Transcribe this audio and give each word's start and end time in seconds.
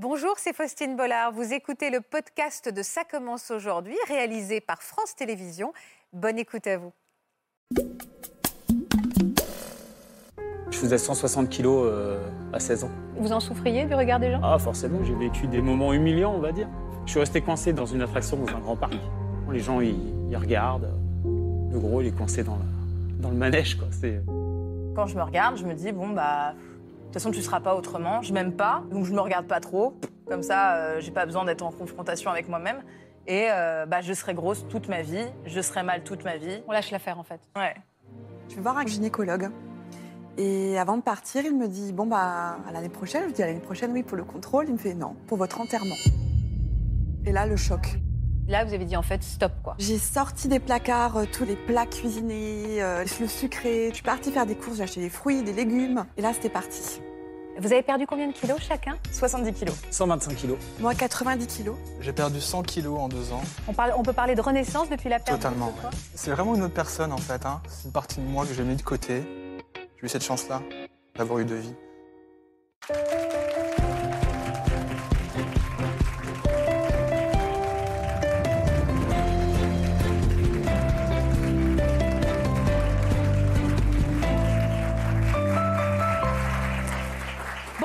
Bonjour, 0.00 0.34
c'est 0.36 0.54
Faustine 0.54 0.94
Bollard. 0.94 1.32
Vous 1.32 1.52
écoutez 1.52 1.90
le 1.90 2.00
podcast 2.00 2.72
de 2.72 2.82
Ça 2.82 3.02
commence 3.02 3.50
aujourd'hui, 3.50 3.96
réalisé 4.06 4.60
par 4.60 4.80
France 4.80 5.16
Télévisions. 5.16 5.72
Bonne 6.12 6.38
écoute 6.38 6.68
à 6.68 6.76
vous. 6.78 6.92
Je 10.70 10.78
faisais 10.78 10.98
160 10.98 11.48
kilos 11.48 11.90
euh, 11.90 12.24
à 12.52 12.60
16 12.60 12.84
ans. 12.84 12.90
Vous 13.16 13.32
en 13.32 13.40
souffriez 13.40 13.86
du 13.86 13.94
regard 13.96 14.20
des 14.20 14.30
gens? 14.30 14.40
Ah, 14.40 14.56
forcément, 14.60 15.02
j'ai 15.02 15.16
vécu 15.16 15.48
des 15.48 15.60
moments 15.60 15.92
humiliants, 15.92 16.32
on 16.32 16.40
va 16.40 16.52
dire. 16.52 16.68
Je 17.04 17.10
suis 17.10 17.18
resté 17.18 17.40
coincé 17.40 17.72
dans 17.72 17.86
une 17.86 18.02
attraction 18.02 18.36
dans 18.36 18.54
un 18.54 18.60
grand 18.60 18.76
parc. 18.76 18.94
Les 19.50 19.58
gens, 19.58 19.80
ils, 19.80 20.30
ils 20.30 20.36
regardent. 20.36 20.94
Le 21.24 21.78
gros, 21.80 22.02
il 22.02 22.06
est 22.06 22.16
coincé 22.16 22.44
dans 22.44 22.54
le, 22.54 23.20
dans 23.20 23.30
le 23.30 23.36
manège, 23.36 23.74
quoi. 23.74 23.88
C'est... 23.90 24.22
Quand 24.94 25.08
je 25.08 25.16
me 25.16 25.22
regarde, 25.22 25.56
je 25.56 25.64
me 25.64 25.74
dis, 25.74 25.90
bon, 25.90 26.10
bah, 26.10 26.54
toute 27.08 27.14
façon, 27.14 27.30
tu 27.30 27.40
seras 27.40 27.60
pas 27.60 27.74
autrement. 27.74 28.20
Je 28.20 28.34
m'aime 28.34 28.52
pas, 28.52 28.82
donc 28.90 29.06
je 29.06 29.12
me 29.12 29.20
regarde 29.20 29.46
pas 29.46 29.60
trop. 29.60 29.98
Comme 30.26 30.42
ça, 30.42 30.74
euh, 30.74 31.00
j'ai 31.00 31.10
pas 31.10 31.24
besoin 31.24 31.44
d'être 31.44 31.62
en 31.62 31.72
confrontation 31.72 32.30
avec 32.30 32.48
moi-même. 32.48 32.82
Et 33.26 33.46
euh, 33.50 33.86
bah, 33.86 34.02
je 34.02 34.12
serai 34.12 34.34
grosse 34.34 34.66
toute 34.68 34.88
ma 34.88 35.02
vie, 35.02 35.26
je 35.46 35.60
serai 35.60 35.82
mal 35.82 36.02
toute 36.04 36.24
ma 36.24 36.36
vie. 36.36 36.62
On 36.68 36.72
lâche 36.72 36.90
l'affaire 36.90 37.18
en 37.18 37.22
fait. 37.24 37.40
Ouais. 37.56 37.74
Je 38.50 38.56
vais 38.56 38.60
voir 38.60 38.76
un 38.76 38.86
gynécologue. 38.86 39.50
Et 40.36 40.78
avant 40.78 40.96
de 40.96 41.02
partir, 41.02 41.44
il 41.44 41.56
me 41.56 41.66
dit 41.66 41.92
Bon, 41.92 42.06
bah, 42.06 42.58
à 42.68 42.72
l'année 42.72 42.88
prochaine. 42.88 43.22
Je 43.22 43.26
lui 43.28 43.32
dis 43.32 43.42
À 43.42 43.46
l'année 43.46 43.60
prochaine, 43.60 43.90
oui, 43.92 44.02
pour 44.02 44.16
le 44.16 44.24
contrôle. 44.24 44.66
Il 44.68 44.74
me 44.74 44.78
fait 44.78 44.94
Non, 44.94 45.16
pour 45.26 45.38
votre 45.38 45.60
enterrement. 45.60 45.96
Et 47.26 47.32
là, 47.32 47.46
le 47.46 47.56
choc. 47.56 47.98
Là, 48.48 48.64
vous 48.64 48.72
avez 48.72 48.86
dit 48.86 48.96
en 48.96 49.02
fait 49.02 49.22
stop 49.22 49.52
quoi. 49.62 49.74
J'ai 49.78 49.98
sorti 49.98 50.48
des 50.48 50.58
placards 50.58 51.18
euh, 51.18 51.24
tous 51.30 51.44
les 51.44 51.54
plats 51.54 51.84
cuisinés, 51.84 52.82
euh, 52.82 53.04
le 53.20 53.26
sucré. 53.28 53.88
Je 53.90 53.94
suis 53.96 54.02
partie 54.02 54.32
faire 54.32 54.46
des 54.46 54.54
courses, 54.54 54.78
j'ai 54.78 54.84
acheté 54.84 55.00
des 55.00 55.10
fruits, 55.10 55.42
des 55.42 55.52
légumes. 55.52 56.06
Et 56.16 56.22
là, 56.22 56.32
c'était 56.32 56.48
parti. 56.48 57.02
Vous 57.58 57.72
avez 57.72 57.82
perdu 57.82 58.06
combien 58.06 58.28
de 58.28 58.32
kilos 58.32 58.58
chacun? 58.60 58.96
70 59.12 59.52
kilos. 59.52 59.74
125 59.90 60.34
kilos. 60.36 60.56
Moi, 60.80 60.94
90 60.94 61.46
kilos. 61.46 61.76
J'ai 62.00 62.12
perdu 62.12 62.40
100 62.40 62.62
kilos 62.62 62.98
en 62.98 63.08
deux 63.08 63.32
ans. 63.32 63.42
on, 63.66 63.74
parle, 63.74 63.92
on 63.98 64.02
peut 64.02 64.12
parler 64.14 64.34
de 64.34 64.40
renaissance 64.40 64.88
depuis 64.88 65.10
la 65.10 65.18
perte 65.18 65.40
Totalement. 65.42 65.66
de 65.66 65.96
C'est 66.14 66.30
vraiment 66.30 66.54
une 66.54 66.62
autre 66.62 66.74
personne 66.74 67.12
en 67.12 67.18
fait. 67.18 67.44
hein. 67.44 67.60
C'est 67.68 67.84
une 67.86 67.92
partie 67.92 68.20
de 68.20 68.24
moi 68.26 68.46
que 68.46 68.54
j'ai 68.54 68.62
mis 68.62 68.76
de 68.76 68.82
côté. 68.82 69.24
J'ai 69.98 70.06
eu 70.06 70.08
cette 70.08 70.24
chance-là 70.24 70.62
d'avoir 71.16 71.40
eu 71.40 71.44
deux 71.44 71.56
vies. 71.56 71.74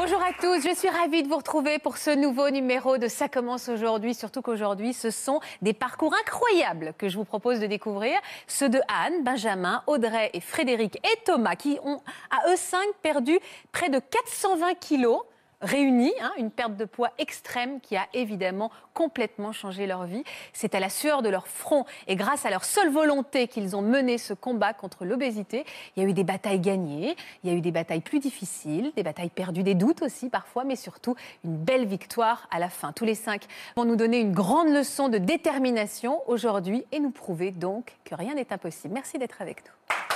Bonjour 0.06 0.22
à 0.22 0.34
tous, 0.34 0.62
je 0.62 0.76
suis 0.76 0.90
ravie 0.90 1.23
de 1.23 1.30
vous 1.30 1.38
retrouver 1.38 1.80
pour 1.80 1.96
ce 1.96 2.09
nouveau 2.09 2.50
numéro 2.50 2.98
de 2.98 3.08
Ça 3.08 3.30
commence 3.30 3.70
aujourd'hui, 3.70 4.14
surtout 4.14 4.42
qu'aujourd'hui 4.42 4.92
ce 4.92 5.12
sont 5.12 5.40
des 5.62 5.72
parcours 5.72 6.14
incroyables 6.14 6.94
que 6.98 7.08
je 7.08 7.16
vous 7.16 7.23
propose 7.23 7.62
de 7.62 7.68
découvrir, 7.68 8.20
ceux 8.46 8.68
de 8.68 8.80
Anne, 8.90 9.24
Benjamin, 9.24 9.81
Audrey 9.88 10.30
et 10.34 10.42
Frédéric 10.42 10.98
et 10.98 11.24
Thomas 11.24 11.56
qui 11.56 11.80
ont 11.86 12.02
à 12.31 12.52
eux 12.52 12.58
cinq 12.58 12.86
perdu 13.02 13.40
près 13.72 13.88
de 13.88 14.00
420 14.00 14.74
kilos 14.74 15.22
réunis, 15.64 16.14
hein, 16.22 16.31
une 16.38 16.52
perte 16.52 16.75
de 16.75 16.86
poids 16.86 17.11
extrême 17.17 17.80
qui 17.81 17.95
a 17.95 18.06
évidemment 18.14 18.72
complètement 18.94 19.52
changé 19.52 19.88
leur 19.88 20.06
vie. 20.06 20.23
C'est 20.53 20.75
à 20.75 20.80
la 20.80 20.89
sueur 20.89 21.22
de 21.22 21.30
leur 21.30 21.47
front 21.47 21.86
et 22.08 22.16
grâce 22.16 22.45
à 22.45 22.50
leur 22.50 22.64
seule 22.64 22.89
volonté 22.89 23.47
qu'ils 23.47 23.75
ont 23.75 23.81
mené 23.81 24.17
ce 24.17 24.34
combat 24.34 24.73
contre 24.73 25.06
l'obésité. 25.06 25.66
Il 25.95 26.03
y 26.03 26.06
a 26.06 26.09
eu 26.09 26.14
des 26.14 26.23
batailles 26.23 26.59
gagnées, 26.59 27.16
il 27.44 27.50
y 27.50 27.53
a 27.53 27.58
eu 27.58 27.61
des 27.61 27.72
batailles 27.72 28.02
plus 28.02 28.19
difficiles, 28.19 28.91
des 28.95 29.03
batailles 29.03 29.30
perdues, 29.30 29.64
des 29.64 29.75
doutes 29.75 30.03
aussi 30.03 30.30
parfois, 30.30 30.64
mais 30.64 30.75
surtout 30.75 31.16
une 31.44 31.58
belle 31.58 31.86
victoire 31.86 32.47
à 32.52 32.59
la 32.59 32.69
fin. 32.69 32.91
Tous 32.91 33.06
les 33.06 33.16
cinq 33.16 33.44
vont 33.75 33.86
nous 33.86 33.95
donner 33.95 34.19
une 34.19 34.34
grande 34.34 34.69
leçon 34.69 35.09
de 35.09 35.17
détermination 35.17 36.22
aujourd'hui 36.28 36.84
et 36.91 37.00
nous 37.00 37.11
prouver 37.11 37.52
donc 37.52 37.95
que 38.03 38.16
rien 38.16 38.35
n'est 38.35 38.51
impossible. 38.51 38.94
Merci 38.94 39.18
d'être 39.18 39.41
avec 39.41 39.63
nous. 39.66 40.12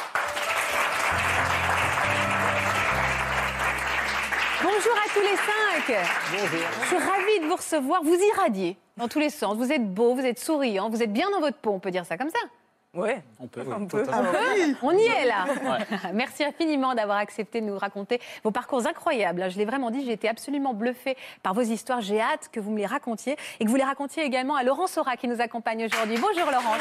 Bonjour 4.77 4.93
à 4.93 5.09
tous 5.11 5.21
les 5.21 5.35
cinq. 5.37 5.97
Je 6.83 6.85
suis 6.85 6.97
ravie 6.97 7.39
de 7.41 7.47
vous 7.47 7.55
recevoir. 7.55 8.03
Vous 8.03 8.15
irradiez 8.15 8.77
dans 8.95 9.07
tous 9.07 9.17
les 9.17 9.31
sens. 9.31 9.57
Vous 9.57 9.71
êtes 9.71 9.91
beau, 9.91 10.13
vous 10.13 10.23
êtes 10.23 10.37
souriant, 10.37 10.87
vous 10.91 11.01
êtes 11.01 11.11
bien 11.11 11.31
dans 11.31 11.39
votre 11.39 11.57
peau, 11.57 11.71
on 11.71 11.79
peut 11.79 11.89
dire 11.89 12.05
ça 12.05 12.15
comme 12.15 12.29
ça. 12.29 12.37
Ouais. 12.93 13.23
On 13.39 13.47
peut. 13.47 13.61
Un 13.61 13.85
peu. 13.85 14.03
totalement. 14.03 14.29
On 14.83 14.91
y 14.91 15.05
est 15.05 15.25
là. 15.25 15.45
Merci 16.13 16.43
infiniment 16.43 16.93
d'avoir 16.93 17.17
accepté 17.17 17.59
de 17.59 17.65
nous 17.65 17.77
raconter 17.77 18.21
vos 18.43 18.51
parcours 18.51 18.85
incroyables. 18.85 19.49
Je 19.49 19.57
l'ai 19.57 19.65
vraiment 19.65 19.89
dit, 19.89 20.05
j'ai 20.05 20.13
été 20.13 20.29
absolument 20.29 20.75
bluffée 20.75 21.17
par 21.41 21.55
vos 21.55 21.61
histoires. 21.61 22.01
J'ai 22.01 22.21
hâte 22.21 22.49
que 22.51 22.59
vous 22.59 22.69
me 22.69 22.77
les 22.77 22.85
racontiez 22.85 23.35
et 23.59 23.65
que 23.65 23.69
vous 23.69 23.77
les 23.77 23.83
racontiez 23.83 24.23
également 24.23 24.55
à 24.55 24.63
Laurent 24.63 24.85
Sora 24.85 25.17
qui 25.17 25.27
nous 25.27 25.41
accompagne 25.41 25.85
aujourd'hui. 25.85 26.17
Bonjour 26.19 26.51
Laurent. 26.51 26.75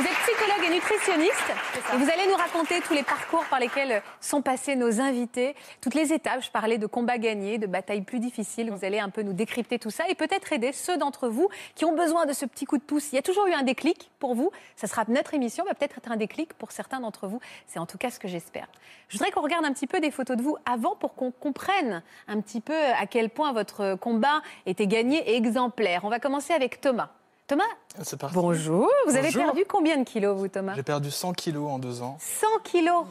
Vous 0.00 0.06
êtes 0.06 0.16
psychologue 0.26 0.64
et 0.64 0.74
nutritionniste 0.74 1.52
et 1.92 1.96
vous 1.98 2.10
allez 2.10 2.26
nous 2.26 2.34
raconter 2.34 2.80
tous 2.80 2.94
les 2.94 3.02
parcours 3.02 3.44
par 3.50 3.60
lesquels 3.60 4.00
sont 4.22 4.40
passés 4.40 4.74
nos 4.74 4.98
invités, 4.98 5.54
toutes 5.82 5.92
les 5.92 6.14
étapes. 6.14 6.42
Je 6.42 6.50
parlais 6.50 6.78
de 6.78 6.86
combats 6.86 7.18
gagnés, 7.18 7.58
de 7.58 7.66
batailles 7.66 8.00
plus 8.00 8.18
difficiles. 8.18 8.70
Vous 8.70 8.82
allez 8.82 8.98
un 8.98 9.10
peu 9.10 9.20
nous 9.20 9.34
décrypter 9.34 9.78
tout 9.78 9.90
ça 9.90 10.08
et 10.08 10.14
peut-être 10.14 10.54
aider 10.54 10.72
ceux 10.72 10.96
d'entre 10.96 11.28
vous 11.28 11.50
qui 11.74 11.84
ont 11.84 11.94
besoin 11.94 12.24
de 12.24 12.32
ce 12.32 12.46
petit 12.46 12.64
coup 12.64 12.78
de 12.78 12.82
pouce. 12.82 13.12
Il 13.12 13.16
y 13.16 13.18
a 13.18 13.22
toujours 13.22 13.46
eu 13.46 13.52
un 13.52 13.62
déclic 13.62 14.10
pour 14.18 14.34
vous. 14.34 14.50
Ça 14.74 14.86
sera 14.86 15.04
notre 15.08 15.34
émission, 15.34 15.66
va 15.66 15.74
peut-être 15.74 15.98
être 15.98 16.10
un 16.10 16.16
déclic 16.16 16.54
pour 16.54 16.72
certains 16.72 17.00
d'entre 17.00 17.26
vous. 17.26 17.40
C'est 17.66 17.78
en 17.78 17.84
tout 17.84 17.98
cas 17.98 18.10
ce 18.10 18.18
que 18.18 18.26
j'espère. 18.26 18.68
Je 19.08 19.18
voudrais 19.18 19.32
qu'on 19.32 19.42
regarde 19.42 19.66
un 19.66 19.72
petit 19.74 19.86
peu 19.86 20.00
des 20.00 20.10
photos 20.10 20.38
de 20.38 20.42
vous 20.42 20.56
avant 20.64 20.96
pour 20.96 21.14
qu'on 21.14 21.30
comprenne 21.30 22.02
un 22.26 22.40
petit 22.40 22.62
peu 22.62 22.86
à 22.98 23.04
quel 23.04 23.28
point 23.28 23.52
votre 23.52 23.96
combat 23.96 24.40
était 24.64 24.86
gagné 24.86 25.18
et 25.30 25.36
exemplaire. 25.36 26.04
On 26.04 26.08
va 26.08 26.20
commencer 26.20 26.54
avec 26.54 26.80
Thomas. 26.80 27.10
Thomas, 27.50 27.64
C'est 28.04 28.16
parti. 28.16 28.36
bonjour. 28.36 28.88
Vous 29.08 29.16
avez 29.16 29.32
perdu 29.32 29.64
combien 29.68 29.96
de 29.96 30.04
kilos, 30.04 30.38
vous, 30.38 30.46
Thomas 30.46 30.74
J'ai 30.76 30.84
perdu 30.84 31.10
100 31.10 31.32
kilos 31.32 31.68
en 31.68 31.80
deux 31.80 32.00
ans. 32.00 32.16
100 32.20 32.46
kilos. 32.62 33.04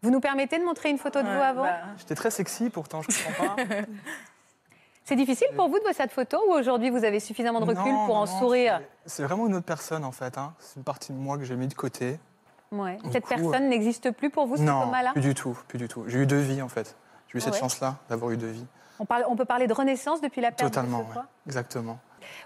Vous 0.00 0.08
nous 0.10 0.20
permettez 0.20 0.58
de 0.58 0.64
montrer 0.64 0.88
une 0.88 0.96
photo 0.96 1.20
de 1.20 1.26
vous 1.26 1.42
avant 1.42 1.64
bah, 1.64 1.76
J'étais 1.98 2.14
très 2.14 2.30
sexy 2.30 2.70
pourtant, 2.70 3.02
je 3.02 3.08
comprends 3.08 3.54
pas. 3.54 3.62
C'est 5.04 5.14
difficile 5.16 5.48
pour 5.56 5.68
vous 5.68 5.76
de 5.76 5.82
voir 5.82 5.94
cette 5.94 6.10
photo 6.10 6.38
ou 6.48 6.52
aujourd'hui 6.54 6.88
vous 6.88 7.04
avez 7.04 7.20
suffisamment 7.20 7.60
de 7.60 7.66
recul 7.66 7.84
Non, 7.92 8.06
pour 8.06 8.16
en 8.16 8.20
non, 8.26 8.38
sourire 8.40 8.80
c'est- 9.04 9.22
vraiment 9.24 9.46
une 9.46 9.54
autre 9.54 9.66
personne 9.66 10.04
en 10.06 10.10
fait. 10.10 10.38
hein. 10.38 10.54
C'est 10.58 10.76
une 10.76 10.82
partie 10.84 11.12
de 11.12 11.18
moi 11.18 11.36
que 11.36 11.44
j'ai 11.44 11.54
mis 11.54 11.68
de 11.68 11.74
côté. 11.74 12.18
Ouais. 12.72 12.96
Du 13.04 13.12
Cette 13.12 13.24
coup, 13.24 13.28
personne 13.28 13.68
n'existe 13.68 14.10
plus 14.10 14.30
pour 14.30 14.46
vous, 14.46 14.56
ce 14.56 14.62
non, 14.62 14.80
Thomas-là 14.86 15.12
plus 15.12 15.20
du 15.20 15.34
tout, 15.34 15.56
plus 15.68 15.78
du 15.78 15.86
tout. 15.86 16.04
J'ai 16.08 16.18
eu 16.20 16.26
deux 16.26 16.40
vies 16.40 16.62
en 16.62 16.68
fait. 16.68 16.96
J'ai 17.28 17.36
eu 17.36 17.40
Ah 17.42 17.44
cette 17.44 17.52
ouais 17.54 17.60
chance-là 17.60 17.96
d'avoir 18.08 18.30
eu 18.30 18.38
deux 18.38 18.48
vies. 18.50 18.66
on, 18.98 19.04
parle- 19.04 19.26
on 19.28 19.36
peut 19.36 19.44
parler 19.44 19.66
de 19.68 19.74
renaissance 19.74 20.20
depuis 20.22 20.40
la 20.40 20.50
perte 20.50 20.72
Totalement, 20.72 21.00
de 21.00 21.02
ce 21.04 21.08
ouais. 21.08 21.12
poids 21.14 21.26
exactement. 21.46 21.98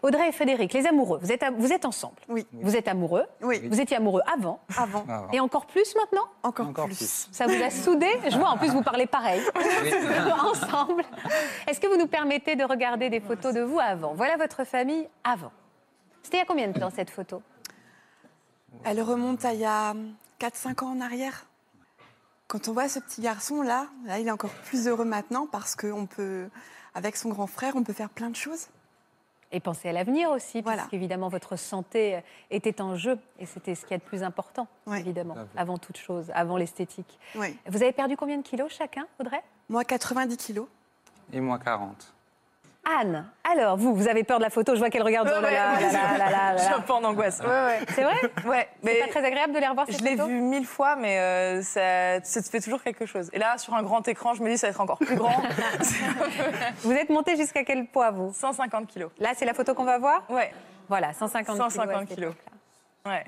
Audrey 0.03 0.29
et 0.29 0.33
Frédéric, 0.33 0.73
les 0.73 0.87
amoureux, 0.87 1.19
vous 1.23 1.31
êtes, 1.33 1.45
vous 1.59 1.73
êtes 1.73 1.85
ensemble. 1.85 2.15
Oui. 2.29 2.47
Vous 2.53 2.77
êtes 2.77 2.89
amoureux. 2.89 3.25
Oui, 3.43 3.67
Vous 3.69 3.81
étiez 3.81 3.97
amoureux 3.97 4.23
avant 4.33 4.61
avant. 4.77 5.05
et 5.33 5.41
encore 5.41 5.67
plus 5.67 5.95
maintenant 5.97 6.25
Encore, 6.43 6.69
Encore 6.69 6.87
plus. 6.87 6.97
plus. 6.97 7.29
Ça 7.33 7.47
vous 7.47 7.63
a 7.63 7.71
soudé? 7.71 8.07
Je 8.29 8.39
vois, 8.39 8.49
en 8.51 8.59
plus, 8.59 8.69
vous 8.71 8.83
parlez 8.83 9.07
pareil. 9.07 9.43
Ensemble. 10.45 11.05
Est-ce 11.67 11.81
que 11.81 11.87
vous 11.87 11.97
nous 11.97 12.07
permettez 12.07 12.57
de 12.57 12.65
regarder 12.65 13.11
des 13.11 13.21
photos 13.21 13.55
de 13.55 13.61
vous 13.61 13.79
avant? 13.81 14.15
Voilà 14.15 14.37
votre 14.37 14.65
famille 14.65 15.09
avant. 15.25 15.53
C'était 16.23 16.37
il 16.39 16.41
y 16.41 16.43
a 16.43 16.47
combien 16.47 16.69
de 16.69 16.79
temps, 16.79 16.91
cette 16.91 17.11
photo? 17.11 17.43
Elle 18.85 19.01
remonte 19.03 19.45
à 19.45 19.53
il 19.55 19.61
y 19.61 19.65
a 19.65 19.95
4-5 20.41 20.85
ans 20.85 20.93
en 20.93 21.01
arrière. 21.01 21.47
Quand 22.47 22.69
on 22.69 22.73
voit 22.73 22.89
ce 22.89 22.99
petit 22.99 23.21
garçon 23.21 23.63
là, 23.63 23.87
là, 24.07 24.19
il 24.19 24.27
est 24.27 24.31
encore 24.31 24.51
plus 24.51 24.89
heureux 24.89 25.05
maintenant 25.05 25.47
parce 25.51 25.77
qu'on 25.77 26.07
peut, 26.07 26.49
avec 26.95 27.17
son 27.17 27.29
grand 27.29 27.47
frère, 27.47 27.75
on 27.77 27.83
peut 27.85 27.93
faire 27.93 28.11
plein 28.11 28.31
de 28.31 28.37
choses. 28.37 28.67
Et 29.53 29.59
penser 29.61 29.89
à 29.89 29.93
l'avenir 29.93 30.31
aussi, 30.31 30.61
Voilà. 30.61 30.79
parce 30.79 30.91
qu'évidemment, 30.91 31.29
votre 31.29 31.57
santé 31.57 32.21
était 32.51 32.81
en 32.81 32.95
jeu. 32.95 33.19
Et 33.41 33.47
c'était 33.47 33.75
ce 33.75 33.83
qu'il 33.83 33.93
y 33.93 33.95
a 33.95 33.99
de 33.99 34.03
plus 34.05 34.23
important, 34.23 34.69
Ouais. 34.87 35.01
évidemment, 35.01 35.35
avant 35.57 35.77
toute 35.79 35.97
chose, 35.97 36.31
avant 36.35 36.57
l'esthétique. 36.57 37.19
Oui. 37.35 37.57
Vous 37.67 37.83
avez 37.83 37.93
perdu 37.93 38.17
combien 38.17 38.37
de 38.39 38.43
kilos 38.43 38.73
chacun, 38.73 39.07
Audrey? 39.19 39.43
Moi, 39.69 39.85
90 39.85 40.37
kilos. 40.37 40.69
Et 41.33 41.41
moi 41.41 41.59
40. 41.59 42.13
Anne, 42.83 43.27
alors 43.45 43.77
vous, 43.77 43.95
vous 43.95 44.09
avez 44.09 44.25
peur 44.25 44.39
de 44.39 44.43
la 44.43 44.51
photo, 44.51 44.75
je 44.75 44.81
vois 44.81 44.89
qu'elle 44.89 45.03
regarde. 45.03 45.31
Oh 45.37 45.41
là 45.41 45.51
là 45.51 46.31
là 46.31 46.57
Je 46.57 46.63
suis 46.63 46.73
un 46.73 46.81
peu 46.81 46.95
en 46.95 47.05
angoisse. 47.05 47.41
Ouais, 47.41 47.47
ouais. 47.47 47.81
C'est 47.95 48.03
vrai? 48.03 48.17
Ouais, 48.47 48.69
C'est 48.83 49.01
pas 49.01 49.09
très 49.09 49.25
agréable 49.25 49.53
de 49.53 49.59
les 49.59 49.67
revoir 49.67 49.87
ces 49.87 49.93
je 49.93 50.03
l'ai 50.03 50.17
vu 50.17 50.41
mille 50.41 50.65
fois, 50.67 50.97
mais 50.97 51.19
euh, 51.19 51.63
ça, 51.63 52.23
ça 52.25 52.43
te 52.43 52.49
fait 52.49 52.61
toujours 52.61 52.83
quelque 52.83 53.05
chose. 53.05 53.29
Et 53.35 53.39
là, 53.39 53.59
sur 53.59 53.75
un 53.75 53.83
grand 53.83 54.07
écran, 54.09 54.33
je 54.35 54.43
me 54.43 54.49
dis 54.49 54.57
ça 54.57 54.67
va 54.67 54.71
être 54.71 54.81
encore 54.81 54.99
plus 54.99 55.15
grand. 55.15 55.43
Vous 56.83 56.93
êtes 56.93 57.11
monté 57.11 57.37
jusqu'à 57.37 57.65
quel 57.65 57.87
poids, 57.87 58.11
vous? 58.11 58.33
150 58.33 58.87
kilos. 58.87 59.11
Là, 59.19 59.31
c'est 59.37 59.45
la 59.45 59.55
photo 59.55 59.75
qu'on 59.75 59.85
va 59.85 59.99
voir? 59.99 60.23
Ouais, 60.31 60.53
Voilà, 60.89 61.13
150 61.13 61.55
kilos. 61.55 61.73
150 61.73 61.95
à 61.95 61.99
cette 62.07 62.15
kilos. 62.17 62.35
ouais. 63.07 63.25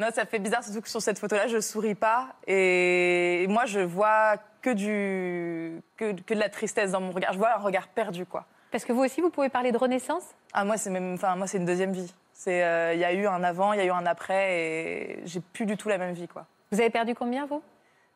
Non, 0.00 0.06
ça 0.14 0.24
fait 0.24 0.38
bizarre, 0.38 0.62
surtout 0.62 0.80
que 0.82 0.88
sur 0.88 1.02
cette 1.02 1.18
photo-là, 1.18 1.48
je 1.48 1.60
souris 1.60 1.96
pas. 1.96 2.28
Et 2.46 3.44
moi, 3.48 3.64
je 3.66 3.80
vois 3.80 4.36
que, 4.62 4.70
du... 4.70 5.82
que, 5.96 6.12
que 6.22 6.34
de 6.34 6.38
la 6.38 6.48
tristesse 6.48 6.92
dans 6.92 7.00
mon 7.00 7.10
regard. 7.10 7.32
Je 7.32 7.38
vois 7.38 7.52
un 7.54 7.58
regard 7.58 7.88
perdu, 7.88 8.24
quoi. 8.24 8.44
Parce 8.70 8.84
que 8.84 8.92
vous 8.92 9.02
aussi, 9.02 9.20
vous 9.20 9.30
pouvez 9.30 9.48
parler 9.48 9.72
de 9.72 9.78
renaissance? 9.78 10.24
Ah, 10.52 10.64
moi, 10.64 10.76
c'est 10.76 10.90
même, 10.90 11.14
enfin, 11.14 11.36
moi, 11.36 11.46
c'est 11.46 11.58
une 11.58 11.64
deuxième 11.64 11.92
vie. 11.92 12.12
C'est, 12.32 12.62
euh, 12.62 12.94
il 12.94 13.00
y 13.00 13.04
a 13.04 13.12
eu 13.12 13.26
un 13.26 13.42
avant, 13.42 13.72
il 13.72 13.78
y 13.78 13.82
a 13.82 13.84
eu 13.86 13.90
un 13.90 14.06
après, 14.06 14.60
et 14.60 15.20
j'ai 15.24 15.40
plus 15.40 15.66
du 15.66 15.76
tout 15.76 15.88
la 15.88 15.98
même 15.98 16.12
vie, 16.14 16.28
quoi. 16.28 16.46
Vous 16.70 16.80
avez 16.80 16.90
perdu 16.90 17.14
combien, 17.14 17.46
vous? 17.46 17.62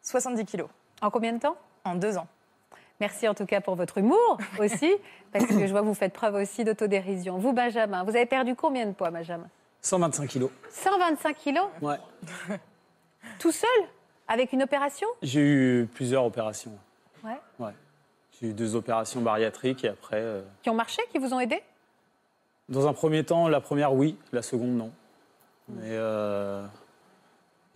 70 0.03 0.45
kilos 0.45 0.69
En 1.01 1.11
combien 1.11 1.33
de 1.33 1.39
temps? 1.39 1.57
En 1.85 1.95
deux 1.95 2.19
ans. 2.19 2.27
Merci 3.01 3.27
en 3.27 3.35
tout 3.35 3.47
cas 3.47 3.61
pour 3.61 3.75
votre 3.75 3.99
humour 3.99 4.39
aussi, 4.61 4.93
parce 5.33 5.47
que 5.47 5.67
je 5.67 5.73
vois 5.73 5.81
que 5.81 5.87
vous 5.87 5.95
faites 5.95 6.13
preuve 6.13 6.35
aussi 6.37 6.63
d'autodérision. 6.65 7.39
Vous, 7.39 7.53
Benjamin, 7.53 8.05
vous 8.05 8.11
avez 8.11 8.27
perdu 8.27 8.55
combien 8.55 8.87
de 8.87 8.93
poids, 8.93 9.11
Benjamin? 9.11 9.49
125 9.81 10.29
kilos. 10.29 10.51
125 10.71 11.37
kilos? 11.37 11.67
Ouais. 11.81 11.97
Tout 13.41 13.51
seul? 13.51 13.69
Avec 14.29 14.53
une 14.53 14.63
opération? 14.63 15.09
J'ai 15.23 15.41
eu 15.41 15.89
plusieurs 15.93 16.25
opérations. 16.25 16.73
Ouais. 17.25 17.39
Ouais. 17.59 17.73
J'ai 18.32 18.32
eu 18.32 18.32
deux 18.51 18.75
opérations 18.75 19.21
bariatriques 19.21 19.85
et 19.85 19.89
après. 19.89 20.17
euh, 20.21 20.43
Qui 20.63 20.71
ont 20.71 20.75
marché, 20.75 21.01
qui 21.13 21.19
vous 21.19 21.33
ont 21.33 21.41
aidé? 21.41 21.63
Dans 22.69 22.87
un 22.89 22.93
premier 22.93 23.23
temps, 23.25 23.49
la 23.49 23.61
première, 23.61 23.93
oui. 23.93 24.17
La 24.33 24.43
seconde, 24.43 24.71
non. 24.77 24.91
Mais 25.69 25.91
euh, 25.93 26.65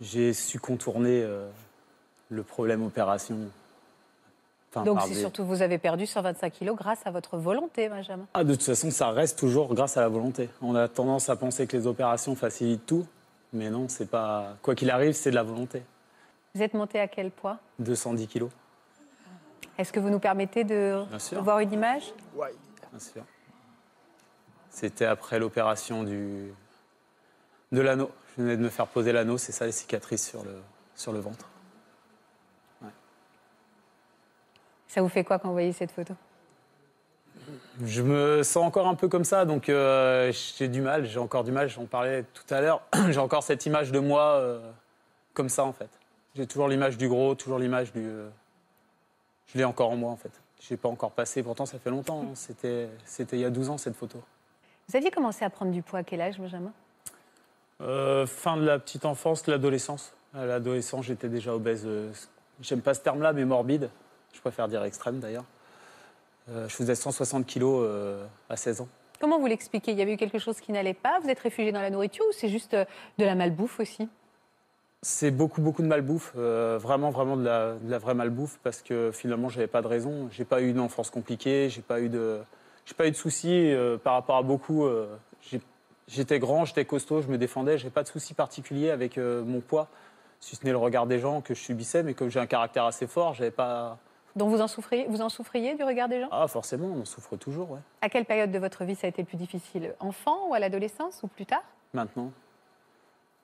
j'ai 0.01 0.33
su 0.33 0.59
contourner 0.59 1.21
euh, 1.23 1.47
le 2.29 2.43
problème 2.43 2.83
opération. 2.83 3.37
Enfin, 4.71 4.83
Donc 4.83 4.97
par 4.97 5.05
c'est 5.07 5.13
des- 5.13 5.19
surtout 5.21 5.45
vous 5.45 5.61
avez 5.61 5.77
perdu 5.77 6.05
125 6.05 6.51
kilos 6.51 6.75
grâce 6.75 6.99
à 7.05 7.11
votre 7.11 7.37
volonté, 7.37 7.87
Benjamin. 7.89 8.25
Ah, 8.33 8.43
de 8.43 8.53
toute 8.53 8.63
façon, 8.63 8.91
ça 8.91 9.11
reste 9.11 9.39
toujours 9.39 9.73
grâce 9.73 9.95
à 9.97 10.01
la 10.01 10.09
volonté. 10.09 10.49
On 10.61 10.75
a 10.75 10.87
tendance 10.87 11.29
à 11.29 11.35
penser 11.35 11.65
que 11.67 11.77
les 11.77 11.87
opérations 11.87 12.35
facilitent 12.35 12.85
tout, 12.85 13.05
mais 13.53 13.69
non, 13.69 13.87
c'est 13.87 14.09
pas. 14.09 14.55
Quoi 14.61 14.75
qu'il 14.75 14.89
arrive, 14.91 15.13
c'est 15.13 15.29
de 15.29 15.35
la 15.35 15.43
volonté. 15.43 15.83
Vous 16.53 16.61
êtes 16.61 16.73
monté 16.73 16.99
à 16.99 17.07
quel 17.07 17.31
poids? 17.31 17.57
210 17.79 18.27
kilos, 18.27 18.49
Est-ce 19.77 19.93
que 19.93 19.99
vous 19.99 20.09
nous 20.09 20.19
permettez 20.19 20.63
de, 20.63 21.03
voir 21.39 21.59
une 21.59 21.71
image? 21.71 22.13
Bien 22.35 22.99
sûr. 22.99 23.23
C'était 24.69 25.05
après 25.05 25.39
l'opération 25.39 26.03
du 26.03 26.51
de 27.71 27.81
l'anneau. 27.81 28.11
Je 28.35 28.43
venais 28.43 28.57
de 28.57 28.61
me 28.61 28.69
faire 28.69 28.87
poser 28.87 29.11
l'anneau, 29.11 29.37
c'est 29.37 29.51
ça 29.51 29.65
les 29.65 29.71
cicatrices 29.71 30.27
sur 30.27 30.43
le 30.43 30.61
sur 30.95 31.11
le 31.11 31.19
ventre. 31.19 31.49
Ça 34.87 35.01
vous 35.01 35.09
fait 35.09 35.23
quoi 35.23 35.37
quand 35.37 35.49
vous 35.49 35.53
voyez 35.53 35.73
cette 35.73 35.91
photo? 35.91 36.13
Je 37.83 38.01
me 38.01 38.41
sens 38.43 38.65
encore 38.65 38.87
un 38.87 38.95
peu 38.95 39.07
comme 39.07 39.23
ça, 39.23 39.45
donc 39.45 39.69
euh, 39.69 40.31
j'ai 40.57 40.67
du 40.67 40.81
mal, 40.81 41.05
j'ai 41.05 41.19
encore 41.19 41.43
du 41.43 41.51
mal, 41.51 41.69
j'en 41.69 41.85
parlais 41.85 42.23
tout 42.33 42.53
à 42.53 42.61
l'heure, 42.61 42.81
j'ai 43.09 43.19
encore 43.19 43.43
cette 43.43 43.65
image 43.65 43.91
de 43.91 43.99
moi 43.99 44.23
euh, 44.23 44.71
comme 45.33 45.49
ça 45.49 45.63
en 45.63 45.73
fait. 45.73 45.89
J'ai 46.35 46.47
toujours 46.47 46.67
l'image 46.67 46.97
du 46.97 47.07
gros, 47.07 47.35
toujours 47.35 47.59
l'image 47.59 47.93
du... 47.93 48.05
euh, 48.05 48.29
je 49.47 49.57
l'ai 49.57 49.63
encore 49.63 49.89
en 49.89 49.95
moi 49.95 50.11
en 50.11 50.17
fait. 50.17 50.31
Je 50.61 50.73
n'ai 50.73 50.77
pas 50.77 50.89
encore 50.89 51.11
passé, 51.11 51.43
pourtant 51.43 51.65
ça 51.65 51.77
fait 51.79 51.89
longtemps, 51.89 52.21
hein. 52.23 52.31
c'était 52.35 52.89
c'était 53.05 53.37
il 53.37 53.41
y 53.41 53.45
a 53.45 53.49
12 53.49 53.69
ans 53.69 53.77
cette 53.77 53.95
photo. 53.95 54.19
Vous 54.89 54.95
aviez 54.95 55.11
commencé 55.11 55.43
à 55.45 55.49
prendre 55.49 55.71
du 55.71 55.81
poids 55.81 55.99
à 55.99 56.03
quel 56.03 56.21
âge, 56.21 56.39
Benjamin? 56.39 56.71
Euh, 57.81 58.25
fin 58.25 58.57
de 58.57 58.63
la 58.63 58.79
petite 58.79 59.05
enfance, 59.05 59.45
l'adolescence. 59.47 60.13
À 60.33 60.45
l'adolescence, 60.45 61.05
j'étais 61.05 61.29
déjà 61.29 61.53
obèse. 61.53 61.83
euh, 61.85 62.11
J'aime 62.61 62.81
pas 62.81 62.93
ce 62.95 63.01
terme-là, 63.01 63.33
mais 63.33 63.45
morbide. 63.45 63.89
Je 64.33 64.41
préfère 64.41 64.67
dire 64.67 64.83
extrême 64.83 65.19
d'ailleurs. 65.19 65.43
Euh, 66.49 66.67
je 66.67 66.75
faisais 66.75 66.95
160 66.95 67.45
kilos 67.45 67.87
à 68.49 68.55
16 68.55 68.81
ans. 68.81 68.87
Comment 69.19 69.39
vous 69.39 69.47
l'expliquez? 69.47 69.91
Il 69.91 69.97
y 69.97 70.01
avait 70.01 70.13
eu 70.13 70.17
quelque 70.17 70.39
chose 70.39 70.59
qui 70.59 70.71
n'allait 70.71 70.93
pas? 70.93 71.19
Vous 71.19 71.29
êtes 71.29 71.39
réfugié 71.39 71.71
dans 71.71 71.81
la 71.81 71.89
nourriture 71.89 72.25
ou 72.27 72.31
c'est 72.31 72.49
juste 72.49 72.75
de 72.75 73.25
la 73.25 73.35
malbouffe 73.35 73.79
aussi? 73.79 74.07
C'est 75.03 75.29
beaucoup, 75.29 75.61
beaucoup 75.61 75.83
de 75.83 75.87
malbouffe, 75.87 76.33
euh, 76.37 76.79
vraiment, 76.81 77.11
vraiment 77.11 77.37
de 77.37 77.43
la, 77.43 77.73
de 77.75 77.89
la 77.89 77.99
vraie 77.99 78.15
malbouffe, 78.15 78.59
parce 78.63 78.81
que 78.81 79.11
finalement, 79.13 79.47
j'avais 79.47 79.67
pas 79.67 79.83
de 79.83 79.87
raison. 79.87 80.27
J'ai 80.31 80.43
pas 80.43 80.59
eu 80.59 80.69
une 80.69 80.79
enfance 80.79 81.11
compliquée, 81.11 81.69
j'ai 81.69 81.83
pas 81.83 82.01
eu 82.01 82.09
de, 82.09 82.39
j'ai 82.85 82.95
pas 82.95 83.07
eu 83.07 83.11
de 83.11 83.15
soucis 83.15 83.71
euh, 83.71 83.97
par 83.97 84.13
rapport 84.13 84.37
à 84.37 84.41
beaucoup. 84.41 84.85
euh, 84.85 85.07
j'étais 86.07 86.39
grand, 86.39 86.65
j'étais 86.65 86.83
costaud, 86.83 87.21
je 87.21 87.27
me 87.27 87.37
défendais, 87.37 87.77
j'ai 87.77 87.91
pas 87.91 88.01
de 88.01 88.07
soucis 88.07 88.33
particuliers 88.33 88.89
avec 88.89 89.17
mon 89.17 89.59
poids, 89.59 89.87
si 90.39 90.55
ce 90.55 90.65
n'est 90.65 90.71
le 90.71 90.77
regard 90.77 91.05
des 91.05 91.19
gens 91.19 91.41
que 91.41 91.53
je 91.53 91.59
subissais, 91.59 92.01
mais 92.01 92.13
comme 92.13 92.29
j'ai 92.29 92.39
un 92.39 92.47
caractère 92.47 92.85
assez 92.85 93.07
fort, 93.07 93.33
j'avais 93.33 93.51
pas. 93.51 93.99
Donc 94.35 94.49
vous 94.49 94.61
en 94.61 94.67
souffriez, 94.67 95.05
vous 95.09 95.21
en 95.21 95.29
souffriez 95.29 95.75
du 95.75 95.83
regard 95.83 96.07
des 96.07 96.21
gens? 96.21 96.29
Ah, 96.31 96.47
forcément, 96.47 96.87
on 96.87 97.01
en 97.01 97.05
souffre 97.05 97.35
toujours, 97.35 97.71
ouais. 97.71 97.79
À 98.01 98.09
quelle 98.09 98.25
période 98.25 98.51
de 98.51 98.59
votre 98.59 98.83
vie 98.83 98.95
ça 98.95 99.07
a 99.07 99.09
été 99.09 99.21
le 99.21 99.27
plus 99.27 99.37
difficile? 99.37 99.93
Enfant 99.99 100.47
ou 100.47 100.53
à 100.53 100.59
l'adolescence 100.59 101.21
ou 101.23 101.27
plus 101.27 101.45
tard? 101.45 101.63
Maintenant. 101.93 102.31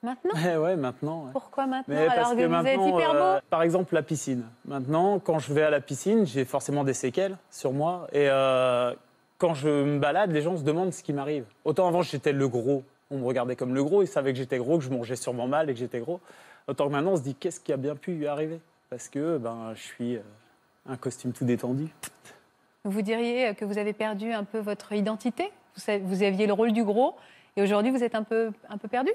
Maintenant 0.04 0.32
Ouais, 0.34 0.56
ouais, 0.56 0.76
maintenant. 0.76 1.24
ouais. 1.24 1.30
Pourquoi 1.32 1.66
maintenant 1.66 1.94
Mais 1.96 2.06
parce 2.06 2.30
que 2.32 2.36
que 2.36 2.36
vous 2.36 2.42
êtes 2.42 2.50
maintenant, 2.50 2.98
hyper 2.98 3.12
beau 3.12 3.18
euh, 3.18 3.40
par 3.48 3.62
exemple, 3.62 3.94
la 3.94 4.02
piscine. 4.02 4.44
Maintenant, 4.66 5.18
quand 5.18 5.38
je 5.38 5.52
vais 5.52 5.62
à 5.62 5.70
la 5.70 5.80
piscine, 5.80 6.26
j'ai 6.26 6.44
forcément 6.44 6.84
des 6.84 6.92
séquelles 6.92 7.36
sur 7.50 7.72
moi. 7.72 8.06
Et 8.12 8.28
euh, 8.28 8.92
quand 9.38 9.54
je 9.54 9.68
me 9.68 9.98
balade, 9.98 10.30
les 10.30 10.42
gens 10.42 10.56
se 10.56 10.62
demandent 10.62 10.92
ce 10.92 11.02
qui 11.02 11.12
m'arrive. 11.14 11.46
Autant 11.64 11.88
avant, 11.88 12.02
j'étais 12.02 12.32
le 12.32 12.48
gros. 12.48 12.84
On 13.10 13.18
me 13.18 13.24
regardait 13.26 13.56
comme 13.56 13.74
le 13.74 13.82
gros. 13.82 14.02
Ils 14.02 14.06
savaient 14.06 14.32
que 14.32 14.38
j'étais 14.38 14.58
gros, 14.58 14.78
que 14.78 14.84
je 14.84 14.90
mangeais 14.90 15.16
sûrement 15.16 15.48
mal 15.48 15.70
et 15.70 15.72
que 15.72 15.78
j'étais 15.80 16.00
gros. 16.00 16.20
Autant 16.68 16.86
que 16.86 16.92
maintenant, 16.92 17.12
on 17.12 17.16
se 17.16 17.22
dit 17.22 17.34
qu'est-ce 17.34 17.60
qui 17.60 17.72
a 17.72 17.76
bien 17.78 17.96
pu 17.96 18.12
lui 18.12 18.26
arriver? 18.26 18.60
Parce 18.90 19.08
que 19.08 19.38
ben, 19.38 19.72
je 19.74 19.80
suis 19.82 20.16
euh, 20.16 20.22
un 20.88 20.96
costume 20.96 21.32
tout 21.32 21.44
détendu. 21.46 21.88
Vous 22.84 23.00
diriez 23.00 23.54
que 23.54 23.64
vous 23.64 23.78
avez 23.78 23.94
perdu 23.94 24.32
un 24.32 24.44
peu 24.44 24.58
votre 24.58 24.92
identité? 24.92 25.50
Vous 26.02 26.22
aviez 26.22 26.46
le 26.46 26.52
rôle 26.52 26.72
du 26.72 26.84
gros 26.84 27.14
et 27.56 27.62
aujourd'hui 27.62 27.90
vous 27.90 28.04
êtes 28.04 28.14
un 28.14 28.22
peu, 28.22 28.50
un 28.68 28.76
peu 28.76 28.88
perdu? 28.88 29.10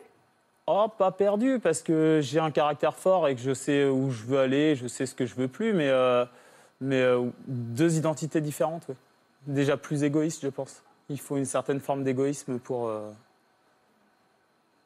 Oh, 0.71 0.87
pas 0.87 1.09
perdu, 1.09 1.57
parce 1.57 1.81
que 1.81 2.19
j'ai 2.21 2.37
un 2.39 2.51
caractère 2.51 2.93
fort 2.93 3.27
et 3.27 3.33
que 3.33 3.41
je 3.41 3.55
sais 3.55 3.85
où 3.85 4.11
je 4.11 4.23
veux 4.23 4.37
aller, 4.37 4.75
je 4.75 4.85
sais 4.85 5.07
ce 5.07 5.15
que 5.15 5.25
je 5.25 5.33
veux 5.33 5.47
plus, 5.47 5.73
mais, 5.73 5.89
euh, 5.89 6.25
mais 6.79 7.01
euh, 7.01 7.25
deux 7.47 7.97
identités 7.97 8.39
différentes, 8.39 8.87
ouais. 8.87 8.95
Déjà 9.47 9.77
plus 9.77 10.03
égoïste, 10.03 10.43
je 10.43 10.49
pense. 10.49 10.83
Il 11.09 11.19
faut 11.19 11.37
une 11.37 11.45
certaine 11.45 11.79
forme 11.79 12.03
d'égoïsme 12.03 12.59
pour, 12.59 12.87
euh, 12.87 13.09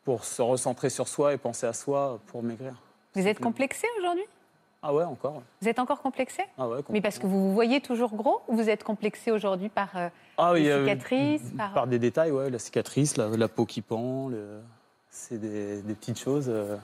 pour 0.06 0.24
se 0.24 0.42
recentrer 0.42 0.90
sur 0.90 1.10
soi 1.10 1.34
et 1.34 1.38
penser 1.38 1.68
à 1.68 1.74
soi 1.74 2.18
pour 2.28 2.44
maigrir. 2.44 2.76
Vous 3.14 3.28
êtes 3.28 3.40
complexé 3.40 3.86
aujourd'hui? 4.00 4.24
Ah 4.82 4.94
ouais, 4.94 5.04
encore. 5.04 5.34
ouais. 5.34 5.44
Vous 5.62 5.68
êtes 5.68 5.80
encore 5.80 6.02
complexé? 6.02 6.44
Ah 6.58 6.70
ouais, 6.70 6.80
Mais 6.92 7.02
parce 7.02 7.20
que 7.20 7.28
vous 7.28 7.50
vous 7.50 7.54
voyez 7.54 7.82
toujours 7.82 8.16
gros 8.16 8.42
ou 8.48 8.56
vous 8.56 8.70
êtes 8.70 8.86
complexé 8.86 9.32
aujourd'hui 9.32 9.68
par 9.68 9.90
ah, 10.38 10.54
oui, 10.54 10.64
cicatrices 10.64 11.52
par... 11.58 11.74
Par 11.74 11.88
des 11.88 12.00
détails, 12.00 12.32
ouais, 12.32 12.50
la 12.50 12.60
cicatrice, 12.60 13.18
la, 13.18 13.28
la 13.28 13.48
peau 13.50 13.66
qui 13.66 13.82
pend, 13.82 14.30
le- 14.30 14.62
c'est 15.16 15.38
des, 15.38 15.82
des 15.84 15.94
petites 15.94 16.20
choses. 16.20 16.48
euh, 16.50 16.76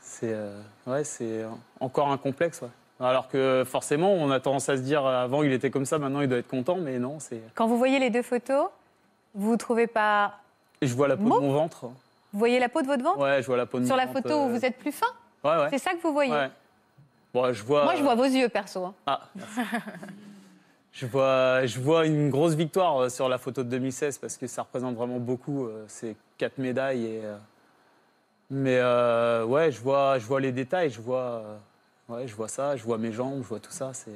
c'est 0.00 0.32
euh, 0.34 0.60
ouais, 0.88 1.04
c'est 1.04 1.44
encore 1.80 2.10
un 2.10 2.18
complexe. 2.18 2.60
ouais. 2.62 2.68
Alors 2.98 3.28
que 3.28 3.62
forcément, 3.64 4.12
on 4.12 4.30
a 4.30 4.40
tendance 4.40 4.68
à 4.68 4.76
se 4.76 4.82
dire 4.82 5.06
euh, 5.06 5.22
avant 5.24 5.42
il 5.44 5.52
était 5.52 5.70
comme 5.70 5.84
ça, 5.86 5.98
maintenant 5.98 6.20
il 6.20 6.28
doit 6.28 6.38
être 6.38 6.48
content, 6.48 6.76
mais 6.76 6.98
non, 6.98 7.20
c'est. 7.20 7.40
Quand 7.54 7.66
vous 7.68 7.78
voyez 7.78 7.98
les 8.00 8.10
deux 8.10 8.22
photos, 8.22 8.66
vous 9.34 9.52
ne 9.52 9.56
trouvez 9.56 9.86
pas... 9.86 10.34
Et 10.80 10.86
je 10.86 10.94
vois 10.94 11.06
la 11.08 11.16
peau 11.16 11.22
Mot 11.22 11.36
de 11.40 11.44
mon 11.46 11.52
ventre. 11.52 11.84
Vous 12.32 12.38
voyez 12.38 12.58
la 12.58 12.68
peau 12.68 12.82
de 12.82 12.86
votre 12.86 13.04
ventre 13.04 13.18
Ouais, 13.20 13.40
je 13.40 13.46
vois 13.46 13.56
la 13.56 13.66
peau 13.66 13.78
de 13.78 13.84
Sur 13.86 13.94
mon 13.94 14.00
la 14.00 14.06
ventre, 14.06 14.22
photo 14.22 14.44
où 14.44 14.48
vous 14.48 14.64
êtes 14.64 14.78
plus 14.78 14.92
fin 14.92 15.06
Ouais, 15.44 15.56
ouais. 15.56 15.68
C'est 15.70 15.78
ça 15.78 15.92
que 15.92 16.02
vous 16.02 16.12
voyez 16.12 16.32
ouais. 16.32 16.50
Bon, 17.32 17.52
je 17.52 17.62
vois. 17.62 17.84
Moi 17.84 17.94
je 17.96 18.02
vois 18.02 18.14
vos 18.14 18.24
yeux 18.24 18.48
perso. 18.48 18.84
hein. 18.84 18.94
Ah, 19.06 19.20
je, 20.92 21.06
vois, 21.06 21.66
je 21.66 21.78
vois 21.80 22.06
une 22.06 22.30
grosse 22.30 22.54
victoire 22.54 23.10
sur 23.10 23.28
la 23.28 23.38
photo 23.38 23.62
de 23.62 23.68
2016 23.68 24.18
parce 24.18 24.36
que 24.36 24.46
ça 24.46 24.62
représente 24.62 24.96
vraiment 24.96 25.18
beaucoup. 25.18 25.68
C'est 25.86 26.16
quatre 26.38 26.58
médailles. 26.58 27.04
Et, 27.04 27.20
mais 28.50 28.78
euh, 28.78 29.44
ouais, 29.44 29.70
je 29.72 29.80
vois, 29.80 30.18
je 30.18 30.26
vois 30.26 30.40
les 30.40 30.52
détails. 30.52 30.90
Je 30.90 31.00
vois, 31.00 31.18
euh, 31.18 31.56
ouais, 32.08 32.28
je 32.28 32.34
vois 32.34 32.48
ça. 32.48 32.76
Je 32.76 32.84
vois 32.84 32.98
mes 32.98 33.12
jambes. 33.12 33.42
Je 33.42 33.48
vois 33.48 33.60
tout 33.60 33.72
ça. 33.72 33.92
C'est. 33.92 34.12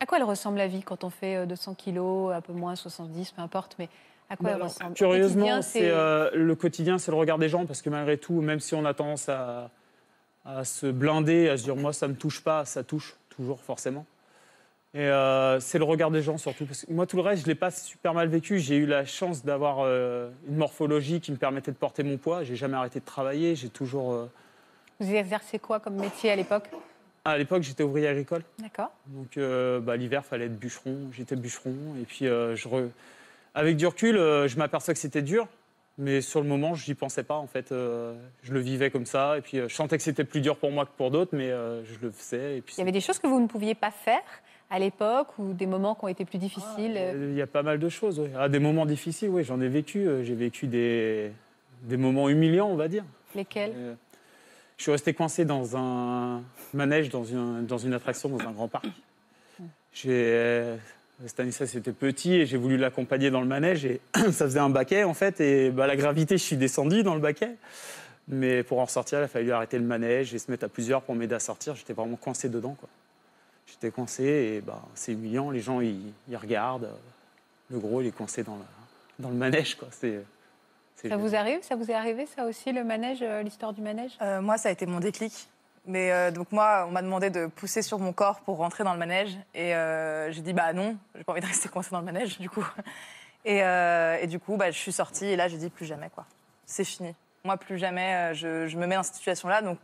À 0.00 0.06
quoi 0.06 0.18
elle 0.18 0.24
ressemble 0.24 0.58
la 0.58 0.66
vie 0.66 0.82
quand 0.82 1.04
on 1.04 1.10
fait 1.10 1.36
euh, 1.36 1.46
200 1.46 1.74
kilos, 1.74 2.32
un 2.34 2.40
peu 2.40 2.52
moins, 2.52 2.74
70, 2.74 3.32
peu 3.32 3.40
importe, 3.40 3.76
mais 3.78 3.88
à 4.28 4.36
quoi 4.36 4.44
Bah 4.44 4.50
elle 4.50 4.56
alors, 4.56 4.68
ressemble? 4.68 4.94
Curieusement, 4.94 5.62
c'est 5.62 5.90
euh, 5.90 6.28
le 6.34 6.54
quotidien, 6.56 6.98
c'est 6.98 7.12
le 7.12 7.16
regard 7.16 7.38
des 7.38 7.48
gens, 7.48 7.66
parce 7.66 7.82
que 7.82 7.88
malgré 7.88 8.18
tout, 8.18 8.40
même 8.40 8.58
si 8.58 8.74
on 8.74 8.84
a 8.84 8.94
tendance 8.94 9.28
à, 9.28 9.70
à 10.44 10.64
se 10.64 10.86
blinder, 10.86 11.48
à 11.48 11.56
se 11.56 11.62
dire 11.62 11.76
moi 11.76 11.92
ça 11.92 12.08
me 12.08 12.16
touche 12.16 12.42
pas, 12.42 12.64
ça 12.64 12.82
touche 12.82 13.16
toujours 13.28 13.60
forcément. 13.60 14.04
Et 14.94 15.00
euh, 15.00 15.58
c'est 15.58 15.78
le 15.78 15.84
regard 15.84 16.10
des 16.10 16.20
gens 16.20 16.36
surtout, 16.36 16.66
parce 16.66 16.84
que 16.84 16.92
moi 16.92 17.06
tout 17.06 17.16
le 17.16 17.22
reste 17.22 17.42
je 17.44 17.46
l'ai 17.46 17.54
pas 17.54 17.70
super 17.70 18.12
mal 18.12 18.28
vécu. 18.28 18.58
J'ai 18.58 18.76
eu 18.76 18.84
la 18.84 19.06
chance 19.06 19.42
d'avoir 19.42 19.78
euh, 19.80 20.28
une 20.48 20.56
morphologie 20.56 21.20
qui 21.20 21.32
me 21.32 21.38
permettait 21.38 21.70
de 21.70 21.76
porter 21.78 22.02
mon 22.02 22.18
poids. 22.18 22.44
J'ai 22.44 22.56
jamais 22.56 22.76
arrêté 22.76 23.00
de 23.00 23.04
travailler. 23.04 23.56
J'ai 23.56 23.70
toujours. 23.70 24.12
euh, 24.12 24.26
Vous 25.00 25.14
exercez 25.14 25.58
quoi 25.58 25.80
comme 25.80 25.94
métier 25.94 26.30
à 26.30 26.36
l'époque? 26.36 26.68
À 27.24 27.38
l'époque, 27.38 27.62
j'étais 27.62 27.82
ouvrier 27.84 28.06
agricole. 28.08 28.42
D'accord. 28.58 28.90
Donc 29.06 29.38
euh, 29.38 29.80
bah, 29.80 29.96
l'hiver, 29.96 30.26
fallait 30.26 30.44
être 30.46 30.58
bûcheron. 30.58 31.08
J'étais 31.12 31.36
bûcheron. 31.36 31.72
Et 32.00 32.04
puis, 32.04 32.26
je 32.26 32.68
re- 32.68 32.90
avec 33.54 33.76
du 33.78 33.86
recul, 33.86 34.16
je 34.16 34.56
m'aperçois 34.58 34.92
que 34.92 35.00
c'était 35.00 35.22
dur. 35.22 35.46
Mais 35.98 36.20
sur 36.20 36.40
le 36.42 36.48
moment, 36.48 36.74
je 36.74 36.90
n'y 36.90 36.94
pensais 36.94 37.22
pas. 37.22 37.34
En 37.36 37.46
fait, 37.46 37.68
je 37.70 38.52
le 38.52 38.60
vivais 38.60 38.90
comme 38.90 39.06
ça. 39.06 39.38
Et 39.38 39.40
puis, 39.40 39.58
je 39.58 39.74
sentais 39.74 39.96
que 39.96 40.02
c'était 40.02 40.24
plus 40.24 40.40
dur 40.40 40.56
pour 40.56 40.70
moi 40.70 40.84
que 40.84 40.90
pour 40.96 41.10
d'autres, 41.10 41.34
mais 41.36 41.48
je 41.48 41.94
le 42.02 42.10
faisais. 42.10 42.58
Et 42.58 42.60
puis, 42.60 42.74
Il 42.76 42.80
y 42.80 42.82
avait 42.82 42.92
des 42.92 43.00
choses 43.00 43.18
que 43.18 43.26
vous 43.26 43.40
ne 43.40 43.46
pouviez 43.46 43.74
pas 43.74 43.90
faire? 43.90 44.20
À 44.72 44.78
l'époque 44.78 45.28
ou 45.38 45.52
des 45.52 45.66
moments 45.66 45.94
qui 45.94 46.04
ont 46.04 46.08
été 46.08 46.24
plus 46.24 46.38
difficiles 46.38 46.96
euh, 46.96 47.12
Euh, 47.14 47.28
Il 47.32 47.36
y 47.38 47.42
a 47.42 47.46
pas 47.46 47.62
mal 47.62 47.78
de 47.78 47.88
choses. 47.88 48.18
oui. 48.18 48.28
Ah, 48.36 48.48
des 48.48 48.58
moments 48.58 48.86
difficiles, 48.86 49.28
oui, 49.28 49.44
j'en 49.44 49.60
ai 49.60 49.68
vécu. 49.68 50.08
Euh, 50.08 50.24
J'ai 50.24 50.34
vécu 50.34 50.66
des, 50.66 51.30
des 51.82 51.96
moments 51.98 52.28
humiliants, 52.30 52.68
on 52.68 52.76
va 52.76 52.88
dire. 52.88 53.04
Lesquels 53.34 53.72
Euh, 53.76 53.94
je 54.78 54.84
suis 54.84 54.92
resté 54.92 55.12
coincé 55.14 55.44
dans 55.44 55.76
un 55.76 56.42
manège, 56.74 57.08
dans 57.10 57.22
une, 57.24 57.66
dans 57.66 57.78
une 57.78 57.92
attraction, 57.94 58.28
dans 58.30 58.40
un 58.48 58.50
grand 58.52 58.66
parc. 58.68 58.86
J'ai, 59.92 60.08
euh, 60.10 60.76
Stanislas 61.26 61.74
était 61.74 61.92
petit 61.92 62.34
et 62.34 62.46
j'ai 62.46 62.56
voulu 62.56 62.76
l'accompagner 62.78 63.30
dans 63.30 63.40
le 63.42 63.46
manège 63.46 63.84
et 63.84 64.00
ça 64.16 64.46
faisait 64.46 64.58
un 64.58 64.70
baquet 64.70 65.04
en 65.04 65.14
fait. 65.14 65.40
Et 65.40 65.70
bah, 65.70 65.86
la 65.86 65.96
gravité, 65.96 66.36
je 66.38 66.42
suis 66.42 66.56
descendu 66.56 67.02
dans 67.02 67.14
le 67.14 67.20
baquet. 67.20 67.56
Mais 68.28 68.62
pour 68.62 68.78
en 68.80 68.86
sortir, 68.86 69.18
il 69.18 69.22
a 69.24 69.28
fallu 69.28 69.52
arrêter 69.52 69.78
le 69.78 69.84
manège 69.84 70.32
et 70.34 70.38
se 70.38 70.50
mettre 70.50 70.64
à 70.64 70.68
plusieurs 70.68 71.02
pour 71.02 71.14
m'aider 71.14 71.34
à 71.34 71.40
sortir. 71.40 71.74
J'étais 71.76 71.92
vraiment 71.92 72.16
coincé 72.16 72.48
dedans. 72.48 72.74
Quoi. 72.80 72.88
J'étais 73.66 73.90
coincé 73.90 74.24
et 74.24 74.60
bah, 74.60 74.82
c'est 74.94 75.12
humiliant. 75.12 75.50
Les 75.50 75.60
gens, 75.60 75.80
ils, 75.80 76.12
ils 76.28 76.36
regardent. 76.36 76.90
Le 77.70 77.78
gros, 77.78 78.00
il 78.00 78.08
est 78.08 78.16
coincé 78.16 78.42
dans, 78.42 78.56
la- 78.56 78.64
dans 79.18 79.30
le 79.30 79.34
manège. 79.36 79.76
Quoi. 79.76 79.88
C'est, 79.90 80.22
Ça 81.08 81.16
vous 81.16 81.34
arrive? 81.34 81.62
Ça 81.62 81.74
vous 81.74 81.90
est 81.90 81.94
arrivé, 81.94 82.26
ça 82.26 82.44
aussi, 82.44 82.70
le 82.72 82.84
manège, 82.84 83.20
euh, 83.22 83.42
l'histoire 83.42 83.72
du 83.72 83.80
manège? 83.80 84.12
Euh, 84.20 84.40
moi, 84.42 84.58
ça 84.58 84.68
a 84.68 84.72
été 84.72 84.84
mon 84.86 85.00
déclic. 85.00 85.48
Mais 85.84 86.12
euh, 86.12 86.30
donc 86.30 86.52
moi, 86.52 86.84
on 86.86 86.92
m'a 86.92 87.02
demandé 87.02 87.28
de 87.30 87.46
pousser 87.46 87.82
sur 87.82 87.98
mon 87.98 88.12
corps 88.12 88.40
pour 88.40 88.58
rentrer 88.58 88.84
dans 88.84 88.92
le 88.92 88.98
manège. 88.98 89.36
Et 89.54 89.74
euh, 89.74 90.30
j'ai 90.30 90.42
dit, 90.42 90.52
bah 90.52 90.72
non, 90.72 90.96
j'ai 91.16 91.24
pas 91.24 91.32
envie 91.32 91.40
de 91.40 91.46
rester 91.46 91.68
coincée 91.68 91.90
dans 91.90 91.98
le 91.98 92.04
manège, 92.04 92.38
du 92.38 92.48
coup. 92.48 92.64
Et, 93.44 93.64
euh, 93.64 94.16
et 94.20 94.28
du 94.28 94.38
coup, 94.38 94.56
bah, 94.56 94.70
je 94.70 94.78
suis 94.78 94.92
sortie 94.92 95.26
et 95.26 95.34
là, 95.34 95.48
j'ai 95.48 95.56
dit, 95.56 95.70
plus 95.70 95.86
jamais, 95.86 96.08
quoi. 96.14 96.24
C'est 96.66 96.84
fini. 96.84 97.14
Moi, 97.42 97.56
plus 97.56 97.78
jamais, 97.78 98.32
je, 98.34 98.68
je 98.68 98.76
me 98.78 98.86
mets 98.86 98.94
dans 98.94 99.02
cette 99.02 99.16
situation-là. 99.16 99.62
Donc, 99.62 99.78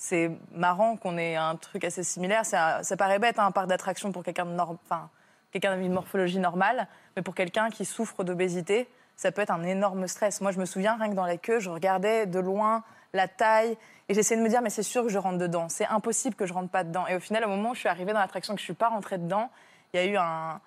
c'est 0.00 0.30
marrant 0.52 0.96
qu'on 0.96 1.18
ait 1.18 1.34
un 1.34 1.56
truc 1.56 1.82
assez 1.82 2.04
similaire. 2.04 2.46
Ça 2.46 2.82
paraît 2.96 3.18
bête, 3.18 3.38
hein, 3.40 3.46
un 3.46 3.50
parc 3.50 3.66
d'attraction 3.66 4.12
pour 4.12 4.22
quelqu'un 4.22 4.46
enfin, 4.56 5.10
quelqu'un 5.50 5.72
avec 5.72 5.84
une 5.84 5.92
morphologie 5.92 6.38
normale. 6.38 6.86
Mais 7.16 7.22
pour 7.22 7.34
quelqu'un 7.34 7.68
qui 7.68 7.84
souffre 7.84 8.22
d'obésité, 8.22 8.88
ça 9.16 9.32
peut 9.32 9.42
être 9.42 9.50
un 9.50 9.64
énorme 9.64 10.06
stress. 10.06 10.40
Moi, 10.40 10.52
je 10.52 10.60
me 10.60 10.66
souviens, 10.66 10.96
rien 10.96 11.10
que 11.10 11.16
dans 11.16 11.26
la 11.26 11.36
queue, 11.36 11.58
je 11.58 11.68
regardais 11.68 12.26
de 12.26 12.38
loin 12.38 12.84
la 13.12 13.26
taille 13.26 13.76
et 14.08 14.14
j'essayais 14.14 14.38
de 14.38 14.44
me 14.44 14.48
dire, 14.48 14.62
mais 14.62 14.70
c'est 14.70 14.84
sûr 14.84 15.02
que 15.02 15.08
je 15.08 15.18
rentre 15.18 15.38
dedans. 15.38 15.68
C'est 15.68 15.86
impossible 15.86 16.36
que 16.36 16.46
je 16.46 16.52
rentre 16.52 16.70
pas 16.70 16.84
dedans. 16.84 17.08
Et 17.08 17.16
au 17.16 17.20
final, 17.20 17.44
au 17.44 17.48
moment 17.48 17.70
où 17.70 17.74
je 17.74 17.80
suis 17.80 17.88
arrivée 17.88 18.12
dans 18.12 18.20
l'attraction 18.20 18.54
que 18.54 18.60
je 18.60 18.64
suis 18.64 18.74
pas 18.74 18.90
rentrée 18.90 19.18
dedans, 19.18 19.50
il 19.92 20.00
y 20.00 20.02
a 20.04 20.06
eu 20.06 20.16
un, 20.16 20.60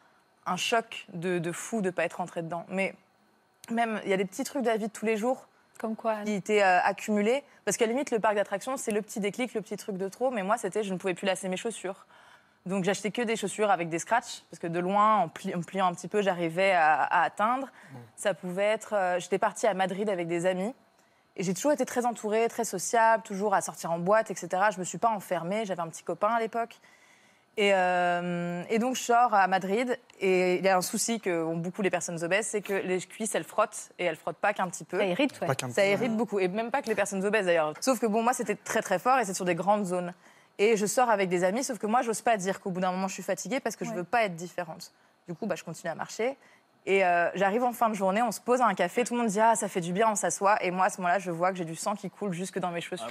choc 0.57 1.07
de, 1.13 1.39
de 1.39 1.51
fou 1.53 1.79
de 1.81 1.89
pas 1.89 2.03
être 2.03 2.15
rentrée 2.15 2.41
dedans. 2.41 2.65
Mais 2.67 2.95
même, 3.69 4.01
il 4.03 4.09
y 4.09 4.13
a 4.13 4.17
des 4.17 4.25
petits 4.25 4.43
trucs 4.43 4.63
de 4.63 4.67
la 4.67 4.75
vie 4.75 4.87
de 4.87 4.91
tous 4.91 5.05
les 5.05 5.15
jours 5.15 5.47
Comme 5.81 5.95
quoi 5.95 6.11
Anne 6.13 6.25
qui 6.25 6.33
étaient 6.33 6.61
euh, 6.61 6.79
accumulés. 6.83 7.43
Parce 7.65 7.75
qu'à 7.75 7.85
la 7.87 7.91
limite, 7.93 8.11
le 8.11 8.19
parc 8.19 8.35
d'attractions, 8.35 8.77
c'est 8.77 8.91
le 8.91 9.01
petit 9.01 9.19
déclic, 9.19 9.53
le 9.55 9.61
petit 9.61 9.75
truc 9.77 9.97
de 9.97 10.07
trop. 10.07 10.29
Mais 10.29 10.43
moi, 10.43 10.57
c'était, 10.57 10.83
je 10.83 10.93
ne 10.93 10.97
pouvais 10.99 11.15
plus 11.15 11.25
lasser 11.25 11.49
mes 11.49 11.57
chaussures. 11.57 12.05
Donc 12.67 12.83
j'achetais 12.83 13.09
que 13.09 13.23
des 13.23 13.35
chaussures 13.35 13.71
avec 13.71 13.89
des 13.89 13.97
scratchs, 13.97 14.43
parce 14.51 14.59
que 14.59 14.67
de 14.67 14.79
loin, 14.79 15.17
en, 15.17 15.27
pli- 15.27 15.55
en 15.55 15.61
pliant 15.61 15.87
un 15.87 15.93
petit 15.95 16.07
peu, 16.07 16.21
j'arrivais 16.21 16.73
à, 16.73 17.01
à 17.01 17.23
atteindre. 17.23 17.69
Ça 18.15 18.35
pouvait 18.35 18.65
être... 18.65 18.93
euh, 18.93 19.19
J'étais 19.19 19.39
partie 19.39 19.65
à 19.65 19.73
Madrid 19.73 20.07
avec 20.09 20.27
des 20.27 20.45
amis. 20.45 20.75
Et 21.37 21.43
j'ai 21.43 21.53
toujours 21.55 21.71
été 21.71 21.85
très 21.85 22.05
entourée, 22.05 22.47
très 22.49 22.65
sociable, 22.65 23.23
toujours 23.23 23.55
à 23.55 23.61
sortir 23.61 23.91
en 23.91 23.97
boîte, 23.97 24.29
etc. 24.29 24.47
Je 24.69 24.75
ne 24.75 24.81
me 24.81 24.83
suis 24.83 24.99
pas 24.99 25.09
enfermée, 25.09 25.65
j'avais 25.65 25.81
un 25.81 25.87
petit 25.87 26.03
copain 26.03 26.27
à 26.27 26.39
l'époque. 26.39 26.75
Et, 27.57 27.73
euh, 27.73 28.63
et 28.69 28.79
donc 28.79 28.95
je 28.95 29.01
sors 29.01 29.33
à 29.33 29.45
Madrid, 29.47 29.97
et 30.21 30.55
il 30.55 30.63
y 30.63 30.69
a 30.69 30.77
un 30.77 30.81
souci 30.81 31.19
que 31.19 31.43
ont 31.43 31.57
beaucoup 31.57 31.81
les 31.81 31.89
personnes 31.89 32.23
obèses, 32.23 32.47
c'est 32.47 32.61
que 32.61 32.73
les 32.73 32.99
cuisses, 32.99 33.35
elles 33.35 33.43
frottent, 33.43 33.89
et 33.99 34.05
elles 34.05 34.15
frottent 34.15 34.37
pas 34.37 34.53
qu'un 34.53 34.69
petit 34.69 34.85
peu. 34.85 34.97
Ça 34.97 35.05
irrite, 35.05 35.39
ouais. 35.41 35.47
Ça 35.71 35.85
irrite 35.85 36.15
beaucoup, 36.15 36.39
et 36.39 36.47
même 36.47 36.71
pas 36.71 36.81
que 36.81 36.87
les 36.87 36.95
personnes 36.95 37.23
obèses 37.25 37.45
d'ailleurs. 37.45 37.73
Sauf 37.81 37.99
que 37.99 38.05
bon, 38.05 38.23
moi 38.23 38.33
c'était 38.33 38.55
très 38.55 38.81
très 38.81 38.99
fort 38.99 39.19
et 39.19 39.25
c'est 39.25 39.33
sur 39.33 39.45
des 39.45 39.55
grandes 39.55 39.85
zones. 39.85 40.13
Et 40.59 40.77
je 40.77 40.85
sors 40.85 41.09
avec 41.09 41.27
des 41.27 41.43
amis, 41.43 41.63
sauf 41.63 41.77
que 41.77 41.87
moi 41.87 42.01
j'ose 42.03 42.21
pas 42.21 42.37
dire 42.37 42.61
qu'au 42.61 42.71
bout 42.71 42.79
d'un 42.81 42.91
moment 42.91 43.07
je 43.09 43.15
suis 43.15 43.23
fatiguée 43.23 43.59
parce 43.59 43.75
que 43.75 43.83
je 43.83 43.89
Ouais. 43.91 43.97
veux 43.97 44.03
pas 44.05 44.23
être 44.23 44.35
différente. 44.35 44.93
Du 45.27 45.35
coup, 45.35 45.45
bah, 45.45 45.55
je 45.55 45.63
continue 45.63 45.91
à 45.91 45.95
marcher. 45.95 46.35
Et 46.87 47.05
euh, 47.05 47.29
j'arrive 47.35 47.63
en 47.63 47.73
fin 47.73 47.89
de 47.89 47.93
journée, 47.93 48.21
on 48.23 48.31
se 48.31 48.41
pose 48.41 48.59
à 48.61 48.65
un 48.65 48.73
café, 48.73 49.03
tout 49.03 49.13
le 49.13 49.19
monde 49.21 49.29
dit 49.29 49.39
Ah, 49.39 49.55
ça 49.55 49.67
fait 49.67 49.81
du 49.81 49.93
bien, 49.93 50.09
on 50.09 50.15
s'assoit. 50.15 50.61
Et 50.63 50.71
moi 50.71 50.85
à 50.85 50.89
ce 50.89 50.99
moment-là, 51.01 51.19
je 51.19 51.29
vois 51.31 51.51
que 51.51 51.57
j'ai 51.57 51.65
du 51.65 51.75
sang 51.75 51.95
qui 51.95 52.09
coule 52.09 52.33
jusque 52.33 52.57
dans 52.59 52.71
mes 52.71 52.81
chaussures. 52.81 53.07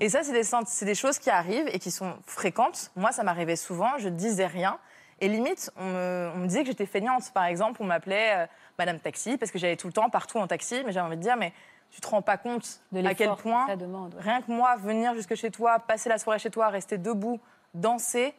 Et 0.00 0.08
ça, 0.08 0.22
c'est 0.22 0.32
des, 0.32 0.44
sens- 0.44 0.68
c'est 0.68 0.84
des 0.86 0.94
choses 0.94 1.18
qui 1.18 1.30
arrivent 1.30 1.68
et 1.72 1.78
qui 1.78 1.90
sont 1.90 2.14
fréquentes. 2.26 2.90
Moi, 2.96 3.12
ça 3.12 3.22
m'arrivait 3.22 3.56
souvent, 3.56 3.98
je 3.98 4.08
disais 4.08 4.46
rien. 4.46 4.78
Et 5.20 5.28
limite, 5.28 5.70
on 5.76 5.84
me, 5.84 6.30
on 6.34 6.38
me 6.38 6.46
disait 6.46 6.60
que 6.62 6.68
j'étais 6.68 6.86
feignante. 6.86 7.30
Par 7.34 7.44
exemple, 7.44 7.82
on 7.82 7.86
m'appelait 7.86 8.32
euh, 8.38 8.46
Madame 8.78 8.98
Taxi 8.98 9.36
parce 9.36 9.50
que 9.50 9.58
j'allais 9.58 9.76
tout 9.76 9.86
le 9.86 9.92
temps 9.92 10.08
partout 10.08 10.38
en 10.38 10.46
taxi. 10.46 10.82
Mais 10.86 10.92
j'avais 10.92 11.06
envie 11.06 11.16
de 11.18 11.22
dire, 11.22 11.36
mais 11.36 11.52
tu 11.90 12.00
te 12.00 12.06
rends 12.06 12.22
pas 12.22 12.38
compte 12.38 12.80
De 12.92 13.04
à 13.06 13.14
quel 13.14 13.28
que 13.30 13.34
point 13.42 13.66
ça 13.66 13.76
demande. 13.76 14.14
ouais. 14.14 14.22
rien 14.22 14.40
que 14.40 14.50
moi, 14.50 14.76
venir 14.76 15.14
jusque 15.14 15.34
chez 15.34 15.50
toi, 15.50 15.78
passer 15.80 16.08
la 16.08 16.16
soirée 16.18 16.38
chez 16.38 16.50
toi, 16.50 16.68
rester 16.68 16.96
debout, 16.96 17.38
danser, 17.74 18.32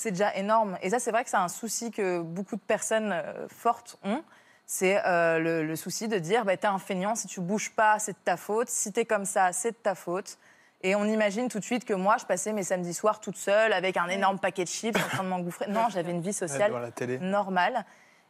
c'est 0.00 0.12
déjà 0.12 0.34
énorme. 0.34 0.78
Et 0.82 0.90
ça, 0.90 0.98
c'est 0.98 1.10
vrai 1.10 1.24
que 1.24 1.30
c'est 1.30 1.36
un 1.36 1.48
souci 1.48 1.90
que 1.90 2.20
beaucoup 2.20 2.56
de 2.56 2.60
personnes 2.60 3.12
euh, 3.12 3.46
fortes 3.48 3.98
ont. 4.02 4.22
C'est 4.64 5.04
euh, 5.04 5.38
le, 5.38 5.66
le 5.66 5.76
souci 5.76 6.08
de 6.08 6.18
dire, 6.18 6.44
bah, 6.44 6.56
t'es 6.56 6.66
un 6.66 6.78
feignant, 6.78 7.14
si 7.14 7.26
tu 7.26 7.40
bouges 7.40 7.70
pas, 7.74 7.98
c'est 7.98 8.12
de 8.12 8.18
ta 8.24 8.36
faute. 8.36 8.68
Si 8.68 8.92
t'es 8.92 9.04
comme 9.04 9.24
ça, 9.24 9.52
c'est 9.52 9.72
de 9.72 9.76
ta 9.76 9.94
faute. 9.94 10.38
Et 10.82 10.94
on 10.94 11.04
imagine 11.04 11.48
tout 11.48 11.58
de 11.58 11.64
suite 11.64 11.84
que 11.84 11.92
moi, 11.92 12.16
je 12.18 12.24
passais 12.24 12.52
mes 12.52 12.62
samedis 12.62 12.94
soirs 12.94 13.20
toute 13.20 13.36
seule 13.36 13.72
avec 13.74 13.98
un 13.98 14.08
énorme 14.08 14.38
paquet 14.38 14.64
de 14.64 14.68
chips 14.68 14.96
en 14.96 15.08
train 15.08 15.24
de 15.24 15.28
m'engouffrer. 15.28 15.66
Non, 15.68 15.88
j'avais 15.90 16.12
une 16.12 16.22
vie 16.22 16.32
sociale 16.32 16.72
normale. 17.20 17.84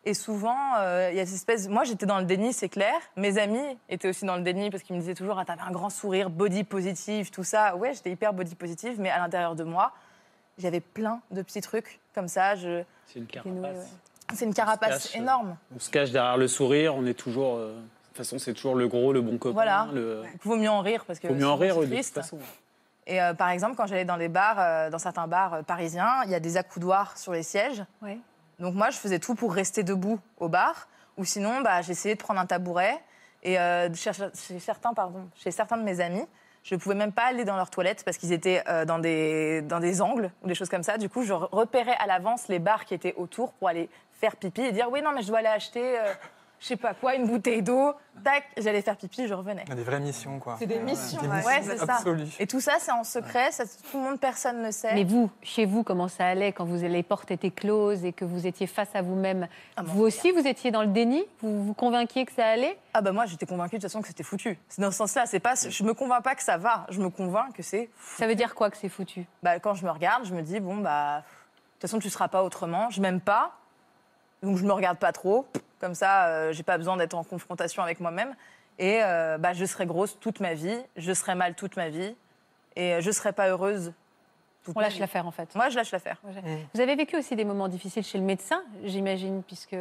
Et 0.05 0.15
souvent, 0.15 0.57
euh, 0.79 1.11
il 1.13 1.19
y 1.19 1.21
a 1.21 1.27
cette 1.27 1.37
espèce. 1.37 1.69
Moi, 1.69 1.85
j'étais 1.85 2.07
dans 2.07 2.19
le 2.19 2.25
déni, 2.25 2.53
c'est 2.53 2.71
clair. 2.71 2.95
Mes 3.17 3.39
amis 3.39 3.79
étaient 3.89 4.09
aussi 4.09 4.25
dans 4.25 4.37
le 4.37 4.43
déni 4.43 4.71
parce 4.71 4.83
qu'ils 4.83 4.97
me 4.97 5.01
disaient 5.01 5.15
toujours 5.15 5.39
ah, 5.39 5.45
T'avais 5.45 5.61
un 5.61 5.71
grand 5.71 5.91
sourire, 5.91 6.31
body 6.31 6.65
positive, 6.65 7.31
tout 7.31 7.45
ça. 7.45 7.77
Ouais, 7.77 7.93
j'étais 7.93 8.11
hyper 8.11 8.33
body 8.33 8.55
positive, 8.57 8.99
mais 8.99 9.11
à 9.11 9.19
l'intérieur 9.19 9.55
de 9.55 9.63
moi, 9.63 9.93
j'avais 10.61 10.81
plein 10.81 11.21
de 11.31 11.43
petits 11.43 11.61
trucs 11.61 12.01
comme 12.15 12.29
ça. 12.29 12.55
Je... 12.55 12.83
C'est 13.07 13.19
une 13.19 13.27
carapace. 13.27 13.77
ouais. 13.77 14.35
C'est 14.35 14.45
une 14.45 14.55
carapace 14.55 15.05
cache, 15.05 15.17
euh, 15.17 15.19
énorme. 15.19 15.57
On 15.75 15.81
se 15.81 15.91
cache 15.91 16.11
derrière 16.11 16.37
le 16.37 16.47
sourire. 16.47 16.95
On 16.95 17.05
est 17.07 17.15
toujours. 17.15 17.57
euh, 17.57 17.75
de 17.75 17.81
toute 18.09 18.17
façon, 18.17 18.39
c'est 18.39 18.55
toujours 18.55 18.75
le 18.75 18.87
gros, 18.89 19.13
le 19.13 19.21
bon 19.21 19.39
copain. 19.39 19.55
Voilà. 19.55 19.89
Le... 19.93 20.23
Il 20.33 20.49
vaut 20.49 20.57
mieux 20.57 20.71
en 20.71 20.81
rire 20.81 21.05
parce 21.05 21.19
que. 21.19 21.29
Faut 21.29 21.35
mieux 21.35 21.49
en 21.49 21.57
rire 21.57 21.77
de 21.79 21.87
toute 21.87 22.05
façon. 22.07 22.39
Et 23.07 23.21
euh, 23.21 23.35
par 23.35 23.49
exemple, 23.49 23.75
quand 23.77 23.87
j'allais 23.87 24.05
dans 24.05 24.17
les 24.17 24.29
bars, 24.29 24.59
euh, 24.61 24.91
dans 24.91 24.99
certains 24.99 25.27
bars 25.27 25.55
euh, 25.55 25.63
parisiens, 25.63 26.23
il 26.25 26.31
y 26.31 26.35
a 26.35 26.41
des 26.41 26.57
accoudoirs 26.57 27.19
sur 27.19 27.33
les 27.33 27.43
sièges. 27.43 27.83
Ouais. 28.03 28.19
Donc 28.61 28.75
moi, 28.75 28.91
je 28.91 28.99
faisais 28.99 29.19
tout 29.19 29.35
pour 29.35 29.53
rester 29.53 29.83
debout 29.83 30.21
au 30.39 30.49
bar, 30.49 30.87
ou 31.17 31.25
sinon, 31.25 31.61
bah, 31.63 31.83
j'essayais 31.83 32.15
de 32.15 32.21
prendre 32.21 32.39
un 32.39 32.47
tabouret. 32.47 33.01
Et 33.43 33.59
euh, 33.59 33.93
chez, 33.95 34.13
chez 34.13 34.59
certains, 34.61 34.93
pardon, 34.93 35.29
chez 35.35 35.51
certains 35.51 35.79
de 35.79 35.83
mes 35.83 36.01
amis, 36.01 36.25
je 36.63 36.75
ne 36.75 36.81
pouvais 36.81 36.95
même 36.95 37.13
pas 37.13 37.25
aller 37.25 37.45
dans 37.45 37.57
leurs 37.57 37.71
toilettes 37.71 38.03
parce 38.05 38.19
qu'ils 38.19 38.33
étaient 38.33 38.63
euh, 38.69 38.85
dans, 38.85 38.99
des, 38.99 39.63
dans 39.63 39.81
des 39.81 40.03
angles 40.03 40.31
ou 40.43 40.49
des 40.49 40.55
choses 40.55 40.69
comme 40.69 40.83
ça. 40.83 40.99
Du 40.99 41.09
coup, 41.09 41.23
je 41.23 41.33
repérais 41.33 41.97
à 41.99 42.07
l'avance 42.07 42.49
les 42.49 42.59
bars 42.59 42.85
qui 42.85 42.95
étaient 42.95 43.15
autour 43.17 43.53
pour 43.55 43.69
aller 43.69 43.89
faire 44.13 44.37
pipi 44.37 44.63
et 44.63 44.73
dire 44.73 44.89
oui, 44.91 45.01
non, 45.03 45.13
mais 45.15 45.23
je 45.23 45.29
dois 45.29 45.39
aller 45.39 45.49
acheter, 45.49 45.99
euh, 45.99 46.13
je 46.61 46.67
sais 46.67 46.77
pas 46.77 46.95
quoi, 46.95 47.15
une 47.15 47.27
bouteille 47.27 47.63
d'eau. 47.63 47.95
Tac, 48.23 48.45
j'allais 48.59 48.83
faire 48.83 48.97
pipi, 48.97 49.27
je 49.27 49.33
revenais. 49.33 49.65
Des 49.65 49.83
vraies 49.83 49.99
missions, 49.99 50.39
quoi. 50.39 50.57
C'est 50.59 50.67
des 50.67 50.79
missions, 50.79 51.23
Des 51.23 51.29
ouais, 51.29 51.61
missions 51.61 51.75
c'est 51.79 51.87
ça. 51.87 52.01
Et 52.39 52.47
tout 52.47 52.61
ça, 52.61 52.75
c'est 52.79 52.93
en 52.93 53.03
secret, 53.03 53.51
ça, 53.51 53.65
tout 53.65 53.97
le 53.97 54.05
monde, 54.05 54.21
personne 54.21 54.61
ne 54.61 54.71
sait. 54.71 54.93
Mais 54.95 55.05
vous, 55.05 55.31
chez 55.43 55.65
vous, 55.65 55.83
comment 55.83 56.07
ça 56.07 56.27
allait 56.27 56.53
quand 56.53 56.67
vous, 56.67 56.77
les 56.77 57.03
portes 57.03 57.31
étaient 57.31 57.51
closes 57.51 58.05
et 58.05 58.13
que 58.13 58.27
vous 58.27 58.47
étiez 58.47 58.67
face 58.67 58.95
à 58.95 59.01
vous-même? 59.01 59.49
Ah 59.77 59.83
bon, 59.83 59.93
Vous 59.93 60.03
aussi, 60.03 60.33
vous 60.33 60.47
étiez 60.47 60.71
dans 60.71 60.83
le 60.83 60.89
déni? 60.89 61.25
Vous 61.41 61.65
vous 61.65 61.73
convainquiez 61.73 62.27
que 62.27 62.33
ça 62.33 62.47
allait? 62.47 62.79
Ah 62.93 63.01
bah 63.01 63.13
moi 63.13 63.25
j'étais 63.25 63.47
convaincue 63.47 63.77
de 63.77 63.81
toute 63.81 63.91
façon 63.91 64.03
que 64.03 64.09
c'était 64.09 64.25
foutu. 64.25 64.59
C'est 64.69 64.83
dans 64.83 64.91
ce 64.91 64.97
sens-là, 64.99 65.25
c'est 65.25 65.41
pas, 65.41 65.55
je 65.55 65.85
me 65.85 65.95
convainc 65.95 66.23
pas 66.23 66.35
que 66.35 66.43
ça 66.43 66.59
va, 66.59 66.87
je 66.91 67.01
me 67.01 67.09
convainc 67.09 67.55
que 67.55 67.63
c'est. 67.63 67.89
Ça 68.19 68.27
veut 68.27 68.35
dire 68.35 68.55
quoi 68.55 68.69
que 68.69 68.77
c'est 68.77 68.89
foutu? 68.89 69.27
Bah, 69.43 69.61
quand 69.61 69.75
je 69.75 69.87
me 69.87 69.91
regarde, 69.91 70.25
je 70.25 70.35
me 70.35 70.43
dis 70.43 70.61
bon 70.61 70.77
bah 70.77 71.19
de 71.19 71.23
toute 71.75 71.83
façon 71.83 72.01
tu 72.01 72.11
seras 72.11 72.29
pas 72.29 72.43
autrement. 72.43 72.91
Je 72.91 73.01
m'aime 73.01 73.21
pas, 73.21 73.53
donc 74.43 74.57
je 74.57 74.65
me 74.65 74.73
regarde 74.73 74.99
pas 74.99 75.13
trop. 75.13 75.47
Comme 75.81 75.95
ça, 75.95 76.27
euh, 76.27 76.53
j'ai 76.53 76.63
pas 76.63 76.79
besoin 76.79 76.97
d'être 76.97 77.15
en 77.15 77.25
confrontation 77.25 77.83
avec 77.83 78.01
moi-même. 78.01 78.35
Et 78.79 79.03
euh, 79.03 79.37
bah 79.39 79.53
je 79.53 79.65
serai 79.65 79.85
grosse 79.87 80.19
toute 80.21 80.41
ma 80.41 80.55
vie, 80.55 80.79
je 80.97 81.13
serai 81.13 81.35
mal 81.35 81.55
toute 81.55 81.77
ma 81.77 81.91
vie, 81.91 82.15
et 82.77 82.95
euh, 82.95 83.01
je 83.01 83.11
serai 83.11 83.33
pas 83.33 83.49
heureuse. 83.49 83.93
toute 84.65 84.75
On 84.75 84.81
ma 84.81 84.87
lâche 84.87 84.99
l'affaire 84.99 85.27
en 85.27 85.31
fait. 85.31 85.55
Moi 85.55 85.69
je 85.69 85.77
lâche 85.77 85.93
l'affaire. 85.93 86.17
Vous 86.73 86.81
avez 86.81 86.97
vécu 86.97 87.17
aussi 87.17 87.37
des 87.37 87.45
moments 87.45 87.69
difficiles 87.69 88.05
chez 88.05 88.17
le 88.17 88.25
médecin, 88.25 88.63
j'imagine, 88.85 89.43
puisque 89.43 89.77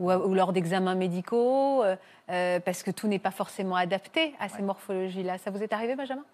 ou, 0.00 0.10
ou 0.10 0.34
lors 0.34 0.52
d'examens 0.52 0.96
médicaux, 0.96 1.84
euh, 2.30 2.60
parce 2.60 2.82
que 2.82 2.90
tout 2.90 3.08
n'est 3.08 3.18
pas 3.18 3.30
forcément 3.30 3.76
adapté 3.76 4.34
à 4.40 4.48
ces 4.48 4.62
morphologies-là. 4.62 5.38
Ça 5.38 5.50
vous 5.50 5.62
est 5.62 5.72
arrivé, 5.72 5.94
Benjamin? 5.94 6.24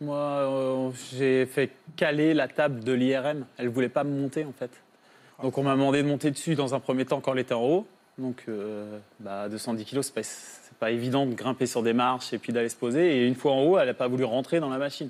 Moi, 0.00 0.16
euh, 0.16 0.90
j'ai 1.12 1.46
fait 1.46 1.70
caler 1.96 2.32
la 2.32 2.48
table 2.48 2.82
de 2.82 2.92
l'IRM. 2.92 3.44
Elle 3.58 3.68
voulait 3.68 3.90
pas 3.90 4.02
me 4.02 4.18
monter, 4.18 4.44
en 4.44 4.52
fait. 4.52 4.70
Donc, 5.42 5.58
on 5.58 5.62
m'a 5.62 5.72
demandé 5.72 6.02
de 6.02 6.08
monter 6.08 6.30
dessus 6.30 6.54
dans 6.54 6.74
un 6.74 6.80
premier 6.80 7.04
temps 7.04 7.20
quand 7.20 7.32
elle 7.32 7.40
était 7.40 7.54
en 7.54 7.62
haut. 7.62 7.86
Donc, 8.20 8.44
euh, 8.48 8.98
bah, 9.18 9.48
210 9.48 9.84
kilos, 9.84 10.06
c'est 10.06 10.14
pas, 10.14 10.20
pas 10.78 10.90
évident 10.90 11.26
de 11.26 11.34
grimper 11.34 11.66
sur 11.66 11.82
des 11.82 11.92
marches 11.94 12.32
et 12.32 12.38
puis 12.38 12.52
d'aller 12.52 12.68
se 12.68 12.76
poser. 12.76 13.16
Et 13.18 13.26
une 13.26 13.34
fois 13.34 13.52
en 13.52 13.62
haut, 13.62 13.78
elle 13.78 13.86
n'a 13.88 13.94
pas 13.94 14.08
voulu 14.08 14.24
rentrer 14.24 14.60
dans 14.60 14.68
la 14.68 14.78
machine. 14.78 15.08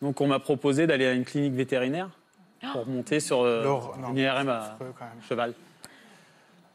Donc, 0.00 0.20
on 0.20 0.26
m'a 0.26 0.38
proposé 0.38 0.86
d'aller 0.86 1.06
à 1.06 1.12
une 1.12 1.24
clinique 1.24 1.52
vétérinaire 1.54 2.08
pour 2.72 2.86
monter 2.86 3.20
sur 3.20 3.42
euh, 3.42 3.64
une 4.08 4.16
IRM 4.16 4.48
à 4.48 4.78
cheval. 5.28 5.52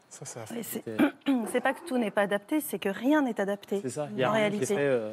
Ça, 0.08 0.24
ça 0.24 0.40
Oui, 0.50 0.62
c'est 1.52 1.60
pas 1.60 1.74
que 1.74 1.86
tout 1.86 1.98
n'est 1.98 2.10
pas 2.10 2.22
adapté, 2.22 2.60
c'est 2.60 2.78
que 2.78 2.88
rien 2.88 3.22
n'est 3.22 3.40
adapté. 3.40 3.80
c'est 3.82 3.90
ça. 3.90 4.08
Il 4.12 4.18
y 4.18 4.24
a 4.24 4.30
En 4.30 4.32
rien 4.32 4.48
qui 4.50 4.56
est 4.56 4.58
réalité. 4.58 4.74
fait, 4.74 4.80
euh, 4.80 5.12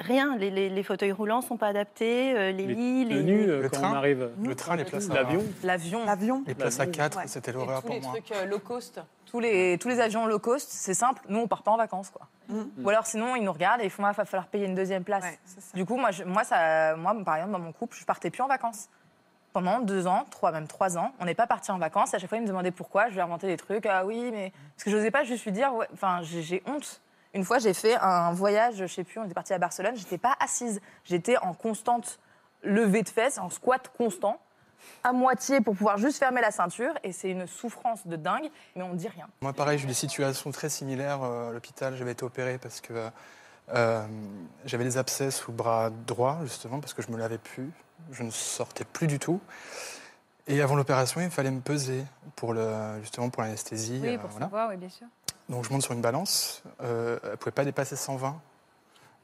Rien. 0.00 0.36
Les, 0.36 0.50
les- 0.50 0.68
les 0.70 0.82
fauteuils 0.82 1.12
roulants 1.12 1.40
sont 1.42 1.56
pas 1.56 1.68
adaptés, 1.68 2.34
euh, 2.36 2.52
les, 2.52 2.66
les 2.66 2.74
lits, 2.74 3.04
les. 3.04 3.16
tenues, 3.16 3.48
euh, 3.50 3.62
Le 3.62 3.68
quand 3.68 3.78
train 3.80 3.92
on 3.92 3.96
arrive. 3.96 4.30
Le 4.42 4.54
train, 4.54 4.76
les 4.76 4.84
places 4.84 5.10
à... 5.10 5.14
L'avion. 5.14 5.44
L'avion. 5.62 6.04
L'avion. 6.04 6.42
Les 6.46 6.54
places 6.54 6.80
à 6.80 6.86
L'avion. 6.86 7.02
4, 7.04 7.18
Ouais. 7.18 7.22
c'était 7.26 7.52
l'horreur 7.52 7.82
tous 7.82 7.86
pour 7.86 7.94
les 7.94 8.00
moi. 8.00 8.10
trucs 8.12 8.32
euh, 8.32 8.46
low 8.46 8.58
cost, 8.58 9.00
tous 9.26 9.40
les, 9.40 9.78
tous 9.78 9.88
les 9.88 10.00
avions 10.00 10.26
low 10.26 10.38
cost, 10.38 10.68
c'est 10.70 10.94
simple, 10.94 11.22
nous 11.28 11.38
on 11.40 11.46
part 11.46 11.62
pas 11.62 11.70
en 11.70 11.76
vacances 11.76 12.10
quoi. 12.10 12.26
Ou 12.82 12.88
alors 12.88 13.06
sinon 13.06 13.36
ils 13.36 13.44
nous 13.44 13.52
regardent 13.52 13.80
et 13.80 13.84
ils 13.84 13.90
font 13.90 14.04
ah, 14.04 14.10
va 14.12 14.24
falloir 14.24 14.46
payer 14.48 14.66
une 14.66 14.74
deuxième 14.74 15.04
place. 15.04 15.22
Ouais, 15.22 15.38
c'est 15.44 15.60
ça. 15.60 15.76
Du 15.76 15.84
coup 15.84 15.96
moi, 15.96 16.10
je- 16.10 16.24
moi, 16.24 16.42
ça, 16.42 16.96
moi 16.96 17.14
par 17.24 17.36
exemple 17.36 17.52
dans 17.52 17.58
mon 17.60 17.72
couple 17.72 17.96
je 17.96 18.04
partais 18.04 18.30
plus 18.30 18.42
en 18.42 18.48
vacances. 18.48 18.88
Pendant 19.52 19.80
deux 19.80 20.06
ans, 20.06 20.24
trois 20.30 20.50
même 20.52 20.66
trois 20.68 20.96
ans, 20.96 21.12
on 21.20 21.24
n'est 21.26 21.34
pas 21.34 21.46
parti 21.46 21.70
en 21.72 21.78
vacances. 21.78 22.14
À 22.14 22.18
chaque 22.18 22.28
fois 22.28 22.38
ils 22.38 22.42
me 22.42 22.46
demandaient 22.48 22.70
pourquoi, 22.70 23.08
je 23.08 23.14
lui 23.14 23.20
inventais 23.20 23.48
des 23.48 23.56
trucs. 23.56 23.84
Ah 23.86 24.04
oui 24.06 24.30
mais 24.32 24.52
parce 24.76 24.84
que 24.84 24.90
je 24.90 24.96
n'osais 24.96 25.10
pas 25.10 25.24
juste 25.24 25.44
lui 25.44 25.52
dire, 25.52 25.74
ouais, 25.74 25.86
enfin 25.92 26.20
j'ai 26.22 26.42
j'ai 26.42 26.62
honte. 26.66 27.00
Une 27.34 27.44
fois 27.44 27.58
j'ai 27.58 27.74
fait 27.74 27.96
un 27.96 28.32
voyage, 28.32 28.76
je 28.76 28.86
sais 28.86 29.04
plus, 29.04 29.20
on 29.20 29.24
était 29.24 29.34
parti 29.34 29.52
à 29.52 29.58
Barcelone, 29.58 29.94
j'étais 29.96 30.18
pas 30.18 30.36
assise, 30.40 30.80
j'étais 31.04 31.36
en 31.38 31.54
constante 31.54 32.18
levée 32.62 33.02
de 33.02 33.08
fesses, 33.08 33.38
en 33.38 33.50
squat 33.50 33.90
constant. 33.96 34.40
à 35.04 35.12
moitié 35.12 35.60
pour 35.60 35.76
pouvoir 35.76 35.98
juste 35.98 36.18
fermer 36.18 36.40
la 36.40 36.50
ceinture. 36.50 36.92
Et 37.02 37.12
c'est 37.12 37.30
une 37.30 37.46
souffrance 37.46 38.06
de 38.06 38.16
dingue, 38.16 38.50
mais 38.74 38.82
on 38.82 38.90
ne 38.90 38.96
dit 38.96 39.08
rien. 39.08 39.28
Moi, 39.40 39.52
pareil, 39.52 39.78
j'ai 39.78 39.84
eu 39.84 39.88
des 39.88 39.94
situations 39.94 40.50
très 40.50 40.68
similaires 40.68 41.22
euh, 41.22 41.50
à 41.50 41.52
l'hôpital. 41.52 41.96
J'avais 41.96 42.12
été 42.12 42.24
opéré 42.24 42.58
parce 42.58 42.80
que 42.80 43.08
euh, 43.74 44.06
j'avais 44.64 44.84
des 44.84 44.98
abcès 44.98 45.30
sous 45.30 45.50
le 45.50 45.56
bras 45.56 45.90
droit, 45.90 46.38
justement, 46.44 46.80
parce 46.80 46.94
que 46.94 47.02
je 47.02 47.10
me 47.10 47.18
lavais 47.18 47.38
plus. 47.38 47.70
Je 48.10 48.22
ne 48.22 48.30
sortais 48.30 48.84
plus 48.84 49.06
du 49.06 49.18
tout. 49.18 49.40
Et 50.46 50.62
avant 50.62 50.74
l'opération, 50.74 51.20
il 51.20 51.30
fallait 51.30 51.50
me 51.50 51.60
peser 51.60 52.04
pour 52.34 52.54
le, 52.54 53.00
justement 53.02 53.28
pour 53.30 53.42
l'anesthésie. 53.42 54.00
Oui, 54.02 54.14
euh, 54.14 54.18
pour 54.18 54.30
voilà. 54.30 54.46
savoir, 54.46 54.68
oui, 54.70 54.76
bien 54.76 54.88
sûr. 54.88 55.06
Donc 55.50 55.64
je 55.64 55.70
monte 55.70 55.82
sur 55.82 55.92
une 55.92 56.00
balance. 56.00 56.62
Euh, 56.80 57.18
elle 57.22 57.30
ne 57.32 57.36
pouvait 57.36 57.50
pas 57.50 57.64
dépasser 57.64 57.96
120. 57.96 58.40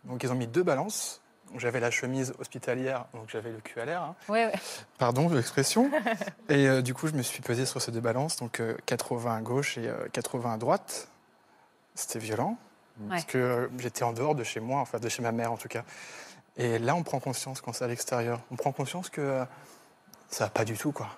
Donc 0.05 0.23
ils 0.23 0.31
ont 0.31 0.35
mis 0.35 0.47
deux 0.47 0.63
balances. 0.63 1.23
J'avais 1.57 1.79
la 1.79 1.93
chemise 1.93 2.35
hospitalière, 2.41 3.07
donc 3.15 3.31
j'avais 3.31 3.53
le 3.53 3.59
cul 3.61 3.81
à 3.81 3.85
l'air. 3.85 4.03
hein. 4.03 4.15
Pardon 4.99 5.29
de 5.31 5.37
l'expression. 5.37 5.91
et 6.49 6.67
euh, 6.69 6.83
du 6.83 6.93
coup, 6.93 7.07
je 7.07 7.13
me 7.13 7.23
suis 7.23 7.41
pesé 7.41 7.65
sur 7.67 7.81
ces 7.81 7.93
deux 7.93 8.01
balances, 8.01 8.37
donc 8.37 8.59
euh, 8.59 8.77
80 8.87 9.37
à 9.37 9.41
gauche 9.41 9.79
et 9.79 9.87
euh, 9.89 10.09
80 10.13 10.55
à 10.55 10.57
droite. 10.59 11.09
C'était 11.95 12.19
violent, 12.19 12.59
parce 13.09 13.25
que 13.25 13.39
euh, 13.39 13.69
j'étais 13.79 14.03
en 14.03 14.13
dehors 14.13 14.35
de 14.35 14.43
chez 14.43 14.59
moi, 14.59 14.81
enfin 14.81 14.99
de 14.99 15.09
chez 15.09 15.23
ma 15.23 15.31
mère 15.33 15.53
en 15.53 15.57
tout 15.57 15.69
cas. 15.69 15.85
Et 16.57 16.79
là, 16.81 16.97
on 16.97 17.05
prend 17.05 17.21
conscience 17.21 17.61
quand 17.61 17.73
c'est 17.73 17.85
à 17.85 17.89
l'extérieur. 17.89 18.41
On 18.51 18.57
prend 18.57 18.73
conscience 18.73 19.09
que 19.09 19.21
euh, 19.21 19.45
ça 20.29 20.45
va 20.47 20.51
pas 20.51 20.65
du 20.65 20.77
tout, 20.77 20.91
quoi. 20.91 21.09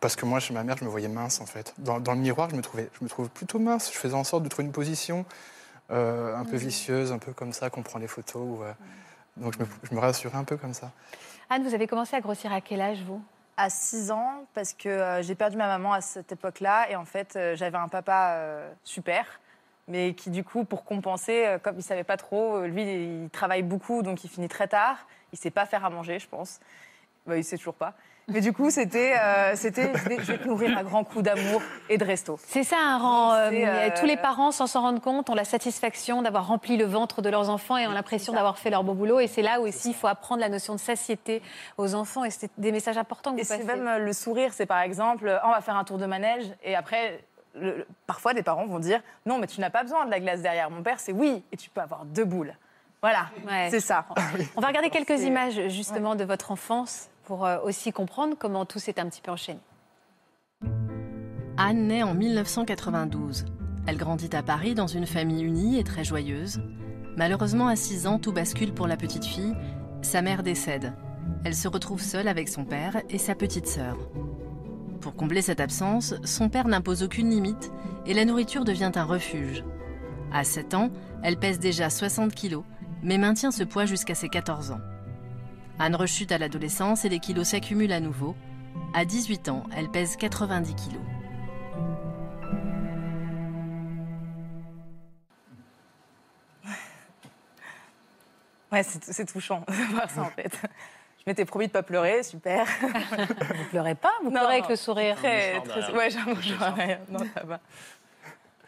Parce 0.00 0.14
que 0.14 0.24
moi, 0.24 0.38
chez 0.40 0.54
ma 0.54 0.62
mère, 0.62 0.76
je 0.76 0.84
me 0.84 0.88
voyais 0.88 1.08
mince, 1.08 1.40
en 1.40 1.46
fait. 1.46 1.74
Dans, 1.78 1.98
dans 1.98 2.12
le 2.12 2.20
miroir, 2.20 2.48
je 2.50 2.56
me, 2.56 2.62
trouvais, 2.62 2.88
je 2.98 3.04
me 3.04 3.08
trouve 3.08 3.28
plutôt 3.28 3.58
mince. 3.58 3.92
Je 3.92 3.98
faisais 3.98 4.14
en 4.14 4.24
sorte 4.24 4.44
de 4.44 4.48
trouver 4.48 4.66
une 4.66 4.72
position 4.72 5.24
euh, 5.90 6.36
un 6.36 6.44
peu 6.44 6.56
vicieuse, 6.56 7.10
un 7.10 7.18
peu 7.18 7.32
comme 7.32 7.52
ça, 7.52 7.70
qu'on 7.70 7.82
prend 7.82 7.98
les 7.98 8.06
photos. 8.06 8.42
ou, 8.42 8.62
euh, 8.62 8.72
Donc, 9.36 9.54
je 9.54 9.58
me, 9.58 9.66
je 9.90 9.94
me 9.94 10.00
rassurais 10.00 10.38
un 10.38 10.44
peu 10.44 10.56
comme 10.56 10.74
ça. 10.74 10.92
Anne, 11.48 11.64
vous 11.64 11.74
avez 11.74 11.88
commencé 11.88 12.14
à 12.14 12.20
grossir 12.20 12.52
à 12.52 12.60
quel 12.60 12.80
âge, 12.80 13.02
vous? 13.02 13.20
À 13.56 13.68
6 13.68 14.12
ans, 14.12 14.46
parce 14.54 14.72
que 14.72 14.88
euh, 14.88 15.22
j'ai 15.22 15.34
perdu 15.34 15.56
ma 15.56 15.66
maman 15.66 15.92
à 15.92 16.00
cette 16.00 16.30
époque-là. 16.30 16.88
Et 16.90 16.96
en 16.96 17.04
fait, 17.04 17.34
euh, 17.34 17.56
j'avais 17.56 17.76
un 17.76 17.88
papa 17.88 18.34
euh, 18.36 18.70
super, 18.84 19.40
mais 19.88 20.14
qui, 20.14 20.30
du 20.30 20.44
coup, 20.44 20.64
pour 20.64 20.84
compenser, 20.84 21.46
euh, 21.46 21.58
comme 21.58 21.76
il 21.76 21.82
savait 21.82 22.04
pas 22.04 22.16
trop, 22.16 22.58
euh, 22.58 22.68
lui, 22.68 22.82
il 23.24 23.28
travaille 23.30 23.64
beaucoup, 23.64 24.02
donc 24.02 24.22
il 24.22 24.30
finit 24.30 24.48
très 24.48 24.68
tard. 24.68 24.98
Il 25.32 25.38
sait 25.38 25.50
pas 25.50 25.66
faire 25.66 25.84
à 25.84 25.90
manger, 25.90 26.20
je 26.20 26.28
pense. 26.28 26.60
Bah, 27.26 27.36
il 27.36 27.44
sait 27.44 27.58
toujours 27.58 27.74
pas. 27.74 27.94
Mais 28.30 28.40
du 28.40 28.52
coup, 28.52 28.70
c'était, 28.70 29.14
euh, 29.18 29.52
c'était, 29.56 29.90
je 29.94 30.08
vais- 30.08 30.16
je 30.20 30.32
vais 30.32 30.38
te 30.38 30.46
nourrir 30.48 30.76
à 30.78 30.82
grands 30.82 31.04
coups 31.04 31.24
d'amour 31.24 31.60
et 31.88 31.98
de 31.98 32.04
resto. 32.04 32.38
C'est 32.46 32.62
ça 32.64 32.76
un 32.78 32.98
rang. 32.98 33.32
euh, 33.34 33.48
C'est, 33.50 33.66
euh, 33.68 33.90
Tous 33.98 34.06
les 34.06 34.16
parents, 34.16 34.50
sans 34.52 34.66
s'en 34.66 34.82
rendre 34.82 35.00
compte, 35.00 35.28
ont 35.30 35.34
la 35.34 35.44
satisfaction 35.44 36.22
d'avoir 36.22 36.46
rempli 36.46 36.76
le 36.76 36.84
ventre 36.84 37.22
de 37.22 37.28
leurs 37.28 37.50
enfants 37.50 37.76
et 37.76 37.86
ont 37.86 37.92
l'impression 37.92 38.32
d'avoir 38.32 38.58
fait 38.58 38.70
leur 38.70 38.84
beau 38.84 38.94
boulot. 38.94 39.20
Et 39.20 39.26
c'est 39.26 39.42
là 39.42 39.60
aussi 39.60 39.90
il 39.90 39.94
faut 39.94 40.06
apprendre 40.06 40.40
la 40.40 40.48
notion 40.48 40.74
de 40.74 40.80
satiété 40.80 41.42
aux 41.78 41.94
enfants. 41.94 42.24
Et 42.24 42.30
c'est 42.30 42.50
des 42.58 42.72
messages 42.72 42.98
importants 42.98 43.32
que 43.34 43.38
Et 43.40 43.42
vous 43.42 43.48
c'est 43.48 43.58
passez. 43.64 43.78
même 43.78 43.86
euh, 43.88 43.98
le 43.98 44.12
sourire, 44.12 44.52
c'est 44.52 44.66
par 44.66 44.80
exemple, 44.80 45.40
on 45.44 45.50
va 45.50 45.60
faire 45.60 45.76
un 45.76 45.84
tour 45.84 45.98
de 45.98 46.06
manège 46.06 46.44
et 46.62 46.74
après, 46.76 47.20
le- 47.54 47.78
le- 47.78 47.86
parfois 48.06 48.32
des 48.32 48.42
parents 48.44 48.66
vont 48.66 48.78
dire 48.78 49.00
non, 49.26 49.38
mais 49.38 49.46
tu 49.48 49.60
n'as 49.60 49.70
pas 49.70 49.82
besoin 49.82 50.06
de 50.06 50.10
la 50.10 50.20
glace 50.20 50.40
derrière. 50.40 50.70
Mon 50.70 50.82
père, 50.82 51.00
c'est 51.00 51.12
oui, 51.12 51.42
et 51.50 51.56
tu 51.56 51.68
peux 51.70 51.80
avoir 51.80 52.04
deux 52.04 52.24
boules. 52.24 52.54
Voilà, 53.02 53.26
Ouais, 53.46 53.68
c'est 53.70 53.80
ça. 53.80 54.04
On 54.56 54.60
va 54.60 54.68
regarder 54.68 54.90
quelques 54.90 55.16
C'est- 55.18 55.24
images 55.26 55.68
justement 55.68 56.14
de 56.14 56.24
votre 56.24 56.52
enfance 56.52 57.08
pour 57.30 57.46
euh, 57.46 57.58
aussi 57.62 57.92
comprendre 57.92 58.34
comment 58.36 58.64
tout 58.64 58.80
s'est 58.80 58.98
un 58.98 59.08
petit 59.08 59.20
peu 59.20 59.30
enchaîné. 59.30 59.60
Anne 61.56 61.86
naît 61.86 62.02
en 62.02 62.12
1992. 62.12 63.44
Elle 63.86 63.98
grandit 63.98 64.34
à 64.34 64.42
Paris 64.42 64.74
dans 64.74 64.88
une 64.88 65.06
famille 65.06 65.44
unie 65.44 65.78
et 65.78 65.84
très 65.84 66.02
joyeuse. 66.02 66.60
Malheureusement, 67.16 67.68
à 67.68 67.76
6 67.76 68.08
ans, 68.08 68.18
tout 68.18 68.32
bascule 68.32 68.74
pour 68.74 68.88
la 68.88 68.96
petite 68.96 69.24
fille. 69.24 69.54
Sa 70.02 70.22
mère 70.22 70.42
décède. 70.42 70.92
Elle 71.44 71.54
se 71.54 71.68
retrouve 71.68 72.02
seule 72.02 72.26
avec 72.26 72.48
son 72.48 72.64
père 72.64 73.00
et 73.08 73.18
sa 73.18 73.36
petite 73.36 73.68
sœur. 73.68 73.96
Pour 75.00 75.14
combler 75.14 75.40
cette 75.40 75.60
absence, 75.60 76.16
son 76.24 76.48
père 76.48 76.66
n'impose 76.66 77.04
aucune 77.04 77.30
limite 77.30 77.70
et 78.06 78.14
la 78.14 78.24
nourriture 78.24 78.64
devient 78.64 78.90
un 78.96 79.04
refuge. 79.04 79.62
À 80.32 80.42
7 80.42 80.74
ans, 80.74 80.90
elle 81.22 81.38
pèse 81.38 81.60
déjà 81.60 81.90
60 81.90 82.34
kilos, 82.34 82.64
mais 83.04 83.18
maintient 83.18 83.52
ce 83.52 83.62
poids 83.62 83.84
jusqu'à 83.84 84.16
ses 84.16 84.28
14 84.28 84.72
ans. 84.72 84.80
Anne 85.80 85.96
rechute 85.96 86.30
à 86.30 86.36
l'adolescence 86.38 87.04
et 87.04 87.08
les 87.08 87.18
kilos 87.20 87.48
s'accumulent 87.48 87.92
à 87.92 88.00
nouveau. 88.00 88.36
À 88.94 89.04
18 89.06 89.48
ans, 89.48 89.64
elle 89.74 89.90
pèse 89.90 90.16
90 90.16 90.74
kilos. 90.74 91.02
Ouais, 98.72 98.82
c'est 98.84 99.24
touchant 99.26 99.64
de 99.68 99.92
voir 99.94 100.10
ça 100.10 100.22
en 100.22 100.30
fait. 100.30 100.52
Je 101.18 101.24
m'étais 101.26 101.44
promis 101.44 101.66
de 101.66 101.72
pas 101.72 101.82
pleurer, 101.82 102.22
super. 102.22 102.66
Vous 102.80 103.64
pleurez 103.70 103.94
pas 103.94 104.12
Vous 104.22 104.30
Non, 104.30 104.38
pleurez 104.40 104.54
avec 104.56 104.68
le 104.68 104.76
sourire 104.76 105.16
Très, 105.16 105.60
très- 105.60 105.92
ouais, 105.92 106.08
j'ai 106.10 106.18
un. 106.18 106.98
Non, 107.10 107.26
ça 107.34 107.42
va. 107.44 107.60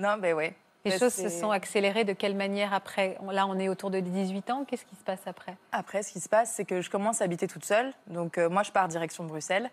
Non, 0.01 0.17
mais 0.21 0.33
ouais. 0.33 0.55
Les 0.85 0.91
choses 0.99 1.13
se 1.15 1.23
c'est- 1.29 1.41
sont 1.41 1.51
accélérées 1.51 2.05
de 2.05 2.13
quelle 2.13 2.35
manière 2.35 2.75
après? 2.75 3.17
Là, 3.31 3.47
on 3.47 3.59
est 3.59 3.69
autour 3.69 3.91
de 3.91 4.01
18 4.01 4.51
ans. 4.51 4.65
Qu'est-ce 4.67 4.85
qui 4.85 4.97
se 4.97 5.05
passe 5.05 5.21
après? 5.27 5.55
Après, 5.71 6.03
ce 6.03 6.13
qui 6.13 6.21
se 6.21 6.29
passe, 6.29 6.53
c'est 6.53 6.65
que 6.65 6.81
je 6.81 6.91
commence 6.91 7.21
à 7.21 7.25
habiter 7.25 7.47
toute 7.47 7.65
seule. 7.65 7.93
Donc, 8.09 8.37
euh, 8.39 8.49
moi, 8.49 8.63
je 8.65 8.73
pars 8.73 8.89
direction 8.89 9.25
Bruxelles. 9.25 9.71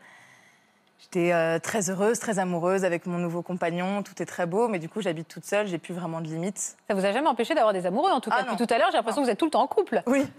J'étais 1.02 1.32
euh, 1.32 1.60
très 1.60 1.90
heureuse, 1.90 2.20
très 2.20 2.40
amoureuse 2.40 2.84
avec 2.84 3.06
mon 3.06 3.18
nouveau 3.20 3.42
compagnon. 3.42 4.04
Tout 4.04 4.22
est 4.22 4.26
très 4.26 4.46
beau, 4.46 4.68
mais 4.68 4.80
du 4.80 4.90
coup, 4.90 5.00
j'habite 5.02 5.30
toute 5.30 5.46
seule. 5.46 5.66
J'ai 5.66 5.78
plus 5.78 5.94
vraiment 5.94 6.20
de 6.20 6.26
limites. 6.28 6.76
Ça 6.90 6.94
vous 6.94 7.06
a 7.06 7.14
jamais 7.14 7.30
empêché 7.30 7.56
d'avoir 7.56 7.72
des 7.72 7.86
amoureux 7.86 8.12
en 8.12 8.20
tout 8.20 8.30
cas? 8.30 8.36
Ah, 8.40 8.44
non. 8.44 8.52
Depuis 8.52 8.68
tout 8.68 8.74
à 8.74 8.78
l'heure, 8.78 8.90
j'ai 8.92 8.98
l'impression 8.98 9.22
que 9.22 9.26
vous 9.28 9.32
êtes 9.32 9.40
tout 9.40 9.46
le 9.46 9.52
temps 9.52 9.62
en 9.62 9.68
couple. 9.68 10.04
Oui. 10.08 10.28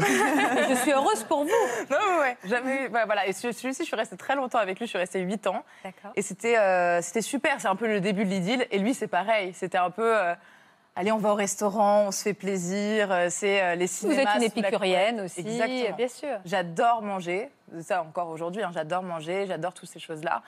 Je 0.68 0.74
suis 0.82 0.92
heureuse 0.92 1.24
pour 1.24 1.44
vous. 1.44 1.50
non, 1.90 1.96
mais 2.10 2.18
ouais. 2.20 2.36
Jamais. 2.44 2.88
ouais, 2.88 3.04
voilà. 3.06 3.26
Et 3.26 3.32
celui- 3.32 3.54
celui-ci, 3.54 3.84
je 3.84 3.86
suis 3.86 3.96
restée 3.96 4.18
très 4.18 4.36
longtemps 4.36 4.58
avec 4.58 4.78
lui. 4.78 4.84
Je 4.84 4.90
suis 4.90 4.98
restée 4.98 5.20
8 5.20 5.46
ans. 5.46 5.64
D'accord. 5.82 6.12
Et 6.14 6.20
c'était 6.20 6.58
euh, 6.58 7.00
c'était 7.00 7.22
super. 7.22 7.58
C'est 7.58 7.68
un 7.68 7.76
peu 7.76 7.86
le 7.88 8.00
début 8.02 8.26
de 8.26 8.30
l'idylle. 8.30 8.66
Et 8.70 8.78
lui, 8.78 8.92
c'est 8.92 9.08
pareil. 9.08 9.54
C'était 9.54 9.78
un 9.78 9.90
peu. 9.90 10.14
euh, 10.14 10.34
Allez, 11.00 11.12
on 11.12 11.16
va 11.16 11.32
au 11.32 11.34
restaurant, 11.34 12.08
on 12.08 12.10
se 12.10 12.22
fait 12.22 12.34
plaisir. 12.34 13.10
euh, 13.10 13.28
C'est 13.30 13.62
euh, 13.62 13.74
les 13.74 13.86
Vous 13.86 13.90
cinémas. 13.90 14.34
êtes 14.34 14.36
une 14.36 14.42
épicurienne 14.64 15.20
aussi, 15.22 15.40
Exactement. 15.40 15.96
bien 15.96 16.08
sûr. 16.08 16.36
J'adore 16.44 17.00
manger, 17.00 17.48
ça 17.80 18.02
encore 18.02 18.28
aujourd'hui, 18.28 18.62
hein, 18.62 18.70
j'adore 18.74 19.02
manger, 19.02 19.46
j'adore 19.46 19.72
toutes 19.72 19.88
ces 19.88 19.98
choses-là. 19.98 20.42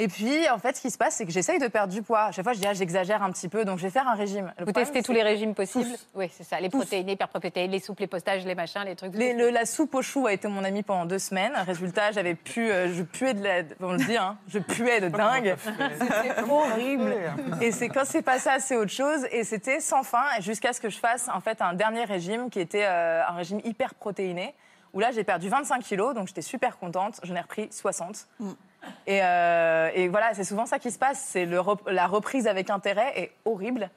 Et 0.00 0.08
puis, 0.08 0.48
en 0.50 0.58
fait, 0.58 0.76
ce 0.76 0.80
qui 0.80 0.90
se 0.90 0.98
passe, 0.98 1.14
c'est 1.14 1.24
que 1.24 1.30
j'essaye 1.30 1.60
de 1.60 1.68
perdre 1.68 1.92
du 1.92 2.02
poids. 2.02 2.22
À 2.24 2.32
chaque 2.32 2.42
fois, 2.44 2.52
je 2.52 2.58
dis, 2.58 2.66
ah, 2.66 2.74
j'exagère 2.74 3.22
un 3.22 3.30
petit 3.30 3.48
peu, 3.48 3.64
donc 3.64 3.78
je 3.78 3.84
vais 3.84 3.90
faire 3.90 4.08
un 4.08 4.16
régime. 4.16 4.46
Le 4.58 4.64
Vous 4.64 4.72
problème, 4.72 4.84
testez 4.86 5.02
tous 5.04 5.12
les 5.12 5.22
régimes 5.22 5.54
possibles 5.54 5.84
Tous. 5.88 6.06
Oui, 6.16 6.28
c'est 6.36 6.42
ça. 6.42 6.58
Les 6.58 6.68
Tous. 6.68 6.78
protéines, 6.78 7.06
les 7.06 7.12
hyperprotéines, 7.12 7.70
les 7.70 7.78
soupes, 7.78 8.00
les 8.00 8.08
postages, 8.08 8.44
les 8.44 8.56
machins, 8.56 8.82
les 8.84 8.96
trucs. 8.96 9.14
Les- 9.14 9.34
le- 9.34 9.50
la 9.50 9.64
soupe 9.64 9.94
aux 9.94 10.02
choux 10.02 10.26
a 10.26 10.32
été 10.32 10.48
mon 10.48 10.64
ami 10.64 10.82
pendant 10.82 11.04
deux 11.06 11.20
semaines. 11.20 11.52
Résultat, 11.64 12.10
j'avais 12.10 12.34
pu, 12.34 12.72
euh, 12.72 12.92
je 12.92 13.04
puais 13.04 13.34
de 13.34 13.44
la, 13.44 13.62
on 13.80 13.92
le 13.92 13.98
dit, 14.04 14.16
hein, 14.16 14.36
je 14.48 14.58
puais 14.58 15.00
de 15.00 15.10
dingue. 15.10 15.54
C'était 15.64 16.40
horrible. 16.50 17.14
Et 17.60 17.70
c'est 17.70 17.88
quand 17.88 18.04
c'est 18.04 18.22
pas 18.22 18.40
ça, 18.40 18.58
c'est 18.58 18.76
autre 18.76 18.90
chose. 18.90 19.24
Et 19.30 19.44
c'était 19.44 19.78
sans 19.78 20.02
fin 20.02 20.24
jusqu'à 20.40 20.72
ce 20.72 20.80
que 20.80 20.88
je 20.90 20.98
fasse 20.98 21.28
en 21.32 21.40
fait 21.40 21.62
un 21.62 21.72
dernier 21.72 22.02
régime 22.04 22.50
qui 22.50 22.58
était 22.58 22.84
euh, 22.84 23.22
un 23.28 23.34
régime 23.36 23.60
hyper 23.62 23.94
protéiné. 23.94 24.54
Où 24.92 25.00
là, 25.00 25.10
j'ai 25.10 25.24
perdu 25.24 25.48
25 25.48 25.82
kilos, 25.82 26.14
donc 26.14 26.28
j'étais 26.28 26.40
super 26.40 26.78
contente. 26.78 27.18
J'en 27.24 27.34
ai 27.34 27.40
repris 27.40 27.66
60. 27.72 28.28
Et, 29.06 29.20
euh, 29.22 29.90
et 29.94 30.08
voilà, 30.08 30.34
c'est 30.34 30.44
souvent 30.44 30.66
ça 30.66 30.78
qui 30.78 30.90
se 30.90 30.98
passe. 30.98 31.20
C'est 31.20 31.44
rep- 31.56 31.88
la 31.88 32.06
reprise 32.06 32.46
avec 32.46 32.70
intérêt 32.70 33.12
est 33.16 33.32
horrible. 33.44 33.90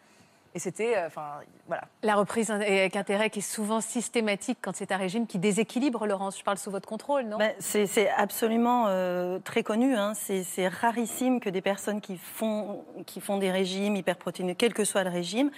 Et 0.55 0.59
c'était, 0.59 0.97
euh, 0.97 1.05
enfin, 1.05 1.33
voilà. 1.67 1.83
La 2.01 2.15
reprise 2.15 2.49
avec 2.49 2.95
intérêt 2.95 3.29
qui 3.29 3.39
est 3.39 3.41
souvent 3.43 3.79
systématique 3.79 4.57
quand 4.59 4.75
c'est 4.75 4.91
un 4.91 4.97
régime 4.97 5.27
qui 5.27 5.37
déséquilibre, 5.37 6.07
Laurence. 6.07 6.39
Je 6.39 6.43
parle 6.43 6.57
sous 6.57 6.71
votre 6.71 6.87
contrôle, 6.87 7.25
non? 7.25 7.37
Ben, 7.37 7.53
c'est 7.59 8.09
absolument 8.17 8.85
euh, 8.87 9.37
très 9.39 9.61
connu. 9.61 9.95
hein. 9.95 10.13
C'est 10.15 10.67
rarissime 10.67 11.39
que 11.41 11.49
des 11.51 11.61
personnes 11.61 12.01
qui 12.01 12.17
font, 12.17 12.83
qui 13.05 13.21
font 13.21 13.37
des 13.37 13.51
régimes 13.51 13.95
hyperprotéinés, 13.97 14.55
quel 14.55 14.73
que 14.73 14.83
soit 14.83 15.03
le 15.03 15.11
régime, 15.11 15.51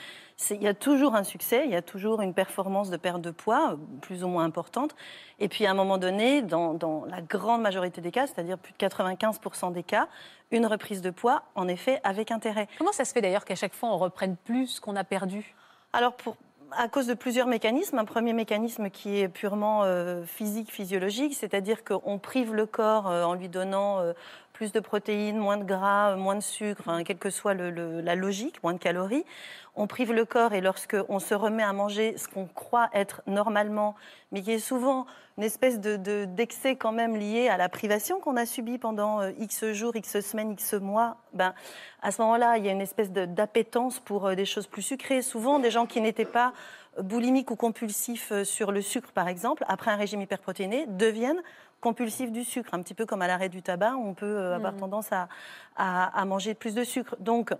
il 0.49 0.63
y 0.63 0.67
a 0.67 0.73
toujours 0.73 1.15
un 1.15 1.23
succès, 1.23 1.63
il 1.65 1.71
y 1.71 1.75
a 1.75 1.82
toujours 1.82 2.21
une 2.21 2.34
performance 2.34 2.89
de 2.89 2.97
perte 2.97 3.21
de 3.21 3.32
poids, 3.32 3.78
plus 4.02 4.23
ou 4.23 4.28
moins 4.28 4.45
importante. 4.45 4.95
Et 5.39 5.47
puis 5.49 5.65
à 5.65 5.71
un 5.71 5.73
moment 5.73 5.97
donné, 5.97 6.41
dans, 6.41 6.73
dans 6.73 7.06
la 7.06 7.21
grande 7.21 7.62
majorité 7.62 8.02
des 8.02 8.12
cas, 8.12 8.28
c'est-à-dire 8.28 8.58
plus 8.58 8.73
de 8.73 8.78
95% 8.78 9.73
des 9.73 9.84
cas, 9.84 10.08
une 10.52 10.65
reprise 10.65 11.02
de 11.02 11.10
poids, 11.10 11.43
en 11.56 11.67
effet, 11.67 11.99
avec 12.04 12.32
intérêt. 12.32 12.67
Comment 12.78 12.91
ça 12.91 13.06
se 13.06 13.13
fait 13.13 13.21
d'ailleurs 13.21 13.45
qu'à 13.45 13.56
chaque 13.56 13.73
fois 13.73 13.89
on 13.89 13.97
reprenne 13.97 14.36
plus 14.38 14.80
qu'on 14.80 14.95
a 14.95 15.04
perdu? 15.04 15.56
Alors, 15.91 16.13
pour, 16.15 16.36
à 16.71 16.88
cause 16.88 17.08
de 17.08 17.13
plusieurs 17.13 17.47
mécanismes. 17.47 17.97
Un 17.97 18.06
premier 18.06 18.34
mécanisme 18.34 18.89
qui 18.89 19.19
est 19.19 19.28
purement 19.28 19.84
euh, 19.84 20.23
physique, 20.23 20.71
physiologique, 20.71 21.34
c'est-à-dire 21.36 21.84
qu'on 21.84 22.19
prive 22.19 22.54
le 22.54 22.65
corps 22.65 23.10
euh, 23.10 23.23
en 23.23 23.34
lui 23.34 23.49
donnant 23.49 23.99
euh, 23.99 24.13
plus 24.60 24.74
de 24.74 24.82
protéines, 24.82 25.38
moins 25.38 25.56
de 25.56 25.63
gras, 25.63 26.12
euh, 26.12 26.15
moins 26.17 26.36
de 26.36 26.41
sucre, 26.41 26.89
hein, 26.89 27.06
quelle 27.06 27.17
que 27.17 27.30
soit 27.30 27.54
la 27.54 28.15
logique, 28.15 28.62
moins 28.62 28.74
de 28.74 28.78
calories. 28.78 29.24
On 29.78 29.88
prive 29.88 30.12
le 30.12 30.26
corps 30.26 30.52
et 30.54 30.60
lorsqu'on 30.60 31.19
se 31.19 31.34
remet 31.34 31.63
à 31.63 31.72
manger 31.72 32.17
ce 32.17 32.28
qu'on 32.28 32.45
croit 32.45 32.89
être 32.93 33.22
normalement, 33.26 33.95
mais 34.34 34.41
qui 34.41 34.52
est 34.52 34.60
souvent 34.60 35.06
une 35.38 35.45
espèce 35.45 35.80
de- 35.80 35.95
de- 35.95 36.26
d'excès 36.26 36.76
quand 36.76 36.91
même 36.91 37.15
lié 37.15 37.48
à 37.48 37.56
la 37.56 37.69
privation 37.69 38.19
qu'on 38.19 38.36
a 38.36 38.45
subie 38.45 38.78
pendant 38.78 39.22
euh, 39.22 39.32
X 39.39 39.72
jours, 39.72 39.95
X 39.95 40.19
semaines, 40.19 40.52
X 40.52 40.74
mois, 40.74 41.15
ben, 41.32 41.54
à 42.02 42.12
ce 42.12 42.22
moment-là, 42.22 42.58
il 42.58 42.65
y 42.65 42.67
a 42.67 42.74
une 42.74 42.82
espèce 42.82 43.12
d'appétence 43.12 44.02
pour 44.02 44.26
euh, 44.28 44.36
des 44.36 44.43
choses 44.43 44.67
plus 44.67 44.82
sucrées. 44.82 45.22
Souvent, 45.22 45.60
des 45.60 45.72
gens 45.72 45.86
qui 45.86 46.02
n'étaient 46.02 46.26
pas 46.26 46.52
boulimiques 47.02 47.50
ou 47.50 47.56
compulsifs 47.56 48.34
sur 48.43 48.74
le 48.74 48.82
sucre, 48.82 49.13
par 49.13 49.30
exemple, 49.30 49.63
après 49.69 49.89
un 49.91 49.95
régime 49.95 50.19
hyperprotéiné, 50.19 50.86
deviennent 50.88 51.41
compulsif 51.81 52.31
du 52.31 52.43
sucre, 52.43 52.73
un 52.73 52.81
petit 52.81 52.93
peu 52.93 53.05
comme 53.05 53.21
à 53.21 53.27
l'arrêt 53.27 53.49
du 53.49 53.61
tabac, 53.61 53.95
on 53.95 54.13
peut 54.13 54.25
euh, 54.25 54.55
avoir 54.55 54.73
tendance 54.79 55.11
à, 55.11 55.27
à- 55.75 56.19
à 56.19 56.25
manger 56.25 56.53
plus 56.53 56.75
de 56.75 56.83
sucre. 56.83 57.15
Donc, 57.19 57.53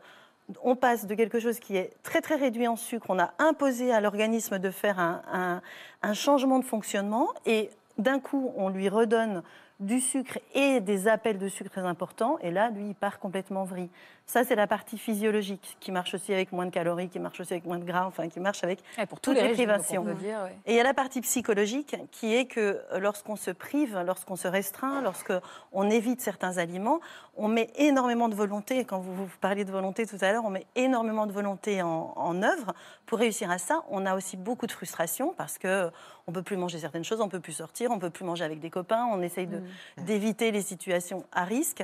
on 0.64 0.76
passe 0.76 1.06
de 1.06 1.14
quelque 1.16 1.40
chose 1.40 1.60
qui 1.60 1.78
est 1.78 1.92
très 2.04 2.22
très 2.22 2.36
réduit 2.36 2.68
en 2.68 2.76
sucre, 2.76 3.06
on 3.10 3.20
a 3.20 3.32
imposé 3.38 3.94
à 3.94 4.02
l'organisme 4.02 4.58
de 4.60 4.72
faire 4.72 5.00
un, 5.00 5.22
un- 5.32 5.62
un 6.02 6.14
changement 6.14 6.58
de 6.60 6.66
fonctionnement 6.66 7.28
et 7.46 7.70
d'un 7.98 8.20
coup 8.20 8.52
on 8.56 8.70
lui 8.70 8.90
redonne 8.90 9.44
du 9.80 10.02
sucre 10.02 10.40
et 10.56 10.80
des 10.82 11.08
appels 11.08 11.38
de 11.38 11.48
sucre 11.48 11.70
très 11.70 11.82
importants 11.86 12.38
et 12.42 12.50
là 12.52 12.70
lui 12.72 12.88
il 12.90 12.96
part 12.96 13.20
complètement 13.20 13.64
vrille. 13.64 13.90
Ça 14.32 14.44
c'est 14.44 14.54
la 14.56 14.68
partie 14.68 15.00
physiologique 15.00 15.76
qui 15.80 15.92
marche 15.92 16.14
aussi 16.14 16.32
avec 16.32 16.52
moins 16.52 16.68
de 16.68 16.70
calories, 16.70 17.10
qui 17.10 17.18
marche 17.18 17.40
aussi 17.40 17.52
avec 17.54 17.66
moins 17.66 17.80
de 17.80 17.84
gras, 17.84 18.06
enfin 18.06 18.30
qui 18.30 18.40
marche 18.40 18.64
avec 18.64 18.80
Ouais, 18.96 19.08
pour 19.08 19.20
toutes 19.20 19.36
les 19.38 19.54
privations. 19.54 20.04
dire, 20.04 20.42
ouais. 20.44 20.56
et 20.68 20.74
il 20.74 20.76
y 20.76 20.80
a 20.80 20.84
la 20.84 20.94
partie 20.94 21.20
psychologique 21.22 21.96
qui 22.12 22.36
est 22.36 22.46
que 22.46 22.80
euh, 22.94 23.00
lorsqu'on 23.00 23.36
se 23.36 23.50
prive, 23.50 23.98
lorsqu'on 24.06 24.36
se 24.36 24.48
restreint, 24.48 25.02
lorsqu'on 25.02 25.90
évite 25.90 26.22
certains 26.22 26.60
aliments, 26.60 27.00
on 27.38 27.48
met 27.48 27.72
énormément 27.76 28.30
de 28.30 28.36
volonté. 28.36 28.86
Quand 28.86 29.00
vous, 29.00 29.16
vous 29.16 29.30
parliez 29.42 29.66
de 29.66 29.72
volonté 29.72 30.06
tout 30.06 30.18
à 30.22 30.32
l'heure, 30.32 30.46
on 30.46 30.52
met 30.52 30.68
énormément 30.76 31.26
de 31.26 31.32
volonté 31.32 31.82
en, 31.82 32.14
en 32.16 32.44
œuvre. 32.44 32.76
Pour 33.08 33.18
réussir 33.18 33.50
à 33.50 33.58
ça, 33.58 33.82
on 33.90 34.06
a 34.06 34.16
aussi 34.16 34.38
beaucoup 34.38 34.68
de 34.68 34.72
frustration 34.72 35.34
parce 35.36 35.58
que 35.58 35.90
on 36.28 36.32
peut 36.32 36.44
plus 36.44 36.58
manger 36.58 36.78
certaines 36.78 37.04
choses, 37.04 37.22
on 37.22 37.30
peut 37.30 37.40
plus 37.40 37.54
sortir, 37.54 37.90
on 37.90 37.98
peut 37.98 38.12
plus 38.12 38.26
manger 38.26 38.44
avec 38.44 38.60
des 38.60 38.70
copains, 38.70 39.06
on 39.12 39.24
essaye 39.24 39.48
de- 39.48 39.64
d'éviter 39.98 40.52
les 40.52 40.62
situations 40.62 41.24
à 41.32 41.44
risque. 41.46 41.84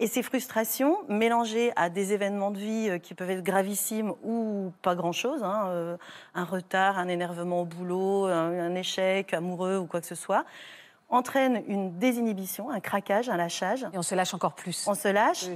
Et 0.00 0.08
ces 0.08 0.22
frustrations, 0.22 0.98
mélangées 1.08 1.72
à 1.76 1.88
des 1.88 2.12
événements 2.12 2.50
de 2.50 2.58
vie 2.58 2.88
euh, 2.90 2.98
qui 2.98 3.14
peuvent 3.14 3.30
être 3.30 3.44
gravissimes 3.44 4.12
ou 4.24 4.72
pas 4.82 4.96
grand-chose, 4.96 5.44
hein, 5.44 5.66
euh, 5.68 5.96
un 6.34 6.44
retard, 6.44 6.98
un 6.98 7.06
énervement 7.06 7.60
au 7.60 7.64
boulot, 7.64 8.26
un, 8.26 8.74
échec 8.74 9.32
amoureux 9.32 9.78
ou 9.78 9.86
quoi 9.86 10.00
que 10.00 10.06
ce 10.06 10.16
soit, 10.16 10.44
entraînent 11.08 11.62
une 11.68 11.96
désinhibition, 11.96 12.70
un 12.70 12.80
craquage, 12.80 13.28
un 13.28 13.36
lâchage. 13.36 13.86
Et 13.92 13.98
on 13.98 14.02
se 14.02 14.16
lâche 14.16 14.34
encore 14.34 14.54
plus. 14.54 14.84
On 14.88 14.94
se 14.94 15.08
lâche, 15.08 15.46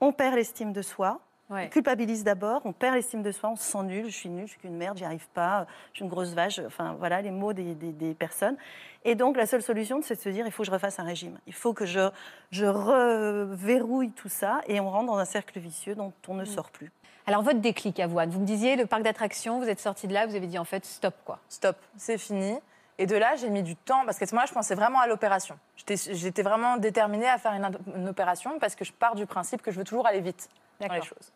on 0.00 0.12
perd 0.12 0.36
l'estime 0.36 0.72
de 0.72 0.82
soi, 0.82 1.20
Ouais. 1.50 1.64
on 1.66 1.68
culpabilise 1.70 2.24
d'abord, 2.24 2.60
on 2.64 2.72
perd 2.72 2.94
l'estime 2.94 3.22
de 3.22 3.32
soi, 3.32 3.48
on 3.50 3.56
se 3.56 3.62
sent 3.64 3.82
nul, 3.84 4.04
je 4.06 4.10
suis 4.16 4.28
nul, 4.28 4.46
je 4.46 4.50
suis 4.52 4.60
qu'une 4.60 4.76
merde, 4.76 4.98
j'y 4.98 5.04
arrive 5.04 5.26
pas, 5.32 5.66
je 5.92 5.96
suis 5.98 6.04
une 6.04 6.10
grosse 6.10 6.34
vache, 6.34 6.58
enfin 6.66 6.94
voilà 6.98 7.22
les 7.22 7.30
mots 7.30 7.54
des, 7.54 7.74
des- 7.74 7.92
des 7.92 8.12
personnes. 8.14 8.56
Et 9.04 9.14
donc 9.14 9.36
la 9.36 9.46
seule 9.46 9.62
solution, 9.62 10.00
c'est 10.02 10.16
de 10.16 10.20
se 10.20 10.28
dire 10.28 10.44
il 10.46 10.52
faut 10.52 10.62
que 10.62 10.66
je 10.66 10.72
refasse 10.72 10.98
un 10.98 11.04
régime, 11.04 11.38
il 11.46 11.54
faut 11.54 11.72
que 11.72 11.86
je, 11.86 12.10
je 12.50 12.66
reverrouille 12.66 14.10
tout 14.10 14.28
ça 14.28 14.60
et 14.66 14.80
on 14.80 14.90
rentre 14.90 15.06
dans 15.06 15.18
un 15.18 15.24
cercle 15.24 15.58
vicieux 15.58 15.94
dont 15.94 16.12
on 16.28 16.34
Mm. 16.34 16.38
ne 16.40 16.44
sort 16.44 16.70
plus. 16.70 16.90
Alors, 17.26 17.42
votre 17.42 17.60
déclic, 17.60 18.00
Avoine, 18.00 18.30
vous 18.30 18.40
me 18.40 18.46
disiez, 18.46 18.76
le 18.76 18.86
parc 18.86 19.02
d'attractions, 19.02 19.58
vous 19.58 19.68
êtes 19.68 19.80
sorti 19.80 20.06
de 20.08 20.14
là, 20.14 20.26
vous 20.26 20.34
avez 20.34 20.46
dit 20.46 20.58
en 20.58 20.64
fait 20.64 20.84
stop, 20.86 21.14
quoi. 21.24 21.38
stop, 21.48 21.76
c'est 21.96 22.16
fini. 22.18 22.58
Et 22.98 23.06
de 23.06 23.14
là, 23.16 23.36
j'ai 23.36 23.50
mis 23.50 23.62
du 23.62 23.76
temps 23.76 24.04
parce 24.06 24.18
que 24.18 24.24
moi, 24.34 24.44
je 24.46 24.52
pensais 24.52 24.74
vraiment 24.74 24.98
à 25.00 25.06
l'opération. 25.06 25.58
J'étais- 25.76 26.14
J'étais 26.14 26.42
vraiment 26.42 26.78
déterminée 26.78 27.28
à 27.28 27.38
faire 27.38 27.52
une, 27.52 27.70
une 27.96 28.08
opération 28.08 28.58
parce 28.58 28.74
que 28.74 28.84
je 28.84 28.92
pars 28.92 29.14
du 29.14 29.24
principe 29.26 29.62
que 29.62 29.70
je 29.70 29.78
veux 29.78 29.84
toujours 29.84 30.06
aller 30.06 30.20
vite 30.20 30.48
dans 30.80 30.92
les 30.92 31.02
choses. 31.02 31.32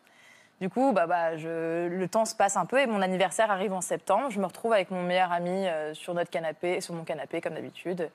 Du 0.63 0.69
coup, 0.69 0.93
bah, 0.93 1.07
bah, 1.07 1.35
je- 1.35 1.89
le 1.89 2.07
temps 2.07 2.23
se 2.23 2.33
passe 2.33 2.55
un 2.55 2.65
peu 2.65 2.79
et 2.79 2.87
mon 2.87 3.01
anniversaire 3.01 3.51
arrive 3.51 3.73
en 3.73 3.81
septembre. 3.81 4.29
Je 4.29 4.39
me 4.39 4.45
retrouve 4.45 4.71
avec 4.71 4.91
mon 4.91 5.03
meilleur 5.03 5.33
ami 5.33 5.67
euh, 5.67 5.93
sur 5.93 6.13
notre 6.13 6.29
canapé, 6.29 6.79
sur 6.79 6.93
mon 6.93 7.03
canapé 7.03 7.41
comme 7.41 7.55
d'habitude. 7.55 8.09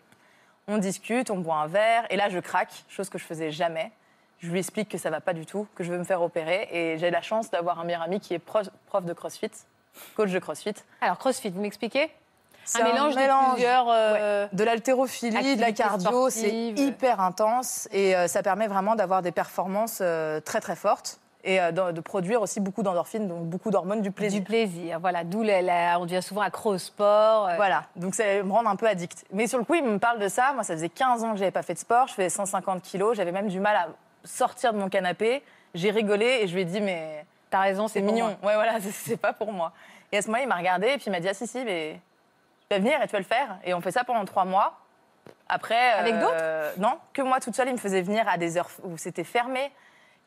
On 0.67 0.79
discute, 0.79 1.31
on 1.31 1.37
boit 1.37 1.57
un 1.57 1.67
verre 1.67 2.07
et 2.09 2.17
là, 2.17 2.31
je 2.31 2.39
craque, 2.39 2.73
chose 2.89 3.11
que 3.11 3.19
je 3.19 3.25
faisais 3.25 3.51
jamais. 3.51 3.93
Je 4.39 4.49
lui 4.51 4.61
explique 4.61 4.89
que 4.89 4.97
ça 4.97 5.11
va 5.11 5.21
pas 5.21 5.35
du 5.35 5.45
tout, 5.45 5.67
que 5.75 5.85
je 5.85 5.93
veux 5.93 5.99
me 5.99 6.05
faire 6.05 6.23
opérer 6.23 6.71
et 6.73 6.97
j'ai 6.97 7.11
la 7.11 7.21
chance 7.21 7.51
d'avoir 7.51 7.81
un 7.81 7.85
meilleur 7.85 8.01
ami 8.01 8.19
qui 8.19 8.33
est 8.33 8.39
prof, 8.39 8.67
prof 8.87 9.05
de 9.05 9.13
CrossFit, 9.13 9.51
coach 10.17 10.31
de 10.31 10.39
CrossFit. 10.39 10.73
Alors, 11.03 11.19
CrossFit, 11.19 11.51
vous 11.51 11.61
m'expliquez? 11.61 12.11
C'est 12.65 12.81
un, 12.81 12.85
mélange 12.91 13.15
de 13.15 13.21
mélange, 13.21 13.53
plusieurs. 13.57 13.89
euh, 13.91 14.47
de 14.55 14.65
l'haltérophilie, 14.65 15.55
de 15.57 15.61
la 15.61 15.73
cardio, 15.73 16.31
c'est 16.31 16.51
hyper 16.51 17.21
intense 17.21 17.91
et 17.93 18.17
euh, 18.17 18.27
ça 18.27 18.43
permet 18.43 18.69
vraiment 18.69 18.95
d'avoir 18.95 19.21
des 19.21 19.33
performances 19.33 19.99
euh, 20.01 20.41
très 20.41 20.63
très 20.63 20.77
fortes 20.77 21.21
et 21.49 21.61
euh, 21.61 21.73
de, 21.73 22.01
produire 22.01 22.43
aussi 22.43 22.61
beaucoup 22.61 22.83
d'endorphines, 22.83 23.27
donc 23.27 23.45
beaucoup 23.47 23.71
d'hormones 23.71 24.03
du 24.03 24.11
plaisir. 24.11 24.41
Du 24.41 24.45
plaisir, 24.45 25.01
voilà. 25.01 25.25
D'où 25.25 25.41
on 25.43 26.05
devient 26.05 26.23
souvent 26.23 26.43
accro 26.43 26.75
au 26.75 26.79
sport. 26.79 27.49
euh, 27.49 27.57
Voilà, 27.57 27.85
donc 27.97 28.15
ça 28.15 28.25
me 28.43 28.53
rend 28.53 28.67
un 28.67 28.77
peu 28.77 28.87
addict. 28.87 29.25
Mais 29.33 29.47
sur 29.47 29.59
le 29.59 29.65
coup, 29.65 29.75
il 29.75 29.83
me 29.85 29.99
parle 29.99 30.19
de 30.19 30.29
ça. 30.29 30.53
Moi, 30.53 30.63
ça 30.63 30.75
faisait 30.75 30.91
15 30.91 31.25
ans 31.25 31.33
que 31.33 31.39
j'avais 31.39 31.51
pas 31.51 31.63
fait 31.63 31.75
de 31.75 31.79
sport. 31.79 32.07
Je 32.07 32.15
faisais 32.15 32.29
150 32.29 32.83
kilos. 32.83 33.17
J'avais 33.17 33.33
même 33.33 33.49
du 33.49 33.61
mal 33.61 33.77
à 33.77 33.89
sortir 34.25 34.73
de 34.75 34.79
mon 34.79 34.89
canapé. 34.91 35.43
J'ai 35.75 35.91
rigolé 35.91 36.41
et 36.43 36.47
je 36.49 36.55
lui 36.55 36.63
ai 36.63 36.65
dit, 36.67 36.81
mais 36.81 37.25
T'as 37.51 37.61
raison, 37.61 37.89
c'est 37.89 38.03
mignon. 38.03 38.37
moi. 38.43 38.51
Ouais, 38.51 38.55
voilà, 38.57 38.79
c'est- 38.93 39.17
pas 39.17 39.33
pour 39.33 39.51
moi. 39.53 39.73
Et 40.13 40.19
à 40.19 40.23
ce 40.23 40.27
moment-là, 40.27 40.43
il 40.45 40.49
m'a 40.49 40.57
regardé 40.57 40.89
et 40.89 40.97
puis 40.97 41.05
il 41.07 41.13
m'a 41.13 41.21
dit, 41.21 41.29
ah 41.31 41.35
si, 41.35 41.47
si, 41.47 41.65
mais 41.65 41.99
tu 42.69 42.75
vas 42.75 42.79
venir 42.79 43.01
et 43.03 43.07
tu 43.07 43.13
vas 43.13 43.19
le 43.21 43.25
faire. 43.25 43.59
Et 43.65 43.73
on 43.73 43.81
fait 43.81 43.91
ça 43.91 44.05
pendant 44.05 44.25
trois 44.27 44.45
mois. 44.45 44.75
Après. 45.49 45.93
Avec 45.93 46.15
euh, 46.15 46.73
Non, 46.77 46.99
que 47.15 47.23
moi 47.23 47.41
toute 47.41 47.57
seule, 47.57 47.69
il 47.69 47.73
me 47.73 47.79
faisait 47.79 48.03
venir 48.03 48.29
à 48.29 48.37
des 48.37 48.59
heures 48.59 48.69
où 48.85 48.99
c'était 48.99 49.25
fermé. 49.25 49.71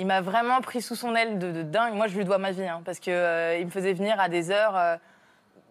Il 0.02 0.08
m'a 0.08 0.20
vraiment 0.20 0.62
pris 0.62 0.82
sous 0.82 0.96
son 0.96 1.14
aile 1.16 1.38
de, 1.38 1.52
de 1.52 1.62
dingue. 1.62 1.94
Moi, 1.94 2.08
je 2.08 2.18
lui 2.18 2.26
dois 2.26 2.40
ma 2.40 2.50
vie, 2.50 2.68
hein, 2.68 2.82
parce 2.84 2.98
qu'il 2.98 3.14
il 3.14 3.66
me 3.66 3.70
faisait 3.70 3.94
venir 3.94 4.20
à 4.20 4.30
des 4.30 4.50
heures 4.50 4.76
euh, 4.76 4.98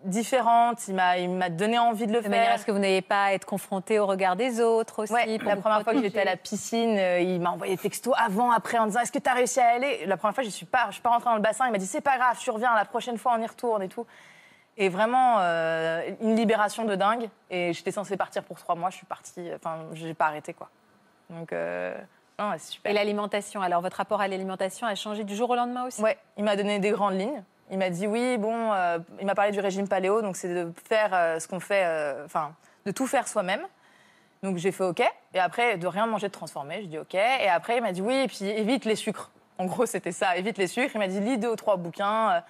différentes. 0.05 0.87
Il 0.87 0.95
m'a 0.95 1.19
il 1.19 1.29
m'a 1.29 1.49
donné 1.51 1.81
envie 1.81 2.07
de 2.07 2.13
le 2.13 2.21
De 2.23 2.29
manière 2.29 2.45
faire. 2.45 2.55
à 2.55 2.59
ce 2.59 2.65
que 2.65 2.71
vous 2.71 2.79
n'ayez 2.79 3.03
pas 3.03 3.25
à 3.25 3.33
être 3.33 3.45
confronté 3.45 3.99
au 3.99 4.07
regard 4.07 4.37
des 4.37 4.61
autres 4.61 5.03
aussi. 5.03 5.13
Ouais, 5.13 5.37
pour 5.37 5.49
la 5.49 5.57
première 5.57 5.83
fois 5.83 5.95
que 5.95 6.01
j'étais 6.01 6.21
à 6.21 6.25
la 6.25 6.37
piscine, 6.37 6.97
euh, 6.97 7.19
il 7.19 7.41
m'a 7.41 7.51
envoyé 7.51 7.75
des 7.75 7.83
textos 7.83 8.15
avant, 8.17 8.53
après, 8.53 8.79
en 8.79 8.87
disant 8.87 9.01
Est-ce 9.01 9.11
que 9.11 9.19
tu 9.19 9.29
as 9.29 9.35
réussi 9.35 9.59
à 9.59 9.67
aller? 9.71 10.07
La 10.07 10.17
première 10.17 10.37
fois, 10.37 10.45
je 10.45 10.51
suis 10.51 10.65
pas, 10.65 10.87
je 10.91 10.93
suis 10.93 11.03
pas 11.03 11.11
rentrée 11.11 11.31
dans 11.31 11.35
le 11.35 11.43
bassin. 11.43 11.67
Il 11.67 11.73
m'a 11.73 11.79
dit 11.79 11.87
C'est 11.87 12.01
pas 12.01 12.17
grave, 12.17 12.39
tu 12.39 12.51
reviens, 12.51 12.73
la 12.77 12.85
prochaine 12.85 13.19
fois, 13.19 13.35
on 13.37 13.43
y 13.43 13.47
retourne 13.49 13.83
et 13.83 13.89
tout. 13.89 14.07
Et 14.77 14.91
vraiment, 14.91 15.39
euh, 15.41 16.09
une 16.21 16.37
libération 16.37 16.85
de 16.85 16.95
dingue. 16.95 17.29
Et 17.51 17.73
j'étais 17.73 17.91
censée 17.91 18.17
partir 18.17 18.45
pour 18.45 18.61
trois 18.61 18.77
mois, 18.77 18.91
je 18.91 18.97
suis 18.99 19.07
partie, 19.07 19.51
enfin, 19.57 19.87
j'ai 19.95 20.15
pas 20.15 20.27
arrêté, 20.27 20.55
quoi. 20.55 20.69
Donc, 21.31 21.53
super. 22.59 22.91
Et 22.91 22.95
l'alimentation, 22.95 23.63
alors 23.63 23.81
votre 23.83 23.97
rapport 23.97 24.21
à 24.21 24.29
l'alimentation 24.29 24.87
a 24.87 24.95
changé 24.95 25.25
du 25.25 25.35
jour 25.35 25.51
au 25.51 25.57
lendemain 25.57 25.87
aussi? 25.87 26.01
Ouais, 26.01 26.19
il 26.37 26.45
m'a 26.45 26.57
donné 26.57 26.79
des 26.79 26.91
grandes 26.91 27.19
lignes. 27.19 27.43
Il 27.71 27.79
m'a 27.79 27.91
dit 27.91 28.07
oui, 28.07 28.37
bon, 28.37 28.73
euh, 28.73 28.99
il 29.21 29.27
m'a 29.27 29.35
parlé 29.35 29.53
du 29.53 29.61
régime 29.61 29.87
paléo, 29.87 30.23
donc 30.23 30.37
c'est 30.37 30.53
de 30.53 30.73
faire 30.89 31.11
euh, 31.15 31.39
ce 31.39 31.47
qu'on 31.47 31.61
fait, 31.61 31.85
euh, 31.85 32.25
enfin, 32.25 32.53
de 32.85 32.91
tout 32.91 33.07
faire 33.07 33.29
soi-même. 33.29 33.63
Donc 34.43 34.57
j'ai 34.57 34.73
fait 34.73 34.85
OK. 34.85 35.03
Et 35.35 35.39
après, 35.39 35.77
de 35.77 35.87
rien 35.87 36.07
manger 36.07 36.29
de 36.29 36.33
transformé, 36.33 36.83
je 36.83 36.87
dis 36.87 36.99
OK. 36.99 37.15
Et 37.15 37.49
après, 37.49 37.77
il 37.77 37.83
m'a 37.83 37.93
dit 37.93 38.03
oui, 38.03 38.15
et 38.15 38.27
puis 38.27 38.45
évite 38.45 38.85
les 38.85 38.97
sucres. 38.97 39.31
En 39.59 39.67
gros, 39.67 39.87
c'était 39.87 40.13
ça, 40.13 40.37
évite 40.37 40.59
les 40.59 40.67
sucres. 40.67 40.95
Il 40.95 40.99
m'a 40.99 41.09
dit 41.09 41.21
lis 41.21 41.39
deux 41.39 41.51
ou 41.51 41.57
trois 41.57 41.77
bouquins. 41.77 42.43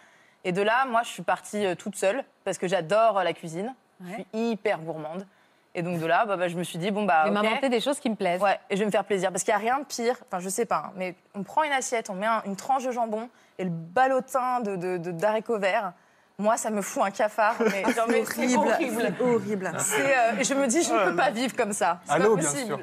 Et 0.44 0.52
de 0.52 0.62
là, 0.62 0.86
moi, 0.86 1.02
je 1.02 1.08
suis 1.08 1.22
partie 1.22 1.76
toute 1.76 1.96
seule 1.96 2.24
parce 2.44 2.56
que 2.56 2.68
j'adore 2.68 3.22
la 3.22 3.32
cuisine. 3.32 3.74
Je 4.02 4.12
suis 4.12 4.26
hyper 4.32 4.78
gourmande. 4.78 5.26
Et 5.74 5.82
donc 5.82 6.00
de 6.00 6.06
là, 6.06 6.24
bah, 6.26 6.36
bah, 6.36 6.48
je 6.48 6.56
me 6.56 6.64
suis 6.64 6.78
dit 6.78 6.90
bon 6.90 7.04
bah. 7.04 7.22
Je 7.26 7.28
vais 7.28 7.34
m'inventer 7.34 7.68
des 7.68 7.80
choses 7.80 8.00
qui 8.00 8.10
me 8.10 8.16
plaisent. 8.16 8.40
Ouais, 8.42 8.58
et 8.70 8.74
je 8.74 8.80
vais 8.80 8.86
me 8.86 8.90
faire 8.90 9.04
plaisir. 9.04 9.30
Parce 9.30 9.44
qu'il 9.44 9.52
n'y 9.54 9.56
a 9.56 9.60
rien 9.60 9.78
de 9.78 9.84
pire, 9.84 10.16
enfin 10.26 10.40
je 10.40 10.48
sais 10.48 10.66
pas, 10.66 10.84
hein, 10.88 10.92
mais 10.96 11.14
on 11.34 11.42
prend 11.44 11.62
une 11.62 11.72
assiette, 11.72 12.10
on 12.10 12.14
met 12.14 12.26
un- 12.26 12.42
une 12.44 12.56
tranche 12.56 12.84
de 12.84 12.90
jambon 12.90 13.28
et 13.58 13.64
le 13.64 13.70
ballotin 13.70 14.60
de, 14.60 14.74
de, 14.76 14.96
de- 14.98 15.10
d'haricots 15.12 15.58
verts. 15.58 15.92
Moi, 16.40 16.56
ça 16.56 16.70
me 16.70 16.80
fout 16.82 17.02
un 17.04 17.10
cafard. 17.10 17.54
Mais, 17.60 17.82
c'est 17.92 18.00
horrible. 18.56 19.14
Horrible. 19.20 19.72
Euh, 19.74 20.40
et 20.40 20.44
je 20.44 20.54
me 20.54 20.66
dis, 20.66 20.82
je 20.82 20.92
ne 20.92 21.10
peux 21.10 21.16
pas 21.16 21.30
vivre 21.30 21.54
comme 21.54 21.72
ça. 21.72 22.00
C'est 22.04 22.12
pas 22.12 22.18
bien 22.18 22.36
possible. 22.36 22.78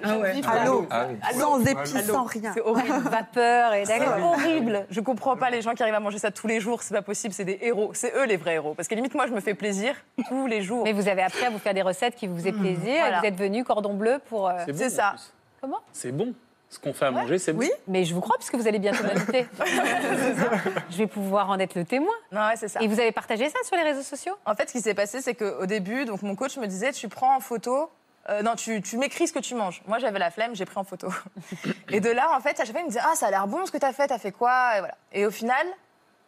À 0.47 0.65
l'eau, 0.65 0.85
Ah 0.91 1.33
sans 1.33 1.59
épices, 1.65 2.05
sans 2.05 2.23
rien. 2.23 2.51
C'est 2.53 2.61
horrible. 2.61 2.99
Vapeur 3.09 3.73
et 3.73 3.85
C'est 3.85 3.99
d'accord. 3.99 4.31
horrible. 4.33 4.85
Je 4.89 4.99
comprends 5.01 5.35
pas 5.35 5.49
les 5.49 5.61
gens 5.61 5.73
qui 5.73 5.81
arrivent 5.83 5.95
à 5.95 5.99
manger 5.99 6.19
ça 6.19 6.31
tous 6.31 6.47
les 6.47 6.59
jours. 6.59 6.83
C'est 6.83 6.93
pas 6.93 7.01
possible. 7.01 7.33
C'est 7.33 7.45
des 7.45 7.57
héros. 7.61 7.91
C'est 7.93 8.13
eux 8.15 8.25
les 8.25 8.37
vrais 8.37 8.53
héros. 8.55 8.73
Parce 8.75 8.87
que 8.87 8.95
limite, 8.95 9.15
moi, 9.15 9.27
je 9.27 9.33
me 9.33 9.39
fais 9.41 9.53
plaisir 9.53 9.95
tous 10.27 10.47
les 10.47 10.61
jours. 10.61 10.83
Mais 10.83 10.93
vous 10.93 11.07
avez 11.07 11.23
appris 11.23 11.45
à 11.45 11.49
vous 11.49 11.59
faire 11.59 11.73
des 11.73 11.81
recettes 11.81 12.15
qui 12.15 12.27
vous 12.27 12.37
faisaient 12.37 12.51
plaisir. 12.51 12.93
et 12.95 12.99
Voilà. 12.99 13.19
Vous 13.21 13.25
êtes 13.25 13.35
venu 13.39 13.63
cordon 13.63 13.93
bleu 13.95 14.19
pour. 14.29 14.47
euh, 14.49 14.53
C'est 14.65 14.73
bon, 14.73 14.89
ça. 14.89 15.15
Comment? 15.61 15.79
C'est 15.91 16.11
bon. 16.11 16.33
Ce 16.69 16.79
qu'on 16.79 16.93
fait 16.93 17.05
à 17.05 17.11
manger, 17.11 17.39
c'est 17.39 17.53
bon. 17.53 17.59
Oui. 17.59 17.71
Mais 17.87 18.03
je 18.03 18.13
vous 18.13 18.19
crois 18.19 18.35
puisque 18.37 18.55
vous 18.55 18.67
allez 18.67 18.79
bientôt 18.79 19.03
m'inviter. 19.03 19.47
je 20.89 20.97
vais 20.97 21.07
pouvoir 21.07 21.49
en 21.49 21.59
être 21.59 21.75
le 21.75 21.85
témoin. 21.85 22.13
Non, 22.31 22.41
ouais, 22.41 22.57
c'est 22.57 22.67
ça. 22.67 22.81
Et 22.81 22.87
vous 22.87 22.99
avez 22.99 23.11
partagé 23.13 23.49
ça 23.49 23.59
sur 23.63 23.77
les 23.77 23.83
réseaux 23.83 24.01
sociaux? 24.01 24.33
En 24.45 24.53
fait, 24.53 24.67
ce 24.67 24.73
qui 24.73 24.81
s'est 24.81 24.93
passé, 24.93 25.21
c'est 25.21 25.33
qu'au 25.33 25.65
début, 25.65 26.03
donc 26.05 26.23
mon 26.23 26.35
coach 26.35 26.57
me 26.57 26.67
disait, 26.67 26.91
tu 26.91 27.07
prends 27.07 27.37
en 27.37 27.39
photo. 27.39 27.89
euh, 28.29 28.41
non, 28.41 28.55
tu, 28.55 28.81
tu 28.81 28.97
m'écris 28.97 29.27
ce 29.27 29.33
que 29.33 29.39
tu 29.39 29.55
manges. 29.55 29.81
Moi, 29.87 29.99
j'avais 29.99 30.19
la 30.19 30.29
flemme, 30.29 30.55
j'ai 30.55 30.65
pris 30.65 30.77
en 30.77 30.83
photo. 30.83 31.07
et 31.89 32.01
de 32.01 32.09
là, 32.09 32.27
en 32.35 32.41
fait, 32.41 32.59
à 32.59 32.65
chaque 32.65 32.71
fois, 32.71 32.81
il 32.81 32.85
me 32.85 32.89
disait, 32.89 33.01
ah, 33.01 33.15
ça 33.15 33.27
a 33.27 33.31
l'air 33.31 33.47
bon 33.47 33.65
ce 33.65 33.71
que 33.71 33.77
tu 33.77 33.85
as 33.85 33.93
fait, 33.93 34.07
tu 34.07 34.13
as 34.13 34.19
fait 34.19 34.33
quoi? 34.33 34.75
Et 34.75 34.79
voilà. 34.79 34.97
Et 35.13 35.25
au 35.25 35.31
final, 35.31 35.65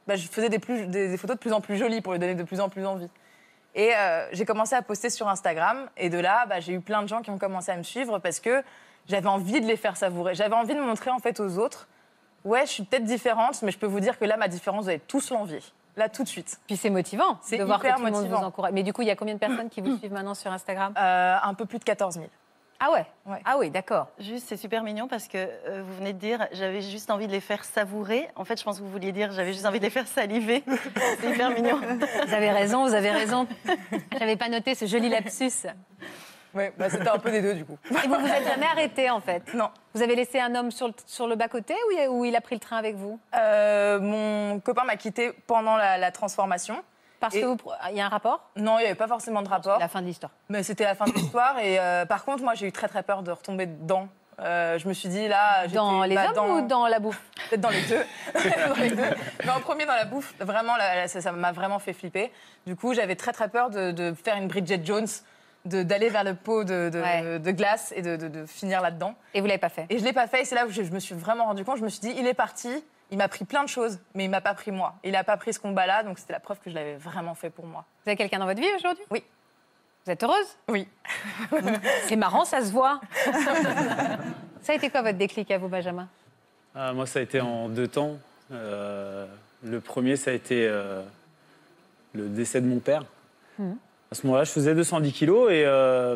bah, 0.08 0.16
je 0.16 0.26
faisais 0.28 0.48
des, 0.48 0.60
plus, 0.60 0.88
des, 0.88 1.10
des 1.10 1.18
photos 1.18 1.36
de 1.36 1.42
plus 1.42 1.52
en 1.52 1.60
plus 1.60 1.76
jolies 1.78 2.00
pour 2.00 2.14
lui 2.14 2.20
donner 2.20 2.36
de 2.36 2.44
plus 2.44 2.62
en 2.62 2.70
plus 2.70 2.86
envie. 2.86 3.10
Et 3.76 3.94
euh, 3.94 4.28
j'ai 4.32 4.46
commencé 4.46 4.74
à 4.74 4.82
poster 4.82 5.10
sur 5.10 5.28
Instagram. 5.28 5.90
Et 5.98 6.10
de 6.10 6.18
là, 6.18 6.46
bah, 6.48 6.62
j'ai 6.62 6.74
eu 6.74 6.80
plein 6.80 7.04
de 7.04 7.08
gens 7.10 7.22
qui 7.22 7.30
ont 7.30 7.38
commencé 7.38 7.72
à 7.72 7.76
me 7.76 7.84
suivre 7.84 8.20
parce 8.20 8.40
que 8.40 8.64
j'avais 9.10 9.28
envie 9.28 9.60
de 9.60 9.66
les 9.66 9.76
faire 9.78 9.98
savourer. 9.98 10.36
J'avais 10.36 10.56
envie 10.56 10.76
de 10.76 10.80
montrer 10.82 11.12
en 11.12 11.20
fait 11.20 11.40
aux 11.40 11.58
autres, 11.58 11.88
ouais, 12.46 12.66
je 12.66 12.72
suis 12.72 12.84
peut-être 12.84 13.04
différente, 13.04 13.62
mais 13.64 13.72
je 13.72 13.78
peux 13.80 13.88
vous 13.88 14.00
dire 14.00 14.18
que 14.18 14.26
là, 14.26 14.38
ma 14.38 14.48
différence, 14.48 14.84
vous 14.84 14.90
allez 14.90 15.00
tous 15.00 15.30
l'envier. 15.32 15.60
Là, 15.98 16.08
tout 16.08 16.24
de 16.24 16.30
suite. 16.30 16.60
Puis 16.68 16.78
c'est 16.78 16.90
motivant 16.90 17.40
C'est 17.42 17.58
de 17.58 17.64
voir 17.66 17.82
que 17.82 17.88
tout 17.88 17.94
le 17.98 18.04
monde 18.12 18.14
vous 18.14 18.30
motivant. 18.30 18.44
encourage. 18.46 18.72
Mais 18.72 18.84
du 18.84 18.94
coup, 18.94 19.02
il 19.02 19.08
y 19.10 19.12
a 19.12 19.16
combien 19.18 19.34
de 19.34 19.40
personnes 19.40 19.70
qui 19.70 19.82
vous 19.82 19.98
suivent 19.98 20.14
maintenant 20.14 20.36
sur 20.36 20.50
Instagram 20.52 20.94
Euh, 20.98 21.36
un 21.44 21.54
peu 21.56 21.66
plus 21.66 21.80
de 21.80 21.84
14 21.84 22.14
000. 22.16 22.28
Ah 22.80 22.92
ouais, 22.94 23.06
Ouais. 23.26 23.42
Ah 23.44 23.58
oui, 23.58 23.70
d'accord. 23.70 24.08
Juste, 24.20 24.46
c'est 24.48 24.56
super 24.56 24.84
mignon 24.84 25.10
parce 25.10 25.28
que 25.28 25.38
euh, 25.38 25.84
vous 25.86 25.96
venez 25.98 26.14
de 26.14 26.18
dire, 26.20 26.48
j'avais 26.54 26.80
juste 26.80 27.12
envie 27.12 27.28
de 27.28 27.34
les 27.34 27.42
faire 27.42 27.66
savourer. 27.66 28.30
En 28.38 28.46
fait, 28.46 28.58
je 28.58 28.64
pense 28.64 28.78
que 28.78 28.84
vous 28.84 28.90
vouliez 28.90 29.12
dire, 29.12 29.34
j'avais 29.34 29.52
juste 29.52 29.66
envie 29.66 29.80
de 29.80 29.84
les 29.84 29.90
faire 29.90 30.08
saliver. 30.08 30.64
c'est 31.20 31.32
hyper 31.32 31.50
mignon. 31.50 31.78
Vous 32.26 32.34
avez 32.34 32.52
raison, 32.52 32.88
vous 32.88 32.94
avez 32.94 33.12
raison. 33.12 33.46
J'avais 34.18 34.38
pas 34.38 34.48
noté 34.48 34.76
ce 34.76 34.86
joli 34.86 35.10
lapsus. 35.10 35.68
Ouais, 36.54 36.74
bah, 36.78 36.90
c'était 36.90 37.08
un 37.10 37.20
peu 37.20 37.30
des 37.32 37.42
deux 37.42 37.54
du 37.54 37.64
coup. 37.66 37.78
Et 37.92 38.08
vous 38.08 38.16
vous 38.16 38.28
êtes 38.28 38.48
jamais 38.48 38.66
arrêté 38.66 39.10
en 39.10 39.20
fait? 39.22 39.44
Non. 39.54 39.70
Vous 39.94 40.02
avez 40.02 40.16
laissé 40.16 40.40
un 40.40 40.54
homme 40.56 40.72
sur 40.72 40.88
le, 40.88 40.94
sur 41.06 41.28
le 41.28 41.36
bas-côté 41.36 41.74
ou 41.74 41.92
il, 41.98 42.08
ou 42.10 42.26
il 42.26 42.36
a 42.36 42.42
pris 42.42 42.56
le 42.56 42.60
train 42.60 42.78
avec 42.78 42.96
vous? 42.96 43.20
Euh, 43.36 44.00
mon 44.00 44.60
copain 44.60 44.84
m'a 44.84 44.96
quitté 44.96 45.32
pendant 45.48 45.78
la, 45.78 45.98
la 45.98 46.12
transformation. 46.12 46.82
Parce 47.20 47.36
Et- 47.36 47.42
que 47.42 47.46
vous, 47.48 47.58
il 47.92 47.98
y 47.98 48.02
a 48.02 48.06
un 48.06 48.10
rapport? 48.10 48.50
Non, 48.56 48.78
il 48.80 48.82
n'y 48.82 48.86
avait 48.88 48.96
pas 48.96 49.08
forcément 49.08 49.42
de 49.42 49.50
rapport. 49.50 49.78
La 49.78 49.88
fin 49.90 50.02
de 50.02 50.08
l'histoire. 50.08 50.32
Mais 50.48 50.64
c'était 50.64 50.86
la 50.86 50.96
fin 50.96 51.06
de 51.06 51.12
l'histoire. 51.12 51.60
Et 51.60 51.78
euh, 51.80 52.06
par 52.06 52.24
contre, 52.24 52.44
moi, 52.44 52.54
j'ai 52.56 52.66
eu 52.68 52.72
très 52.72 52.88
très 52.88 53.04
peur 53.04 53.24
de 53.24 53.32
retomber 53.32 53.66
dedans. 53.66 54.08
Euh, 54.40 54.80
je 54.80 54.88
me 54.88 54.94
suis 54.94 55.10
dit 55.10 55.28
là, 55.28 55.68
Dans 55.68 56.04
les 56.06 56.16
bah, 56.16 56.28
hommes 56.30 56.34
dans- 56.36 56.48
ou 56.56 56.62
dans 56.66 56.88
la 56.88 57.00
bouffe? 57.00 57.22
Peut-être 57.50 57.60
dans 57.62 57.70
les 57.70 57.82
deux. 57.82 58.02
Dans 58.70 58.82
les 58.82 58.92
deux. 58.92 59.04
Mais 59.44 59.52
en 59.52 59.60
premier, 59.60 59.86
dans 59.86 59.96
la 59.96 60.06
bouffe, 60.06 60.34
vraiment, 60.40 60.78
là, 60.78 61.10
ça 61.10 61.32
m'a 61.34 61.52
vraiment 61.52 61.78
fait 61.80 61.92
flipper. 61.92 62.32
Du 62.66 62.78
coup, 62.78 62.94
j'avais 62.94 63.18
très 63.18 63.34
très 63.34 63.50
peur 63.50 63.70
de, 63.70 63.92
de 63.92 64.14
faire 64.14 64.38
une 64.38 64.48
Bridget 64.48 64.80
Jones, 64.86 65.08
d'aller 65.66 66.10
vers 66.10 66.24
le 66.24 66.34
pot 66.36 66.64
de, 66.64 66.90
de- 66.90 67.02
Ouais. 67.02 67.40
de 67.40 67.52
glace 67.52 67.94
et 67.96 68.02
de, 68.02 68.16
de- 68.16 68.28
de 68.28 68.46
finir 68.46 68.82
là-dedans. 68.82 69.14
Et 69.34 69.42
vous 69.42 69.48
l'avez 69.48 69.58
pas 69.60 69.70
fait 69.70 69.86
Et 69.90 70.00
je 70.00 70.04
l'ai 70.06 70.14
pas 70.14 70.28
fait. 70.28 70.42
Et 70.42 70.46
c'est 70.46 70.56
là 70.56 70.66
où 70.66 70.70
je, 70.72 70.84
je 70.84 70.92
me 70.92 71.00
suis 71.00 71.16
vraiment 71.16 71.46
rendu 71.46 71.64
compte. 71.66 71.78
Je 71.78 71.84
me 71.84 71.90
suis 71.90 72.00
dit, 72.00 72.14
il 72.18 72.26
est 72.28 72.34
parti. 72.34 72.70
Il 73.12 73.18
m'a 73.18 73.28
pris 73.28 73.44
plein 73.44 73.64
de 73.64 73.70
choses, 73.70 74.00
mais 74.14 74.26
il 74.26 74.30
m'a 74.30 74.40
pas 74.42 74.54
pris 74.54 74.72
moi. 74.72 74.94
Il 75.04 75.16
a 75.16 75.24
pas 75.24 75.36
pris 75.36 75.52
ce 75.54 75.60
combat-là, 75.60 76.04
donc 76.04 76.20
c'était 76.20 76.34
la 76.34 76.40
preuve 76.40 76.60
que 76.60 76.70
je 76.70 76.76
l'avais 76.76 76.96
vraiment 76.96 77.34
fait 77.34 77.50
pour 77.50 77.66
moi. 77.66 77.84
Vous 78.04 78.10
avez 78.12 78.16
quelqu'un 78.18 78.38
dans 78.40 78.46
votre 78.46 78.62
vie 78.62 78.68
aujourd'hui? 78.78 79.04
Oui. 79.10 79.24
Vous 80.06 80.12
êtes 80.12 80.24
heureuse? 80.24 80.46
Oui. 80.68 80.88
C'est 82.08 82.16
marrant, 82.16 82.46
ça 82.46 82.62
se 82.64 82.72
voit. 82.72 83.02
ça 84.62 84.74
a 84.74 84.76
été 84.76 84.90
quoi 84.92 85.02
votre 85.02 85.18
déclic 85.18 85.50
à 85.52 85.58
vous, 85.58 85.68
Benjamin? 85.68 86.08
Ah, 86.76 86.94
moi, 86.94 87.06
ça 87.08 87.20
a 87.20 87.22
été 87.24 87.42
en 87.42 87.68
deux 87.68 87.88
temps. 87.88 88.18
Euh, 88.52 89.26
le 89.64 89.82
premier, 89.82 90.16
ça 90.16 90.30
a 90.32 90.34
été 90.36 90.68
euh, 90.68 91.02
le 92.14 92.30
décès 92.30 92.62
de 92.62 92.68
mon 92.68 92.80
père. 92.80 93.04
Mhm. 93.58 93.78
À 94.12 94.16
ce 94.16 94.26
moment-là, 94.26 94.44
je 94.44 94.52
faisais 94.52 94.74
210 94.74 95.12
kilos 95.12 95.52
et 95.52 95.66
euh, 95.66 96.16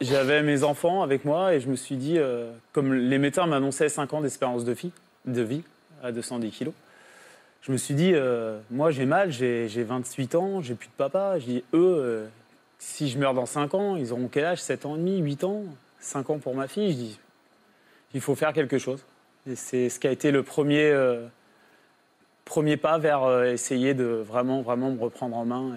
j'avais 0.00 0.42
mes 0.42 0.64
enfants 0.64 1.02
avec 1.02 1.24
moi 1.24 1.54
et 1.54 1.60
je 1.60 1.68
me 1.68 1.76
suis 1.76 1.94
dit, 1.96 2.18
euh, 2.18 2.50
comme 2.72 2.92
les 2.92 3.18
médecins 3.18 3.46
m'annonçaient 3.46 3.88
5 3.88 4.14
ans 4.14 4.20
d'espérance 4.20 4.64
de 4.64 4.72
vie, 4.72 4.90
de 5.24 5.42
vie 5.42 5.62
à 6.02 6.10
210 6.10 6.50
kilos, 6.50 6.74
je 7.62 7.70
me 7.70 7.76
suis 7.76 7.94
dit, 7.94 8.10
euh, 8.14 8.58
moi 8.70 8.90
j'ai 8.90 9.06
mal, 9.06 9.30
j'ai 9.30 9.68
j'ai 9.68 9.84
28 9.84 10.34
ans, 10.34 10.60
j'ai 10.60 10.74
plus 10.74 10.88
de 10.88 10.92
papa. 10.92 11.38
Je 11.38 11.44
dis, 11.44 11.64
eux, 11.72 12.26
si 12.80 13.08
je 13.08 13.16
meurs 13.16 13.32
dans 13.32 13.46
5 13.46 13.74
ans, 13.74 13.96
ils 13.96 14.12
auront 14.12 14.28
quel 14.28 14.44
âge? 14.44 14.60
7 14.60 14.84
ans 14.84 14.96
et 14.96 14.98
demi, 14.98 15.18
8 15.18 15.44
ans 15.44 15.62
5 16.00 16.30
ans 16.30 16.38
pour 16.38 16.56
ma 16.56 16.66
fille? 16.66 16.90
Je 16.90 16.96
dis, 16.96 17.20
il 18.12 18.20
faut 18.20 18.34
faire 18.34 18.52
quelque 18.52 18.78
chose. 18.78 19.04
Et 19.48 19.54
c'est 19.54 19.88
ce 19.88 20.00
qui 20.00 20.08
a 20.08 20.10
été 20.10 20.32
le 20.32 20.42
premier, 20.42 20.92
premier 22.44 22.76
pas 22.76 22.98
vers 22.98 23.44
essayer 23.44 23.94
de 23.94 24.04
vraiment, 24.04 24.62
vraiment 24.62 24.90
me 24.90 25.00
reprendre 25.00 25.36
en 25.36 25.44
main. 25.44 25.76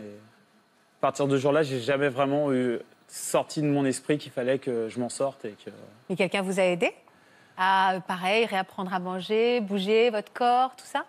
À 0.99 1.01
partir 1.01 1.27
de 1.27 1.37
ce 1.37 1.41
jour-là, 1.41 1.63
j'ai 1.63 1.79
jamais 1.79 2.09
vraiment 2.09 2.51
eu 2.51 2.79
sorti 3.07 3.61
de 3.61 3.67
mon 3.67 3.85
esprit 3.85 4.17
qu'il 4.17 4.31
fallait 4.31 4.57
que 4.59 4.89
je 4.89 4.99
m'en 4.99 5.09
sorte 5.09 5.45
et 5.45 5.55
que. 5.63 5.69
Et 6.09 6.15
quelqu'un 6.15 6.41
vous 6.41 6.59
a 6.59 6.63
aidé 6.63 6.91
à, 7.57 7.99
pareil, 8.07 8.45
réapprendre 8.45 8.93
à 8.93 8.99
manger, 8.99 9.61
bouger 9.61 10.09
votre 10.09 10.31
corps, 10.33 10.75
tout 10.75 10.85
ça? 10.85 11.05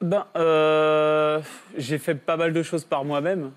Ben, 0.00 0.26
euh, 0.36 1.40
j'ai 1.76 1.98
fait 1.98 2.14
pas 2.14 2.36
mal 2.36 2.52
de 2.52 2.62
choses 2.62 2.84
par 2.84 3.04
moi-même 3.04 3.52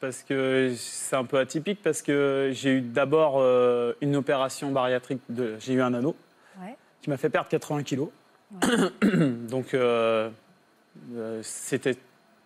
parce 0.00 0.22
que 0.22 0.72
c'est 0.76 1.14
un 1.16 1.24
peu 1.24 1.38
atypique 1.38 1.80
parce 1.82 2.00
que 2.02 2.50
j'ai 2.52 2.70
eu 2.70 2.80
d'abord 2.80 3.34
euh, 3.38 3.92
une 4.00 4.16
opération 4.16 4.70
bariatrique. 4.72 5.20
De, 5.28 5.56
j'ai 5.60 5.74
eu 5.74 5.82
un 5.82 5.94
anneau 5.94 6.16
Ouais. 6.60 6.76
qui 7.02 7.10
m'a 7.10 7.16
fait 7.16 7.28
perdre 7.30 7.48
80 7.48 7.82
kilos. 7.82 8.08
Donc 9.02 9.74
euh, 9.74 10.30
euh, 11.16 11.40
c'était 11.42 11.96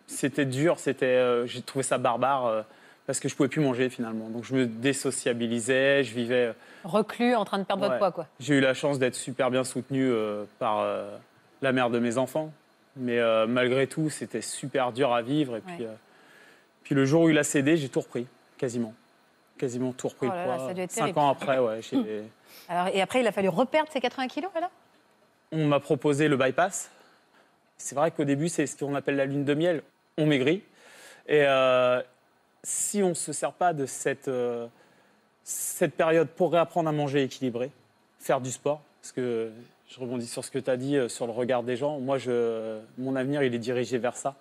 c'était 0.07 0.46
dur, 0.46 0.79
c'était 0.79 1.05
euh, 1.07 1.46
j'ai 1.46 1.61
trouvé 1.62 1.83
ça 1.83 1.98
barbare 1.98 2.46
euh, 2.46 2.62
parce 3.09 3.21
que 3.21 3.29
je 3.31 3.35
pouvais 3.35 3.49
plus 3.49 3.62
manger 3.62 3.88
finalement. 3.88 4.29
Donc 4.29 4.44
je 4.44 4.55
me 4.55 4.66
désociabilisais, 4.66 6.05
je 6.05 6.14
vivais. 6.14 6.53
Reclus, 6.85 7.35
en 7.35 7.47
train 7.47 7.59
de 7.59 7.64
perdre 7.64 7.81
votre 7.83 7.94
Ouais. 7.94 7.99
poids, 7.99 8.12
quoi. 8.12 8.27
J'ai 8.38 8.57
eu 8.57 8.61
la 8.61 8.75
chance 8.75 8.99
d'être 8.99 9.14
super 9.14 9.51
bien 9.51 9.64
soutenu 9.64 10.11
euh, 10.11 10.44
par 10.59 10.81
euh, 10.81 11.16
la 11.62 11.73
mère 11.73 11.88
de 11.88 11.99
mes 11.99 12.18
enfants. 12.18 12.53
Mais 12.97 13.18
euh, 13.18 13.47
malgré 13.47 13.87
tout, 13.87 14.11
c'était 14.11 14.42
super 14.42 14.92
dur 14.92 15.12
à 15.14 15.23
vivre. 15.23 15.57
Et 15.57 15.61
puis, 15.61 15.77
Ouais. 15.79 15.87
euh, 15.87 15.94
puis 16.83 16.94
le 16.94 17.07
jour 17.07 17.23
où 17.23 17.31
il 17.31 17.38
a 17.38 17.44
cédé, 17.44 17.79
j'ai 17.79 17.88
tout 17.88 18.01
repris, 18.01 18.27
quasiment. 18.59 18.92
Quasiment 19.57 19.92
tout 19.92 20.09
repris. 20.09 20.29
Oh 20.31 20.35
là 20.35 20.47
là, 20.47 20.59
ça 20.59 20.71
être 20.71 20.90
Cinq 20.90 21.01
terrible. 21.01 21.18
ans 21.18 21.31
après, 21.31 21.59
ouais, 21.59 21.81
Alors, 22.68 22.88
et 22.94 23.01
après, 23.01 23.21
il 23.21 23.27
a 23.27 23.33
fallu 23.33 23.49
reperdre 23.49 23.90
ces 23.90 24.01
80 24.01 24.29
kilos, 24.29 24.51
alors? 24.55 24.71
On 25.51 25.64
m'a 25.66 25.81
proposé 25.81 26.29
le 26.29 26.37
bypass. 26.37 26.90
C'est 27.79 27.94
vrai 27.94 28.11
qu'au 28.11 28.25
début, 28.25 28.49
c'est 28.51 28.66
ce 28.66 28.77
qu'on 28.77 28.94
appelle 28.94 29.16
la 29.16 29.25
lune 29.25 29.44
de 29.47 29.55
miel. 29.55 29.83
On 30.18 30.27
maigrit. 30.27 30.62
Et 31.27 31.44
euh, 31.47 32.03
si 32.62 33.03
on 33.03 33.11
ne 33.11 33.14
se 33.14 33.33
sert 33.33 33.53
pas 33.53 33.73
de 33.73 33.87
cette, 33.87 34.29
euh, 34.29 34.66
cette 35.44 35.94
période 35.94 36.29
pour 36.29 36.53
réapprendre 36.53 36.88
à 36.88 36.92
manger 36.92 37.23
équilibré, 37.23 37.71
faire 38.18 38.40
du 38.40 38.51
sport, 38.51 38.83
parce 39.01 39.12
que 39.12 39.51
je 39.88 40.01
rebondis 40.01 40.27
sur 40.27 40.44
ce 40.44 40.51
que 40.51 40.59
tu 40.59 40.68
as 40.71 40.77
dit 40.77 40.97
euh, 40.97 41.09
sur 41.09 41.27
le 41.27 41.33
regard 41.33 41.62
des 41.62 41.77
gens. 41.77 41.99
Moi, 42.01 42.18
je, 42.18 42.79
mon 42.99 43.16
avenir, 43.16 43.42
il 43.42 43.55
est 43.55 43.59
dirigé 43.59 43.99
vers 43.99 44.16
ça, 44.16 44.35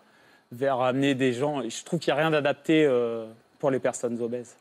vers 0.51 0.81
amener 0.81 1.15
des 1.15 1.33
gens. 1.33 1.61
Je 1.67 1.83
trouve 1.83 1.99
qu'il 1.99 2.13
n'y 2.13 2.19
a 2.19 2.21
rien 2.21 2.31
d'adapté 2.31 2.85
euh, 2.85 3.25
pour 3.59 3.71
les 3.71 3.79
personnes 3.79 4.19
obèses. 4.21 4.55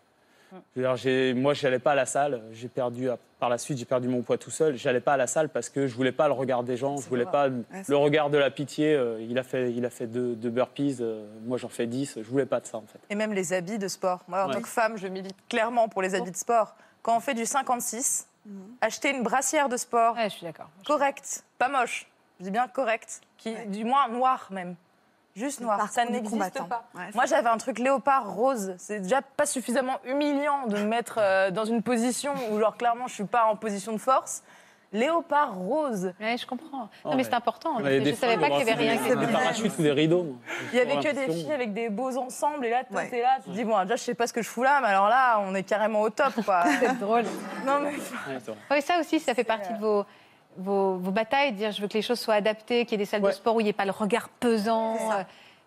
Je 0.53 0.81
veux 0.81 0.87
dire, 0.87 0.97
j'ai- 0.97 1.35
moi, 1.35 1.55
je 1.55 1.64
n'allais 1.66 1.81
pas 1.81 1.92
à 1.92 1.97
la 1.97 2.07
salle. 2.07 2.40
J'ai 2.53 2.69
perdu, 2.69 3.09
par 3.38 3.49
la 3.51 3.59
suite, 3.59 3.79
j'ai 3.79 3.85
perdu 3.85 4.09
mon 4.09 4.22
poids 4.22 4.38
tout 4.38 4.51
seul. 4.51 4.77
J'allais 4.77 5.01
pas 5.01 5.12
à 5.14 5.16
la 5.16 5.27
salle 5.27 5.49
parce 5.51 5.68
que 5.68 5.87
je 5.87 5.94
voulais 5.94 6.12
pas 6.12 6.27
le 6.27 6.33
regard 6.33 6.62
des 6.62 6.77
gens. 6.77 6.96
Je 6.96 7.09
voulais 7.09 7.27
pas 7.27 7.49
c'est 7.70 7.88
le 7.90 7.96
regard 7.96 8.31
de 8.31 8.38
la 8.38 8.51
pitié. 8.51 8.94
Euh, 8.94 9.20
Il 9.20 9.38
a 9.38 9.42
fait, 9.42 9.72
il 9.72 9.85
a 9.85 9.90
fait 9.90 10.07
deux, 10.07 10.35
deux 10.35 10.51
burpees. 10.51 10.96
euh, 11.01 11.27
Moi, 11.44 11.59
j'en 11.59 11.68
fais 11.68 11.87
dix. 11.87 12.14
Je 12.16 12.29
voulais 12.29 12.46
pas 12.46 12.61
de 12.61 12.66
ça, 12.66 12.79
en 12.79 12.85
fait. 12.87 12.99
Et 13.11 13.14
même 13.14 13.33
les 13.35 13.53
habits 13.53 13.79
de 13.79 13.88
sport. 13.88 14.20
Moi, 14.29 14.42
en 14.44 14.49
Ouais. 14.49 14.55
tant 14.55 14.62
que 14.62 14.68
femme, 14.68 14.96
je 14.96 15.07
milite 15.07 15.37
clairement 15.49 15.88
pour 15.88 16.01
les 16.03 16.14
habits 16.14 16.31
de 16.31 16.37
sport. 16.37 16.75
Quand 17.03 17.16
on 17.16 17.20
fait 17.20 17.35
du 17.35 17.44
56, 17.46 18.27
acheter 18.81 19.11
une 19.11 19.22
brassière 19.22 19.68
de 19.68 19.77
sport 19.77 20.14
Ouais, 20.16 20.25
je 20.31 20.37
suis 20.37 20.46
d'accord. 20.46 20.70
correcte, 20.87 21.44
pas 21.59 21.68
moche, 21.68 22.07
je 22.40 22.44
dis 22.44 22.51
bien 22.51 22.68
correcte, 22.68 23.20
qui, 23.38 23.51
Ouais. 23.53 23.66
du 23.66 23.85
moins 23.85 24.09
noir 24.09 24.49
même. 24.51 24.75
Juste 25.37 25.61
noir, 25.61 25.88
ça 25.90 26.05
n'existe 26.07 26.66
pas. 26.66 26.85
Ouais, 26.94 27.11
Moi, 27.14 27.27
j'avais 27.27 27.49
un 27.51 27.59
truc 27.59 27.79
léopard 27.79 28.33
rose. 28.35 28.75
C'est 28.79 29.01
déjà 29.01 29.20
pas 29.20 29.44
suffisamment 29.44 29.99
humiliant 30.07 30.66
de 30.66 30.79
me 30.79 30.85
mettre 30.85 31.18
euh, 31.20 31.51
dans 31.51 31.66
une 31.66 31.83
position 31.83 32.33
où, 32.51 32.59
genre, 32.59 32.77
clairement, 32.77 33.07
je 33.07 33.14
suis 33.14 33.25
pas 33.25 33.44
en 33.44 33.55
position 33.57 33.92
de 33.92 33.99
force. 33.99 34.42
Léopard 34.92 35.55
rose. 35.55 36.12
Ouais, 36.20 36.37
je 36.38 36.46
comprends. 36.46 36.88
Non, 37.05 37.16
mais 37.16 37.25
c'est 37.25 37.35
important. 37.35 37.79
Je 37.81 38.14
savais 38.14 38.38
pas 38.38 38.46
qu'il 38.49 38.59
y 38.59 38.62
avait 38.62 38.72
rien 38.72 38.96
des, 39.03 39.27
des 39.27 39.33
parachutes 39.33 39.72
ou 39.79 39.83
des 39.83 39.90
rideaux. 39.92 40.37
Il 40.72 40.79
y 40.79 40.81
avait 40.81 40.96
que 41.01 41.14
des 41.14 41.31
filles 41.33 41.53
avec 41.53 41.75
des 41.75 41.90
beaux 41.90 42.16
ensembles. 42.16 42.64
Et 42.64 42.70
là, 42.70 42.85
toi, 42.85 43.01
Ouais. 43.03 43.11
t'es 43.11 43.20
là, 43.20 43.37
tu 43.44 43.51
te 43.51 43.55
dis, 43.55 43.64
bon, 43.64 43.79
déjà, 43.83 43.96
je 43.96 44.03
sais 44.03 44.14
pas 44.14 44.27
ce 44.27 44.33
que 44.33 44.40
je 44.40 44.49
fous 44.49 44.62
là, 44.62 44.79
mais 44.81 44.88
alors 44.88 45.09
là, 45.09 45.38
on 45.40 45.55
est 45.55 45.64
carrément 45.64 46.01
au 46.01 46.09
top, 46.09 46.33
quoi. 46.44 46.62
C'est 46.81 46.99
drôle. 46.99 47.25
non, 47.66 47.81
mais. 47.81 47.92
Ouais, 48.70 48.81
ça 48.81 48.99
aussi, 49.01 49.20
ça 49.20 49.35
fait 49.35 49.44
partie 49.44 49.72
de 49.75 49.79
vos, 49.81 50.07
vos, 50.59 50.97
vos 50.97 51.11
batailles, 51.11 51.53
dire 51.53 51.71
je 51.73 51.81
veux 51.81 51.88
que 51.88 51.95
les 51.95 52.03
choses 52.03 52.21
soient 52.21 52.35
adaptées, 52.35 52.85
qu'il 52.85 52.92
y 52.92 52.95
ait 52.95 53.05
des 53.05 53.11
salles 53.11 53.23
de 53.23 53.31
sport 53.31 53.55
où 53.57 53.61
il 53.61 53.64
n'y 53.64 53.71
ait 53.71 53.75
pas 53.75 53.85
le 53.85 53.90
regard 53.92 54.29
pesant, 54.29 54.95
euh, 55.12 55.14
euh, 55.14 55.23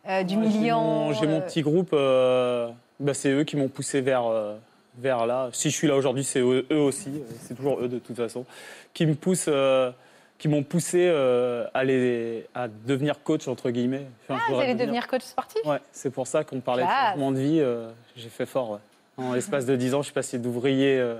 Moi, 0.09 0.23
d'humiliant. 0.23 1.13
J'ai 1.13 1.27
mon, 1.27 1.37
euh, 1.37 1.41
petit 1.41 1.61
groupe. 1.61 1.89
euh, 1.93 2.69
bah, 2.99 3.13
c'est 3.13 3.29
eux 3.31 3.43
qui 3.43 3.55
m'ont 3.55 3.67
poussé 3.69 4.01
vers, 4.01 4.25
euh, 4.27 4.55
vers 4.97 5.25
là. 5.25 5.49
Si 5.53 5.69
je 5.69 5.75
suis 5.75 5.87
là 5.87 5.95
aujourd'hui, 5.95 6.23
c'est 6.23 6.39
eux, 6.41 6.65
eux 6.71 6.79
aussi. 6.79 7.21
C'est 7.41 7.53
toujours 7.55 7.79
eux 7.81 7.87
de 7.87 7.99
toute 7.99 8.15
façon 8.15 8.45
qui 8.93 9.05
me 9.05 9.15
poussent, 9.15 9.45
euh, 9.47 9.91
qui 10.37 10.47
m'ont 10.47 10.63
poussé 10.63 11.07
euh, 11.09 11.65
à, 11.73 11.83
les- 11.83 12.45
à 12.55 12.67
devenir 12.67 13.21
coach 13.23 13.47
entre 13.47 13.69
guillemets. 13.71 14.05
Enfin, 14.29 14.39
Ah, 14.47 14.53
vous 14.53 14.59
allez 14.59 14.73
devenir 14.75 15.07
coach 15.07 15.21
sportif? 15.23 15.61
Ouais, 15.65 15.79
c'est 15.91 16.09
pour 16.09 16.27
ça 16.27 16.43
qu'on 16.43 16.59
parlait 16.61 16.83
de 16.85 16.89
changement 16.89 17.31
de 17.31 17.39
vie. 17.39 17.59
euh, 17.59 17.89
j'ai 18.15 18.29
fait 18.29 18.45
fort. 18.45 18.71
ouais. 18.71 18.79
En 19.17 19.33
l'espace 19.33 19.65
de 19.65 19.75
10 19.75 19.93
ans, 19.93 19.99
je 20.01 20.05
suis 20.05 20.13
passé 20.13 20.39
d'ouvrier 20.39 20.97
euh, 20.97 21.19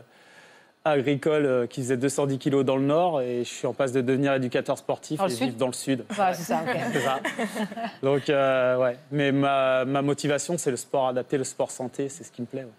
agricole 0.85 1.45
euh, 1.45 1.67
qui 1.67 1.81
faisait 1.81 1.97
210 1.97 2.37
kilos 2.39 2.63
dans 2.65 2.77
le 2.77 2.83
nord 2.83 3.21
et 3.21 3.39
je 3.43 3.49
suis 3.49 3.67
en 3.67 3.73
passe 3.73 3.91
de 3.91 4.01
devenir 4.01 4.33
éducateur 4.33 4.77
sportif 4.77 5.19
et 5.19 5.27
vivre 5.45 5.57
dans 5.57 5.67
le 5.67 5.73
sud. 5.73 6.05
C'est 6.09 6.43
ça, 6.43 6.61
ok. 6.65 6.77
C'est 6.93 6.99
ça. 7.01 7.19
Donc, 8.01 8.29
euh, 8.29 8.77
ouais. 8.77 8.97
Mais 9.11 9.31
ma, 9.31 9.83
ma 9.85 10.01
motivation, 10.01 10.57
c'est 10.57 10.71
le 10.71 10.77
sport 10.77 11.09
adapté, 11.09 11.37
le 11.37 11.43
sport 11.43 11.69
santé. 11.71 12.07
C'est 12.09 12.23
ce 12.23 12.31
qui 12.31 12.41
me 12.41 12.47
plaît. 12.47 12.63
ouais. 12.63 12.69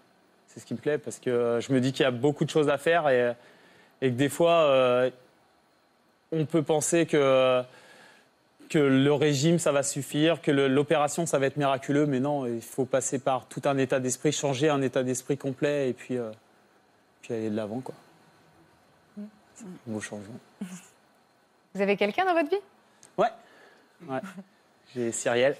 C'est 0.48 0.60
ce 0.60 0.66
qui 0.66 0.74
me 0.74 0.78
plaît 0.78 0.98
parce 0.98 1.18
que 1.18 1.30
euh, 1.30 1.60
je 1.60 1.72
me 1.72 1.80
dis 1.80 1.92
qu'il 1.92 2.02
y 2.02 2.06
a 2.06 2.10
beaucoup 2.10 2.44
de 2.44 2.50
choses 2.50 2.68
à 2.70 2.78
faire 2.78 3.08
et, 3.08 3.32
et 4.02 4.10
que 4.10 4.16
des 4.16 4.28
fois, 4.30 4.62
euh, 4.62 5.10
on 6.32 6.44
peut 6.46 6.62
penser 6.62 7.06
que, 7.06 7.62
que 8.68 8.78
le 8.78 9.12
régime, 9.12 9.58
ça 9.58 9.72
va 9.72 9.82
suffire, 9.82 10.40
que 10.40 10.50
le- 10.50 10.68
l'opération, 10.68 11.26
ça 11.26 11.38
va 11.38 11.46
être 11.46 11.56
miraculeux. 11.56 12.06
Mais 12.06 12.18
non, 12.18 12.46
il 12.46 12.62
faut 12.62 12.84
passer 12.86 13.18
par 13.18 13.46
tout 13.46 13.62
un 13.66 13.76
état 13.78 14.00
d'esprit, 14.00 14.32
changer 14.32 14.70
un 14.70 14.80
état 14.82 15.02
d'esprit 15.02 15.36
complet 15.36 15.90
et 15.90 15.92
puis, 15.92 16.16
euh, 16.16 16.30
puis 17.30 17.38
aller 17.38 17.50
de 17.50 17.56
l'avant. 17.56 17.80
quoi. 17.80 17.94
C'est 19.54 19.64
un 19.64 19.68
beau 19.86 20.00
changement. 20.00 20.34
Vous 21.74 21.80
avez 21.80 21.96
quelqu'un 21.96 22.24
dans 22.24 22.34
votre 22.34 22.50
vie? 22.50 22.56
Ouais. 23.16 23.28
ouais. 24.08 24.20
J'ai 24.94 25.12
Cyrielle. 25.12 25.56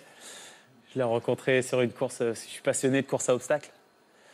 Je 0.93 0.99
l'ai 0.99 1.05
rencontré 1.05 1.63
sur 1.63 1.81
une 1.81 1.93
course. 1.93 2.21
euh, 2.21 2.35
Je 2.35 2.41
suis 2.41 2.63
passionné 2.63 3.03
de 3.03 3.07
course 3.07 3.29
à 3.29 3.35
obstacles. 3.35 3.71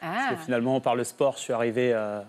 Ah, 0.01 0.15
Parce 0.29 0.31
que 0.41 0.45
finalement, 0.45 0.81
par 0.81 0.95
le 0.95 1.05
sport, 1.05 1.35
je 1.35 1.41
suis 1.41 1.53
arrivé. 1.53 1.93
à- 1.93 2.25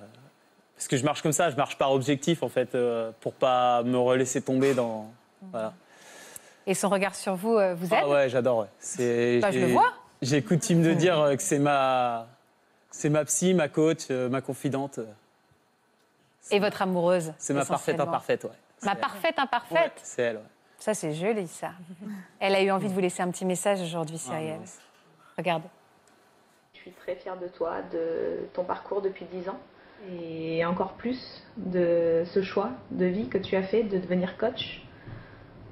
Parce 0.75 0.87
que 0.89 0.97
je 0.97 1.05
marche 1.05 1.21
comme 1.21 1.31
ça, 1.31 1.49
je 1.49 1.55
marche 1.55 1.77
par 1.77 1.91
objectif, 1.93 2.43
en 2.43 2.49
fait, 2.49 2.75
euh, 2.75 3.11
pour 3.21 3.33
pas 3.33 3.83
me 3.83 3.97
relaisser 3.97 4.41
tomber 4.41 4.73
dans. 4.73 5.09
Voilà. 5.51 5.73
et 6.65 6.73
son 6.73 6.89
regard 6.89 7.15
sur 7.15 7.35
vous 7.35 7.55
euh, 7.57 7.73
vous 7.75 7.85
aide? 7.93 7.99
Ah 8.03 8.09
ouais, 8.09 8.29
j'adore. 8.29 8.59
ouais. 8.59 8.67
C'est. 8.79 9.39
Bah, 9.39 9.51
je 9.51 9.59
j'ai- 9.59 9.65
le 9.67 9.71
vois. 9.71 9.93
J'ai 10.21 10.41
coutume 10.43 10.81
de 10.81 10.93
dire 10.93 11.17
euh, 11.21 11.35
que 11.35 11.41
c'est 11.43 11.59
ma 11.59 12.27
C'est 12.91 13.09
ma 13.09 13.25
psy, 13.25 13.53
ma 13.53 13.67
coach, 13.67 14.07
euh, 14.09 14.29
ma 14.29 14.41
confidente. 14.41 14.99
Et 16.51 16.59
votre 16.59 16.81
amoureuse 16.81 17.33
C'est 17.37 17.53
ma 17.53 17.65
parfaite 17.65 17.99
imparfaite, 17.99 18.43
ouais. 18.45 18.51
Ma 18.83 18.95
parfaite 18.95 19.37
imparfaite 19.37 19.93
Ouais, 19.95 20.01
C'est 20.03 20.21
elle, 20.21 20.35
ouais. 20.37 20.43
Ça, 20.79 20.93
c'est 20.93 21.13
joli, 21.13 21.47
ça. 21.47 21.71
Elle 22.39 22.55
a 22.55 22.61
eu 22.61 22.69
envie 22.71 22.87
de 22.87 22.93
vous 22.93 22.99
laisser 22.99 23.21
un 23.23 23.31
petit 23.31 23.45
message 23.45 23.81
aujourd'hui, 23.81 24.17
Cyrielle. 24.17 24.59
mince. 24.59 24.79
Regardez. 25.37 25.67
Je 26.73 26.79
suis 26.79 26.91
très 26.91 27.15
fière 27.15 27.37
de 27.37 27.47
toi, 27.47 27.81
de 27.91 28.47
ton 28.53 28.63
parcours 28.63 29.01
depuis 29.01 29.25
10 29.25 29.49
ans 29.49 29.59
et 30.11 30.63
encore 30.65 30.93
plus 30.93 31.43
de 31.57 32.23
ce 32.25 32.43
choix 32.43 32.69
de 32.91 33.05
vie 33.05 33.27
que 33.27 33.39
tu 33.39 33.55
as 33.55 33.63
fait 33.63 33.83
de 33.83 33.97
devenir 33.97 34.37
coach 34.37 34.83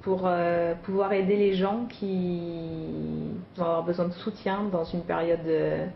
pour 0.02 0.22
euh, 0.24 0.74
pouvoir 0.74 1.12
aider 1.12 1.36
les 1.36 1.54
gens 1.54 1.86
qui 1.86 3.30
vont 3.56 3.64
avoir 3.64 3.82
besoin 3.84 4.06
de 4.06 4.12
soutien 4.12 4.64
dans 4.64 4.84
une 4.84 5.04
période 5.04 5.46
euh, 5.46 5.86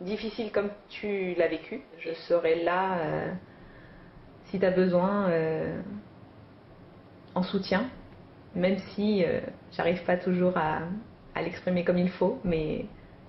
difficile 0.00 0.52
comme 0.52 0.70
tu 0.88 1.34
l'as 1.34 1.48
vécu. 1.48 1.82
Je 1.98 2.12
serai 2.14 2.62
là 2.62 2.98
euh, 2.98 3.32
si 4.46 4.58
tu 4.58 4.66
as 4.66 4.70
besoin 4.70 5.28
euh, 5.30 5.80
en 7.34 7.42
soutien, 7.42 7.88
même 8.54 8.78
si 8.94 9.24
euh, 9.24 9.40
j'arrive 9.72 10.04
pas 10.04 10.16
toujours 10.16 10.56
à, 10.56 10.80
à 11.34 11.42
l'exprimer 11.42 11.84
comme 11.84 11.98
il 11.98 12.10
faut, 12.10 12.40
mais 12.44 12.86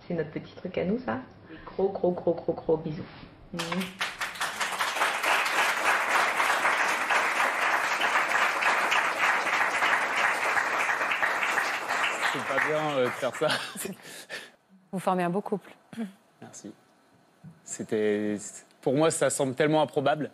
c'est 0.08 0.14
notre 0.14 0.32
petit 0.32 0.54
truc 0.56 0.78
à 0.78 0.86
nous, 0.86 1.00
ça. 1.00 1.20
Gros, 1.66 1.90
gros, 1.90 2.12
gros, 2.12 2.34
gros, 2.34 2.54
gros 2.54 2.78
bisous. 2.78 3.04
Mouah. 3.54 3.62
C'est 12.34 12.48
pas 12.48 12.68
bien 12.68 12.98
euh, 12.98 13.06
de 13.06 13.10
faire 13.12 13.36
ça. 13.36 13.48
Vous 14.92 15.00
formez 15.00 15.24
un 15.24 15.30
beau 15.30 15.42
couple. 15.42 15.70
Merci. 16.46 16.72
C'était, 17.64 18.38
pour 18.82 18.94
moi, 18.94 19.12
ça 19.12 19.30
semble 19.30 19.56
tellement 19.56 19.82
improbable. 19.82 20.32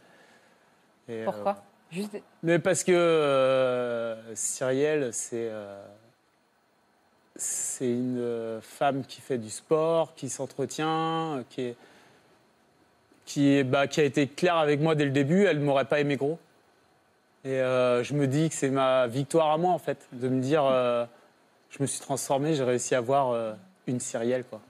Et, 1.08 1.22
euh, 1.22 1.26
Pourquoi? 1.26 1.64
Juste... 1.92 2.18
Mais 2.42 2.60
parce 2.60 2.84
que 2.84 2.92
euh, 2.94 4.36
Cyrielle, 4.36 5.10
c'est 5.14 5.50
euh, 5.52 5.84
c'est 7.36 7.90
une 7.90 8.20
euh, 8.20 8.62
femme 8.62 9.04
qui 9.06 9.20
fait 9.20 9.38
du 9.38 9.50
sport, 9.50 10.16
qui 10.16 10.30
s'entretient, 10.30 11.44
qui 11.50 11.62
est 11.62 11.76
qui 13.26 13.50
est 13.50 13.64
bah, 13.64 13.88
qui 13.88 14.00
a 14.00 14.04
été 14.04 14.28
claire 14.28 14.56
avec 14.56 14.80
moi 14.80 14.96
dès 14.96 15.06
le 15.06 15.12
début. 15.12 15.46
Elle 15.46 15.60
m'aurait 15.60 15.86
pas 15.86 16.00
aimé 16.00 16.16
gros. 16.16 16.40
Et 17.44 17.58
je 17.58 18.14
me 18.14 18.28
dis 18.28 18.50
que 18.50 18.56
c'est 18.56 18.70
ma 18.70 19.08
victoire 19.08 19.50
à 19.50 19.58
moi 19.58 19.74
en 19.74 19.80
fait, 19.80 20.08
de 20.12 20.30
me 20.30 20.40
dire, 20.42 20.62
je 21.72 21.82
me 21.82 21.88
suis 21.88 22.00
transformé, 22.00 22.54
j'ai 22.54 22.64
réussi 22.64 22.94
à 22.94 23.00
avoir 23.00 23.56
une 23.88 24.00
Cyrielle 24.00 24.44
quoi. 24.44 24.62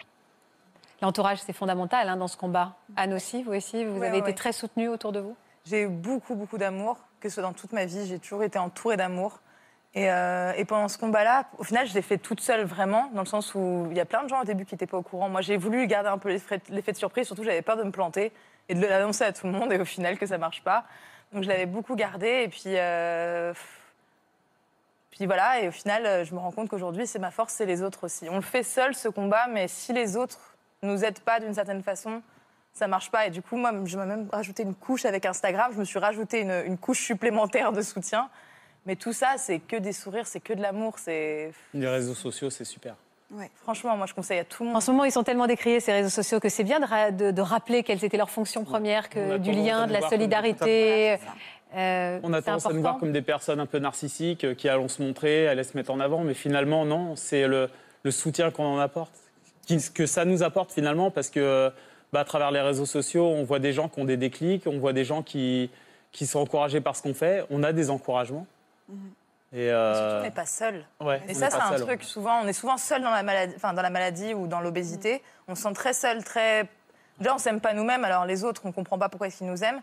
L'entourage, 1.02 1.40
c'est 1.40 1.54
fondamental 1.54 2.08
hein, 2.10 2.18
dans 2.18 2.28
ce 2.28 2.38
combat. 2.38 2.76
Anne 2.96 3.14
aussi, 3.14 3.44
vous 3.44 3.54
aussi, 3.54 3.86
vous 3.86 4.00
Ouais, 4.00 4.08
avez 4.08 4.20
été 4.20 4.36
très 4.36 4.52
soutenue 4.52 4.88
autour 4.88 5.12
de 5.12 5.20
vous 5.20 5.36
J'ai 5.66 5.84
eu 5.84 5.88
beaucoup, 5.88 6.36
beaucoup 6.36 6.58
d'amour, 6.58 6.98
que 7.20 7.30
ce 7.30 7.36
soit 7.36 7.44
dans 7.44 7.54
toute 7.54 7.74
ma 7.74 7.86
vie. 7.86 8.06
J'ai 8.08 8.20
toujours 8.20 8.44
été 8.44 8.60
entourée 8.60 8.98
d'amour. 8.98 9.40
Et, 9.94 10.10
euh, 10.10 10.54
et 10.56 10.64
pendant 10.64 10.88
ce 10.88 10.98
combat-là, 10.98 11.46
au 11.58 11.64
final, 11.64 11.86
je 11.88 11.94
l'ai 11.94 12.02
fait 12.02 12.18
toute 12.18 12.40
seule 12.40 12.64
vraiment, 12.66 13.10
dans 13.14 13.22
le 13.22 13.28
sens 13.28 13.54
où 13.56 13.88
il 13.92 13.98
y 13.98 14.00
a 14.00 14.06
plein 14.06 14.24
de 14.24 14.30
gens 14.30 14.42
au 14.42 14.46
début 14.46 14.66
qui 14.66 14.74
n'étaient 14.76 14.88
pas 14.88 14.98
au 14.98 15.02
courant. 15.02 15.28
Moi, 15.28 15.42
j'ai 15.42 15.58
voulu 15.58 15.86
garder 15.88 16.10
un 16.10 16.18
peu 16.18 16.30
l'effet 16.30 16.92
de 16.92 16.98
surprise, 16.98 17.26
surtout 17.26 17.44
j'avais 17.44 17.62
peur 17.62 17.78
de 17.78 17.84
me 17.84 17.92
planter 17.92 18.32
et 18.70 18.76
de 18.76 18.86
l'annoncer 18.86 19.24
à 19.26 19.34
tout 19.34 19.48
le 19.48 19.54
monde 19.54 19.74
et 19.74 19.80
au 19.80 19.86
final 19.86 20.18
que 20.18 20.26
ça 20.26 20.38
marche 20.38 20.64
pas. 20.64 20.86
Donc 21.34 21.44
je 21.44 21.50
l'avais 21.50 21.66
beaucoup 21.66 21.96
gardé 21.96 22.44
et 22.44 22.48
puis, 22.48 22.78
euh, 22.78 23.54
puis 25.10 25.26
voilà. 25.26 25.60
Et 25.62 25.68
au 25.68 25.72
final, 25.72 26.06
euh, 26.06 26.24
je 26.24 26.34
me 26.34 26.40
rends 26.40 26.52
compte 26.52 26.70
qu'aujourd'hui, 26.70 27.06
c'est 27.08 27.20
ma 27.20 27.32
force, 27.32 27.54
c'est 27.54 27.66
les 27.66 27.82
autres 27.82 28.06
aussi. 28.06 28.30
On 28.30 28.36
le 28.36 28.42
fait 28.42 28.64
seul 28.64 28.94
ce 28.96 29.10
combat, 29.10 29.48
mais 29.50 29.68
si 29.68 29.92
les 29.94 30.16
autres 30.16 30.51
nous 30.84 31.04
aident 31.06 31.20
pas 31.20 31.40
d'une 31.40 31.54
certaine 31.54 31.84
façon, 31.84 32.22
ça 32.74 32.88
marche 32.88 33.12
pas. 33.12 33.28
Et 33.28 33.30
du 33.30 33.42
coup, 33.42 33.56
moi, 33.58 33.72
je 33.86 33.98
m'ai 33.98 34.06
même 34.06 34.28
rajouté 34.32 34.64
une 34.64 34.74
couche 34.76 35.06
avec 35.06 35.26
Instagram. 35.26 35.72
Je 35.74 35.80
me 35.80 35.84
suis 35.86 36.00
rajouté 36.00 36.42
une, 36.42 36.64
une 36.66 36.78
couche 36.78 37.04
supplémentaire 37.06 37.72
de 37.72 37.82
soutien. 37.82 38.30
Mais 38.88 38.96
tout 38.96 39.14
ça, 39.14 39.36
c'est 39.38 39.60
que 39.60 39.76
des 39.76 39.94
sourires, 39.94 40.26
c'est 40.26 40.40
que 40.40 40.54
de 40.54 40.62
l'amour. 40.62 40.98
C'est 40.98 41.52
Les 41.74 41.88
réseaux 41.88 42.16
sociaux, 42.16 42.50
c'est 42.50 42.64
super. 42.66 42.96
franchement, 43.64 43.96
moi, 43.96 44.08
je 44.08 44.14
conseille 44.16 44.40
à 44.40 44.44
tout 44.44 44.64
le 44.64 44.70
monde. 44.70 44.78
En 44.78 44.82
ce 44.82 44.90
moment, 44.90 45.04
ils 45.06 45.12
sont 45.12 45.24
tellement 45.24 45.46
décriés, 45.46 45.80
ces 45.80 45.94
réseaux 45.94 46.10
sociaux, 46.10 46.40
que 46.40 46.50
c'est 46.50 46.64
bien 46.64 46.80
de, 46.80 46.86
ra- 46.86 47.12
de- 47.12 47.30
de 47.32 47.42
rappeler 47.42 47.84
quelles 47.84 48.04
étaient 48.04 48.18
leurs 48.18 48.32
fonctions 48.32 48.64
premières, 48.64 49.10
que 49.10 49.34
a 49.34 49.38
du 49.38 49.52
lien, 49.52 49.86
de 49.86 49.94
la 49.94 50.02
solidarité. 50.10 51.18
Euh, 51.76 52.20
On 52.24 52.34
a 52.34 52.42
tendance 52.42 52.66
à 52.66 52.74
nous 52.74 52.82
voir 52.82 52.98
comme 52.98 53.14
des 53.14 53.22
personnes 53.22 53.60
un 53.62 53.66
peu 53.68 53.78
narcissiques 53.80 54.44
euh, 54.44 54.54
qui 54.56 54.68
allons 54.68 54.90
se 54.90 55.02
montrer, 55.02 55.48
allaient 55.48 55.64
se 55.64 55.78
mettre 55.78 55.92
en 55.92 56.02
avant, 56.02 56.24
mais 56.26 56.34
finalement, 56.34 56.84
non, 56.84 57.16
c'est 57.16 57.48
le, 57.48 57.70
le 58.04 58.12
soutien 58.12 58.52
qu'on 58.52 58.66
en 58.66 58.80
apporte, 58.80 59.14
que 59.94 60.06
ça 60.06 60.26
nous 60.26 60.44
apporte 60.44 60.72
finalement, 60.72 61.12
parce 61.12 61.30
que 61.30 61.72
bah, 62.14 62.22
à 62.22 62.26
travers 62.26 62.52
les 62.52 62.62
réseaux 62.62 62.86
sociaux, 62.86 63.26
on 63.28 63.44
voit 63.44 63.60
des 63.60 63.74
gens 63.74 63.88
qui 63.90 64.00
ont 64.00 64.06
des 64.06 64.18
déclics, 64.18 64.68
on 64.68 64.80
voit 64.80 64.94
des 64.94 65.06
gens 65.06 65.22
qui, 65.24 65.70
qui 66.12 66.26
sont 66.28 66.40
encouragés 66.40 66.82
par 66.82 66.96
ce 66.96 67.02
qu'on 67.02 67.14
fait, 67.14 67.46
on 67.50 67.64
a 67.64 67.72
des 67.74 67.90
encouragements. 67.90 68.46
Et, 69.54 69.70
euh, 69.70 69.94
Surtout, 69.94 70.20
on 70.20 70.24
n'est 70.24 70.32
pas 70.32 70.46
seul. 70.46 70.86
ouais, 71.02 71.22
Et 71.28 71.34
ça, 71.34 71.50
c'est 71.50 71.58
un 71.60 71.70
seul. 71.78 71.82
truc, 71.86 72.04
souvent, 72.04 72.42
on 72.42 72.48
est 72.48 72.54
souvent 72.54 72.78
seul 72.78 73.02
dans 73.02 73.12
la 73.12 73.24
maladie, 73.24 73.54
enfin, 73.58 73.74
dans 73.74 73.82
la 73.82 73.90
maladie 73.90 74.34
ou 74.34 74.48
dans 74.48 74.62
l'obésité. 74.62 75.22
On 75.48 75.56
se 75.56 75.64
sent 75.64 75.74
très 75.74 75.94
seul, 75.94 76.24
très. 76.24 76.68
Déjà, 77.20 77.36
on 77.36 77.38
s'aime 77.38 77.60
pas 77.60 77.74
nous-mêmes, 77.74 78.06
alors 78.06 78.26
les 78.26 78.44
autres, 78.44 78.62
on 78.66 78.72
comprend 78.72 78.98
pas 78.98 79.10
pourquoi 79.10 79.28
est-ce 79.28 79.40
qu'ils 79.40 79.48
nous 79.48 79.64
aiment. 79.64 79.82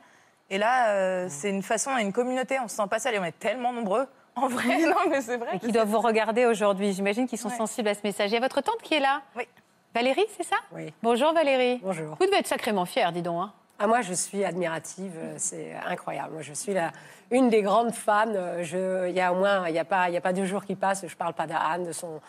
Et 0.51 0.57
là, 0.57 0.89
euh, 0.95 1.27
c'est 1.29 1.51
une 1.51 1.63
façon, 1.63 1.95
une 1.99 2.13
communauté, 2.13 2.59
on 2.65 2.69
se 2.69 2.77
sent 2.77 2.89
pas 2.91 2.99
seul 2.99 3.15
et 3.15 3.19
on 3.19 3.25
est 3.25 3.39
tellement 3.39 3.73
nombreux. 3.75 4.07
En 4.35 4.49
vrai, 4.49 4.79
non, 4.87 5.11
mais 5.11 5.21
c'est 5.21 5.37
vrai. 5.37 5.57
Et 5.57 5.59
qui 5.59 5.71
doivent 5.73 5.89
vous 5.89 6.01
regarder 6.01 6.47
aujourd'hui. 6.47 6.93
J'imagine 6.95 7.27
qu'ils 7.27 7.39
sont 7.39 7.51
Ouais. 7.51 7.57
sensibles 7.57 7.89
à 7.89 7.95
ce 7.95 8.01
message. 8.05 8.31
Il 8.31 8.35
y 8.35 8.37
a 8.39 8.41
votre 8.41 8.63
tante 8.63 8.81
qui 8.83 8.95
est 8.95 9.01
là 9.01 9.21
Oui. 9.37 9.47
Valérie, 9.95 10.27
c'est 10.37 10.45
ça 10.45 10.57
Oui. 10.73 10.93
Bonjour 11.03 11.33
Valérie. 11.33 11.81
Bonjour. 11.83 12.17
Vous 12.21 12.27
devez 12.27 12.39
être 12.39 12.47
sacrément 12.47 12.85
fière, 12.85 13.13
dis 13.13 13.23
donc. 13.23 13.43
hein. 13.43 13.53
Ah, 13.81 13.87
moi, 13.87 14.01
je 14.03 14.13
suis 14.13 14.45
admirative, 14.45 15.13
euh, 15.17 15.35
c'est 15.39 15.73
incroyable. 15.87 16.33
Moi, 16.33 16.43
je 16.43 16.53
suis 16.53 16.75
la, 16.75 16.91
une 17.31 17.49
des 17.49 17.63
grandes 17.63 17.93
fans. 17.93 18.25
euh, 18.29 18.63
je- 18.65 19.09
Il 19.09 19.15
y 19.15 19.21
a 19.21 19.33
au 19.33 19.37
moins, 19.37 19.69
il 19.69 19.73
n'y 19.73 19.79
a, 19.79 19.85
pas- 19.85 20.09
il 20.09 20.15
y 20.15 20.17
a 20.17 20.21
pas 20.21 20.33
deux 20.33 20.45
jours 20.47 20.65
qui 20.65 20.75
passent, 20.75 21.03
je 21.07 21.13
ne 21.13 21.17
parle 21.17 21.33
pas 21.33 21.47
d'Anne, 21.47 21.85
de 21.85 21.93
son, 21.93 22.21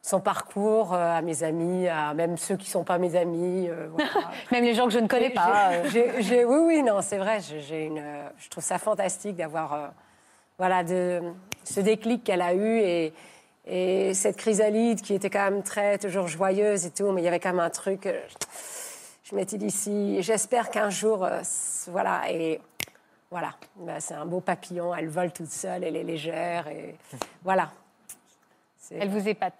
son 0.00 0.20
parcours 0.20 0.94
euh, 0.94 1.18
à 1.18 1.20
mes 1.20 1.42
amis, 1.42 1.88
à 1.88 2.14
même 2.14 2.36
ceux 2.36 2.56
qui 2.56 2.66
ne 2.68 2.70
sont 2.70 2.84
pas 2.84 2.98
mes 2.98 3.16
amis. 3.16 3.68
euh, 3.68 3.88
voilà. 3.92 4.10
Même 4.52 4.64
les 4.64 4.74
gens 4.74 4.84
que 4.86 4.92
je 4.92 5.00
ne 5.00 5.08
connais 5.08 5.30
pas. 5.30 5.70
oui, 5.92 6.44
oui, 6.44 6.82
non, 6.84 7.02
c'est 7.02 7.18
vrai. 7.18 7.40
j'ai- 7.40 7.86
une, 7.86 8.02
je 8.38 8.48
trouve 8.48 8.64
ça 8.64 8.78
fantastique 8.78 9.36
d'avoir 9.36 9.72
euh, 9.74 9.86
voilà, 10.58 10.84
de, 10.84 11.20
ce 11.64 11.80
déclic 11.80 12.22
qu'elle 12.22 12.42
a 12.42 12.54
eu 12.54 12.78
et, 12.78 13.12
et 13.66 14.12
cette 14.14 14.36
chrysalide 14.36 15.00
qui 15.02 15.14
était 15.14 15.30
quand 15.30 15.44
même 15.44 15.62
très 15.62 15.98
toujours 15.98 16.26
joyeuse 16.28 16.86
et 16.86 16.90
tout, 16.90 17.10
mais 17.12 17.20
il 17.22 17.24
y 17.24 17.28
avait 17.28 17.40
quand 17.40 17.50
même 17.50 17.60
un 17.60 17.70
truc. 17.70 18.06
euh, 18.06 18.20
je 19.24 19.34
m'étais 19.36 19.56
dit, 19.56 19.70
si, 19.70 20.22
j'espère 20.22 20.70
qu'un 20.70 20.90
jour, 20.90 21.24
euh, 21.24 21.40
voilà, 21.86 22.22
et 22.30 22.60
voilà, 23.30 23.52
Ben, 23.76 23.98
c'est 24.00 24.14
un 24.14 24.26
beau 24.26 24.40
papillon, 24.40 24.94
elle 24.94 25.08
vole 25.08 25.32
toute 25.32 25.50
seule, 25.50 25.84
elle 25.84 25.96
est 25.96 26.02
légère, 26.02 26.66
et 26.68 26.94
voilà. 27.42 27.70
C'est- 28.78 28.96
Elle 29.00 29.08
vous 29.10 29.26
épate. 29.28 29.54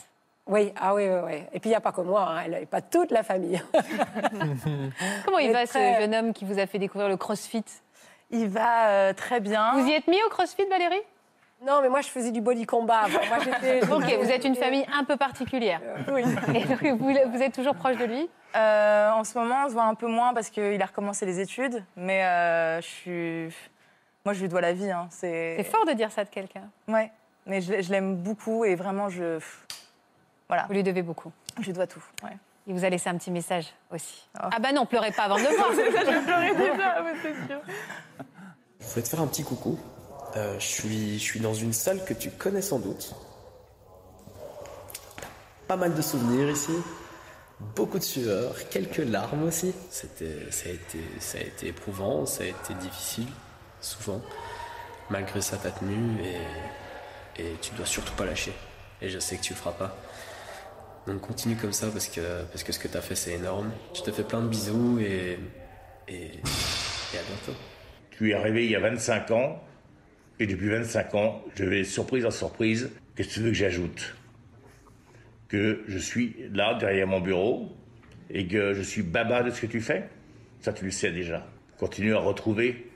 Oui, 0.46 0.72
ah 0.78 0.92
oui, 0.94 1.04
oui, 1.08 1.20
oui. 1.24 1.34
Et 1.52 1.60
puis 1.60 1.68
il 1.68 1.72
n'y 1.72 1.76
a 1.76 1.80
pas 1.80 1.92
que 1.92 2.00
moi, 2.00 2.22
hein, 2.28 2.42
elle 2.44 2.62
épate 2.64 2.90
toute 2.90 3.12
la 3.12 3.22
famille. 3.22 3.62
Comment 5.24 5.38
il 5.38 5.52
va, 5.52 5.66
très- 5.66 5.94
ce 5.94 6.00
jeune 6.00 6.14
homme 6.14 6.32
qui 6.32 6.44
vous 6.44 6.58
a 6.58 6.66
fait 6.66 6.78
découvrir 6.80 7.08
le 7.08 7.16
crossfit? 7.16 7.64
Il 8.30 8.48
va 8.48 8.88
euh, 8.88 9.12
très 9.12 9.40
bien. 9.40 9.72
Vous 9.78 9.86
y 9.86 9.92
êtes 9.92 10.08
mis 10.08 10.20
au 10.26 10.28
crossfit, 10.30 10.64
Valérie? 10.68 11.00
Non, 11.64 11.80
mais 11.82 11.88
moi, 11.88 12.00
je 12.00 12.08
faisais 12.08 12.30
du 12.30 12.40
body 12.40 12.66
combat. 12.66 13.00
avant. 13.00 13.20
Moi, 13.28 13.38
j'étais- 13.44 13.84
Ok, 13.92 14.04
vous 14.22 14.30
êtes 14.30 14.44
une 14.44 14.54
famille 14.56 14.84
un 14.92 15.04
peu 15.04 15.16
particulière. 15.16 15.80
Oui. 16.12 16.22
Et 16.54 16.64
donc, 16.64 16.82
vous, 17.00 17.14
vous 17.32 17.42
êtes 17.42 17.54
toujours 17.54 17.74
proche 17.74 17.96
de 17.96 18.04
lui? 18.04 18.28
Euh, 18.54 19.10
en 19.12 19.24
ce 19.24 19.38
moment, 19.38 19.64
on 19.64 19.68
se 19.68 19.72
voit 19.74 19.84
un 19.84 19.94
peu 19.94 20.06
moins 20.08 20.34
parce 20.34 20.50
qu'il 20.50 20.80
a 20.82 20.86
recommencé 20.86 21.24
les 21.26 21.40
études. 21.40 21.82
Mais 21.96 22.24
euh, 22.24 22.80
je 22.80 22.86
suis. 22.86 23.56
Moi, 24.24 24.34
je 24.34 24.40
lui 24.42 24.48
dois 24.48 24.60
la 24.60 24.72
vie. 24.72 24.90
hein. 24.90 25.06
C'est 25.10 25.54
C'est 25.58 25.64
fort 25.64 25.84
de 25.86 25.92
dire 25.92 26.12
ça 26.12 26.24
de 26.24 26.28
quelqu'un. 26.30 26.68
Ouais. 26.88 27.10
Mais 27.46 27.60
je, 27.60 27.80
je 27.82 27.90
l'aime 27.90 28.16
beaucoup 28.16 28.64
et 28.64 28.74
vraiment, 28.74 29.08
je. 29.08 29.38
Voilà. 30.48 30.66
Vous 30.68 30.74
lui 30.74 30.82
devez 30.82 31.02
beaucoup. 31.02 31.32
Je 31.60 31.66
lui 31.66 31.72
dois 31.72 31.86
tout. 31.86 32.02
Ouais. 32.22 32.36
Il 32.66 32.74
vous 32.74 32.84
a 32.84 32.88
laissé 32.88 33.08
un 33.08 33.16
petit 33.16 33.30
message 33.32 33.66
aussi. 33.90 34.28
Oh. 34.36 34.46
Ah 34.52 34.58
bah 34.60 34.70
non, 34.72 34.86
pleurez 34.86 35.10
pas 35.10 35.24
avant 35.24 35.36
de 35.36 35.42
le 35.42 35.48
voir. 35.56 35.70
je 35.72 36.24
pleurais 36.24 36.54
déjà, 36.54 37.02
mais 37.02 37.14
c'est 37.22 37.34
sûr. 37.48 37.60
Je 38.80 38.86
voulais 38.86 39.02
te 39.02 39.08
faire 39.08 39.20
un 39.20 39.26
petit 39.26 39.42
coucou. 39.42 39.78
Euh, 40.36 40.58
je, 40.58 40.66
suis, 40.66 41.18
je 41.18 41.22
suis 41.22 41.40
dans 41.40 41.54
une 41.54 41.72
salle 41.72 42.04
que 42.04 42.14
tu 42.14 42.30
connais 42.30 42.62
sans 42.62 42.78
doute. 42.78 43.14
Pas 45.68 45.76
mal 45.76 45.94
de 45.94 46.02
souvenirs 46.02 46.50
ici. 46.50 46.72
Beaucoup 47.76 47.98
de 47.98 48.04
sueur, 48.04 48.68
quelques 48.70 48.96
larmes 48.98 49.44
aussi. 49.44 49.72
C'était, 49.90 50.50
ça, 50.50 50.68
a 50.68 50.72
été, 50.72 50.98
ça 51.20 51.38
a 51.38 51.42
été 51.42 51.68
éprouvant, 51.68 52.26
ça 52.26 52.44
a 52.44 52.46
été 52.46 52.74
difficile, 52.80 53.28
souvent. 53.80 54.20
Malgré 55.10 55.40
ça, 55.40 55.58
t'as 55.62 55.70
tenu 55.70 56.20
et, 56.24 57.42
et 57.42 57.56
tu 57.60 57.72
dois 57.74 57.86
surtout 57.86 58.14
pas 58.14 58.24
lâcher. 58.24 58.52
Et 59.00 59.08
je 59.08 59.18
sais 59.18 59.36
que 59.36 59.42
tu 59.42 59.52
le 59.52 59.58
feras 59.58 59.72
pas. 59.72 59.96
Donc 61.06 61.20
continue 61.20 61.56
comme 61.56 61.72
ça 61.72 61.88
parce 61.88 62.06
que, 62.08 62.42
parce 62.44 62.62
que 62.62 62.72
ce 62.72 62.78
que 62.78 62.88
t'as 62.88 63.00
fait, 63.00 63.16
c'est 63.16 63.32
énorme. 63.32 63.70
Je 63.94 64.02
te 64.02 64.10
fais 64.12 64.22
plein 64.22 64.40
de 64.40 64.48
bisous 64.48 64.98
et, 65.00 65.38
et, 66.08 66.14
et 66.14 67.18
à 67.18 67.22
bientôt. 67.22 67.58
Tu 68.10 68.30
es 68.30 68.34
arrivé 68.34 68.64
il 68.64 68.70
y 68.70 68.76
a 68.76 68.80
25 68.80 69.30
ans, 69.32 69.60
et 70.42 70.46
depuis 70.48 70.70
25 70.70 71.14
ans, 71.14 71.44
je 71.54 71.62
vais 71.62 71.84
surprise 71.84 72.26
en 72.26 72.32
surprise. 72.32 72.90
Qu'est-ce 73.14 73.28
que 73.28 73.34
tu 73.34 73.40
veux 73.40 73.50
que 73.50 73.56
j'ajoute? 73.56 74.16
Que 75.46 75.84
je 75.86 75.98
suis 75.98 76.34
là, 76.52 76.74
derrière 76.74 77.06
mon 77.06 77.20
bureau, 77.20 77.70
et 78.28 78.48
que 78.48 78.74
je 78.74 78.82
suis 78.82 79.02
baba 79.02 79.44
de 79.44 79.50
ce 79.50 79.60
que 79.60 79.66
tu 79.66 79.80
fais, 79.80 80.08
ça 80.60 80.72
tu 80.72 80.84
le 80.84 80.90
sais 80.90 81.12
déjà. 81.12 81.46
Continue 81.78 82.14
à 82.14 82.18
retrouver 82.18 82.90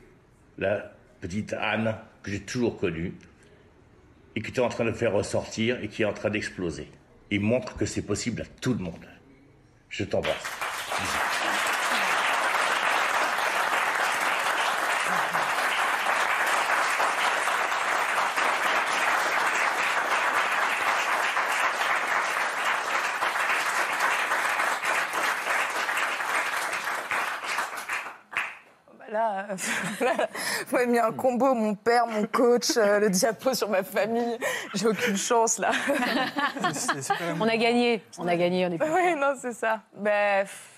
la 0.58 0.92
petite 1.20 1.52
Anne 1.52 1.94
que 2.24 2.32
j'ai 2.32 2.40
toujours 2.40 2.78
connue 2.78 3.14
et 4.34 4.40
que 4.40 4.50
tu 4.50 4.56
es 4.56 4.64
en 4.64 4.68
train 4.68 4.84
de 4.84 4.90
faire 4.90 5.12
ressortir 5.12 5.78
et 5.84 5.88
qui 5.88 6.02
est 6.02 6.06
en 6.06 6.12
train 6.12 6.30
d'exploser. 6.30 6.88
Et 7.30 7.38
montre 7.38 7.76
que 7.76 7.86
c'est 7.86 8.02
possible 8.02 8.42
à 8.42 8.46
tout 8.60 8.72
le 8.72 8.80
monde. 8.80 9.06
Je 9.88 10.02
t'embrasse. 10.02 10.34
Là, 29.12 29.46
euh, 29.50 29.56
vous 30.70 30.76
m'avez 30.76 30.86
mis 30.86 30.98
un 30.98 31.12
combo, 31.12 31.54
mon 31.54 31.74
père, 31.74 32.06
mon 32.06 32.26
coach, 32.26 32.76
euh, 32.76 33.00
le 33.00 33.10
diapo 33.10 33.54
sur 33.54 33.68
ma 33.68 33.82
famille. 33.82 34.38
J'ai 34.74 34.88
aucune 34.88 35.16
chance 35.16 35.58
là. 35.58 35.70
On 37.40 37.48
a 37.48 37.56
gagné, 37.56 38.02
on 38.18 38.26
a 38.26 38.36
gagné, 38.36 38.66
on 38.66 38.72
est 38.72 38.82
Oui, 38.82 39.14
non, 39.16 39.34
c'est 39.40 39.52
ça. 39.52 39.80
Ben, 39.96 40.44
pff, 40.44 40.72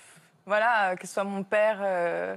voilà, 0.45 0.95
que 0.95 1.07
ce 1.07 1.13
soit 1.13 1.23
mon 1.23 1.43
père, 1.43 1.79
euh, 1.81 2.35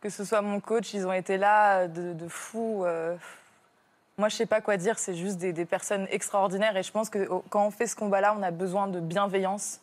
que 0.00 0.08
ce 0.10 0.24
soit 0.24 0.42
mon 0.42 0.60
coach, 0.60 0.92
ils 0.94 1.06
ont 1.06 1.12
été 1.12 1.36
là 1.36 1.86
de, 1.88 2.12
de 2.12 2.28
fou. 2.28 2.84
euh. 2.84 3.16
Moi, 4.18 4.28
je 4.28 4.36
sais 4.36 4.46
pas 4.46 4.60
quoi 4.60 4.76
dire, 4.76 4.98
c'est 4.98 5.14
juste 5.14 5.38
des, 5.38 5.52
des 5.54 5.64
personnes 5.64 6.06
extraordinaires 6.10 6.76
et 6.76 6.82
je 6.82 6.92
pense 6.92 7.08
que 7.08 7.26
oh, 7.30 7.42
quand 7.48 7.64
on 7.66 7.70
fait 7.70 7.86
ce 7.86 7.96
combat-là, 7.96 8.34
on 8.38 8.42
a 8.42 8.50
besoin 8.50 8.86
de 8.86 9.00
bienveillance. 9.00 9.80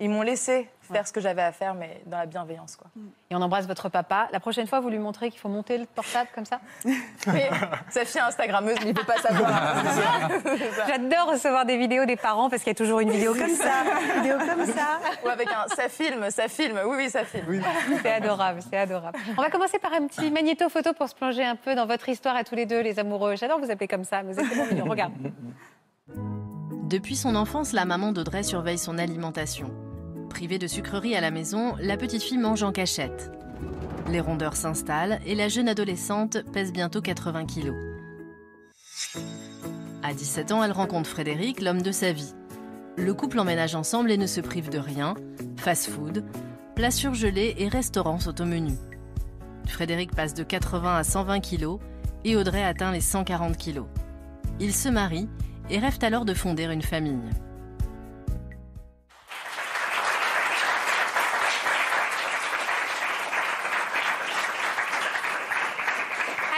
Ils 0.00 0.10
m'ont 0.10 0.22
laissé 0.22 0.68
faire 0.92 1.06
ce 1.06 1.12
que 1.12 1.20
j'avais 1.20 1.42
à 1.42 1.52
faire, 1.52 1.74
mais 1.74 2.02
dans 2.06 2.18
la 2.18 2.26
bienveillance, 2.26 2.76
quoi. 2.76 2.88
Et 3.30 3.34
on 3.34 3.42
embrasse 3.42 3.66
votre 3.66 3.88
papa. 3.88 4.28
La 4.32 4.40
prochaine 4.40 4.66
fois, 4.66 4.80
vous 4.80 4.88
lui 4.88 4.98
montrez 4.98 5.30
qu'il 5.30 5.40
faut 5.40 5.48
monter 5.48 5.78
le 5.78 5.86
portable 5.86 6.28
comme 6.34 6.44
ça 6.44 6.60
Mais 7.26 7.50
sa 7.88 8.04
fille 8.04 8.20
Instagrammeuse, 8.20 8.76
il 8.82 8.88
ne 8.88 8.92
peut 8.92 9.04
pas 9.04 9.16
savoir. 9.16 9.50
J'adore 10.86 11.32
recevoir 11.32 11.66
des 11.66 11.76
vidéos 11.76 12.04
des 12.04 12.16
parents 12.16 12.48
parce 12.50 12.62
qu'il 12.62 12.70
y 12.70 12.76
a 12.76 12.76
toujours 12.76 13.00
une 13.00 13.10
vidéo 13.10 13.34
comme 13.34 13.54
ça, 13.54 13.84
une 14.14 14.22
vidéo 14.22 14.38
comme 14.38 14.66
ça. 14.66 15.00
Ou 15.24 15.28
avec 15.28 15.48
un 15.48 15.66
ça 15.74 15.88
filme, 15.88 16.30
ça 16.30 16.48
filme. 16.48 16.78
Oui, 16.86 16.96
oui, 16.96 17.10
ça 17.10 17.24
filme. 17.24 17.62
C'est 18.02 18.12
adorable, 18.12 18.60
c'est 18.68 18.78
adorable. 18.78 19.18
On 19.36 19.42
va 19.42 19.50
commencer 19.50 19.78
par 19.78 19.92
un 19.92 20.06
petit 20.06 20.30
magnéto 20.30 20.68
photo 20.68 20.92
pour 20.92 21.08
se 21.08 21.14
plonger 21.14 21.44
un 21.44 21.56
peu 21.56 21.74
dans 21.74 21.86
votre 21.86 22.08
histoire 22.08 22.36
à 22.36 22.44
tous 22.44 22.54
les 22.54 22.66
deux, 22.66 22.80
les 22.80 22.98
amoureux. 22.98 23.36
J'adore 23.36 23.58
vous 23.58 23.70
appeler 23.70 23.88
comme 23.88 24.04
ça, 24.04 24.22
mais 24.22 24.32
vous 24.32 24.40
êtes 24.40 24.48
tellement 24.48 24.66
mignons. 24.66 24.84
Regarde. 24.84 25.12
Depuis 26.86 27.16
son 27.16 27.34
enfance, 27.34 27.72
la 27.72 27.84
maman 27.84 28.12
d'Audrey 28.12 28.44
surveille 28.44 28.78
son 28.78 28.96
alimentation. 28.96 29.72
Privée 30.30 30.60
de 30.60 30.68
sucreries 30.68 31.16
à 31.16 31.20
la 31.20 31.32
maison, 31.32 31.74
la 31.80 31.96
petite 31.96 32.22
fille 32.22 32.38
mange 32.38 32.62
en 32.62 32.70
cachette. 32.70 33.32
Les 34.08 34.20
rondeurs 34.20 34.54
s'installent 34.54 35.18
et 35.26 35.34
la 35.34 35.48
jeune 35.48 35.68
adolescente 35.68 36.44
pèse 36.52 36.72
bientôt 36.72 37.00
80 37.00 37.46
kilos. 37.46 37.74
À 40.04 40.14
17 40.14 40.52
ans, 40.52 40.62
elle 40.62 40.70
rencontre 40.70 41.10
Frédéric, 41.10 41.60
l'homme 41.60 41.82
de 41.82 41.90
sa 41.90 42.12
vie. 42.12 42.34
Le 42.96 43.12
couple 43.14 43.40
emménage 43.40 43.74
ensemble 43.74 44.12
et 44.12 44.16
ne 44.16 44.28
se 44.28 44.40
prive 44.40 44.70
de 44.70 44.78
rien. 44.78 45.14
Fast-food, 45.56 46.22
plats 46.76 46.92
surgelés 46.92 47.56
et 47.58 47.66
restaurants 47.66 48.20
sont 48.20 48.40
au 48.40 48.44
menu. 48.44 48.74
Frédéric 49.66 50.14
passe 50.14 50.34
de 50.34 50.44
80 50.44 50.98
à 50.98 51.02
120 51.02 51.40
kilos 51.40 51.80
et 52.24 52.36
Audrey 52.36 52.62
atteint 52.62 52.92
les 52.92 53.00
140 53.00 53.56
kilos. 53.56 53.86
Ils 54.60 54.72
se 54.72 54.88
marient 54.88 55.28
et 55.70 55.78
rêvent 55.78 55.98
alors 56.02 56.24
de 56.24 56.34
fonder 56.34 56.64
une 56.64 56.82
famille. 56.82 57.30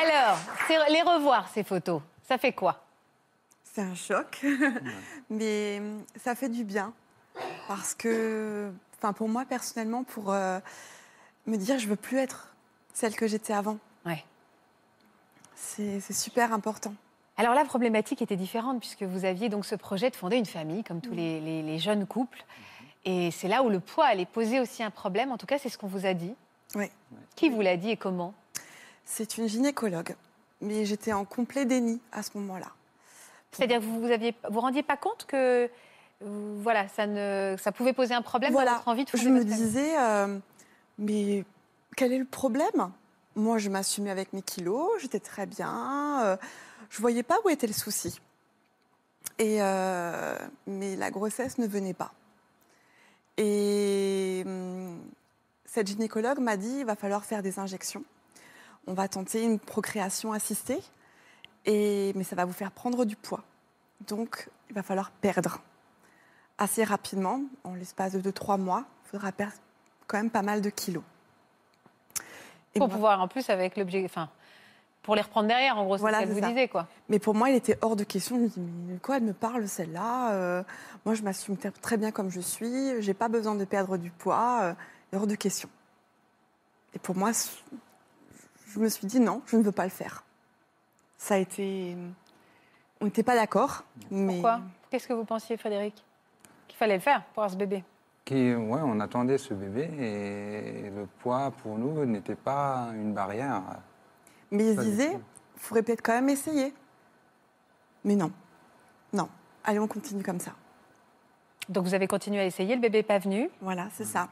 Alors, 0.02 0.38
les 0.90 1.02
revoir, 1.02 1.48
ces 1.48 1.64
photos, 1.64 2.02
ça 2.26 2.38
fait 2.38 2.52
quoi? 2.52 2.84
C'est 3.64 3.82
un 3.82 3.94
choc, 3.94 4.44
mais 5.30 5.80
ça 6.16 6.34
fait 6.34 6.48
du 6.48 6.64
bien. 6.64 6.92
Parce 7.68 7.94
que, 7.94 8.70
enfin, 8.96 9.12
pour 9.12 9.28
moi, 9.28 9.44
personnellement, 9.44 10.04
pour 10.04 10.32
euh, 10.32 10.58
me 11.46 11.56
dire 11.56 11.78
je 11.78 11.86
veux 11.86 11.96
plus 11.96 12.18
être 12.18 12.54
celle 12.92 13.14
que 13.14 13.26
j'étais 13.26 13.52
avant. 13.52 13.78
Ouais. 14.04 14.24
C'est 15.54 16.00
super 16.12 16.52
important. 16.52 16.94
Alors 17.38 17.54
la 17.54 17.64
problématique 17.64 18.20
était 18.20 18.36
différente 18.36 18.80
puisque 18.80 19.04
vous 19.04 19.24
aviez 19.24 19.48
donc 19.48 19.64
ce 19.64 19.74
projet 19.76 20.10
de 20.10 20.16
fonder 20.16 20.36
une 20.36 20.44
famille, 20.46 20.82
comme 20.84 21.00
tous 21.00 21.12
les, 21.14 21.40
les- 21.40 21.62
les 21.62 21.78
jeunes 21.78 22.06
couples. 22.06 22.44
Et 23.04 23.30
c'est 23.30 23.48
là 23.48 23.62
où 23.62 23.68
le 23.70 23.80
poids 23.80 24.06
allait 24.06 24.26
poser 24.26 24.60
aussi 24.60 24.82
un 24.82 24.90
problème. 24.90 25.30
En 25.32 25.38
tout 25.38 25.46
cas, 25.46 25.56
c'est 25.58 25.68
ce 25.68 25.78
qu'on 25.78 25.86
vous 25.86 26.04
a 26.04 26.14
dit. 26.14 26.34
Oui. 26.74 26.86
Qui 27.36 27.48
vous 27.48 27.60
l'a 27.62 27.76
dit 27.76 27.90
et 27.90 27.96
comment? 27.96 28.34
C'est 29.04 29.38
une 29.38 29.48
gynécologue, 29.48 30.16
mais 30.60 30.84
j'étais 30.84 31.12
en 31.14 31.24
complet 31.24 31.64
déni 31.64 32.00
à 32.12 32.22
ce 32.22 32.30
moment-là. 32.34 32.66
C'est-à-dire 33.52 33.78
que 33.78 33.84
vous 33.84 34.00
vous 34.00 34.10
aviez, 34.10 34.34
vous 34.50 34.60
rendiez 34.60 34.82
pas 34.82 34.96
compte 34.98 35.24
que 35.26 35.70
euh, 36.24 36.58
voilà, 36.60 36.88
ça 36.88 37.06
ne, 37.06 37.56
ça 37.58 37.72
pouvait 37.72 37.94
poser 37.94 38.12
un 38.14 38.20
problème 38.20 38.50
dans 38.50 38.58
Voilà, 38.58 38.74
votre 38.74 38.88
envie 38.88 39.04
de 39.04 39.10
fonder 39.10 39.24
je 39.24 39.28
me 39.30 39.44
disais, 39.44 39.98
euh, 39.98 40.38
mais 40.98 41.44
quel 41.96 42.12
est 42.12 42.18
le 42.18 42.24
problème? 42.26 42.90
Moi, 43.36 43.56
je 43.58 43.70
m'assumais 43.70 44.10
avec 44.10 44.32
mes 44.32 44.42
kilos, 44.42 44.90
j'étais 45.00 45.20
très 45.20 45.46
bien, 45.46 46.20
euh, 46.24 46.36
je 46.90 47.00
voyais 47.00 47.22
pas 47.22 47.36
où 47.44 47.48
était 47.48 47.66
le 47.66 47.72
souci. 47.72 48.20
Et 49.38 49.62
euh, 49.62 50.36
mais 50.66 50.96
la 50.96 51.10
grossesse 51.10 51.58
ne 51.58 51.66
venait 51.66 51.94
pas. 51.94 52.12
Et 53.36 54.42
hum, 54.46 54.98
cette 55.64 55.86
gynécologue 55.86 56.38
m'a 56.40 56.56
dit, 56.56 56.78
il 56.80 56.84
va 56.84 56.96
falloir 56.96 57.24
faire 57.24 57.42
des 57.42 57.58
injections. 57.58 58.04
On 58.86 58.94
va 58.94 59.06
tenter 59.08 59.42
une 59.42 59.58
procréation 59.58 60.32
assistée, 60.32 60.80
et, 61.66 62.12
mais 62.14 62.24
ça 62.24 62.34
va 62.36 62.44
vous 62.46 62.52
faire 62.52 62.70
prendre 62.72 63.04
du 63.04 63.16
poids. 63.16 63.44
Donc, 64.06 64.48
il 64.70 64.74
va 64.74 64.82
falloir 64.82 65.10
perdre 65.10 65.60
assez 66.56 66.82
rapidement, 66.84 67.42
en 67.64 67.74
l'espace 67.74 68.12
de 68.12 68.30
2-3 68.30 68.58
mois, 68.58 68.84
il 69.04 69.10
faudra 69.10 69.30
perdre 69.30 69.54
quand 70.06 70.16
même 70.16 70.30
pas 70.30 70.42
mal 70.42 70.60
de 70.62 70.70
kilos. 70.70 71.04
Et 72.74 72.78
Pour 72.78 72.88
moi- 72.88 72.96
pouvoir 72.96 73.20
en 73.20 73.28
plus 73.28 73.48
avec 73.50 73.76
l'objet, 73.76 74.02
enfin, 74.04 74.30
pour 75.08 75.16
les 75.16 75.22
reprendre 75.22 75.48
derrière, 75.48 75.78
en 75.78 75.84
gros, 75.86 75.96
c'est 75.96 76.02
Voilà, 76.02 76.18
ce 76.18 76.24
qu'elle 76.24 76.28
c'est 76.34 76.40
vous 76.40 76.46
ça. 76.46 76.48
disait, 76.52 76.68
quoi. 76.68 76.86
Mais 77.08 77.18
pour 77.18 77.34
moi, 77.34 77.48
il 77.48 77.56
était 77.56 77.78
hors 77.80 77.96
de 77.96 78.04
question. 78.04 78.36
Je 78.36 78.40
me 78.42 78.48
dis, 78.48 78.60
mais 78.60 78.98
quoi 78.98 79.16
elle 79.16 79.22
me 79.22 79.32
parle 79.32 79.66
celle-là 79.66 80.32
Euh, 80.34 80.62
Moi, 81.06 81.14
je 81.14 81.22
m'assume 81.22 81.56
très 81.56 81.96
bien 81.96 82.10
comme 82.10 82.28
je 82.30 82.40
suis. 82.40 83.00
J'ai 83.00 83.14
pas 83.14 83.28
besoin 83.28 83.54
de 83.54 83.64
perdre 83.64 83.96
du 83.96 84.10
poids. 84.10 84.58
euh, 84.64 85.16
hors 85.16 85.26
de 85.26 85.34
question. 85.34 85.70
Et 86.92 86.98
pour 86.98 87.16
moi, 87.16 87.30
je 88.66 88.78
me 88.78 88.88
suis 88.90 89.06
dit 89.06 89.18
non, 89.18 89.40
je 89.46 89.56
ne 89.56 89.62
veux 89.62 89.72
pas 89.72 89.84
le 89.84 89.90
faire. 89.90 90.24
Ça 91.16 91.36
a 91.36 91.38
été. 91.38 91.96
On 93.00 93.06
n'était 93.06 93.22
pas 93.22 93.34
d'accord. 93.34 93.84
Mais... 94.10 94.34
Pourquoi? 94.34 94.60
Qu'est-ce 94.90 95.08
que 95.08 95.14
vous 95.14 95.24
pensiez, 95.24 95.56
Frédéric 95.56 95.94
Qu'il 96.66 96.76
fallait 96.76 96.96
le 96.96 97.00
faire 97.00 97.24
pour 97.32 97.44
avoir 97.44 97.50
ce 97.50 97.56
bébé? 97.56 97.82
Qui, 98.26 98.54
ouais, 98.54 98.80
on 98.84 99.00
attendait 99.00 99.38
ce 99.38 99.54
bébé 99.54 99.88
et 99.98 100.90
le 100.90 101.06
poids 101.20 101.50
pour 101.62 101.78
nous 101.78 102.04
n'était 102.04 102.34
pas 102.34 102.88
une 102.92 103.14
barrière. 103.14 103.62
Mais 104.50 104.70
ils 104.72 104.76
se 104.76 104.80
disaient, 104.82 105.12
il 105.12 105.60
faudrait 105.60 105.82
peut-être 105.82 106.02
quand 106.02 106.12
même 106.14 106.28
essayer. 106.28 106.72
Mais 108.04 108.16
non. 108.16 108.30
Non. 109.12 109.28
Allez, 109.64 109.78
on 109.78 109.86
continue 109.88 110.22
comme 110.22 110.40
ça. 110.40 110.52
Donc 111.68 111.84
vous 111.84 111.94
avez 111.94 112.06
continué 112.06 112.40
à 112.40 112.46
essayer, 112.46 112.74
le 112.74 112.80
bébé 112.80 112.98
n'est 112.98 113.02
pas 113.02 113.18
venu. 113.18 113.50
Voilà, 113.60 113.88
c'est 113.92 114.04
ça. 114.06 114.28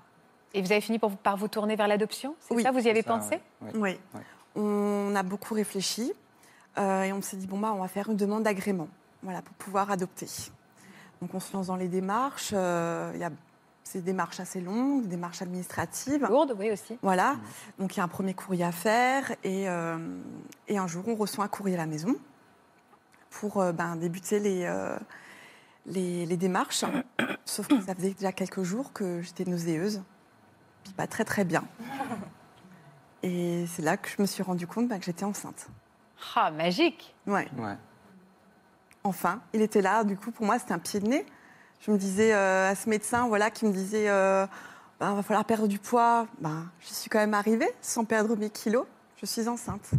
Et 0.55 0.63
vous 0.63 0.73
avez 0.73 0.81
fini 0.81 0.99
pour- 0.99 1.15
par 1.17 1.37
vous 1.37 1.49
tourner 1.49 1.77
vers 1.77 1.89
l'adoption 1.89 2.35
C'est 2.41 2.55
Oui. 2.55 2.63
ça, 2.63 2.71
vous 2.71 2.79
y 2.87 2.89
avez 2.89 3.03
ça, 3.03 3.09
pensé? 3.15 3.41
ouais. 3.61 3.71
Oui. 3.75 3.99
Ouais. 4.15 4.21
On 4.55 5.15
a 5.15 5.23
beaucoup 5.23 5.53
réfléchi 5.55 6.13
euh, 6.79 7.03
et 7.03 7.13
on 7.13 7.21
s'est 7.21 7.37
dit 7.37 7.47
bon 7.47 7.59
bah 7.59 7.73
on 7.75 7.81
va 7.81 7.89
faire 7.89 8.09
une 8.09 8.17
demande 8.17 8.43
d'agrément, 8.45 8.89
voilà 9.23 9.43
pour 9.43 9.55
pouvoir 9.57 9.91
adopter. 9.91 10.27
Donc 11.21 11.35
on 11.35 11.41
se 11.41 11.53
lance 11.55 11.67
dans 11.67 11.77
les 11.77 11.89
démarches. 11.89 12.51
euh, 12.55 13.11
Il 13.15 13.21
y 13.21 13.25
a 13.25 13.31
c'est 13.87 14.01
des 14.01 14.07
démarches 14.07 14.41
assez 14.41 14.61
longues, 14.61 15.03
des 15.03 15.11
démarches 15.11 15.43
administratives. 15.43 16.27
Lourde, 16.29 16.57
oui 16.59 16.73
aussi. 16.73 16.99
Voilà. 17.03 17.37
Donc 17.79 17.95
il 17.95 17.99
y 17.99 18.01
a 18.01 18.05
un 18.05 18.09
premier 18.09 18.35
courrier 18.35 18.65
à 18.65 18.73
faire 18.73 19.31
et, 19.45 19.69
euh, 19.69 19.97
et 20.67 20.77
un 20.77 20.89
jour 20.89 21.05
on 21.07 21.15
reçoit 21.15 21.45
un 21.45 21.49
courrier 21.49 21.77
à 21.77 21.79
la 21.79 21.87
maison 21.87 22.17
pour 23.31 23.61
euh, 23.61 23.71
ben, 23.71 23.95
débuter 23.95 24.41
les, 24.41 24.65
euh, 24.65 24.99
les, 25.87 26.27
les 26.27 26.37
démarches. 26.37 26.85
Sauf 27.45 27.69
que 27.69 27.81
ça 27.81 27.95
faisait 27.95 28.11
déjà 28.11 28.33
quelques 28.33 28.65
jours 28.65 28.93
que 28.93 29.23
j'étais 29.23 29.45
nauséeuse, 29.45 30.03
puis 30.83 30.93
pas 30.95 31.07
très 31.07 31.25
très 31.25 31.45
bien. 31.45 31.63
Et 33.23 33.67
c'est 33.69 33.83
là 33.83 33.97
que 33.97 34.09
je 34.09 34.21
me 34.21 34.27
suis 34.27 34.43
rendu 34.43 34.67
compte 34.67 34.89
ben, 34.89 34.99
que 34.99 35.05
j'étais 35.05 35.25
enceinte. 35.25 35.69
Ah, 36.35 36.51
magique 36.51 37.15
Ouais. 37.25 37.49
Ouais. 37.57 37.77
Enfin, 39.05 39.43
il 39.53 39.63
était 39.63 39.83
là. 39.83 40.03
Du 40.03 40.17
coup, 40.17 40.33
pour 40.33 40.45
moi, 40.45 40.59
c'était 40.59 40.73
un 40.73 40.81
pied 40.81 40.99
de 40.99 41.07
nez. 41.07 41.27
Je 41.81 41.91
me 41.91 41.99
disais 41.99 42.33
euh, 42.35 42.71
à 42.71 42.75
ce 42.75 42.89
médecin, 42.89 43.29
voilà, 43.29 43.51
qui 43.51 43.65
me 43.65 43.73
disait, 43.73 44.09
euh, 44.09 44.47
Ben, 44.99 45.15
va 45.15 45.23
falloir 45.23 45.45
perdre 45.45 45.67
du 45.69 45.79
poids. 45.79 46.27
Ben, 46.41 46.67
j'y 46.81 46.95
suis 46.95 47.11
quand 47.11 47.19
même 47.19 47.35
arrivée, 47.35 47.69
sans 47.81 48.05
perdre 48.05 48.37
mes 48.37 48.51
kilos. 48.51 48.87
Je 49.21 49.27
suis 49.27 49.49
enceinte. 49.49 49.91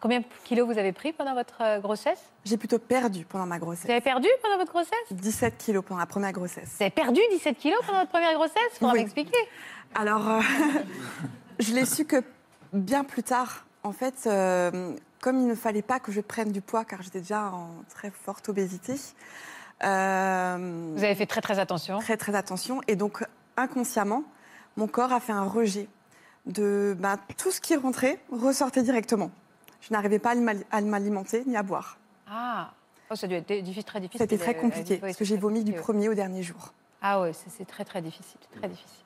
Combien 0.00 0.20
de 0.20 0.24
kilos 0.44 0.66
vous 0.66 0.78
avez 0.78 0.92
pris 0.92 1.12
pendant 1.12 1.34
votre 1.34 1.60
euh, 1.60 1.78
grossesse? 1.78 2.20
J'ai 2.44 2.56
plutôt 2.56 2.78
perdu 2.78 3.26
pendant 3.26 3.44
ma 3.46 3.58
grossesse. 3.58 3.84
Vous 3.84 3.90
avez 3.92 4.00
perdu 4.00 4.28
pendant 4.42 4.56
votre 4.56 4.72
grossesse? 4.72 4.92
17 5.10 5.58
kilos 5.58 5.84
pendant 5.86 6.00
la 6.00 6.06
première 6.06 6.32
grossesse. 6.32 6.70
Vous 6.78 6.82
avez 6.84 6.90
perdu 6.90 7.20
17 7.32 7.58
kilos 7.58 7.78
pendant 7.86 7.98
votre 8.00 8.10
première 8.10 8.32
grossesse? 8.34 8.72
Faudra 8.78 8.94
Oui. 8.94 9.00
m'expliquer. 9.00 9.36
Alors, 9.94 10.26
euh, 10.28 10.40
je 11.58 11.74
l'ai 11.74 11.84
su 11.84 12.06
que 12.06 12.22
bien 12.72 13.04
plus 13.04 13.22
tard. 13.22 13.66
En 13.82 13.92
fait, 13.92 14.14
euh, 14.26 14.94
comme 15.20 15.38
il 15.38 15.46
ne 15.46 15.54
fallait 15.54 15.82
pas 15.82 16.00
que 16.00 16.12
je 16.12 16.20
prenne 16.22 16.50
du 16.50 16.62
poids, 16.62 16.84
car 16.86 17.02
j'étais 17.02 17.20
déjà 17.20 17.50
en 17.52 17.68
très 17.90 18.10
forte 18.10 18.48
obésité. 18.48 18.94
Euh, 19.84 20.92
Vous 20.96 21.04
avez 21.04 21.14
fait 21.14 21.26
très 21.26 21.40
très 21.40 21.58
attention. 21.58 21.98
Très 21.98 22.16
très 22.16 22.34
attention. 22.34 22.80
Et 22.88 22.96
donc, 22.96 23.24
inconsciemment, 23.56 24.24
mon 24.76 24.86
corps 24.86 25.12
a 25.12 25.20
fait 25.20 25.32
un 25.32 25.44
rejet 25.44 25.88
de 26.46 26.96
ben, 26.98 27.18
tout 27.36 27.50
ce 27.50 27.60
qui 27.60 27.76
rentrait 27.76 28.18
ressortait 28.30 28.82
directement. 28.82 29.30
Je 29.80 29.92
n'arrivais 29.92 30.18
pas 30.18 30.30
à 30.30 30.34
m'al- 30.34 30.64
à 30.70 30.80
m'alimenter 30.80 31.44
ni 31.46 31.56
à 31.56 31.62
boire. 31.62 31.98
Ah, 32.28 32.70
oh, 33.10 33.14
ça 33.14 33.26
a 33.26 33.28
dû 33.28 33.34
être 33.34 33.52
difficile, 33.62 33.84
très 33.84 34.00
difficile. 34.00 34.20
C'était 34.28 34.38
très 34.38 34.56
euh, 34.56 34.60
compliqué 34.60 34.94
oui, 34.94 35.00
parce 35.00 35.16
que 35.16 35.24
j'ai 35.24 35.36
vomi 35.36 35.64
du 35.64 35.72
premier 35.72 36.08
au 36.08 36.14
dernier 36.14 36.42
jour. 36.42 36.72
Ah 37.02 37.20
ouais, 37.22 37.32
ça, 37.32 37.44
c'est 37.48 37.64
très 37.66 37.84
très 37.84 38.02
difficile, 38.02 38.38
très 38.58 38.68
difficile. 38.68 39.04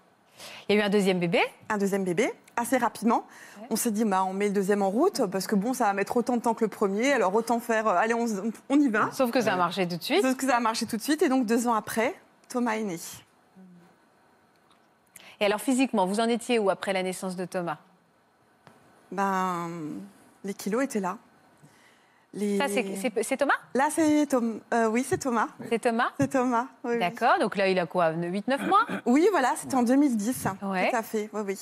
Il 0.69 0.75
y 0.75 0.79
a 0.79 0.83
eu 0.83 0.85
un 0.85 0.91
deuxième 0.91 1.19
bébé. 1.19 1.41
Un 1.69 1.79
deuxième 1.79 2.05
bébé, 2.05 2.33
assez 2.57 2.77
rapidement. 2.77 3.27
On 3.71 3.77
s'est 3.77 3.91
dit, 3.91 4.05
bah, 4.05 4.25
on 4.25 4.33
met 4.33 4.49
le 4.49 4.53
deuxième 4.53 4.83
en 4.83 4.91
route 4.91 5.27
parce 5.27 5.47
que 5.47 5.55
bon, 5.55 5.75
ça 5.75 5.85
va 5.85 5.93
mettre 5.93 6.17
autant 6.17 6.37
de 6.37 6.43
temps 6.43 6.55
que 6.55 6.65
le 6.65 6.71
premier, 6.71 7.13
alors 7.13 7.35
autant 7.35 7.61
faire, 7.61 7.87
euh, 7.87 7.97
allez, 7.97 8.15
on, 8.15 8.27
on 8.69 8.81
y 8.81 8.89
va. 8.89 9.11
Sauf 9.13 9.31
que 9.31 9.41
ça 9.41 9.55
a 9.55 9.57
marché 9.57 9.89
tout 9.89 9.97
de 9.97 10.03
suite. 10.03 10.23
Sauf 10.23 10.37
que 10.37 10.47
ça 10.47 10.57
a 10.57 10.61
marché 10.61 10.87
tout 10.87 10.97
de 10.97 11.03
suite. 11.03 11.23
Et 11.23 11.29
donc, 11.29 11.47
deux 11.47 11.67
ans 11.67 11.75
après, 11.75 12.15
Thomas 12.49 12.77
est 12.77 12.83
né. 12.83 12.99
Et 15.41 15.47
alors 15.47 15.61
physiquement, 15.61 16.07
vous 16.07 16.21
en 16.21 16.29
étiez 16.29 16.59
où 16.59 16.71
après 16.71 16.93
la 16.93 17.03
naissance 17.03 17.37
de 17.37 17.45
Thomas? 17.45 17.79
Ben, 19.11 19.69
les 20.45 20.55
kilos 20.55 20.85
étaient 20.85 21.01
là. 21.01 21.19
Les- 22.35 22.59
Ça, 22.59 22.67
c'est- 22.69 23.37
Thomas? 23.37 23.55
Là, 23.75 23.89
c'est 23.91 24.27
Tom... 24.27 24.61
euh, 24.73 24.89
oui, 24.89 25.07
c'est 25.09 25.19
Thomas. 25.19 25.47
C'est 25.71 25.79
Thomas? 25.79 26.11
C'est 26.19 26.29
Thomas. 26.33 26.67
oui, 26.83 26.95
oui. 26.95 26.99
D'accord, 26.99 27.39
donc 27.41 27.55
là, 27.57 27.69
il 27.69 27.79
a 27.79 27.87
quoi 27.87 28.11
8-9 28.13 28.67
mois? 28.67 28.85
Oui, 29.07 29.27
voilà, 29.31 29.55
c'était 29.57 29.77
en 29.77 29.83
2010. 29.85 30.49
Ouais. 30.63 30.91
Tout 30.91 30.97
à 30.97 31.03
fait, 31.03 31.31
oui, 31.33 31.43
oui. 31.47 31.59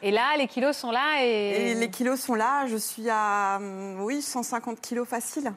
Et 0.00 0.10
là, 0.12 0.36
les 0.38 0.46
kilos 0.48 0.76
sont 0.76 0.90
là 0.92 1.24
et... 1.24 1.70
Et 1.70 1.74
les 1.74 1.90
kilos 1.90 2.20
sont 2.20 2.34
là. 2.34 2.66
Je 2.66 2.76
suis 2.76 3.08
à, 3.10 3.56
hum, 3.60 4.00
oui, 4.02 4.22
150 4.22 4.80
kilos 4.80 5.06
facile. 5.08 5.52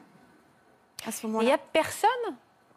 À 1.06 1.12
ce 1.12 1.18
Et 1.18 1.20
il 1.22 1.26
moment-là. 1.28 1.46
n'y 1.46 1.52
a 1.52 1.58
personne? 1.58 2.08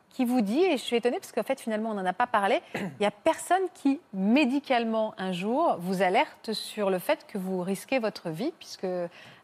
Qui 0.09 0.25
vous 0.25 0.41
dit, 0.41 0.63
et 0.63 0.71
je 0.77 0.83
suis 0.83 0.95
étonnée 0.95 1.19
parce 1.19 1.31
qu'en 1.31 1.43
fait 1.43 1.59
finalement 1.59 1.91
on 1.91 1.93
n'en 1.93 2.05
a 2.05 2.13
pas 2.13 2.27
parlé, 2.27 2.61
il 2.75 2.91
n'y 2.99 3.05
a 3.05 3.11
personne 3.11 3.63
qui 3.73 3.99
médicalement 4.13 5.13
un 5.17 5.31
jour 5.31 5.77
vous 5.79 6.01
alerte 6.01 6.53
sur 6.53 6.89
le 6.89 6.99
fait 6.99 7.25
que 7.27 7.37
vous 7.37 7.61
risquez 7.61 7.99
votre 7.99 8.29
vie, 8.29 8.51
puisque 8.59 8.87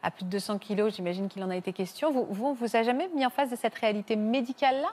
à 0.03 0.11
plus 0.11 0.25
de 0.25 0.29
200 0.29 0.59
kilos, 0.59 0.95
j'imagine 0.95 1.27
qu'il 1.29 1.43
en 1.43 1.49
a 1.49 1.55
été 1.55 1.73
question. 1.73 2.11
Vous, 2.11 2.27
vous, 2.29 2.45
on 2.45 2.53
vous 2.53 2.75
a 2.75 2.83
jamais 2.83 3.09
mis 3.15 3.25
en 3.25 3.29
face 3.29 3.49
de 3.49 3.55
cette 3.55 3.75
réalité 3.75 4.15
médicale-là? 4.15 4.89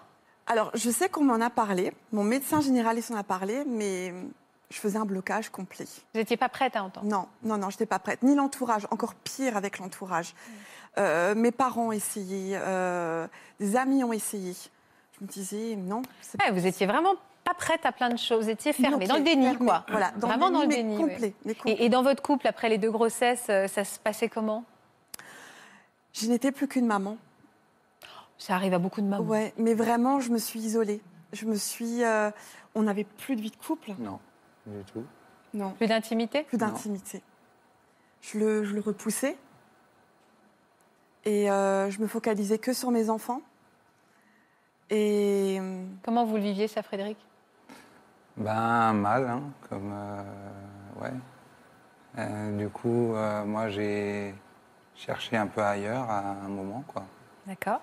Alors, 0.46 0.70
je 0.74 0.90
sais 0.90 1.08
qu'on 1.08 1.24
m'en 1.24 1.40
a 1.40 1.50
parlé. 1.50 1.92
Mon 2.12 2.24
médecin 2.24 2.60
généraliste 2.60 3.10
en 3.10 3.16
a 3.16 3.22
parlé, 3.22 3.64
mais 3.66 4.12
je 4.70 4.78
faisais 4.78 4.98
un 4.98 5.04
blocage 5.04 5.50
complet. 5.50 5.84
Vous 6.14 6.20
n'étiez 6.20 6.36
pas 6.36 6.48
prête 6.48 6.74
à 6.76 6.82
entendre? 6.82 7.06
Non, 7.06 7.26
non, 7.42 7.58
non, 7.58 7.70
je 7.70 7.76
n'étais 7.76 7.86
pas 7.86 7.98
prête. 7.98 8.22
Ni 8.22 8.34
l'entourage, 8.34 8.86
encore 8.90 9.14
pire 9.14 9.56
avec 9.56 9.78
l'entourage. 9.78 10.34
Euh, 10.98 11.34
mes 11.34 11.52
parents 11.52 11.88
ont 11.88 11.92
essayé, 11.92 12.56
euh, 12.60 13.26
des 13.60 13.76
amis 13.76 14.02
ont 14.02 14.12
essayé. 14.12 14.54
Non. 15.76 16.02
Ouais, 16.40 16.50
Vous 16.52 16.66
étiez 16.66 16.86
vraiment 16.86 17.14
pas 17.44 17.54
prête 17.54 17.84
à 17.86 17.92
plein 17.92 18.08
de 18.08 18.16
choses, 18.18 18.44
vous 18.44 18.50
étiez 18.50 18.72
fermée, 18.72 19.06
dans 19.06 19.16
le 19.16 19.22
déni, 19.22 19.44
fermée, 19.46 19.66
quoi. 19.66 19.84
voilà, 19.88 20.12
dans 20.12 20.28
le 20.28 20.34
vraiment 20.34 20.50
déni, 20.50 20.54
dans 20.54 20.62
le 20.62 20.68
mais 20.68 20.76
déni. 20.76 20.96
complet, 20.96 21.26
ouais. 21.28 21.34
mais 21.44 21.54
complet. 21.54 21.72
Et, 21.72 21.84
et 21.86 21.88
dans 21.88 22.02
votre 22.02 22.22
couple, 22.22 22.46
après 22.46 22.68
les 22.68 22.78
deux 22.78 22.90
grossesses, 22.90 23.46
euh, 23.50 23.66
ça 23.66 23.84
se 23.84 23.98
passait 23.98 24.28
comment? 24.28 24.64
Je 26.12 26.26
n'étais 26.28 26.52
plus 26.52 26.68
qu'une 26.68 26.86
maman. 26.86 27.16
Ça 28.38 28.54
arrive 28.54 28.74
à 28.74 28.78
beaucoup 28.78 29.00
de 29.00 29.06
mamans. 29.06 29.24
Ouais, 29.24 29.52
mais 29.56 29.74
vraiment, 29.74 30.20
je 30.20 30.30
me 30.30 30.38
suis 30.38 30.60
isolée. 30.60 31.00
Je 31.32 31.46
me 31.46 31.54
suis. 31.56 32.04
euh, 32.04 32.30
on 32.74 32.82
n'avait 32.82 33.04
plus 33.04 33.34
de 33.36 33.40
vie 33.40 33.50
de 33.50 33.56
couple? 33.56 33.92
Non, 33.98 34.18
du 34.66 34.84
tout. 34.92 35.04
Non. 35.54 35.70
Plus 35.72 35.86
d'intimité? 35.86 36.42
Plus 36.44 36.58
d'intimité. 36.58 37.22
Je 38.20 38.38
le, 38.38 38.64
je 38.64 38.74
le 38.74 38.80
repoussais. 38.80 39.36
Et 41.24 41.50
euh, 41.50 41.90
je 41.90 42.00
me 42.00 42.06
focalisais 42.06 42.58
que 42.58 42.72
sur 42.72 42.90
mes 42.90 43.10
enfants. 43.10 43.42
Et 44.90 45.58
euh, 45.60 45.84
Comment 46.02 46.24
vous 46.24 46.36
le 46.36 46.42
viviez, 46.42 46.68
ça, 46.68 46.82
Frédéric? 46.82 47.16
Ben, 48.36 48.92
mal, 48.94 49.26
hein, 49.28 49.42
comme. 49.68 49.92
euh, 49.92 51.02
ouais. 51.02 51.12
Euh, 52.18 52.58
du 52.58 52.68
coup, 52.68 53.14
euh, 53.14 53.44
moi, 53.44 53.68
j'ai 53.68 54.34
cherché 54.94 55.36
un 55.36 55.46
peu 55.46 55.62
ailleurs 55.62 56.08
à 56.10 56.18
un 56.20 56.48
moment, 56.48 56.82
quoi. 56.86 57.04
D'accord. 57.46 57.80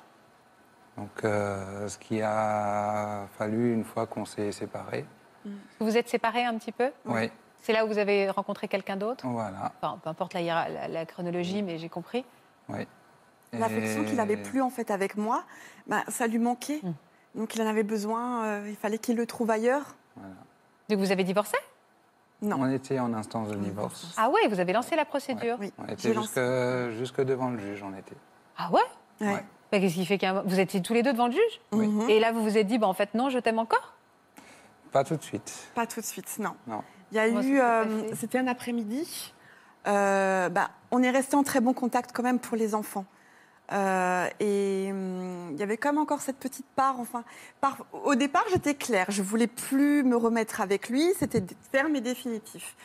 Donc, 0.98 1.24
euh, 1.24 1.88
ce 1.88 1.98
qui 1.98 2.22
a 2.22 3.28
fallu 3.38 3.74
une 3.74 3.84
fois 3.86 4.06
qu'on 4.06 4.26
s'est 4.26 4.52
séparés. 4.52 5.06
Vous 5.46 5.52
vous 5.80 5.98
êtes 5.98 6.10
séparés 6.10 6.44
un 6.46 6.58
petit 6.58 6.72
peu? 6.74 6.92
Oui, 7.06 7.32
C'est 7.62 7.74
là 7.74 7.86
où 7.86 7.88
vous 7.88 7.98
avez 7.98 8.30
rencontré 8.30 8.68
quelqu'un 8.68 8.98
d'autre? 8.98 9.26
Voilà. 9.28 9.72
Enfin, 9.82 9.98
peu 10.04 10.10
importe 10.10 10.34
la, 10.34 10.42
hiéra- 10.42 10.70
la- 10.70 10.88
la 10.88 11.06
chronologie, 11.06 11.64
mais 11.64 11.78
j'ai 11.78 11.90
compris. 11.90 12.26
Oui. 12.68 12.86
L'affection 13.54 14.04
qu'il 14.06 14.20
avait 14.20 14.34
Et- 14.34 14.38
plus 14.38 14.62
en 14.62 14.70
fait 14.70 14.92
avec 14.92 15.18
moi, 15.18 15.44
bah, 15.88 16.04
ça 16.08 16.28
lui 16.28 16.40
manquait. 16.40 16.80
Mm. 16.84 16.92
Donc 17.36 17.56
il 17.56 17.62
en 17.62 17.68
avait 17.68 17.84
besoin. 17.84 18.44
euh, 18.46 18.68
il 18.70 18.76
fallait 18.76 18.98
qu'il 18.98 19.16
le 19.16 19.26
trouve 19.26 19.50
ailleurs. 19.52 19.96
Donc 20.90 21.00
vous 21.00 21.12
avez 21.12 21.24
divorcé? 21.24 21.58
Non. 22.42 22.58
On 22.62 22.72
était 22.72 23.00
en 23.00 23.14
instance 23.14 23.50
de 23.50 23.56
divorce. 23.56 24.14
Ah 24.18 24.30
ouais, 24.30 24.48
vous 24.50 24.60
avez 24.60 24.74
lancé 24.74 24.96
la 24.96 25.06
procédure. 25.06 25.58
Oui. 25.60 25.74
On 25.78 25.86
était 25.88 26.14
jusque, 26.14 26.40
jusque 26.98 27.22
devant 27.22 27.50
le 27.50 27.60
juge, 27.60 27.84
on 27.84 27.96
était. 27.98 28.16
Ah 28.58 28.72
ouais? 28.72 28.82
Ouais. 29.22 29.28
Ouais. 29.34 29.46
Bah, 29.72 29.80
Qu'est-ce 29.80 29.94
qui 29.96 30.06
fait 30.06 30.18
qu'un 30.18 30.42
vous 30.42 30.60
étiez 30.60 30.82
tous 30.82 30.94
les 30.94 31.04
deux 31.04 31.12
devant 31.14 31.28
le 31.28 31.34
juge? 31.34 31.62
Oui. 31.74 31.88
Mhm. 31.88 32.10
Et 32.10 32.20
là, 32.20 32.32
vous 32.32 32.42
vous 32.42 32.58
êtes 32.58 32.66
dit, 32.66 32.78
bah, 32.80 32.88
en 32.88 32.94
fait, 32.94 33.14
non, 33.14 33.30
je 33.30 33.38
t'aime 33.40 33.60
encore? 33.60 33.94
Pas 34.92 35.04
tout 35.04 35.16
de 35.16 35.22
suite. 35.22 35.70
Pas 35.76 35.86
tout 35.86 36.00
de 36.00 36.06
suite, 36.06 36.38
non. 36.40 36.56
Non. 36.66 36.82
Il 37.12 37.18
y 37.18 37.20
a 37.20 37.28
eu, 37.28 37.60
euh, 37.60 38.16
c'était 38.16 38.40
un 38.40 38.48
après-midi. 38.48 39.34
Euh, 39.88 40.50
bah, 40.50 40.70
on 40.92 41.04
est 41.04 41.10
resté 41.12 41.36
en 41.36 41.44
très 41.44 41.60
bon 41.62 41.74
contact 41.74 42.12
quand 42.14 42.24
même 42.24 42.40
pour 42.40 42.56
les 42.58 42.74
enfants. 42.74 43.06
Euh, 43.72 44.28
et 44.40 44.88
hum, 44.92 45.50
il 45.52 45.60
y 45.60 45.64
avait 45.64 45.78
quand 45.78 45.90
même 45.90 46.02
encore 46.02 46.22
cette 46.22 46.38
petite 46.38 46.66
part. 46.76 47.00
Enfin, 47.00 47.24
par- 47.62 47.78
au 48.04 48.16
départ, 48.16 48.44
j'étais 48.52 48.74
claire. 48.76 49.06
Je 49.10 49.22
voulais 49.22 49.48
plus 49.48 50.04
me 50.04 50.16
remettre 50.16 50.62
avec 50.62 50.90
lui. 50.90 51.14
C'était 51.20 51.44
ferme 51.72 51.96
et 51.96 52.02
définitif. 52.02 52.76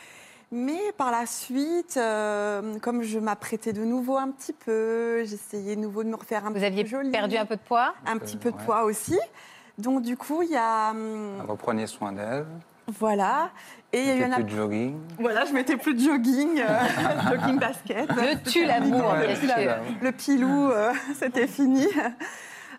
Mais 0.51 0.79
par 0.95 1.11
la 1.11 1.25
suite, 1.25 1.97
euh, 1.97 2.77
comme 2.79 3.01
je 3.01 3.17
m'apprêtais 3.17 3.73
de 3.73 3.83
nouveau 3.83 4.15
un 4.17 4.29
petit 4.29 4.53
peu, 4.53 5.23
j'essayais 5.25 5.75
de 5.75 5.81
nouveau 5.81 6.03
de 6.03 6.09
me 6.09 6.15
refaire 6.15 6.45
un 6.45 6.49
Vous 6.49 6.55
petit 6.55 6.65
aviez 6.65 6.83
peu 6.83 6.89
jolie, 6.89 7.09
perdu 7.11 7.35
un 7.37 7.45
peu 7.45 7.55
de 7.55 7.61
poids? 7.61 7.95
Un 8.05 8.13
peu, 8.17 8.25
petit 8.25 8.37
peu 8.37 8.51
de 8.51 8.57
ouais. 8.57 8.63
poids 8.63 8.83
aussi. 8.83 9.17
Donc 9.79 10.03
du 10.03 10.15
coup, 10.15 10.43
il 10.43 10.51
y 10.51 10.55
a 10.55 10.91
hum, 10.91 11.41
Reprenez 11.47 11.87
soin 11.87 12.11
d'elle. 12.11 12.45
Voilà. 12.87 13.49
Et 13.93 14.01
il 14.01 14.07
y 14.07 14.11
a 14.11 14.15
eu 14.15 14.23
un 14.23 14.35
plus 14.35 14.43
de 14.43 14.49
jogging. 14.49 14.97
voilà, 15.19 15.45
je 15.45 15.53
mettais 15.53 15.77
plus 15.77 15.93
de 15.93 15.99
jogging, 15.99 16.59
euh, 16.59 17.29
jogging 17.29 17.59
basket. 17.59 18.09
Le 18.09 18.49
tue 18.49 18.65
l'amour, 18.65 19.13
le. 19.15 20.05
Le 20.05 20.11
pilou, 20.11 20.69
euh, 20.71 20.91
c'était 21.15 21.47
fini. 21.47 21.87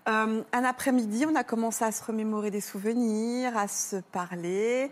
Euh, 0.09 0.43
un 0.53 0.65
après-midi, 0.65 1.27
on 1.29 1.35
a 1.35 1.43
commencé 1.43 1.85
à 1.85 1.91
se 1.91 2.05
remémorer 2.05 2.51
des 2.51 2.61
souvenirs, 2.61 3.57
à 3.57 3.67
se 3.67 3.97
parler. 3.97 4.89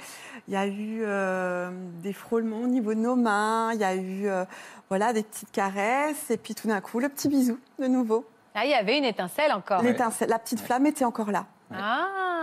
Il 0.49 0.55
y 0.55 0.57
a 0.57 0.67
eu 0.67 1.03
euh, 1.05 1.71
des 2.03 2.13
frôlements 2.13 2.63
au 2.63 2.67
niveau 2.67 2.95
de 2.95 2.99
nos 2.99 3.15
mains, 3.15 3.73
il 3.75 3.81
y 3.81 3.85
a 3.85 3.95
eu 3.95 4.27
euh, 4.27 4.45
voilà, 4.89 5.13
des 5.13 5.23
petites 5.23 5.53
caresses, 5.53 6.31
et 6.31 6.37
puis 6.37 6.57
tout 6.57 6.67
d'un 6.67 6.81
coup, 6.81 6.99
le 6.99 7.09
petit 7.09 7.29
bisou 7.29 7.61
de 7.79 7.87
nouveau. 7.87 8.27
Ah, 8.57 8.65
il 8.65 8.71
y 8.71 8.75
avait 8.75 8.99
une 8.99 9.05
étincelle 9.05 9.53
encore. 9.53 9.83
L'étincelle, 9.83 10.31
la 10.31 10.39
petite 10.41 10.61
flamme 10.61 10.87
était 10.87 11.05
encore 11.05 11.31
là. 11.31 11.47
Ah 11.73 12.34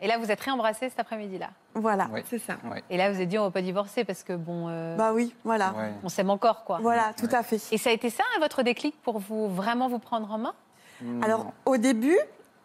Et 0.00 0.06
là, 0.06 0.16
vous 0.18 0.30
êtes 0.30 0.40
réembrassés 0.40 0.88
cet 0.88 1.00
après-midi-là. 1.00 1.48
Voilà, 1.74 2.08
Oui. 2.12 2.20
c'est 2.30 2.38
ça. 2.38 2.56
Et 2.88 2.96
là, 2.96 3.10
vous 3.12 3.20
êtes 3.20 3.28
dit, 3.28 3.38
on 3.38 3.44
va 3.44 3.50
pas 3.50 3.62
divorcer 3.62 4.04
parce 4.04 4.22
que, 4.22 4.32
bon, 4.32 4.66
euh, 4.68 4.96
Bah 4.96 5.12
oui, 5.12 5.34
voilà. 5.44 5.72
Ouais. 5.76 5.90
on 6.04 6.08
s'aime 6.08 6.30
encore, 6.30 6.64
quoi. 6.64 6.78
Voilà, 6.80 7.12
tout 7.16 7.28
à 7.32 7.42
fait. 7.42 7.60
Et 7.72 7.78
ça 7.78 7.90
a 7.90 7.92
été 7.92 8.08
ça, 8.10 8.22
hein, 8.34 8.38
votre 8.40 8.62
déclic 8.62 8.94
pour 9.02 9.18
vous 9.18 9.48
vraiment 9.48 9.88
vous 9.88 9.98
prendre 9.98 10.30
en 10.30 10.38
main? 10.38 10.54
Alors, 11.22 11.52
au 11.64 11.76
début, 11.76 12.16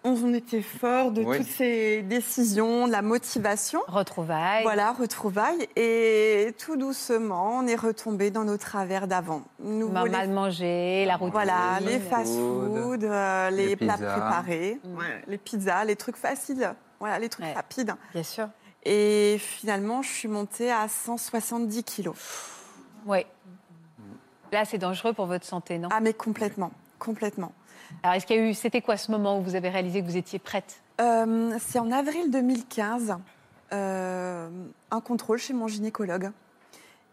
on 0.03 0.33
était 0.33 0.61
fort 0.61 1.11
de 1.11 1.23
Oui. 1.23 1.37
toutes 1.37 1.47
ces 1.47 2.01
décisions, 2.03 2.87
de 2.87 2.91
la 2.91 3.01
motivation. 3.01 3.79
Retrouvailles. 3.87 4.63
Voilà, 4.63 4.91
retrouvailles. 4.91 5.67
Et 5.75 6.53
tout 6.63 6.75
doucement, 6.75 7.57
on 7.59 7.67
est 7.67 7.75
retombé 7.75 8.29
dans 8.29 8.43
nos 8.43 8.57
travers 8.57 9.07
d'avant. 9.07 9.43
Nous 9.59 9.87
Mal, 9.89 10.01
voulons- 10.03 10.17
mal 10.17 10.29
manger, 10.29 11.05
la 11.05 11.15
routine. 11.15 11.31
Voilà, 11.31 11.79
les 11.81 11.99
fast-food, 11.99 13.03
euh, 13.05 13.49
les, 13.51 13.67
les 13.67 13.75
plats 13.75 13.93
pizzas. 13.93 14.11
préparés, 14.11 14.79
Mm. 14.83 14.97
ouais, 14.97 15.23
les 15.27 15.37
pizzas, 15.37 15.85
les 15.85 15.95
trucs 15.95 16.17
faciles, 16.17 16.73
voilà, 17.03 17.19
les 17.19 17.27
trucs 17.27 17.45
Ouais. 17.45 17.51
rapides. 17.53 17.93
Bien 18.13 18.23
sûr. 18.23 18.47
Et 18.83 19.37
finalement, 19.39 20.01
je 20.01 20.09
suis 20.09 20.27
montée 20.29 20.71
à 20.71 20.87
170 20.87 21.83
kilos. 21.83 22.15
Oui. 23.05 23.25
Là, 24.53 24.63
c'est 24.65 24.77
dangereux 24.77 25.11
pour 25.13 25.25
votre 25.25 25.45
santé, 25.45 25.79
non? 25.79 25.89
Ah, 25.91 25.99
mais 25.99 26.13
complètement, 26.13 26.71
complètement. 26.99 27.51
Alors, 28.03 28.15
est-ce 28.15 28.25
qu'il 28.25 28.37
y 28.37 28.39
a 28.39 28.43
eu. 28.43 28.53
C'était 28.53 28.81
quoi 28.81 28.95
ce 28.97 29.11
moment 29.11 29.37
où 29.37 29.43
vous 29.43 29.55
avez 29.55 29.69
réalisé 29.69 30.01
que 30.01 30.05
vous 30.05 30.15
étiez 30.17 30.39
prête? 30.39 30.81
Euh, 31.01 31.57
C'est 31.59 31.79
en 31.79 31.91
avril 31.91 32.31
2015, 32.31 33.17
euh, 33.73 34.49
un 34.91 35.01
contrôle 35.01 35.39
chez 35.39 35.53
mon 35.53 35.67
gynécologue. 35.67 36.31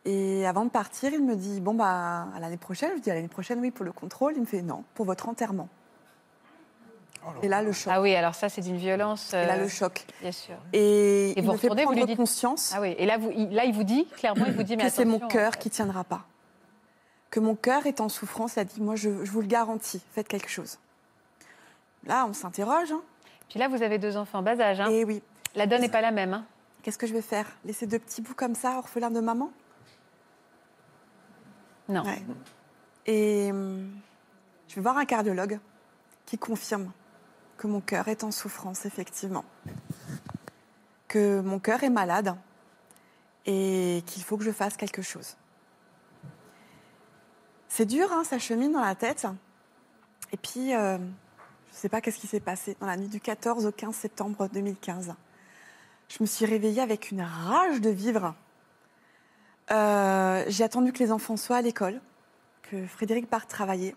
Et 0.05 0.47
avant 0.47 0.65
de 0.65 0.71
partir, 0.71 1.13
il 1.13 1.25
me 1.25 1.35
dit 1.35 1.61
Bon, 1.61 1.75
bah, 1.75 2.29
à 2.37 2.41
l'année 2.41 2.57
prochaine. 2.57 2.93
Je 2.97 3.01
dis 3.03 3.11
À 3.11 3.15
l'année 3.15 3.29
prochaine, 3.29 3.59
oui, 3.61 3.71
pour 3.71 3.85
le 3.85 3.93
contrôle. 3.93 4.35
Il 4.37 4.41
me 4.43 4.47
fait 4.47 4.63
Non, 4.63 4.85
pour 4.95 5.05
votre 5.07 5.29
enterrement. 5.29 5.69
Et 7.43 7.49
là, 7.49 7.63
le 7.63 7.73
choc. 7.73 7.93
Ah 7.95 8.01
oui, 8.01 8.15
alors 8.15 8.35
ça, 8.35 8.49
c'est 8.49 8.61
d'une 8.63 8.77
violence. 8.79 9.33
Et 9.35 9.45
là, 9.47 9.55
euh, 9.57 9.63
le 9.63 9.69
choc. 9.69 10.05
Bien 10.23 10.33
sûr. 10.33 10.55
Et, 10.73 11.31
Et 11.33 11.39
il 11.39 11.45
vous 11.45 11.53
me 11.53 11.57
fait 11.59 11.69
vous 11.69 11.93
lui 11.93 12.05
dites- 12.07 12.17
conscience 12.17 12.73
Ah 12.75 12.81
oui, 12.81 12.95
et 12.99 13.05
là, 13.07 13.19
vous, 13.19 13.31
il, 13.35 13.51
là, 13.51 13.65
il 13.65 13.75
vous 13.75 13.85
dit, 13.85 14.07
clairement, 14.17 14.47
il 14.47 14.55
vous 14.55 14.63
dit, 14.63 14.77
mais 14.77 14.85
que 14.85 14.91
c'est 14.91 15.05
mon 15.05 15.19
cœur 15.21 15.59
qui 15.59 15.69
tiendra 15.71 16.05
pas. 16.05 16.25
Que 17.31 17.39
mon 17.41 17.55
cœur 17.55 17.87
est 17.87 18.01
en 18.01 18.09
souffrance. 18.09 18.57
Il 18.57 18.61
a 18.61 18.65
dit 18.65 18.81
Moi, 18.81 18.97
je, 18.97 19.25
je 19.25 19.31
vous 19.31 19.41
le 19.43 19.47
garantis, 19.47 20.03
faites 20.13 20.27
quelque 20.29 20.49
chose. 20.51 20.79
Là, 22.07 22.27
on 22.29 22.33
s'interroge. 22.33 22.91
hein. 22.93 23.03
Puis 23.49 23.59
là, 23.59 23.69
vous 23.69 23.83
avez 23.83 23.99
deux 23.99 24.17
enfants 24.17 24.39
en 24.39 24.43
bas 24.43 24.59
âge. 24.59 24.81
Hein. 24.81 24.89
Et 24.91 25.05
oui. 25.05 25.23
La 25.55 25.67
donne 25.67 25.81
n'est 25.83 25.89
pas 25.89 26.01
la 26.01 26.11
même. 26.13 26.33
Hein. 26.35 26.45
Qu'est-ce 26.83 26.97
que 26.99 27.07
je 27.07 27.13
vais 27.13 27.21
faire? 27.23 27.47
Laisser 27.65 27.87
deux 27.87 27.99
petits 27.99 28.23
bouts 28.23 28.35
comme 28.35 28.55
ça, 28.55 28.79
orphelins 28.79 29.11
de 29.11 29.21
maman? 29.21 29.51
Non. 31.89 32.03
Ouais. 32.05 32.23
Et 33.07 33.51
hum, 33.51 33.91
je 34.69 34.75
vais 34.77 34.81
voir 34.81 34.97
un 34.97 35.05
cardiologue 35.05 35.59
qui 36.27 36.39
confirme 36.39 36.91
que 37.61 37.67
mon 37.67 37.83
cœur 37.83 38.09
est 38.09 38.25
en 38.25 38.31
souffrance, 38.31 38.87
effectivement. 38.87 39.45
Que 41.09 41.41
mon 41.41 41.59
cœur 41.59 41.85
est 41.85 41.91
malade 41.91 42.35
et 43.45 44.03
qu'il 44.07 44.23
faut 44.23 44.39
que 44.39 44.45
je 44.45 44.51
fasse 44.51 44.79
quelque 44.79 45.03
chose. 45.03 45.37
C'est 47.69 47.85
dur, 47.85 48.11
hein, 48.13 48.25
ça 48.25 48.39
chemine 48.39 48.73
dans 48.73 48.81
la 48.81 48.95
tête. 48.95 49.27
Et 50.33 50.39
puis, 50.39 50.75
euh, 50.75 50.97
je 50.97 51.03
ne 51.03 51.77
sais 51.77 51.91
pas 51.91 52.01
qu'est-ce 52.01 52.19
qui 52.19 52.29
s'est 52.29 52.41
passé 52.41 52.79
dans 52.81 52.87
la 52.87 52.97
nuit 52.97 53.09
du 53.09 53.21
14 53.21 53.67
au 53.67 53.73
15 53.73 53.95
septembre 53.95 54.49
2015. 54.49 55.15
Je 56.09 56.17
me 56.21 56.27
suis 56.27 56.47
réveillée 56.47 56.81
avec 56.81 57.11
une 57.11 57.21
rage 57.21 57.83
de 57.83 57.91
vivre. 57.91 58.35
Euh, 59.71 60.45
j'ai 60.49 60.65
attendu 60.65 60.95
que 60.95 60.99
les 60.99 61.13
enfants 61.13 61.37
soient 61.37 61.59
à 61.59 61.63
l'école, 61.63 62.01
que 62.63 62.87
Frédéric 62.87 63.29
parte 63.29 63.51
travailler. 63.51 63.95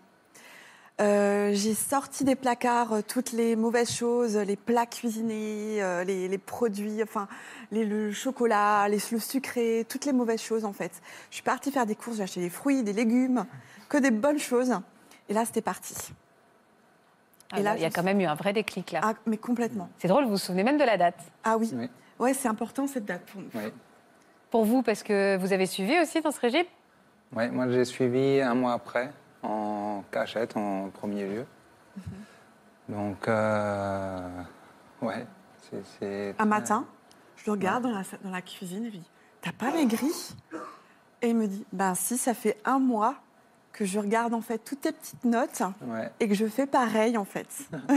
Euh, 1.00 1.50
j'ai 1.54 1.74
sorti 1.74 2.22
des 2.22 2.36
placards 2.36 2.92
euh, 2.92 3.00
toutes 3.06 3.32
les 3.32 3.56
mauvaises 3.56 3.90
choses, 3.90 4.36
les 4.36 4.54
plats 4.54 4.86
cuisinés, 4.86 5.82
euh, 5.82 6.04
les, 6.04 6.28
les 6.28 6.38
produits, 6.38 7.02
enfin 7.02 7.26
les- 7.72 7.84
le 7.84 8.12
chocolat, 8.12 8.86
les, 8.88 8.98
le 9.10 9.18
sucré, 9.18 9.84
toutes 9.88 10.04
les 10.04 10.12
mauvaises 10.12 10.40
choses 10.40 10.64
en 10.64 10.72
fait. 10.72 10.92
Je 11.30 11.34
suis 11.36 11.42
partie 11.42 11.72
faire 11.72 11.84
des 11.84 11.96
courses, 11.96 12.18
j'ai 12.18 12.22
acheté 12.22 12.40
des 12.40 12.48
fruits, 12.50 12.84
des 12.84 12.92
légumes, 12.92 13.44
que 13.88 13.98
des 13.98 14.12
bonnes 14.12 14.38
choses. 14.38 14.72
Et 15.28 15.34
là, 15.34 15.44
c'était 15.44 15.62
parti. 15.62 15.96
Ah, 17.50 17.58
Et 17.58 17.62
là, 17.64 17.74
il 17.74 17.82
y 17.82 17.84
a 17.84 17.90
quand 17.90 18.04
même 18.04 18.20
eu 18.20 18.26
un 18.26 18.36
vrai 18.36 18.52
déclic 18.52 18.92
là. 18.92 19.00
Ah, 19.02 19.14
mais 19.26 19.36
complètement. 19.36 19.88
C'est 19.98 20.06
drôle, 20.06 20.24
vous 20.24 20.30
vous 20.30 20.38
souvenez 20.38 20.62
même 20.62 20.78
de 20.78 20.84
la 20.84 20.96
date. 20.96 21.18
Ah 21.42 21.56
oui. 21.58 21.70
Oui. 21.74 21.90
Ouais, 22.20 22.34
c'est 22.34 22.46
important 22.48 22.86
cette 22.86 23.04
date 23.04 23.22
pour 23.32 23.40
nous. 23.40 23.48
Oui. 23.54 23.72
Pour 24.52 24.64
vous, 24.64 24.82
parce 24.82 25.02
que 25.02 25.36
vous 25.38 25.52
avez 25.52 25.66
suivi 25.66 25.98
aussi 25.98 26.20
dans 26.20 26.30
ce 26.30 26.38
régime? 26.38 26.66
Ouais, 27.34 27.48
moi, 27.50 27.68
j'ai 27.68 27.84
suivi 27.84 28.40
un 28.40 28.54
mois 28.54 28.74
après, 28.74 29.10
en 29.44 30.02
cachette, 30.10 30.56
en 30.56 30.90
premier 30.90 31.26
lieu. 31.26 31.46
Donc, 32.88 33.28
euh, 33.28 34.42
ouais, 35.02 35.26
c'est-. 35.98 36.34
Un 36.38 36.44
matin, 36.44 36.86
je 37.36 37.44
le 37.46 37.52
regarde 37.52 37.84
dans 37.84 37.90
la, 37.90 38.02
dans 38.22 38.30
la 38.30 38.42
cuisine 38.42 38.84
et 38.84 38.88
je 38.88 38.92
lui 38.92 38.98
dis 39.00 39.10
T'as 39.40 39.52
pas 39.52 39.70
maigri 39.72 40.10
Et 41.22 41.28
il 41.30 41.36
me 41.36 41.46
dit 41.46 41.64
Ben 41.72 41.94
si, 41.94 42.16
ça 42.18 42.34
fait 42.34 42.58
un 42.64 42.78
mois 42.78 43.14
que 43.72 43.84
je 43.84 43.98
regarde 43.98 44.34
en 44.34 44.40
fait 44.40 44.58
toutes 44.58 44.82
tes 44.82 44.92
petites 44.92 45.24
notes 45.24 45.62
Ouais. 45.82 46.10
et 46.20 46.28
que 46.28 46.34
je 46.34 46.46
fais 46.46 46.66
pareil 46.66 47.16
en 47.18 47.24
fait. 47.24 47.48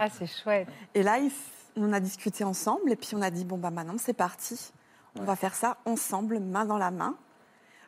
Ah, 0.00 0.08
c'est 0.10 0.26
chouette. 0.26 0.68
Et 0.94 1.02
là, 1.02 1.18
on 1.76 1.92
a 1.92 2.00
discuté 2.00 2.44
ensemble 2.44 2.90
et 2.90 2.96
puis 2.96 3.10
on 3.14 3.22
a 3.22 3.30
dit 3.30 3.44
Bon, 3.44 3.58
bah 3.58 3.70
maintenant 3.70 3.94
c'est 3.98 4.12
parti. 4.14 4.72
On 5.18 5.24
va 5.24 5.36
faire 5.36 5.54
ça 5.54 5.76
ensemble, 5.84 6.38
main 6.40 6.64
dans 6.64 6.78
la 6.78 6.90
main. 6.90 7.16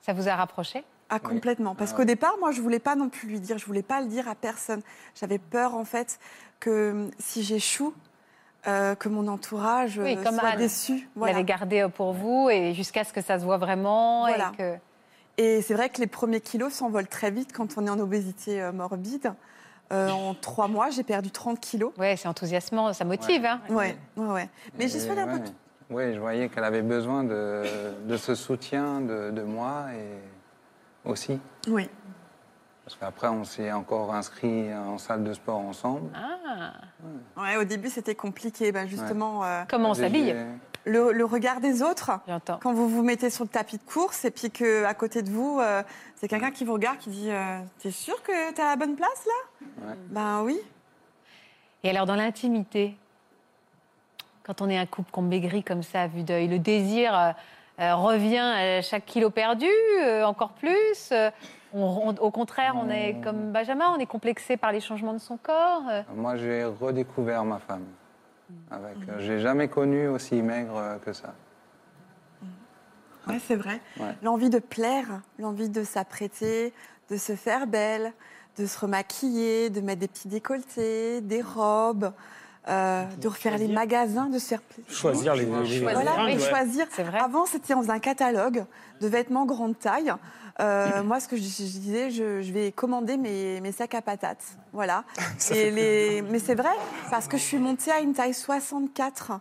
Ça 0.03 0.13
vous 0.13 0.29
a 0.29 0.35
rapproché? 0.37 0.85
Ah, 1.23 1.29
complètement. 1.29 1.75
Parce 1.75 1.91
Ah 1.93 1.95
qu'au 1.95 2.01
ouais. 2.01 2.07
départ, 2.07 2.35
moi, 2.41 2.51
je 2.53 2.61
voulais 2.61 2.79
pas 2.79 2.97
non 2.97 3.09
plus 3.09 3.29
lui 3.29 3.41
dire, 3.41 3.59
je 3.59 3.67
voulais 3.67 3.83
pas 3.83 4.01
le 4.01 4.07
dire 4.09 4.29
à 4.29 4.35
personne. 4.35 4.81
J'avais 5.15 5.39
peur, 5.39 5.75
en 5.75 5.85
fait, 5.85 6.19
que 6.61 6.91
hum, 6.93 7.11
si 7.19 7.43
j'échoue, 7.43 7.95
euh, 8.67 8.95
que 8.95 9.09
mon 9.09 9.29
entourage 9.29 9.99
Oui, 9.99 10.17
euh, 10.17 10.23
comme 10.23 10.39
soit 10.39 10.49
Anne. 10.51 10.59
déçu. 10.59 11.09
Vous 11.15 11.25
l'avez 11.25 11.45
gardé 11.45 11.81
euh, 11.81 11.89
pour 11.89 12.12
vous 12.12 12.49
et 12.51 12.73
jusqu'à 12.73 13.05
ce 13.05 13.12
que 13.12 13.21
ça 13.21 13.39
se 13.39 13.45
voit 13.45 13.59
vraiment. 13.59 14.27
Voilà. 14.27 14.53
Et 14.55 14.57
que... 14.57 14.75
Et 15.37 15.62
c'est 15.62 15.75
vrai 15.75 15.89
que 15.89 16.01
les 16.01 16.07
premiers 16.07 16.41
kilos 16.41 16.73
s'envolent 16.73 17.09
très 17.09 17.31
vite 17.31 17.53
quand 17.53 17.77
on 17.77 17.87
est 17.87 17.91
en 17.91 17.99
obésité 17.99 18.71
morbide. 18.73 19.35
Euh, 19.93 20.09
en 20.11 20.35
trois 20.35 20.69
mois, 20.69 20.91
j'ai 20.91 21.03
perdu 21.03 21.31
30 21.31 21.61
kilos. 21.61 21.93
Ouais, 21.99 22.17
c'est 22.17 22.29
enthousiasmant, 22.29 22.93
ça 22.93 23.05
motive. 23.05 23.45
Hein. 23.45 23.61
Ouais, 23.69 23.97
ouais, 24.17 24.27
ouais. 24.27 24.49
Mais 24.79 24.89
j'y 24.89 25.01
suis 25.01 25.11
allée 25.11 25.21
un 25.21 25.27
peu 25.27 25.43
ouais. 25.45 25.51
Oui, 25.91 26.15
je 26.15 26.19
voyais 26.21 26.49
qu'elle 26.49 26.65
avait 26.65 26.83
besoin 26.83 27.25
de, 27.25 27.62
de 28.07 28.17
ce 28.17 28.35
soutien 28.35 29.01
de, 29.01 29.31
de 29.31 29.43
moi 29.43 29.85
et 29.95 30.19
aussi. 31.05 31.39
Oui. 31.69 31.89
Parce 32.85 32.97
qu'après, 32.97 33.29
on 33.29 33.45
s'est 33.45 33.73
encore 33.73 34.15
inscrit 34.15 34.73
en 34.75 34.99
salle 34.99 35.25
de 35.25 35.33
sport 35.33 35.59
ensemble. 35.59 36.11
Ah. 36.15 36.73
Ouais, 37.41 37.57
au 37.57 37.65
début, 37.65 37.89
c'était 37.89 38.15
compliqué. 38.15 38.73
Ben, 38.73 38.87
justement, 38.87 39.43
euh, 39.45 39.63
Comment 39.69 39.91
on 39.91 39.95
s'habille 39.95 40.35
le, 40.87 41.13
le 41.13 41.25
regard 41.25 41.61
des 41.61 41.83
autres, 41.83 42.11
J'entends. 42.29 42.59
quand 42.63 42.75
vous 42.75 42.87
vous 42.91 43.03
mettez 43.03 43.31
sur 43.31 43.45
le 43.45 43.49
tapis 43.49 43.79
de 43.79 43.83
course 43.83 44.27
et 44.27 44.31
puis 44.31 44.51
que 44.51 44.85
à 44.85 44.93
côté 44.93 45.23
de 45.23 45.31
vous, 45.31 45.59
euh, 45.59 45.83
c'est 46.15 46.29
quelqu'un 46.29 46.51
qui 46.51 46.67
vous 46.67 46.75
regarde 46.75 46.99
qui 46.99 47.09
dit 47.09 47.31
euh, 47.31 47.59
T'es 47.79 47.91
sûr 47.91 48.23
que 48.23 48.53
t'es 48.53 48.61
à 48.61 48.67
la 48.71 48.77
bonne 48.77 48.95
place 48.95 49.25
là? 49.27 49.87
Ouais. 49.89 49.95
Ben 50.11 50.43
oui. 50.43 50.61
Et 51.85 51.89
alors, 51.89 52.05
dans 52.05 52.17
l'intimité, 52.17 52.99
quand 54.43 54.61
on 54.61 54.69
est 54.69 54.77
un 54.77 54.85
couple 54.85 55.11
qu'on 55.11 55.23
maigrit 55.23 55.65
comme 55.65 55.83
ça 55.83 56.03
à 56.03 56.07
vue 56.07 56.23
d'œil, 56.23 56.49
le 56.49 56.59
désir 56.59 57.35
revient 57.79 58.39
à 58.39 58.83
chaque 58.83 59.05
kilo 59.07 59.31
perdu, 59.31 59.66
euh, 60.01 60.25
encore 60.25 60.53
plus 60.53 61.11
euh, 61.12 61.31
on- 61.72 62.09
on- 62.09 62.14
Au 62.22 62.31
contraire, 62.31 62.75
on 62.81 62.89
est 62.89 63.16
comme 63.22 63.51
Benjamin, 63.53 63.87
on 63.97 63.99
est 63.99 64.07
complexé 64.07 64.57
par 64.57 64.70
les 64.72 64.81
changements 64.81 65.12
de 65.12 65.18
son 65.18 65.37
corps. 65.37 65.83
euh. 65.91 66.03
Moi, 66.14 66.37
j'ai 66.37 66.64
redécouvert 66.64 67.45
ma 67.45 67.59
femme. 67.59 67.85
Avec, 68.70 68.97
euh, 69.09 69.14
j'ai 69.18 69.41
jamais 69.41 69.68
connu 69.68 70.07
aussi 70.09 70.41
maigre 70.43 70.77
euh, 70.77 70.97
que 70.99 71.12
ça. 71.12 71.35
Ouais, 73.27 73.39
c'est 73.41 73.57
vrai. 73.57 73.81
Ouais. 73.99 74.14
L'envie 74.22 74.51
de 74.51 74.59
plaire, 74.59 75.07
l'envie 75.39 75.70
de 75.70 75.83
s'apprêter, 75.83 76.72
de 77.11 77.16
se 77.16 77.35
faire 77.35 77.66
belle, 77.66 78.12
de 78.59 78.66
se 78.66 78.79
remaquiller, 78.79 79.70
de 79.70 79.81
mettre 79.81 80.01
des 80.01 80.09
petits 80.09 80.29
décolletés, 80.29 81.20
des 81.22 81.41
robes, 81.43 82.12
euh, 82.69 83.05
de 83.21 83.29
refaire 83.29 83.59
les 83.59 83.69
magasins, 83.69 84.27
de 84.27 84.39
se 84.39 84.47
faire 84.49 84.62
plaisir. 84.62 84.91
Choisir 84.93 85.35
les, 85.35 85.45
les- 85.45 85.69
les 85.69 85.81
Voilà, 85.81 86.31
et 86.31 86.39
choisir. 86.39 86.87
Vrai. 86.99 87.19
Avant, 87.21 87.45
c'était 87.47 87.75
dans 87.75 87.91
un 87.91 87.99
catalogue 87.99 88.65
de 89.01 89.07
vêtements 89.09 89.45
grande 89.45 89.79
taille. 89.79 90.12
Euh, 90.61 91.03
moi, 91.03 91.19
ce 91.21 91.27
que 91.29 91.37
je, 91.37 91.43
je 91.43 91.49
disais, 91.79 92.11
je, 92.11 92.41
je 92.41 92.53
vais 92.53 92.71
commander 92.73 93.17
mes, 93.17 93.61
mes 93.61 93.73
sacs 93.73 93.95
à 93.95 94.03
patates. 94.03 94.45
Voilà. 94.73 95.05
Et 95.51 95.71
les... 95.71 96.23
Mais 96.23 96.39
c'est 96.39 96.55
vrai, 96.55 96.71
parce 97.11 97.27
que 97.29 97.37
je 97.37 97.43
suis 97.43 97.59
montée 97.59 97.91
à 97.91 97.99
une 98.01 98.12
taille 98.15 98.35
64. 98.35 99.33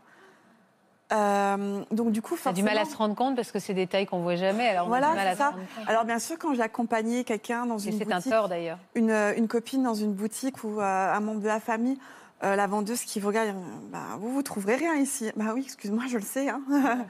Euh, 1.11 1.83
donc, 1.91 2.11
du 2.11 2.21
coup, 2.23 2.35
On 2.43 2.49
a 2.49 2.53
du 2.53 2.63
mal 2.63 2.73
à 2.73 2.79
forcément- 2.79 2.91
se 2.93 2.97
rendre 2.97 3.15
compte 3.15 3.35
parce 3.35 3.51
que 3.51 3.59
c'est 3.59 3.73
des 3.75 3.85
tailles 3.85 4.07
qu'on 4.07 4.21
voit 4.21 4.35
jamais. 4.35 4.67
Alors 4.67 4.87
on 4.87 4.93
a 4.93 4.99
Voilà, 4.99 5.09
du 5.11 5.15
mal 5.17 5.27
à 5.27 5.29
c'est 5.31 5.35
se 5.35 5.37
ça. 5.43 5.49
rendre 5.51 5.59
compte. 5.75 5.87
Alors 5.89 6.05
bien 6.05 6.17
sûr, 6.19 6.37
quand 6.39 6.55
j'accompagnais 6.55 7.23
quelqu'un 7.23 7.65
dans 7.67 7.77
Et 7.77 7.89
une 7.89 7.97
c'est 7.99 8.11
un 8.11 8.15
boutique, 8.17 8.31
tort 8.31 8.49
d'ailleurs. 8.49 8.79
une, 8.95 9.11
une 9.37 9.47
copine 9.47 9.83
dans 9.83 9.93
une 9.93 10.13
boutique 10.13 10.63
ou 10.63 10.79
euh, 10.81 11.13
un 11.13 11.19
membre 11.19 11.41
de 11.41 11.47
la 11.47 11.59
famille, 11.59 11.99
euh, 12.43 12.55
la 12.55 12.67
vendeuse 12.67 13.01
qui 13.03 13.19
vous 13.19 13.27
regarde, 13.27 13.55
bah, 13.91 13.99
vous 14.19 14.31
vous 14.33 14.43
trouverez 14.43 14.75
rien 14.75 14.95
ici. 14.95 15.31
Bah 15.35 15.51
oui, 15.53 15.61
excuse-moi, 15.65 16.03
je 16.09 16.17
le 16.17 16.23
sais. 16.23 16.49
hein. 16.49 16.61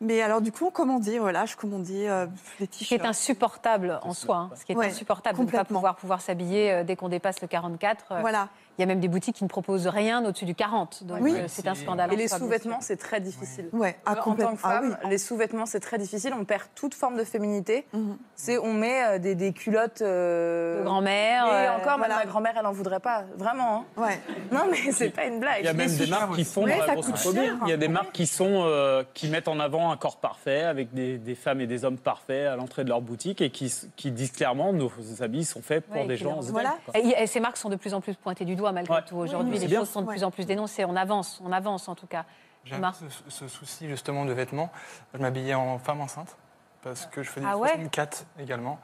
Mais 0.00 0.20
alors 0.20 0.40
du 0.40 0.50
coup, 0.50 0.66
on 0.66 0.70
commandait, 0.72 1.18
voilà, 1.20 1.46
je 1.46 1.54
commandais 1.54 2.08
euh, 2.08 2.26
les 2.58 2.66
Ce 2.66 2.70
qui 2.70 2.82
est 2.94 2.98
t-shirts. 2.98 3.06
insupportable 3.06 4.00
en 4.02 4.12
soi. 4.14 4.36
hein. 4.36 4.50
Ce 4.56 4.64
qui 4.64 4.72
est 4.72 4.76
Ouais, 4.76 4.88
insupportable 4.88 5.38
de 5.38 5.44
ne 5.44 5.50
pas 5.50 5.64
pouvoir, 5.64 5.94
pouvoir 5.94 6.20
s'habiller 6.20 6.72
euh, 6.72 6.82
dès 6.84 6.96
qu'on 6.96 7.08
dépasse 7.08 7.40
le 7.40 7.46
44. 7.46 8.06
euh, 8.10 8.20
Voilà. 8.20 8.48
Il 8.78 8.80
y 8.80 8.84
a 8.84 8.86
même 8.86 9.00
des 9.00 9.08
boutiques 9.08 9.36
qui 9.36 9.44
ne 9.44 9.48
proposent 9.48 9.86
rien 9.86 10.24
au-dessus 10.24 10.44
du 10.46 10.54
40. 10.54 11.04
Donc 11.04 11.18
Oui. 11.20 11.34
euh, 11.36 11.44
c'est 11.46 11.66
un 11.68 11.74
scandale. 11.74 12.12
Et 12.12 12.16
les 12.16 12.28
sous-vêtements, 12.28 12.80
c'est 12.80 12.96
très 12.96 13.20
difficile. 13.20 13.68
Ouais, 13.72 13.96
ah, 14.06 14.12
en 14.26 14.34
tant 14.34 14.54
que 14.54 14.60
Ah 14.62 14.68
femme, 14.80 14.96
oui. 15.04 15.10
les 15.10 15.18
sous-vêtements, 15.18 15.66
c'est 15.66 15.80
très 15.80 15.98
difficile. 15.98 16.32
On 16.38 16.44
perd 16.44 16.62
toute 16.74 16.94
forme 16.94 17.16
de 17.16 17.24
féminité. 17.24 17.86
Mhm. 17.92 18.16
C'est 18.34 18.58
on 18.58 18.72
met 18.72 19.04
euh, 19.04 19.18
des, 19.18 19.34
des 19.34 19.52
culottes. 19.52 20.00
euh, 20.02 20.80
De 20.80 20.84
grand-mère. 20.84 21.46
Et 21.46 21.68
encore, 21.68 21.98
voilà. 21.98 22.16
ma 22.16 22.24
grand-mère, 22.24 22.54
elle 22.58 22.66
en 22.66 22.72
voudrait 22.72 23.00
pas. 23.00 23.24
Vraiment. 23.36 23.84
hein. 23.96 24.02
Ouais. 24.02 24.20
Non, 24.50 24.62
mais 24.70 24.90
c'est 24.92 25.10
pas 25.10 25.26
une 25.26 25.38
blague. 25.40 25.58
Il 25.60 25.66
y 25.66 25.68
a 25.68 25.72
même 25.74 25.94
des 25.94 26.06
marques 26.06 26.34
qui 26.34 26.44
font 26.44 26.64
Ouais, 26.64 26.78
ça 26.86 26.94
coûte 26.94 27.16
cher. 27.16 27.58
Il 27.64 27.68
y 27.68 27.72
a 27.72 27.76
des 27.76 27.88
marques 27.88 28.12
qui 28.12 28.26
sont 28.26 28.62
euh, 28.64 29.04
qui 29.14 29.28
mettent 29.28 29.48
en 29.48 29.60
avant 29.60 29.90
un 29.90 29.96
corps 29.96 30.16
parfait 30.16 30.62
avec 30.62 30.94
des, 30.94 31.18
des 31.18 31.34
femmes 31.34 31.60
et 31.60 31.66
des 31.66 31.84
hommes 31.84 31.98
parfaits 31.98 32.46
à 32.48 32.56
l'entrée 32.56 32.84
de 32.84 32.88
leur 32.88 33.00
boutique 33.02 33.40
et 33.42 33.50
qui, 33.50 33.70
disent 34.10 34.32
clairement 34.32 34.72
nos 34.72 34.90
habits 35.20 35.44
sont 35.44 35.60
faits 35.62 35.84
pour 35.86 35.96
Ouais, 35.96 36.06
des 36.06 36.16
gens. 36.16 36.40
Voilà. 36.40 36.76
quoi. 36.86 36.98
Et, 36.98 37.22
et 37.22 37.26
ces 37.26 37.40
marques 37.40 37.56
sont 37.56 37.68
de 37.68 37.76
plus 37.76 37.92
en 37.94 38.00
plus 38.00 38.14
pointées 38.14 38.44
du 38.44 38.56
doigt 38.56 38.61
malgré 38.70 38.94
Ouais. 38.94 39.02
tout. 39.04 39.16
Aujourd'hui, 39.16 39.54
Oui, 39.54 39.58
les 39.58 39.66
bien. 39.66 39.80
choses 39.80 39.90
sont 39.90 40.02
de 40.02 40.06
Ouais. 40.06 40.14
plus 40.14 40.22
en 40.24 40.30
plus 40.30 40.46
dénoncées. 40.46 40.84
On 40.84 40.94
avance, 40.94 41.40
on 41.44 41.50
avance 41.50 41.88
en 41.88 41.96
tout 41.96 42.06
cas. 42.06 42.24
Peu 42.64 42.76
ce, 42.92 43.30
ce 43.30 43.48
souci 43.48 43.88
justement 43.88 44.24
de 44.24 44.32
vêtements. 44.32 44.70
Je 45.14 45.18
m'habillais 45.18 45.54
en 45.54 45.80
femme 45.80 46.00
enceinte 46.00 46.36
parce 46.82 47.06
que 47.06 47.24
je 47.24 47.30
faisais 47.30 47.46
Ah 47.48 47.56
ouais 47.58 47.70
64 47.70 48.24
également. 48.38 48.78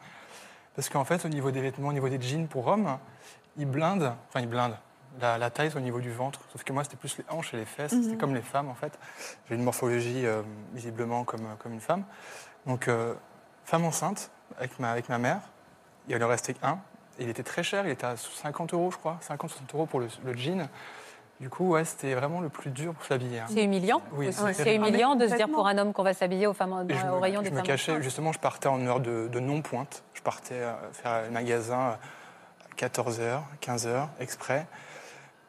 Parce 0.74 0.88
qu'en 0.88 1.04
fait, 1.04 1.24
au 1.24 1.28
niveau 1.28 1.52
des 1.52 1.60
vêtements, 1.60 1.88
au 1.88 1.92
niveau 1.92 2.08
des 2.08 2.20
jeans 2.20 2.48
pour 2.48 2.66
hommes, 2.66 2.98
ils 3.56 3.66
blindent, 3.66 4.14
enfin 4.28 4.40
ils 4.40 4.48
blindent 4.48 4.76
la, 5.20 5.38
la 5.38 5.50
taille 5.50 5.70
au 5.76 5.80
niveau 5.80 6.00
du 6.00 6.10
ventre. 6.12 6.40
Sauf 6.52 6.64
que 6.64 6.72
moi, 6.72 6.82
c'était 6.82 6.96
plus 6.96 7.18
les 7.18 7.24
hanches 7.30 7.54
et 7.54 7.56
les 7.56 7.64
fesses. 7.66 7.92
C'était 7.92 8.16
comme 8.16 8.34
les 8.34 8.42
femmes 8.42 8.68
en 8.68 8.74
fait. 8.74 8.98
J'ai 9.48 9.54
une 9.54 9.62
morphologie 9.62 10.26
euh, 10.26 10.42
visiblement 10.72 11.22
comme, 11.24 11.46
comme 11.60 11.72
une 11.72 11.80
femme. 11.80 12.02
Donc 12.66 12.88
euh, 12.88 13.14
femme 13.64 13.84
enceinte 13.84 14.30
avec 14.58 14.78
ma, 14.80 14.90
avec 14.90 15.08
ma 15.08 15.18
mère. 15.18 15.40
Il 16.08 16.22
en 16.24 16.28
restait 16.28 16.56
un. 16.62 16.78
Il 17.18 17.28
était 17.28 17.42
très 17.42 17.62
cher, 17.62 17.84
il 17.86 17.90
était 17.90 18.06
à 18.06 18.16
50 18.16 18.74
euros, 18.74 18.90
je 18.90 18.96
crois, 18.98 19.18
50-60 19.28 19.48
euros 19.74 19.86
pour 19.86 20.00
le, 20.00 20.08
le 20.24 20.36
jean. 20.36 20.68
Du 21.40 21.48
coup, 21.50 21.68
ouais, 21.70 21.84
c'était 21.84 22.14
vraiment 22.14 22.40
le 22.40 22.48
plus 22.48 22.70
dur 22.70 22.94
pour 22.94 23.04
s'habiller. 23.04 23.38
hein. 23.40 23.46
C'est 23.48 23.62
humiliant. 23.62 24.02
Oui, 24.12 24.32
c'est 24.32 24.74
humiliant 24.74 25.14
de 25.14 25.28
se 25.28 25.34
dire 25.36 25.48
pour 25.48 25.66
un 25.68 25.78
homme 25.78 25.92
qu'on 25.92 26.02
va 26.02 26.12
s'habiller 26.14 26.46
aux 26.48 26.52
femmes, 26.52 26.72
au 26.72 26.82
me, 26.84 27.18
rayon 27.20 27.42
je 27.44 27.50
des 27.50 27.54
me 27.54 27.62
cachais, 27.62 28.02
justement, 28.02 28.32
je 28.32 28.40
partais 28.40 28.68
en 28.68 28.84
heure 28.86 28.98
de, 29.00 29.28
de 29.28 29.38
non-pointe. 29.40 30.02
Je 30.14 30.22
partais 30.22 30.54
euh, 30.54 30.72
faire 30.92 31.22
le 31.24 31.30
magasin 31.30 31.78
à 31.78 31.98
14h, 32.76 33.40
15h, 33.62 34.06
exprès. 34.20 34.66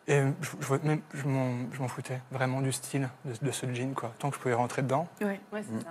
Et 0.08 0.22
je, 0.42 0.50
je, 0.60 0.74
même- 0.84 1.02
je 1.14 1.28
m'en 1.28 1.52
je 1.72 1.80
m'en 1.82 1.88
foutais 1.88 2.20
vraiment 2.32 2.62
du 2.62 2.72
style 2.72 3.08
de, 3.26 3.34
de 3.46 3.52
ce 3.52 3.72
jean, 3.74 3.94
quoi. 3.94 4.12
Tant 4.20 4.30
que 4.30 4.36
je 4.36 4.42
pouvais 4.42 4.54
rentrer 4.56 4.82
dedans. 4.82 5.08
Oui. 5.22 5.40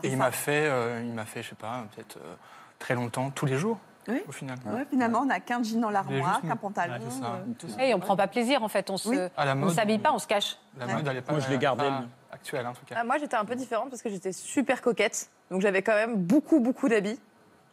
Et 0.02 0.08
il 0.08 0.16
m'a 0.16 0.30
fait, 0.32 0.66
euh, 0.68 1.02
il 1.04 1.12
m'a 1.12 1.24
fait, 1.24 1.42
je 1.42 1.50
sais 1.50 1.54
pas, 1.54 1.84
peut-être 1.94 2.16
euh, 2.18 2.34
très 2.80 2.94
longtemps, 2.94 3.30
tous 3.30 3.46
les 3.46 3.56
jours, 3.56 3.78
Oui. 4.08 4.22
au 4.26 4.32
final. 4.32 4.58
Ouais, 4.66 4.86
finalement, 4.88 5.20
on 5.20 5.26
n'a 5.26 5.38
qu'un 5.40 5.62
jean 5.62 5.80
dans 5.80 5.90
l'armoire, 5.90 6.40
qu'un 6.40 6.56
pantalon. 6.56 6.94
Ça. 7.10 7.40
euh. 7.78 7.82
Et 7.82 7.94
on 7.94 7.98
prend 8.00 8.16
pas 8.16 8.26
plaisir 8.26 8.62
en 8.62 8.68
fait, 8.68 8.88
on 8.90 8.96
Oui. 9.06 9.18
Mode. 9.56 9.70
s'habille 9.74 9.98
pas, 9.98 10.12
on 10.12 10.18
se 10.18 10.26
cache. 10.26 10.56
La 10.78 10.86
mode, 10.86 11.06
elle 11.08 11.16
est 11.18 11.20
pas, 11.20 11.32
Moi, 11.32 11.40
je 11.40 11.50
l'ai 11.50 11.58
gardé, 11.58 11.84
pas 11.84 11.90
le 11.90 11.90
mien. 11.90 12.08
actuelle, 12.32 12.66
en 12.66 12.72
tout 12.72 12.84
cas. 12.86 12.94
Ah, 12.98 13.04
moi, 13.04 13.18
j'étais 13.18 13.36
un 13.36 13.44
peu 13.44 13.54
différente 13.54 13.90
parce 13.90 14.00
que 14.02 14.08
j'étais 14.08 14.32
super 14.32 14.80
coquette. 14.82 15.30
Donc, 15.50 15.60
j'avais 15.60 15.82
quand 15.82 15.94
même 15.94 16.16
beaucoup, 16.16 16.60
beaucoup 16.60 16.88
d'habits. 16.88 17.20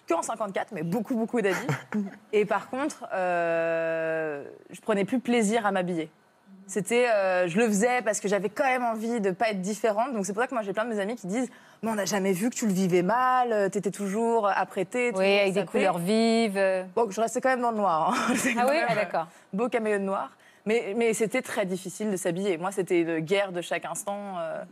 Que 0.08 0.14
en 0.14 0.22
54, 0.22 0.72
mais 0.74 0.84
beaucoup, 0.84 1.16
beaucoup 1.16 1.42
d'habits. 1.42 1.68
Et 2.34 2.46
par 2.46 2.70
contre, 2.70 3.06
euh, 3.14 4.44
je 4.70 4.80
prenais 4.82 5.04
plus 5.06 5.20
plaisir 5.20 5.66
à 5.66 5.72
m'habiller. 5.72 6.12
C'était, 6.68 7.08
euh, 7.10 7.48
je 7.48 7.58
le 7.60 7.68
faisais 7.68 8.02
parce 8.02 8.20
que 8.20 8.28
j'avais 8.28 8.50
quand 8.50 8.64
même 8.64 8.84
envie 8.84 9.22
de 9.22 9.32
pas 9.32 9.50
être 9.52 9.62
différente. 9.62 10.14
Donc 10.14 10.26
c'est 10.26 10.34
pour 10.34 10.42
ça 10.42 10.48
que 10.48 10.54
moi 10.56 10.64
j'ai 10.64 10.74
plein 10.74 10.86
de 10.86 10.90
mes 10.94 11.00
amis 11.00 11.16
qui 11.16 11.28
disent, 11.28 11.50
mais 11.84 11.92
on 11.92 11.96
n'a 11.96 12.06
jamais 12.06 12.32
vu 12.32 12.50
que 12.50 12.56
tu 12.56 12.66
le 12.66 12.74
vivais 12.74 13.04
mal, 13.04 13.52
euh, 13.54 13.70
t'étais 13.70 13.92
toujours 13.92 14.48
apprêtée. 14.48 15.12
Oui, 15.16 15.40
avec 15.40 15.54
des 15.54 15.66
couleurs 15.66 16.00
vives. 16.00 16.60
Bon, 16.96 17.10
je 17.12 17.22
restais 17.22 17.40
quand 17.42 17.50
même 17.50 17.62
dans 17.62 17.72
le 17.72 17.78
noir. 17.78 18.14
hein. 18.14 18.34
Ah 18.58 18.66
oui, 18.68 18.78
ah, 18.88 18.96
d'accord. 18.96 19.28
Beau 19.54 19.70
caméo 19.70 19.98
de 20.00 20.04
noir. 20.04 20.32
Mais, 20.66 20.94
mais 20.98 21.14
c'était 21.14 21.44
très 21.44 21.66
difficile 21.68 22.10
de 22.10 22.18
s'habiller. 22.18 22.58
Moi, 22.58 22.72
c'était 22.72 23.02
une 23.02 23.20
guerre 23.20 23.52
de 23.52 23.62
chaque 23.62 23.86
instant. 23.86 24.40
euh, 24.40 24.64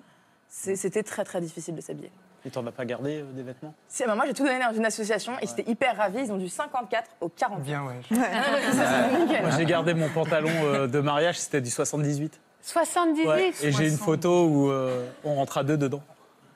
c'était 0.49 1.03
très, 1.03 1.23
très 1.23 1.41
difficile 1.41 1.75
de 1.75 1.81
s'habiller. 1.81 2.11
Et 2.45 2.49
t'en 2.49 2.65
as 2.67 2.71
pas 2.71 2.83
gardé 2.83 3.21
euh, 3.21 3.31
des 3.31 3.43
vêtements? 3.43 3.73
Si, 3.87 4.03
bah, 4.05 4.15
moi, 4.15 4.25
j'ai 4.27 4.33
tout 4.33 4.43
donné 4.43 4.59
dans 4.59 4.73
une 4.73 4.85
association. 4.85 5.33
Ils 5.41 5.49
étaient 5.49 5.69
hyper 5.69 5.95
ravis. 5.95 6.25
Ils 6.25 6.31
ont 6.31 6.37
du 6.37 6.49
54 6.49 7.09
au 7.21 7.29
40. 7.29 7.61
Bien, 7.61 7.83
ouais. 7.83 8.01
Moi, 9.41 9.49
j'ai 9.57 9.65
gardé 9.65 9.93
mon 9.93 10.09
pantalon 10.09 10.49
euh, 10.63 10.87
de 10.87 10.99
mariage, 10.99 11.39
c'était 11.39 11.61
du 11.61 11.69
78. 11.69 12.39
78 12.61 13.27
Ouais, 13.27 13.53
Et 13.61 13.71
j'ai 13.71 13.89
une 13.89 13.97
photo 13.97 14.45
où 14.45 14.69
euh, 14.71 15.05
on 15.23 15.35
rentre 15.35 15.57
à 15.57 15.63
deux 15.63 15.77
dedans. 15.77 16.01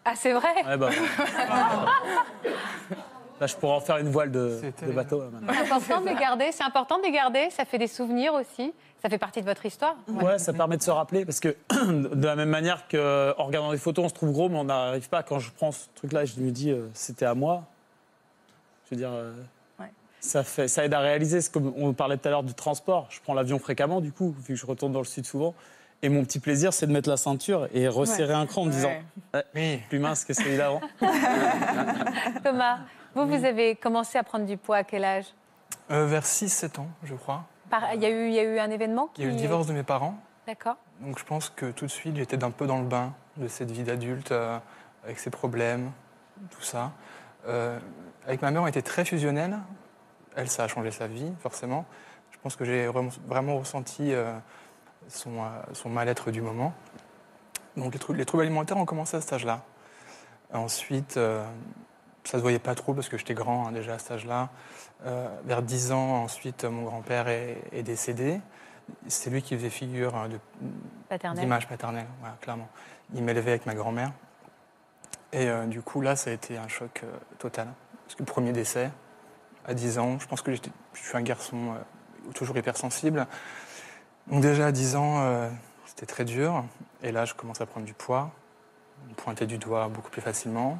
Ah, 0.03 0.13
c'est 0.15 0.33
vrai? 0.33 0.53
Ouais, 0.65 0.77
bah, 0.77 0.89
Là, 3.39 3.45
je 3.47 3.55
pourrais 3.55 3.73
en 3.73 3.79
faire 3.81 3.97
une 3.97 4.09
voile 4.09 4.31
de, 4.31 4.59
bateau. 4.93 5.21
maintenant. 5.31 5.53
C'est 5.53 5.61
important 5.61 6.01
de 6.01 6.07
les 6.07 6.15
garder, 6.15 6.51
c'est 6.51 6.63
important 6.63 6.97
de 6.97 7.03
les 7.03 7.11
garder, 7.11 7.49
ça 7.51 7.65
fait 7.65 7.77
des 7.77 7.87
souvenirs 7.87 8.33
aussi, 8.33 8.73
ça 9.01 9.09
fait 9.09 9.19
partie 9.19 9.41
de 9.41 9.45
votre 9.45 9.65
histoire. 9.65 9.95
Ouais, 10.07 10.39
ça 10.39 10.53
permet 10.53 10.77
de 10.77 10.81
se 10.81 10.89
rappeler 10.89 11.23
parce 11.23 11.39
que 11.39 11.55
de 11.69 12.25
la 12.25 12.35
même 12.35 12.49
manière 12.49 12.87
qu'en 12.87 13.43
regardant 13.45 13.71
des 13.71 13.77
photos, 13.77 14.05
on 14.05 14.09
se 14.09 14.13
trouve 14.13 14.31
gros, 14.31 14.49
mais 14.49 14.57
on 14.57 14.63
n'arrive 14.63 15.07
pas. 15.09 15.21
Quand 15.21 15.39
je 15.39 15.51
prends 15.51 15.71
ce 15.71 15.85
truc-là, 15.95 16.25
je 16.25 16.39
me 16.39 16.49
dis, 16.49 16.71
euh, 16.71 16.87
c'était 16.93 17.25
à 17.25 17.35
moi. 17.35 17.63
Je 18.85 18.95
veux 18.95 18.99
dire, 18.99 19.11
euh, 19.11 19.33
Ouais. 19.79 19.91
ça, 20.19 20.43
fait, 20.43 20.67
ça 20.67 20.83
aide 20.85 20.93
à 20.93 20.99
réaliser. 20.99 21.41
C'est 21.41 21.51
comme 21.51 21.73
on 21.77 21.93
parlait 21.93 22.17
tout 22.17 22.27
à 22.27 22.31
l'heure 22.31 22.43
du 22.43 22.55
transport. 22.55 23.05
Je 23.11 23.19
prends 23.21 23.35
l'avion 23.35 23.59
fréquemment, 23.59 24.01
du 24.01 24.11
coup, 24.11 24.35
vu 24.39 24.53
que 24.53 24.55
je 24.55 24.65
retourne 24.65 24.93
dans 24.93 24.99
le 24.99 25.05
sud 25.05 25.25
souvent. 25.25 25.53
Et 26.01 26.09
mon 26.09 26.23
petit 26.23 26.39
plaisir, 26.39 26.73
c'est 26.73 26.85
de 26.87 26.91
mettre 26.91 27.09
la 27.09 27.17
ceinture 27.17 27.67
et 27.73 27.87
resserrer 27.87 28.33
un 28.33 28.45
cran 28.45 28.61
en 28.61 28.65
me 28.65 28.71
disant. 28.71 28.91
Eh, 29.55 29.79
plus 29.89 29.99
mince 29.99 30.25
que 30.25 30.33
celui 30.33 30.55
d'avant. 30.57 30.79
Thomas, 32.43 32.79
vous, 33.25 33.37
vous 33.37 33.45
avez 33.45 33.75
commencé 33.75 34.17
à 34.17 34.23
prendre 34.23 34.45
du 34.45 34.57
poids 34.57 34.77
à 34.77 34.83
quel 34.83 35.03
âge 35.03 35.25
Euh, 35.91 36.05
vers 36.05 36.23
6-7 36.25 36.79
ans, 36.79 36.87
je 37.03 37.15
crois. 37.15 37.43
Par- 37.69 37.93
Il 37.93 38.01
y, 38.01 38.05
a 38.05 38.09
eu- 38.09 38.27
il 38.27 38.33
y 38.33 38.39
a 38.39 38.43
eu 38.43 38.59
un 38.59 38.69
événement 38.69 39.09
Il 39.17 39.23
y 39.23 39.27
a 39.27 39.29
eu 39.29 39.33
le 39.33 39.37
divorce 39.37 39.67
de 39.67 39.73
mes 39.73 39.83
parents. 39.83 40.15
D'accord. 40.45 40.75
Donc 41.01 41.19
je 41.19 41.23
pense 41.25 41.49
que 41.49 41.71
tout 41.71 41.85
de 41.85 41.91
suite, 41.91 42.15
j'étais 42.15 42.41
un 42.43 42.51
peu 42.51 42.65
dans 42.67 42.79
le 42.79 42.85
bain 42.85 43.13
de 43.37 43.47
cette 43.47 43.71
vie 43.71 43.83
d'adulte, 43.83 44.31
euh, 44.31 44.57
avec 45.03 45.19
ses 45.19 45.29
problèmes, 45.29 45.91
tout 46.51 46.61
ça. 46.61 46.91
Euh, 47.47 47.77
avec 48.25 48.41
ma 48.41 48.51
mère, 48.51 48.63
on 48.63 48.67
était 48.67 48.81
très 48.81 49.03
fusionnels. 49.05 49.57
Elle, 50.35 50.49
ça 50.49 50.63
a 50.63 50.67
changé 50.67 50.91
sa 50.91 51.07
vie, 51.07 51.31
forcément. 51.41 51.85
Je 52.31 52.37
pense 52.41 52.55
que 52.55 52.63
j'ai 52.65 52.87
vraiment 52.87 53.57
ressenti 53.57 54.13
son, 55.09 55.31
son 55.73 55.89
mal-être 55.89 56.31
du 56.31 56.41
moment. 56.41 56.73
Donc 57.75 57.93
les, 57.93 57.99
trou- 57.99 58.13
les 58.13 58.25
troubles 58.25 58.43
alimentaires 58.43 58.77
ont 58.77 58.85
commencé 58.85 59.17
à 59.17 59.21
cet 59.21 59.33
âge-là. 59.33 59.61
Ensuite, 60.53 61.19
ça 62.27 62.37
se 62.37 62.41
voyait 62.41 62.59
pas 62.59 62.75
trop 62.75 62.93
parce 62.93 63.07
que 63.09 63.17
j'étais 63.17 63.33
grand 63.33 63.67
hein, 63.67 63.71
déjà 63.71 63.93
à 63.93 63.99
cet 63.99 64.11
âge-là. 64.11 64.49
Euh, 65.05 65.27
vers 65.45 65.61
10 65.61 65.91
ans, 65.93 66.23
ensuite, 66.23 66.65
mon 66.65 66.83
grand-père 66.83 67.27
est, 67.29 67.57
est 67.71 67.83
décédé. 67.83 68.41
C'est 69.07 69.29
lui 69.29 69.41
qui 69.41 69.55
faisait 69.55 69.69
figure 69.69 70.15
hein, 70.15 70.27
Paternelle. 71.09 71.39
d'image 71.39 71.67
paternelle, 71.67 72.05
voilà, 72.19 72.35
clairement. 72.41 72.67
Il 73.13 73.23
m'élevait 73.23 73.51
avec 73.51 73.65
ma 73.65 73.75
grand-mère. 73.75 74.11
Et 75.31 75.49
euh, 75.49 75.65
du 75.65 75.81
coup, 75.81 76.01
là, 76.01 76.15
ça 76.15 76.29
a 76.29 76.33
été 76.33 76.57
un 76.57 76.67
choc 76.67 77.01
euh, 77.03 77.17
total. 77.37 77.67
Parce 78.03 78.15
que 78.15 78.19
le 78.23 78.25
premier 78.25 78.51
décès, 78.51 78.91
à 79.65 79.73
10 79.73 79.97
ans, 79.99 80.19
je 80.19 80.27
pense 80.27 80.41
que 80.41 80.51
j'étais- 80.51 80.71
je 80.93 81.01
suis 81.03 81.17
un 81.17 81.21
garçon 81.21 81.75
toujours 82.33 82.57
hypersensible. 82.57 83.25
Donc 84.27 84.41
déjà, 84.41 84.67
à 84.67 84.71
10 84.73 84.95
ans, 84.97 85.49
c'était 85.85 86.05
très 86.05 86.23
dur. 86.25 86.63
Et 87.03 87.11
là, 87.11 87.25
je 87.25 87.33
commence 87.33 87.59
à 87.61 87.65
prendre 87.65 87.85
du 87.85 87.93
poids, 87.93 88.31
me 89.09 89.13
pointer 89.13 89.45
du 89.45 89.57
doigt 89.57 89.87
beaucoup 89.89 90.09
plus 90.09 90.21
facilement, 90.21 90.77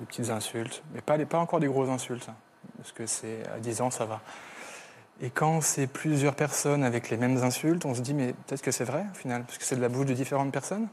des 0.00 0.06
petites 0.06 0.30
insultes, 0.30 0.82
mais 0.92 1.00
pas, 1.00 1.18
pas 1.24 1.38
encore 1.38 1.60
des 1.60 1.66
grosses 1.68 1.88
insultes, 1.88 2.28
hein, 2.28 2.34
parce 2.78 2.92
que 2.92 3.06
c'est 3.06 3.46
à 3.54 3.58
10 3.60 3.80
ans, 3.80 3.90
ça 3.90 4.04
va. 4.04 4.20
Et 5.20 5.30
quand 5.30 5.60
c'est 5.60 5.86
plusieurs 5.86 6.34
personnes 6.34 6.82
avec 6.82 7.08
les 7.10 7.16
mêmes 7.16 7.36
insultes, 7.42 7.84
on 7.84 7.94
se 7.94 8.00
dit, 8.00 8.14
mais 8.14 8.32
peut-être 8.32 8.62
que 8.62 8.72
c'est 8.72 8.84
vrai, 8.84 9.04
au 9.12 9.14
final, 9.16 9.44
parce 9.44 9.58
que 9.58 9.64
c'est 9.64 9.76
de 9.76 9.80
la 9.80 9.88
bouche 9.88 10.06
de 10.06 10.14
différentes 10.14 10.50
personnes. 10.52 10.88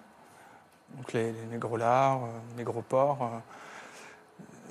Donc 0.98 1.14
les, 1.14 1.32
les- 1.52 1.58
gros 1.58 1.78
lards, 1.78 2.24
euh, 2.26 2.28
les 2.58 2.64
gros 2.64 2.82
porcs, 2.84 3.24
euh, 3.24 3.38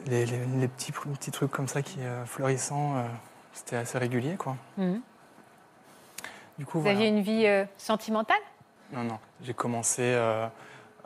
les, 0.07 0.27
les- 0.27 0.47
les 0.47 0.69
petits, 0.69 0.93
petits 0.93 1.31
trucs 1.33 1.51
comme 1.51 1.67
ça 1.67 1.83
qui 1.83 1.99
euh, 2.01 2.25
fleurissants, 2.27 2.97
euh, 2.99 3.03
c'était 3.53 3.77
assez 3.77 3.99
régulier, 3.99 4.37
quoi. 4.37 4.57
Mhm. 4.77 5.01
Du 6.59 6.67
coup, 6.67 6.79
Vous 6.79 6.83
voilà. 6.83 6.99
aviez 6.99 7.09
une 7.09 7.23
vie 7.23 7.47
euh, 7.47 7.65
sentimentale? 7.79 8.41
Non, 8.93 9.03
non. 9.03 9.19
J'ai 9.43 9.55
commencé 9.55 10.03
euh, 10.03 10.47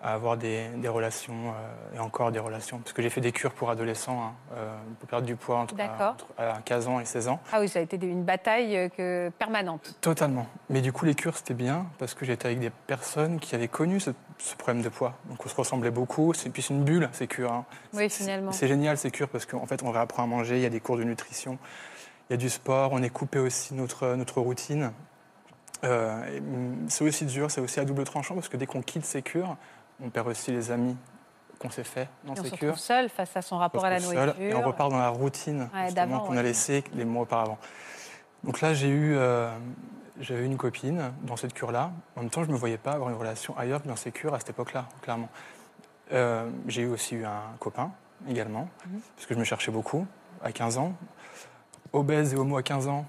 à 0.05 0.13
avoir 0.13 0.37
des, 0.37 0.69
des 0.77 0.89
relations 0.89 1.33
euh, 1.33 1.97
et 1.97 1.99
encore 1.99 2.31
des 2.31 2.39
relations, 2.39 2.79
parce 2.79 2.93
que 2.93 3.01
j'ai 3.01 3.09
fait 3.09 3.23
des 3.23 3.33
cures 3.33 3.53
pour 3.53 3.71
adolescents, 3.71 4.23
hein, 4.23 4.33
euh, 4.55 4.77
pour 5.01 5.09
perdre 5.09 5.27
du 5.27 5.35
poids 5.35 5.57
entre, 5.61 5.75
D'accord. 5.75 6.13
entre- 6.13 6.27
à 6.37 6.61
15 6.63 6.89
ans 6.89 7.01
et 7.01 7.07
16 7.07 7.29
ans. 7.29 7.41
Ah 7.53 7.59
oui, 7.61 7.69
ça 7.71 7.79
a 7.79 7.83
été 7.83 7.97
une 8.07 8.23
bataille 8.23 8.77
euh, 8.77 8.89
que- 8.91 9.31
permanente. 9.39 9.97
Totalement. 10.03 10.47
Mais 10.69 10.83
du 10.83 10.93
coup, 10.93 11.07
les 11.07 11.15
cures, 11.15 11.35
c'était 11.39 11.55
bien, 11.55 11.87
parce 11.99 12.13
que 12.13 12.27
j'étais 12.27 12.45
avec 12.47 12.61
des 12.61 12.69
personnes 12.69 13.41
qui 13.41 13.55
avaient 13.55 13.67
connu 13.69 13.99
ce, 13.99 14.11
ce 14.37 14.55
problème 14.57 14.83
de 14.83 14.91
poids. 14.91 15.15
Donc 15.31 15.45
on 15.45 15.49
se 15.49 15.57
ressemblait 15.57 15.91
beaucoup. 15.91 16.35
C'est, 16.35 16.51
puis 16.51 16.61
c'est 16.61 16.75
une 16.75 16.85
bulle, 16.85 17.09
ces 17.13 17.27
cures. 17.27 17.53
hein. 17.53 17.65
Oui, 17.95 18.11
C'est- 18.11 18.25
finalement. 18.25 18.53
C'est 18.53 18.69
génial, 18.69 18.99
ces 18.99 19.11
cures, 19.11 19.31
parce 19.31 19.47
qu'en 19.47 19.65
fait, 19.65 19.83
on 19.83 19.91
réapprend 19.91 20.23
à 20.25 20.27
manger, 20.27 20.57
il 20.57 20.63
y 20.63 20.67
a 20.67 20.71
des 20.71 20.81
cours 20.81 20.99
de 20.99 21.05
nutrition, 21.05 21.57
il 22.29 22.33
y 22.33 22.35
a 22.35 22.37
du 22.37 22.51
sport, 22.51 22.91
on 22.93 23.03
est 23.03 23.09
coupé 23.11 23.39
aussi 23.39 23.73
notre, 23.73 24.15
notre 24.17 24.43
routine. 24.43 24.93
Euh, 25.83 26.39
hum, 26.39 26.87
c'est 26.89 27.05
aussi 27.05 27.25
dur, 27.27 27.51
c'est 27.51 27.61
aussi 27.61 27.81
à 27.81 27.85
double 27.85 28.05
tranchant, 28.05 28.35
parce 28.35 28.49
que 28.49 28.57
dès 28.57 28.67
qu'on 28.67 28.81
quitte 28.83 29.05
ces 29.05 29.23
cures, 29.23 29.57
on 30.03 30.11
perd 30.11 30.29
aussi 30.29 30.51
les 30.53 30.71
amis 30.71 30.97
qu'on 31.59 31.71
s'est 31.71 31.85
fait 31.85 32.09
dans 32.25 32.35
Et 32.35 32.41
on 32.41 32.43
ces 32.45 32.51
se 32.51 32.55
cures. 32.57 32.69
retrouve 32.69 32.79
seul 32.85 33.09
face 33.09 33.37
à 33.37 33.43
son 33.43 33.59
rapport 33.59 33.85
à 33.85 33.91
la 33.91 33.97
On 33.97 34.01
se 34.01 34.15
nourriture. 34.15 34.41
Et 34.41 34.55
on 34.55 34.63
repart 34.63 34.91
dans 34.91 34.99
la 34.99 35.09
routine 35.09 35.69
Ouais, 35.75 35.93
qu'on 35.95 36.33
ouais. 36.33 36.39
a 36.39 36.43
laissée 36.43 36.85
les 36.95 37.05
mois 37.05 37.23
auparavant. 37.23 37.59
Donc 38.43 38.61
là, 38.61 38.75
j'ai 38.75 38.89
eu, 38.89 39.15
euh, 39.17 39.51
j'avais 40.21 40.43
eu 40.43 40.47
une 40.47 40.57
copine 40.59 41.13
dans 41.23 41.37
cette 41.37 41.55
cure-là. 41.55 41.91
En 42.17 42.21
même 42.21 42.31
temps, 42.31 42.43
je 42.43 42.49
ne 42.49 42.53
me 42.53 42.59
voyais 42.59 42.77
pas 42.77 42.93
avoir 42.93 43.09
une 43.11 43.17
relation 43.17 43.57
ailleurs 43.57 43.83
que 43.83 43.89
dans 43.89 43.97
ces 43.97 44.13
cures 44.13 44.35
à 44.35 44.39
cette 44.39 44.51
époque-là, 44.51 44.87
clairement. 45.01 45.29
Euh, 46.13 46.51
j'ai 46.67 46.83
eu 46.83 46.89
aussi 46.89 47.15
eu 47.15 47.25
un 47.25 47.41
copain 47.59 47.91
également, 48.29 48.69
Mhm. 48.87 49.01
parce 49.17 49.27
que 49.27 49.35
je 49.35 49.39
me 49.39 49.45
cherchais 49.45 49.71
beaucoup 49.73 50.07
à 50.43 50.53
15 50.53 50.77
ans. 50.77 50.93
Obèse 51.93 52.35
et 52.35 52.37
homo 52.37 52.57
à 52.57 52.63
15 52.63 52.89
ans, 52.89 53.07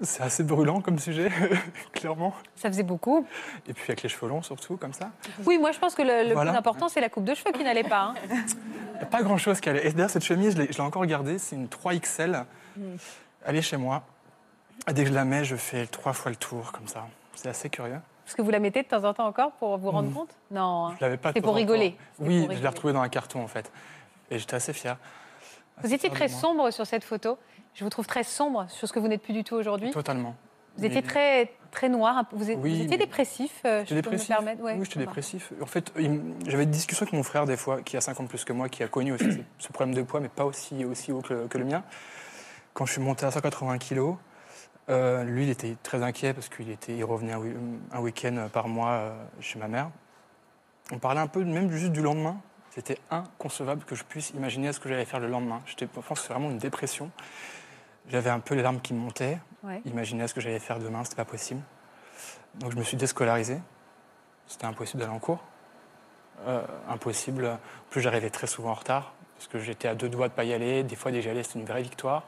c'est 0.00 0.22
assez 0.22 0.42
brûlant 0.44 0.80
comme 0.80 0.98
sujet, 0.98 1.30
clairement. 1.92 2.34
Ça 2.56 2.68
faisait 2.68 2.82
beaucoup. 2.82 3.26
Et 3.68 3.72
puis 3.72 3.84
avec 3.88 4.02
les 4.02 4.08
cheveux 4.08 4.28
longs 4.28 4.42
surtout, 4.42 4.76
comme 4.76 4.92
ça. 4.92 5.10
Oui, 5.44 5.58
moi 5.58 5.72
je 5.72 5.78
pense 5.78 5.94
que 5.94 6.02
le, 6.02 6.28
le 6.28 6.34
Voilà. 6.34 6.50
plus 6.52 6.58
important, 6.58 6.88
c'est 6.88 7.00
la 7.00 7.08
coupe 7.08 7.24
de 7.24 7.34
cheveux 7.34 7.52
qui 7.52 7.64
n'allait 7.64 7.84
pas. 7.84 8.00
hein. 8.02 8.14
Il 8.30 8.98
n'y 8.98 9.02
a 9.02 9.06
pas 9.06 9.22
grand-chose 9.22 9.60
qui 9.60 9.68
allait. 9.68 9.86
Et 9.86 9.92
d'ailleurs, 9.92 10.10
cette 10.10 10.24
chemise, 10.24 10.54
je 10.56 10.62
l'ai 10.62 10.80
encore 10.80 11.04
gardée. 11.06 11.38
C'est 11.38 11.56
une 11.56 11.66
3XL. 11.66 12.44
Elle 13.44 13.56
est 13.56 13.62
chez 13.62 13.76
moi. 13.76 14.02
Et 14.88 14.92
dès 14.92 15.02
que 15.04 15.08
je 15.10 15.14
la 15.14 15.24
mets, 15.24 15.44
je 15.44 15.56
fais 15.56 15.86
trois 15.86 16.12
fois 16.12 16.30
le 16.30 16.36
tour, 16.36 16.72
comme 16.72 16.86
ça. 16.88 17.06
C'est 17.34 17.48
assez 17.48 17.68
curieux. 17.70 17.98
Est-ce 18.26 18.34
que 18.34 18.42
vous 18.42 18.50
la 18.50 18.58
mettez 18.58 18.82
de 18.82 18.88
temps 18.88 19.04
en 19.04 19.14
temps 19.14 19.26
encore 19.26 19.52
pour 19.52 19.76
vous 19.78 19.90
rendre 19.90 20.08
Mhm. 20.08 20.14
compte? 20.14 20.30
Non. 20.50 20.86
hein. 20.88 20.94
Je 20.98 21.04
l'avais 21.04 21.16
pas 21.16 21.32
C'est 21.34 21.40
pour 21.40 21.54
rigoler. 21.54 21.96
Oui, 22.18 22.46
pour 22.46 22.56
je 22.56 22.60
l'ai 22.62 22.68
retrouvée 22.68 22.92
dans 22.92 23.00
un 23.02 23.08
carton, 23.08 23.42
en 23.42 23.46
fait. 23.48 23.70
Et 24.30 24.38
j'étais 24.38 24.56
assez 24.56 24.72
fier. 24.72 24.96
Vous 25.82 25.92
étiez 25.92 26.08
très 26.10 26.28
sombre 26.28 26.70
sur 26.70 26.86
cette 26.86 27.04
photo. 27.04 27.38
Je 27.76 27.84
vous 27.84 27.90
trouve 27.90 28.06
très 28.06 28.24
sombre 28.24 28.66
sur 28.70 28.88
ce 28.88 28.92
que 28.92 28.98
vous 28.98 29.06
n'êtes 29.06 29.20
plus 29.22 29.34
du 29.34 29.44
tout 29.44 29.54
aujourd'hui. 29.54 29.90
Totalement. 29.90 30.34
Vous 30.78 30.84
étiez 30.84 31.02
très, 31.02 31.52
très 31.70 31.88
noir. 31.90 32.24
Vous, 32.32 32.50
êtes- 32.50 32.58
Oui, 32.60 32.76
vous 32.78 32.84
étiez 32.84 32.96
dépressif, 32.98 33.62
euh, 33.64 33.82
je 33.84 33.88
J'étais 33.90 34.02
peux 34.02 34.08
me 34.08 34.16
dépressif. 34.16 34.28
permettre 34.28 34.62
Ouais, 34.62 34.74
oui, 34.78 34.84
j'étais 34.84 34.98
dépressif. 35.00 35.52
En 35.62 35.66
fait, 35.66 35.92
j'avais 36.46 36.64
des 36.66 36.72
discussions 36.72 37.04
avec 37.04 37.12
mon 37.12 37.22
frère 37.22 37.44
des 37.46 37.56
fois, 37.58 37.82
qui 37.82 37.96
a 37.98 38.00
50 38.00 38.28
plus 38.28 38.44
que 38.44 38.52
moi, 38.54 38.68
qui 38.70 38.82
a 38.82 38.88
connu 38.88 39.12
aussi 39.12 39.42
ce- 39.58 39.68
problème 39.72 39.94
de 39.94 40.02
poids, 40.02 40.20
mais 40.20 40.28
pas 40.28 40.44
aussi, 40.46 40.84
aussi 40.86 41.12
haut 41.12 41.20
que 41.20 41.34
le, 41.34 41.46
que 41.48 41.58
le 41.58 41.64
mien. 41.64 41.82
Quand 42.72 42.86
je 42.86 42.92
suis 42.92 43.00
monté 43.00 43.24
à 43.26 43.30
180 43.30 43.76
kilos, 43.78 44.16
euh, 44.88 45.22
lui, 45.24 45.44
il 45.44 45.50
était 45.50 45.76
très 45.82 46.02
inquiet 46.02 46.32
parce 46.32 46.48
qu'il 46.48 46.70
était, 46.70 46.94
il 46.96 47.04
revenait 47.04 47.34
un, 47.92 48.00
week-end 48.00 48.48
par 48.52 48.68
mois 48.68 48.90
euh, 48.90 49.24
chez 49.40 49.58
ma 49.58 49.68
mère. 49.68 49.90
On 50.92 50.98
parlait 50.98 51.20
un 51.20 51.26
peu 51.26 51.42
même 51.44 51.70
juste 51.70 51.92
du 51.92 52.00
lendemain. 52.00 52.36
C'était 52.70 52.98
inconcevable 53.10 53.84
que 53.84 53.94
je 53.94 54.04
puisse 54.04 54.30
imaginer 54.30 54.72
ce 54.72 54.80
que 54.80 54.88
j'allais 54.90 55.06
faire 55.06 55.20
le 55.20 55.28
lendemain. 55.28 55.60
Je 55.66 55.84
pense 55.86 56.04
que 56.20 56.26
c'est 56.26 56.32
vraiment 56.32 56.50
une 56.50 56.58
dépression. 56.58 57.10
J'avais 58.08 58.30
un 58.30 58.40
peu 58.40 58.54
les 58.54 58.62
larmes 58.62 58.80
qui 58.80 58.94
me 58.94 59.00
montaient. 59.00 59.38
Ouais. 59.62 59.80
Imaginer 59.84 60.28
ce 60.28 60.34
que 60.34 60.40
j'allais 60.40 60.58
faire 60.58 60.78
demain, 60.78 61.02
c'était 61.04 61.16
pas 61.16 61.24
possible. 61.24 61.60
Donc 62.54 62.72
je 62.72 62.76
me 62.76 62.82
suis 62.82 62.96
déscolarisé. 62.96 63.58
C'était 64.46 64.66
impossible 64.66 65.00
d'aller 65.00 65.14
en 65.14 65.18
cours. 65.18 65.42
Euh, 66.46 66.62
impossible. 66.88 67.46
En 67.46 67.58
plus, 67.90 68.00
j'arrivais 68.00 68.30
très 68.30 68.46
souvent 68.46 68.70
en 68.70 68.74
retard 68.74 69.12
parce 69.36 69.48
que 69.48 69.58
j'étais 69.58 69.88
à 69.88 69.94
deux 69.94 70.08
doigts 70.08 70.28
de 70.28 70.32
pas 70.32 70.44
y 70.44 70.52
aller. 70.52 70.82
Des 70.82 70.96
fois, 70.96 71.10
déjà 71.10 71.30
y 71.30 71.32
aller, 71.32 71.42
c'était 71.42 71.58
une 71.58 71.66
vraie 71.66 71.82
victoire. 71.82 72.24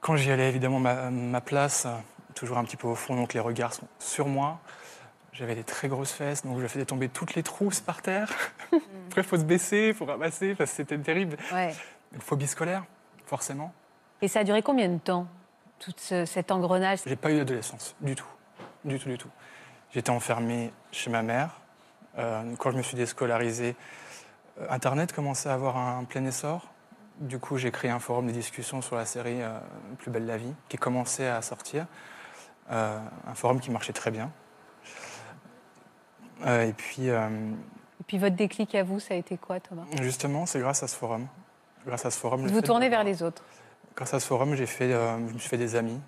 Quand 0.00 0.16
j'y 0.16 0.30
allais, 0.30 0.48
évidemment, 0.48 0.80
ma, 0.80 1.10
ma 1.10 1.40
place, 1.40 1.86
toujours 2.34 2.58
un 2.58 2.64
petit 2.64 2.76
peu 2.76 2.88
au 2.88 2.94
fond, 2.94 3.16
donc 3.16 3.34
les 3.34 3.40
regards 3.40 3.74
sont 3.74 3.86
sur 3.98 4.26
moi. 4.26 4.58
J'avais 5.32 5.54
des 5.54 5.62
très 5.62 5.88
grosses 5.88 6.12
fesses, 6.12 6.44
donc 6.44 6.58
je 6.60 6.66
faisais 6.66 6.84
tomber 6.84 7.08
toutes 7.08 7.34
les 7.34 7.42
trousses 7.42 7.80
par 7.80 8.02
terre. 8.02 8.30
Après, 9.08 9.22
il 9.22 9.24
faut 9.24 9.36
se 9.36 9.44
baisser, 9.44 9.88
il 9.88 9.94
faut 9.94 10.04
ramasser, 10.04 10.54
parce 10.54 10.70
que 10.70 10.76
c'était 10.76 10.98
terrible. 10.98 11.36
Ouais. 11.52 11.74
Une 12.12 12.20
phobie 12.20 12.46
scolaire, 12.46 12.84
forcément. 13.26 13.72
Et 14.22 14.28
ça 14.28 14.40
a 14.40 14.44
duré 14.44 14.62
combien 14.62 14.88
de 14.88 14.98
temps, 14.98 15.26
tout 15.78 15.92
ce- 15.96 16.24
cet 16.24 16.50
engrenage? 16.50 17.00
J'ai 17.06 17.16
pas 17.16 17.30
eu 17.32 17.36
d'adolescence, 17.38 17.94
du 18.00 18.14
tout. 18.14 18.26
Du 18.84 18.98
tout, 18.98 19.08
du 19.08 19.18
tout. 19.18 19.30
J'étais 19.92 20.10
enfermé 20.10 20.72
chez 20.92 21.10
ma 21.10 21.22
mère. 21.22 21.60
Euh, 22.18 22.42
quand 22.58 22.70
je 22.70 22.76
me 22.76 22.82
suis 22.82 22.96
déscolarisé, 22.96 23.76
euh, 24.60 24.66
Internet 24.70 25.12
commençait 25.12 25.48
à 25.48 25.54
avoir 25.54 25.76
un 25.76 26.04
plein 26.04 26.24
essor. 26.24 26.66
Du 27.18 27.38
coup, 27.38 27.56
j'ai 27.58 27.70
créé 27.70 27.90
un 27.90 27.98
forum 27.98 28.26
de 28.26 28.32
discussion 28.32 28.80
sur 28.82 28.96
la 28.96 29.04
série 29.04 29.42
euh, 29.42 29.58
Plus 29.98 30.10
belle 30.10 30.26
la 30.26 30.36
vie, 30.38 30.54
qui 30.68 30.76
commençait 30.76 31.28
à 31.28 31.42
sortir. 31.42 31.86
Euh, 32.70 32.98
un 33.26 33.34
forum 33.34 33.60
qui 33.60 33.70
marchait 33.70 33.92
très 33.92 34.10
bien. 34.10 34.30
Euh, 36.46 36.62
et 36.66 36.72
puis, 36.72 37.08
Et 37.08 38.04
puis 38.06 38.18
votre 38.18 38.36
déclic 38.36 38.74
à 38.74 38.82
vous, 38.82 38.98
ça 39.00 39.14
a 39.14 39.16
été 39.16 39.36
quoi, 39.36 39.60
Thomas? 39.60 39.82
Justement, 40.00 40.46
c'est 40.46 40.60
grâce 40.60 40.82
à 40.82 40.88
ce 40.88 40.96
forum. 40.96 41.26
Grâce 41.86 42.06
à 42.06 42.10
ce 42.10 42.18
forum, 42.18 42.46
Vous 42.46 42.60
de- 42.60 42.66
tournez 42.66 42.88
vers 42.88 43.04
les 43.04 43.22
autres. 43.22 43.42
Grâce 43.96 44.14
à 44.14 44.20
ce 44.20 44.26
forum, 44.26 44.54
j'ai 44.54 44.66
fait, 44.66 44.92
euh, 44.92 45.16
je 45.28 45.34
me 45.34 45.38
suis 45.38 45.48
fait 45.48 45.58
des 45.58 45.76
amis. 45.76 46.00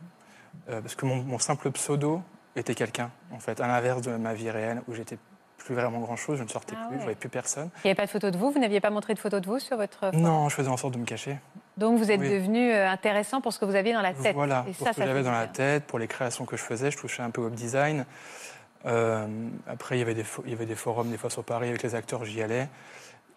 Euh, 0.68 0.80
parce 0.80 0.94
que 0.94 1.06
mon, 1.06 1.16
mon 1.22 1.38
simple 1.38 1.70
pseudo 1.72 2.22
était 2.56 2.74
quelqu'un, 2.74 3.10
en 3.32 3.38
fait, 3.38 3.60
à 3.60 3.66
l'inverse 3.66 4.02
de 4.02 4.14
ma 4.16 4.34
vie 4.34 4.50
réelle, 4.50 4.82
où 4.88 4.94
j'étais 4.94 5.18
plus 5.58 5.74
vraiment 5.74 6.00
grand-chose, 6.00 6.38
je 6.38 6.42
ne 6.42 6.48
sortais 6.48 6.74
Ah 6.76 6.86
plus, 6.86 6.94
ouais. 6.94 6.98
je 6.98 7.02
voyais 7.04 7.16
plus 7.16 7.28
personne. 7.28 7.70
Il 7.76 7.86
n'y 7.86 7.90
avait 7.90 7.94
pas 7.96 8.06
de 8.06 8.10
photo 8.10 8.30
de 8.30 8.36
vous 8.36 8.50
Vous 8.50 8.58
n'aviez 8.58 8.80
pas 8.80 8.90
montré 8.90 9.14
de 9.14 9.18
photo 9.18 9.40
de 9.40 9.46
vous 9.46 9.58
sur 9.58 9.76
votre 9.76 9.96
forum? 9.98 10.20
Non, 10.20 10.48
je 10.48 10.54
faisais 10.56 10.68
en 10.68 10.76
sorte 10.76 10.94
de 10.94 10.98
me 10.98 11.04
cacher. 11.04 11.38
Donc 11.76 11.98
vous 11.98 12.10
êtes 12.10 12.20
Oui. 12.20 12.28
devenu 12.30 12.70
euh, 12.72 12.90
intéressant 12.90 13.40
pour 13.40 13.52
ce 13.52 13.58
que 13.58 13.64
vous 13.64 13.74
aviez 13.76 13.92
dans 13.92 14.02
la 14.02 14.12
tête. 14.12 14.34
Voilà, 14.34 14.64
Et 14.68 14.72
pour 14.72 14.86
ça, 14.86 14.92
ce 14.92 14.98
que 14.98 15.06
j'avais 15.06 15.22
dans 15.22 15.30
la 15.32 15.46
tête, 15.46 15.84
pour 15.84 15.98
les 15.98 16.08
créations 16.08 16.44
que 16.44 16.56
je 16.56 16.62
faisais, 16.62 16.90
je 16.90 16.98
touchais 16.98 17.22
un 17.22 17.30
peu 17.30 17.40
au 17.40 17.44
web 17.44 17.54
design. 17.54 18.04
Euh, 18.86 19.26
après, 19.68 19.96
il 19.96 20.00
y, 20.00 20.02
avait 20.02 20.14
des, 20.14 20.24
fo- 20.24 20.42
il 20.44 20.50
y 20.50 20.54
avait 20.54 20.66
des 20.66 20.74
forums, 20.74 21.10
des 21.10 21.16
fois 21.16 21.30
sur 21.30 21.44
Paris, 21.44 21.68
avec 21.68 21.82
les 21.82 21.94
acteurs, 21.94 22.24
j'y 22.24 22.42
allais. 22.42 22.68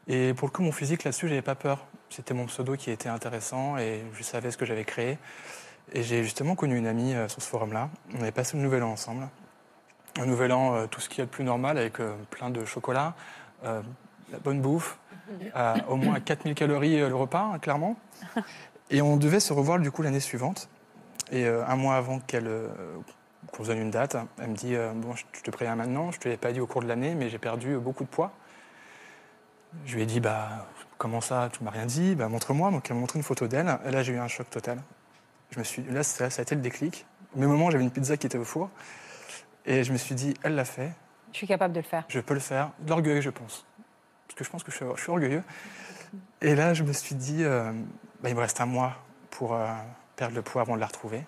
Et 0.08 0.34
pour 0.34 0.47
le 0.47 0.51
coup, 0.51 0.62
mon 0.62 0.72
physique 0.72 1.03
là-dessus, 1.03 1.28
j'avais 1.28 1.41
pas 1.41 1.56
peur. 1.56 1.86
C'était 2.10 2.34
mon 2.34 2.45
pseudo 2.45 2.76
qui 2.76 2.91
était 2.91 3.10
intéressant 3.10 3.78
et 3.78 4.03
je 4.14 4.24
savais 4.24 4.51
ce 4.51 4.58
que 4.58 4.66
j'avais 4.66 4.86
créé. 4.86 5.18
Et 5.93 6.03
j'ai 6.03 6.24
justement 6.24 6.56
connu 6.56 6.78
une 6.78 6.88
amie 6.88 7.14
euh, 7.14 7.28
sur 7.28 7.41
ce 7.41 7.47
forum-là. 7.47 7.89
On 8.18 8.22
avait 8.22 8.32
passé 8.32 8.58
le 8.58 8.64
nouvel 8.64 8.84
an 8.84 8.91
ensemble. 8.91 9.28
Un 10.18 10.26
nouvel 10.26 10.51
an, 10.51 10.76
euh, 10.76 10.88
tout 10.88 11.01
ce 11.01 11.10
qu'il 11.10 11.20
y 11.20 11.22
a 11.22 11.26
de 11.26 11.30
plus 11.30 11.43
normal, 11.43 11.78
avec 11.78 11.99
euh, 11.99 12.16
plein 12.30 12.49
de 12.49 12.64
chocolat, 12.66 13.16
euh, 13.66 13.82
la 14.32 14.39
bonne 14.39 14.62
bouffe, 14.62 14.97
au 15.89 15.95
moins 15.95 16.20
4000 16.20 16.56
calories 16.56 16.97
le 16.99 17.16
repas, 17.16 17.51
hein, 17.53 17.60
clairement. 17.60 17.97
Et 18.89 19.01
on 19.01 19.18
devait 19.18 19.39
se 19.39 19.51
revoir 19.51 19.80
du 19.80 19.91
coup 19.91 20.03
l'année 20.03 20.20
suivante. 20.20 20.70
Et 21.32 21.45
euh, 21.45 21.66
un 21.66 21.76
mois 21.76 21.95
avant 21.95 22.20
qu'elle 22.20 22.49
qu'on 23.51 23.64
se 23.64 23.70
donne 23.70 23.80
une 23.80 23.91
date, 23.91 24.16
elle 24.39 24.49
me 24.49 24.56
dit 24.56 24.76
Bon, 24.95 25.16
je 25.16 25.41
te 25.41 25.51
préviens 25.51 25.76
maintenant, 25.76 26.12
je 26.12 26.18
ne 26.18 26.22
te 26.22 26.30
l'ai 26.30 26.38
pas 26.38 26.51
dit 26.51 26.60
au 26.60 26.68
cours 26.68 26.82
de 26.82 26.88
l'année, 26.88 27.16
mais 27.16 27.30
j'ai 27.30 27.39
perdu 27.39 27.78
beaucoup 27.78 28.03
de 28.03 28.10
poids. 28.10 28.32
Je 29.86 29.95
lui 29.95 30.03
ai 30.03 30.05
dit 30.05 30.19
Bah, 30.19 30.67
comment 30.97 31.21
ça? 31.21 31.49
Tu 31.51 31.63
m'as 31.63 31.71
rien 31.71 31.86
dit? 31.86 32.15
Bah, 32.15 32.28
Montre-moi. 32.30 32.71
Donc, 32.71 32.89
elle 32.89 32.95
m'a 32.95 33.01
montré 33.01 33.19
une 33.19 33.23
photo 33.23 33.47
d'elle. 33.47 33.78
Et 33.86 33.91
là, 33.91 34.03
j'ai 34.03 34.13
eu 34.13 34.19
un 34.19 34.28
choc 34.28 34.49
total. 34.49 34.80
Je 35.51 35.59
me 35.59 35.63
suis, 35.63 35.84
là, 35.84 36.03
ça, 36.03 36.30
ça 36.30 36.41
a 36.41 36.43
été 36.43 36.55
le 36.55 36.61
déclic. 36.61 37.05
Au 37.36 37.39
même 37.39 37.49
moment, 37.49 37.69
j'avais 37.69 37.84
une 37.84 37.91
pizza 37.91 38.17
qui 38.17 38.26
était 38.28 38.38
au 38.38 38.43
four. 38.45 38.69
Et 39.65 39.84
je 39.84 39.91
me 39.91 39.97
suis 39.97 40.15
dit 40.15 40.34
Elle 40.43 40.55
l'a 40.55 40.65
fait, 40.65 40.91
Je 41.32 41.38
suis 41.38 41.47
capable 41.47 41.73
de 41.73 41.80
le 41.80 41.86
faire. 41.86 42.03
je 42.07 42.19
peux 42.19 42.34
le 42.34 42.39
faire. 42.39 42.71
De 42.80 42.89
l'orgueil, 42.89 43.21
je 43.21 43.30
pense. 43.30 43.65
Parce 44.28 44.38
que 44.38 44.43
je 44.43 44.49
pense 44.49 44.63
que 44.63 44.71
je 44.71 44.78
suis, 44.78 44.86
je 44.95 45.01
suis 45.01 45.11
orgueilleux. 45.11 45.43
Et 46.41 46.55
là, 46.55 46.73
je 46.73 46.84
me 46.84 46.93
suis 46.93 47.15
dit, 47.15 47.43
euh, 47.43 47.71
bah, 48.21 48.30
il 48.30 48.36
me 48.36 48.39
reste 48.41 48.61
un 48.61 48.65
mois 48.65 48.93
pour 49.32 49.53
euh, 49.53 49.67
perdre 50.15 50.36
le 50.36 50.41
poids 50.41 50.61
avant 50.61 50.76
de 50.76 50.80
la 50.80 50.86
retrouver. 50.88 51.23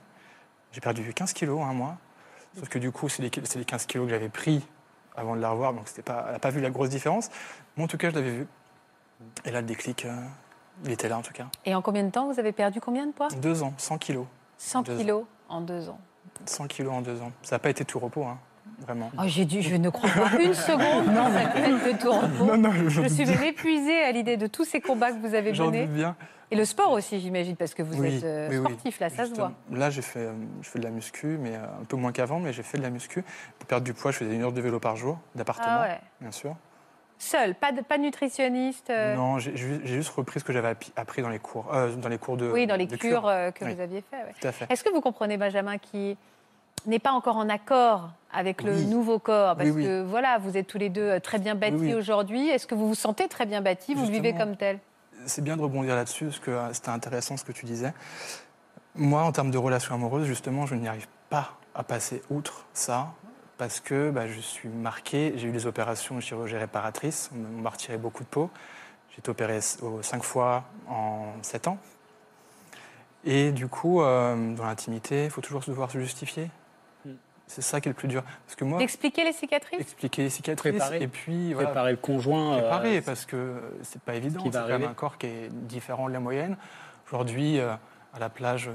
J'ai 0.72 0.82
perdu 0.82 1.14
15 1.14 1.34
kilos 1.34 1.60
en 1.62 1.66
un 1.70 1.74
mois. 1.74 1.98
Sauf 2.58 2.70
que 2.70 2.80
du 2.80 2.92
coup, 2.92 3.10
c'est 3.10 3.22
les, 3.22 3.32
c'est 3.44 3.60
les 3.60 3.66
15 3.66 3.86
kilos 3.86 4.08
que 4.08 4.12
j'avais 4.14 4.30
pris 4.30 4.66
avant 5.18 5.36
de 5.36 5.42
la 5.42 5.50
revoir. 5.50 5.74
Donc, 5.74 5.88
c'était 5.88 6.02
pas, 6.04 6.24
elle 6.28 6.34
n'a 6.34 6.40
pas 6.40 6.50
vu 6.52 6.62
la 6.62 6.70
grosse 6.70 6.90
différence. 6.90 7.30
Mais 7.76 7.84
en 7.84 7.88
tout 7.88 7.98
cas, 7.98 8.10
je 8.10 8.16
l'avais 8.16 8.32
vu. 8.32 8.48
Et 9.46 9.52
là, 9.52 9.62
le 9.62 9.68
déclic, 9.68 10.06
euh, 10.06 10.16
il 10.86 10.92
était 10.92 11.10
là 11.10 11.18
en 11.18 11.22
tout 11.24 11.34
cas. 11.34 11.48
Et 11.66 11.74
en 11.76 11.82
combien 11.82 12.04
de 12.04 12.12
temps 12.12 12.32
vous 12.32 12.40
avez 12.40 12.52
perdu 12.52 12.80
combien 12.80 13.08
de 13.08 13.12
poids? 13.12 13.28
Deux 13.42 13.64
ans, 13.64 13.74
100 13.78 13.98
kilos. 13.98 14.26
100 14.60 14.84
Deux 14.84 14.94
ans. 14.94 14.98
kilos 14.98 15.24
en 15.50 15.62
deux 15.62 15.90
ans. 15.90 16.00
100 16.46 16.68
kilos 16.68 16.94
en 16.94 17.02
deux 17.02 17.20
ans. 17.22 17.32
Ça 17.42 17.56
n'a 17.56 17.60
pas 17.60 17.70
été 17.72 17.84
tout 17.84 17.98
repos, 18.00 18.24
hein, 18.26 18.38
vraiment. 18.80 19.10
Oh, 19.18 19.24
j'ai 19.26 19.46
dû, 19.46 19.62
je 19.64 19.76
ne 19.76 19.90
crois 19.90 20.10
pas 20.10 20.40
une 20.42 20.54
seconde 20.54 21.14
dans 21.14 21.32
cette 21.32 21.52
fête 21.54 21.94
de 21.94 22.00
tour 22.00 22.22
repos. 22.22 22.46
Non, 22.46 22.58
non, 22.58 22.72
je 22.72 22.90
Je 22.90 23.08
suis 23.08 23.30
épuisée 23.46 24.04
à 24.04 24.12
l'idée 24.12 24.38
de 24.38 24.46
tous 24.48 24.66
ces 24.66 24.82
combats 24.82 25.12
que 25.12 25.18
vous 25.28 25.34
avez 25.34 25.54
J'en 25.56 25.66
menés. 25.68 25.86
doute 25.88 25.96
bien. 25.96 26.16
Et 26.50 26.56
le 26.56 26.64
sport 26.64 26.92
aussi, 26.92 27.20
j'imagine, 27.20 27.56
parce 27.58 27.74
que 27.74 27.84
vous 27.84 28.00
Oui, 28.00 28.16
êtes 28.18 28.24
euh, 28.24 28.48
oui, 28.50 28.56
sportif, 28.58 29.00
là, 29.02 29.10
ça 29.10 29.26
se 29.26 29.34
voit. 29.34 29.52
Là, 29.72 29.90
j'ai 29.90 30.02
fait, 30.02 30.20
euh, 30.20 30.34
je 30.62 30.70
fais 30.70 30.80
de 30.80 30.84
la 30.86 30.92
muscu, 30.92 31.38
mais 31.40 31.56
euh, 31.56 31.64
un 31.82 31.84
peu 31.84 31.98
moins 31.98 32.14
qu'avant, 32.14 32.40
mais 32.40 32.54
j'ai 32.54 32.64
fait 32.64 32.78
de 32.78 32.84
la 32.84 32.90
muscu. 32.90 33.24
Pour 33.60 33.68
perdre 33.68 33.84
du 33.84 33.94
poids, 33.94 34.12
je 34.12 34.18
faisais 34.18 34.34
une 34.34 34.44
heure 34.44 34.54
de 34.54 34.62
vélo 34.62 34.80
par 34.80 34.96
jour, 34.96 35.20
d'appartement, 35.36 35.82
Ah 35.84 35.88
ouais. 35.88 36.00
bien 36.22 36.32
sûr. 36.32 36.56
Seul, 37.20 37.54
pas 37.56 37.72
de, 37.74 37.82
pas 37.82 37.98
de 37.98 38.04
nutritionniste 38.04 38.92
euh, 38.92 39.16
Non, 39.16 39.40
j'ai 39.40 39.58
juste 39.84 40.10
repris 40.10 40.40
ce 40.40 40.46
que 40.46 40.54
j'avais 40.54 40.74
appris 40.96 41.22
dans 41.22 41.30
les 41.30 41.40
cours, 41.40 41.74
euh, 41.74 41.94
dans 41.96 42.10
les 42.10 42.18
cours 42.20 42.38
de. 42.38 42.50
Oui, 42.50 42.66
dans 42.68 42.76
les 42.76 42.88
cures 42.88 43.24
que 43.24 43.66
Oui, 43.66 43.74
vous 43.74 43.82
aviez 43.82 44.02
fait. 44.10 44.18
ouais. 44.18 44.34
Tout 44.40 44.48
à 44.48 44.52
fait. 44.54 44.72
Est-ce 44.72 44.84
que 44.84 44.90
vous 44.92 45.02
comprenez, 45.02 45.36
Benjamin, 45.36 45.78
qui 45.80 46.16
n'est 46.86 47.00
pas 47.00 47.12
encore 47.12 47.36
en 47.38 47.50
accord 47.50 48.12
avec 48.32 48.62
le 48.64 48.72
Oui. 48.74 48.86
nouveau 48.86 49.18
corps? 49.20 49.58
Parce 49.58 49.70
Oui, 49.72 49.84
que 49.84 50.04
voilà, 50.04 50.38
vous 50.38 50.56
êtes 50.56 50.68
tous 50.68 50.78
les 50.78 50.90
deux 50.90 51.20
très 51.20 51.40
bien 51.40 51.56
bâtis 51.56 51.94
aujourd'hui. 51.96 52.48
Est-ce 52.50 52.68
que 52.68 52.76
vous 52.76 52.88
vous 52.88 52.96
sentez 52.96 53.28
très 53.28 53.46
bien 53.48 53.62
bâtis 53.62 53.96
Vous 53.96 54.06
le 54.06 54.12
vivez 54.12 54.34
comme 54.34 54.56
tel? 54.56 54.80
C'est 55.26 55.44
bien 55.44 55.58
de 55.58 55.62
rebondir 55.62 55.96
là-dessus, 55.96 56.26
parce 56.26 56.40
que 56.40 56.52
euh, 56.52 56.74
c'était 56.74 56.90
intéressant 56.90 57.38
ce 57.38 57.44
que 57.44 57.52
tu 57.52 57.66
disais. 57.66 57.94
Moi, 58.96 59.22
en 59.22 59.32
termes 59.32 59.52
de 59.52 59.58
relations 59.58 59.96
amoureuses, 59.96 60.26
justement, 60.26 60.66
je 60.66 60.76
n'y 60.76 60.88
arrive 60.88 61.08
pas 61.30 61.58
à 61.76 61.84
passer 61.84 62.22
outre 62.30 62.66
ça, 62.74 63.14
parce 63.58 63.80
que 63.80 64.12
bah, 64.12 64.28
je 64.28 64.40
suis 64.40 64.70
marqué. 64.70 65.34
J'ai 65.38 65.48
eu 65.48 65.52
des 65.52 65.66
opérations 65.66 66.16
de 66.16 66.22
chirurgie 66.22 66.58
réparatrice, 66.58 67.30
on 67.34 67.62
m'a 67.62 67.70
retiré 67.70 67.98
beaucoup 67.98 68.24
de 68.24 68.30
peau. 68.30 68.50
J'ai 69.12 69.20
été 69.20 69.30
opéré 69.30 69.60
cinq 69.62 70.24
fois 70.24 70.64
en 70.88 71.34
sept 71.42 71.68
ans. 71.68 71.78
Et 73.24 73.52
du 73.52 73.68
coup, 73.68 74.02
euh, 74.02 74.56
dans 74.56 74.66
l'intimité, 74.66 75.26
il 75.26 75.30
faut 75.30 75.42
toujours 75.42 75.62
devoir 75.62 75.92
se 75.92 76.00
justifier. 76.00 76.50
C'est 77.48 77.62
ça 77.62 77.80
qui 77.82 77.88
est 77.88 77.92
le 77.92 77.96
plus 77.96 78.08
dur. 78.10 78.24
Parce 78.46 78.56
que 78.56 78.66
moi, 78.66 78.82
Expliquer 78.82 79.24
les 79.24 79.32
cicatrices 79.34 79.80
expliquer 79.80 80.24
les 80.24 80.30
cicatrices, 80.30 80.72
Préparer. 80.74 81.02
et 81.02 81.08
puis 81.08 81.54
voilà, 81.54 81.70
Préparer 81.70 81.92
le 81.92 81.98
conjoint. 81.98 82.56
euh, 82.56 82.60
préparer 82.60 83.02
parce 83.02 83.26
que 83.26 83.56
c'est 83.84 84.02
pas 84.02 84.16
évident. 84.16 84.42
qui 84.44 84.52
C'est 84.52 84.58
va 84.58 84.64
quand 84.64 84.80
même 84.80 84.84
un 84.90 84.94
corps 84.94 85.18
qui 85.18 85.28
est 85.28 85.50
différent 85.52 86.08
de 86.10 86.14
la 86.14 86.20
moyenne. 86.20 86.58
Aujourd'hui, 87.08 87.60
euh, 87.60 87.74
à 88.14 88.20
la 88.20 88.30
plage, 88.30 88.70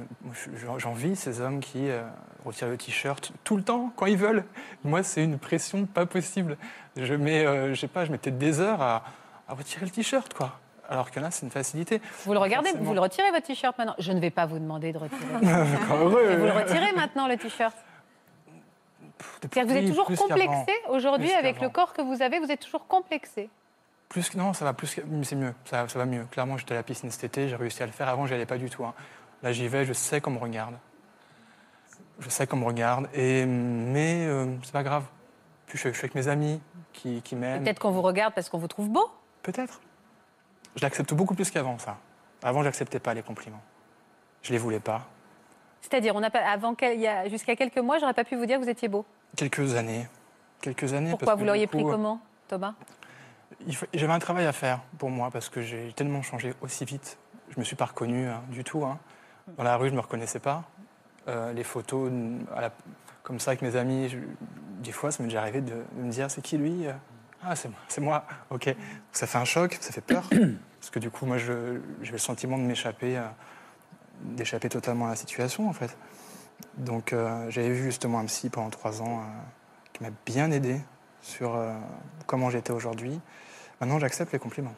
j'envie 0.79 1.17
ces 1.17 1.41
hommes 1.41 1.61
qui 1.61 1.91
euh, 1.91 2.03
retirent 2.45 2.69
le 2.69 2.77
t-shirt 2.79 3.33
tout 3.45 3.57
le 3.57 3.63
temps 3.63 3.93
quand 3.97 4.07
ils 4.07 4.17
veulent. 4.17 4.45
Moi, 4.85 5.03
c'est 5.03 5.23
une 5.23 5.39
pression 5.39 5.85
pas 5.87 6.07
possible. 6.07 6.57
Je 6.97 7.15
mets, 7.15 7.45
euh, 7.45 7.75
je 7.75 7.81
sais 7.81 7.89
pas, 7.89 8.05
je 8.05 8.13
mets 8.13 8.19
peut-être 8.19 8.39
des 8.39 8.61
heures 8.61 8.81
à, 8.81 9.05
à 9.49 9.55
retirer 9.55 9.85
le 9.85 9.91
t-shirt, 9.91 10.33
quoi. 10.33 10.59
Alors 10.89 11.11
que 11.11 11.21
là, 11.21 11.31
c'est 11.31 11.45
une 11.47 11.53
facilité. 11.53 12.01
Vous 12.25 12.33
le 12.33 12.39
regardez, 12.39 12.69
Forcément. 12.71 12.89
vous 12.89 12.95
le 12.95 13.01
retirez 13.01 13.31
votre 13.31 13.47
t-shirt 13.47 13.77
maintenant? 13.79 13.95
Je 13.99 14.13
ne 14.13 14.21
vais 14.21 14.31
pas 14.31 14.47
vous 14.47 14.59
demander 14.59 14.93
de 14.93 14.99
retirer. 14.99 15.23
Encore 15.85 15.97
heureux. 16.09 16.31
Et 16.31 16.37
vous 16.37 16.47
le 16.47 16.53
retirez 16.53 16.93
maintenant 16.93 17.29
le 17.29 17.37
t-shirt? 17.37 17.75
C'est-à-dire 19.41 19.63
que 19.65 19.69
vous 19.69 19.77
êtes 19.77 19.89
toujours 19.89 20.07
complexé 20.07 20.73
aujourd'hui 20.89 21.33
avec 21.33 21.61
le 21.61 21.69
corps 21.69 21.93
que 21.93 22.03
vous 22.03 22.23
avez. 22.23 22.39
Vous 22.39 22.51
êtes 22.51 22.61
toujours 22.61 22.87
complexé. 22.87 23.49
Plus 24.09 24.29
que 24.29 24.37
non, 24.37 24.53
ça 24.53 24.65
va 24.65 24.75
plus. 24.75 25.01
C'est 25.23 25.37
mieux. 25.37 25.55
Ça, 25.65 25.89
ça 25.89 25.99
va 25.99 26.05
mieux. 26.05 26.25
Clairement, 26.31 26.59
j'étais 26.59 26.73
à 26.75 26.77
la 26.79 26.83
piscine 26.83 27.11
cet 27.11 27.25
été, 27.25 27.49
j'ai 27.49 27.57
réussi 27.57 27.83
à 27.83 27.87
le 27.87 27.93
faire. 27.93 28.09
Avant, 28.09 28.27
j'y 28.27 28.35
allais 28.35 28.47
pas 28.47 28.59
du 28.59 28.69
tout. 28.69 28.85
hein. 28.85 28.93
Là, 29.43 29.53
j'y 29.53 29.67
vais, 29.69 29.85
je 29.85 29.93
sais 29.93 30.21
qu'on 30.21 30.31
me 30.33 30.39
regarde. 30.39 30.75
Je 32.21 32.29
sais 32.29 32.47
qu'on 32.47 32.59
me 32.59 32.65
regarde. 32.67 33.09
Et 33.15 33.47
mais 33.47 34.27
euh, 34.27 34.47
c'est 34.63 34.73
pas 34.73 34.83
grave. 34.83 35.05
Puis 35.67 35.79
je, 35.79 35.89
je 35.89 35.93
suis 35.95 36.05
avec 36.05 36.15
mes 36.15 36.29
amis 36.29 36.61
qui, 36.93 37.23
qui 37.23 37.35
m'aiment. 37.37 37.65
Peut-être 37.65 37.79
qu'on 37.81 37.91
vous 37.91 38.03
regarde 38.03 38.35
parce 38.35 38.49
qu'on 38.51 38.59
vous 38.59 38.69
trouve 38.69 38.91
beau. 38.91 39.11
Peut-être. 39.43 39.81
Je 40.77 40.83
l'accepte 40.83 41.13
beaucoup 41.15 41.35
plus 41.35 41.51
qu'avant, 41.51 41.79
ça. 41.79 41.97
Avant, 42.43 42.63
j'acceptais 42.63 42.99
pas 43.01 43.15
les 43.15 43.23
compliments. 43.23 43.63
Je 44.43 44.53
les 44.53 44.59
voulais 44.59 44.81
pas. 44.81 45.07
C'est-à-dire, 45.83 46.15
on 46.17 46.23
pas, 46.31 46.39
avant 46.39 46.75
quel- 46.75 46.95
il 46.97 47.03
y 47.03 47.07
a- 47.07 47.29
jusqu'à 47.29 47.55
quelques 47.57 47.79
mois, 47.79 47.99
j'aurais 47.99 48.15
pas 48.15 48.25
pu 48.25 48.37
vous 48.37 48.47
dire 48.47 48.59
que 48.59 48.65
vous 48.65 48.71
étiez 48.71 48.89
beau. 48.89 49.05
Quelques 49.37 49.75
années. 49.75 50.07
Quelques 50.63 50.93
années. 50.95 51.11
Pourquoi 51.11 51.27
parce 51.27 51.39
vous 51.41 51.45
l'auriez 51.45 51.67
coup, 51.67 51.77
pris 51.79 51.85
comment, 51.85 52.21
Thomas? 52.49 52.75
il 53.67 53.75
faut- 53.77 53.87
J'avais 53.93 54.13
un 54.13 54.19
travail 54.19 54.47
à 54.47 54.53
faire 54.53 54.81
pour 54.99 55.11
moi 55.11 55.31
parce 55.31 55.49
que 55.49 55.61
j'ai 55.61 55.93
tellement 55.95 56.23
changé 56.23 56.55
aussi 56.63 56.85
vite. 56.85 57.19
Je 57.51 57.59
me 57.59 57.65
suis 57.65 57.77
pas 57.77 57.85
reconnu 57.87 58.27
hein, 58.29 58.43
du 58.49 58.65
tout. 58.65 58.85
hein. 58.85 58.99
Dans 59.57 59.65
la 59.65 59.77
rue, 59.77 59.89
je 59.91 59.95
me 59.95 60.01
reconnaissais 60.01 60.39
pas. 60.39 60.63
Euh, 61.29 61.53
les 61.53 61.65
photos, 61.65 62.11
à 62.57 62.61
la- 62.61 62.71
comme 63.23 63.39
ça 63.41 63.51
avec 63.51 63.63
mes 63.63 63.77
amis, 63.77 64.09
je- 64.09 64.19
des 64.83 64.93
fois, 64.93 65.11
ça 65.11 65.23
m'est 65.23 65.29
déjà 65.29 65.41
arrivé 65.43 65.61
de, 65.61 65.73
de 65.93 66.03
me 66.03 66.11
dire 66.11 66.31
c'est 66.31 66.43
qui 66.43 66.57
lui? 66.59 66.87
Euh, 66.87 66.93
Ah, 67.45 67.57
c'est 67.57 67.69
moi, 67.69 67.79
c'est 67.89 68.01
moi. 68.01 68.25
Ok. 68.51 68.73
Ça 69.11 69.27
fait 69.27 69.39
un 69.39 69.45
choc, 69.45 69.77
ça 69.81 69.91
fait 69.93 70.01
peur 70.01 70.23
parce 70.81 70.91
que 70.91 71.01
du 71.01 71.11
coup, 71.11 71.27
moi, 71.27 71.39
je- 71.39 71.81
j'avais 72.01 72.13
le 72.13 72.19
sentiment 72.19 72.57
de 72.57 72.63
m'échapper, 72.63 73.19
euh, 73.19 73.23
d'échapper 74.23 74.69
totalement 74.69 75.07
à 75.07 75.11
la 75.11 75.17
situation 75.17 75.69
en 75.69 75.73
fait. 75.73 75.97
Donc, 76.79 77.13
euh, 77.13 77.51
j'avais 77.51 77.71
vu 77.71 77.83
justement 77.85 78.19
un 78.21 78.25
psy 78.27 78.49
pendant 78.49 78.71
trois 78.71 79.03
ans 79.03 79.19
euh, 79.21 79.23
qui 79.93 80.03
m'a 80.03 80.11
bien 80.27 80.51
aidé 80.51 80.81
sur 81.21 81.55
euh, 81.55 81.73
comment 82.27 82.51
j'étais 82.51 82.73
aujourd'hui. 82.73 83.21
Maintenant, 83.81 83.99
j'accepte 83.99 84.33
les 84.33 84.39
compliments. 84.39 84.75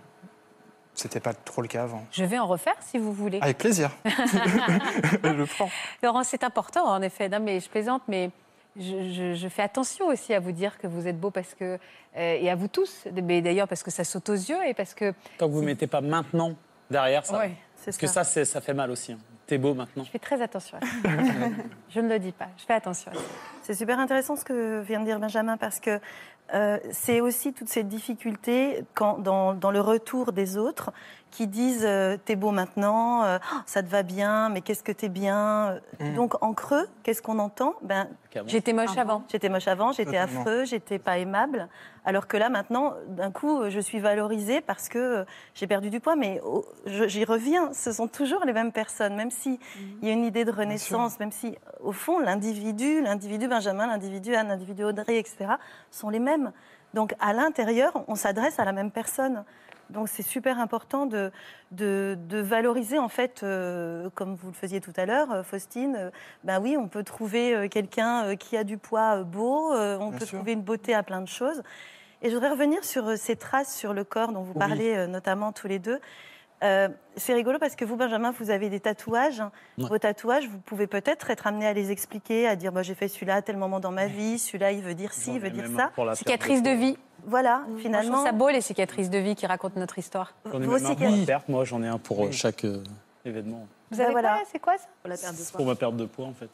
C'était 0.95 1.21
pas 1.21 1.35
trop 1.35 1.61
le 1.61 1.69
cas 1.69 1.83
avant. 1.83 2.05
Je 2.13 2.25
vais 2.25 2.39
en 2.39 2.47
refaire 2.47 2.77
si 2.81 2.99
vous 2.99 3.13
voulez. 3.13 3.39
Avec 3.43 3.59
plaisir. 3.59 3.91
je 4.07 5.45
prends. 5.55 5.69
Laurent, 6.03 6.23
c'est 6.25 6.45
important 6.45 6.85
en 6.87 7.03
effet. 7.03 7.29
Non, 7.29 7.41
mais 7.41 7.61
je 7.61 7.69
plaisante, 7.69 8.03
mais 8.09 8.31
je, 8.77 9.11
je- 9.13 9.35
je 9.35 9.49
fais 9.49 9.63
attention 9.63 10.07
aussi 10.07 10.33
à 10.35 10.41
vous 10.41 10.53
dire 10.53 10.79
que 10.79 10.87
vous 10.87 11.07
êtes 11.09 11.19
beau 11.19 11.31
parce 11.31 11.55
que 11.55 11.79
euh, 12.17 12.39
et 12.41 12.49
à 12.51 12.55
vous 12.55 12.69
tous. 12.69 13.07
Mais 13.23 13.43
d'ailleurs 13.43 13.69
parce 13.69 13.83
que 13.83 13.91
ça 13.91 14.05
saute 14.05 14.29
aux 14.29 14.35
yeux 14.35 14.65
et 14.67 14.75
parce 14.75 14.95
que 14.95 15.13
Tant 15.39 15.49
que 15.49 15.53
vous 15.53 15.61
ne 15.63 15.67
mettez 15.67 15.87
pas 15.89 16.01
maintenant 16.01 16.55
derrière 16.91 17.27
ça. 17.27 17.39
Ouais, 17.39 17.53
Parce 17.85 17.97
que 17.97 18.07
ça, 18.07 18.23
ça 18.25 18.61
fait 18.61 18.75
mal 18.75 18.91
aussi. 18.91 19.17
T'es 19.47 19.59
beau 19.59 19.75
maintenant. 19.75 20.05
je 20.05 20.11
fais 20.11 20.19
très 20.19 20.41
attention. 20.41 20.79
À 20.79 21.25
ça. 21.25 21.33
je 21.91 22.01
ne 22.01 22.09
le 22.09 22.19
dis 22.19 22.33
pas. 22.33 22.49
Je 22.57 22.65
fais 22.65 22.75
attention. 22.75 23.11
À 23.11 23.15
ça. 23.15 23.21
C'est 23.63 23.75
super 23.75 23.99
intéressant 23.99 24.37
ce 24.37 24.45
que 24.45 24.81
vient 24.81 25.01
de 25.01 25.05
dire 25.05 25.21
Benjamin 25.21 25.57
parce 25.57 25.81
que 25.81 26.01
euh, 26.53 26.79
c'est 26.91 27.21
aussi 27.21 27.53
toute 27.53 27.69
cette 27.69 27.89
difficulté 27.89 28.85
quand, 28.95 29.19
dans, 29.19 29.55
dans 29.55 29.71
le 29.71 29.81
retour 29.81 30.33
des 30.33 30.57
autres 30.59 30.93
qui 31.35 31.49
disent 31.49 31.85
euh, 31.85 32.17
t'es 32.25 32.37
beau 32.37 32.53
maintenant, 32.53 33.25
euh, 33.25 33.39
Oh, 33.53 33.57
ça 33.67 33.83
te 33.83 33.89
va 33.89 34.05
bien, 34.05 34.49
mais 34.51 34.61
qu'est-ce 34.61 34.85
que 34.85 34.93
t'es 34.93 35.09
bien. 35.09 35.81
Mm. 35.99 36.15
Donc 36.15 36.43
en 36.43 36.55
creux, 36.55 36.89
qu'est-ce 37.03 37.21
qu'on 37.21 37.41
entend? 37.41 37.75
Ben, 37.83 38.09
J'étais 38.47 38.73
moche 38.73 38.97
avant. 38.97 39.25
J'étais 39.29 39.49
moche 39.49 39.67
avant, 39.67 39.93
j'étais 39.93 40.17
affreux, 40.17 40.65
j'étais 40.65 40.99
pas 40.99 41.19
aimable. 41.19 41.69
Alors 42.05 42.29
que 42.29 42.37
là 42.37 42.49
maintenant, 42.49 42.95
d'un 43.09 43.33
coup, 43.33 43.69
je 43.69 43.81
suis 43.81 43.99
valorisée 43.99 44.61
parce 44.61 44.89
que 44.89 44.99
euh, 44.99 45.25
j'ai 45.55 45.67
perdu 45.67 45.91
du 45.91 45.99
poids, 45.99 46.15
mais 46.15 46.41
oh, 46.45 46.65
j'y 46.87 47.25
reviens. 47.25 47.73
Ce 47.73 47.93
sont 47.93 48.07
toujours 48.07 48.45
les 48.45 48.53
mêmes 48.53 48.73
personnes, 48.73 49.17
même 49.17 49.31
si 49.31 49.59
il 50.03 50.09
y 50.09 50.11
a 50.11 50.15
une 50.15 50.25
idée 50.25 50.45
de 50.45 50.53
renaissance, 50.53 51.19
même 51.19 51.33
si 51.33 51.57
au 51.81 51.93
fond 51.93 52.21
l'individu, 52.21 53.03
l'individu 53.03 53.49
Benjamin, 53.49 53.89
l'individu 53.89 54.37
Anne, 54.37 54.49
l'individu 54.49 54.85
Audrey, 54.85 55.19
etc. 55.19 55.55
sont 55.91 56.11
les 56.11 56.21
mêmes. 56.21 56.53
Donc 56.95 57.15
à 57.19 57.33
l'intérieur, 57.33 58.05
on 58.07 58.15
s'adresse 58.15 58.61
à 58.61 58.65
la 58.65 58.73
même 58.73 58.93
personne. 58.93 59.45
Donc 59.91 60.09
c'est 60.09 60.23
super 60.23 60.59
important 60.59 61.07
de, 61.07 61.31
de, 61.71 62.17
de 62.29 62.39
valoriser 62.39 62.99
en 62.99 63.09
fait, 63.09 63.43
euh, 63.43 64.09
comme 64.15 64.35
vous 64.35 64.49
le 64.49 64.55
faisiez 64.55 64.81
tout 64.81 64.93
à 64.97 65.07
l'heure, 65.07 65.31
euh, 65.33 65.43
Faustine. 65.43 65.97
euh, 65.97 66.11
ben 66.43 66.61
oui, 66.61 66.77
on 66.77 66.89
peut 66.89 67.05
trouver 67.05 67.69
quelqu'un 67.69 68.35
qui 68.37 68.57
a 68.57 68.65
du 68.65 68.79
poids 68.79 69.23
beau, 69.23 69.73
euh, 69.73 69.97
on 70.01 70.11
Bien 70.11 70.19
peut 70.19 70.27
sûr. 70.27 70.39
trouver 70.39 70.53
une 70.53 70.63
beauté 70.63 70.95
à 70.95 71.03
plein 71.03 71.21
de 71.21 71.29
choses. 71.29 71.63
Et 72.23 72.31
je 72.31 72.35
voudrais 72.35 72.51
revenir 72.51 72.83
sur 72.85 73.19
ces 73.19 73.37
traces 73.37 73.77
sur 73.77 73.93
le 73.93 74.03
corps 74.05 74.33
dont 74.33 74.43
vous 74.43 74.55
parlez 74.55 75.07
notamment 75.07 75.53
tous 75.53 75.69
les 75.69 75.79
deux. 75.79 76.01
Euh, 76.65 76.89
c'est 77.17 77.35
rigolo 77.35 77.59
parce 77.59 77.77
que 77.77 77.85
vous, 77.85 77.97
Benjamin, 77.97 78.33
vous 78.33 78.51
avez 78.51 78.71
des 78.71 78.81
tatouages. 78.81 79.41
Ouais. 79.79 79.87
Vos 79.89 79.99
tatouages, 79.99 80.49
vous 80.49 80.59
pouvez 80.59 80.87
peut-être 80.87 81.31
être 81.31 81.47
amené 81.47 81.67
à 81.67 81.73
les 81.73 81.91
expliquer, 81.91 82.49
à 82.49 82.57
dire 82.57 82.73
bah, 82.73 82.83
j'ai 82.83 82.95
fait 82.95 83.09
celui-là 83.09 83.37
à 83.37 83.43
tel 83.43 83.57
moment 83.57 83.81
dans 83.81 83.91
ma 83.91 84.07
vie, 84.07 84.39
celui-là 84.39 84.73
il 84.73 84.83
veut 84.83 84.95
dire 84.95 85.13
ci, 85.13 85.35
il 85.35 85.41
veut 85.41 85.51
dire 85.51 85.67
ça. 85.77 85.91
Cicatrices 86.15 86.63
de 86.63 86.71
vie. 86.71 86.97
Voilà, 87.27 87.65
Moi, 87.67 87.77
je 87.79 87.83
finalement. 87.83 88.13
trouve 88.13 88.27
ça 88.27 88.33
beau 88.33 88.49
les 88.51 88.61
cicatrices 88.61 89.09
de 89.09 89.19
vie 89.19 89.35
qui 89.35 89.47
racontent 89.47 89.79
notre 89.81 89.99
histoire. 89.99 90.35
J'en 90.45 90.61
ai 90.61 90.67
même 90.67 90.87
un 90.87 90.95
pour 90.95 91.09
la 91.09 91.27
perte. 91.27 91.49
Moi, 91.49 91.65
j'en 91.65 91.83
ai 91.83 91.89
un 91.89 91.99
pour 91.99 92.25
euh, 92.25 92.31
chaque 92.31 92.65
euh, 92.65 92.83
événement. 93.25 93.67
Vous 93.91 94.01
avez 94.01 94.13
voilà. 94.13 94.35
quoi 94.35 94.43
C'est 94.51 94.59
quoi 94.59 94.75
ça 95.17 95.33
C'est 95.33 95.53
pour 95.57 95.65
ma 95.67 95.75
perte 95.75 95.97
de 95.97 96.05
poids, 96.05 96.27
en 96.27 96.35
fait. 96.35 96.51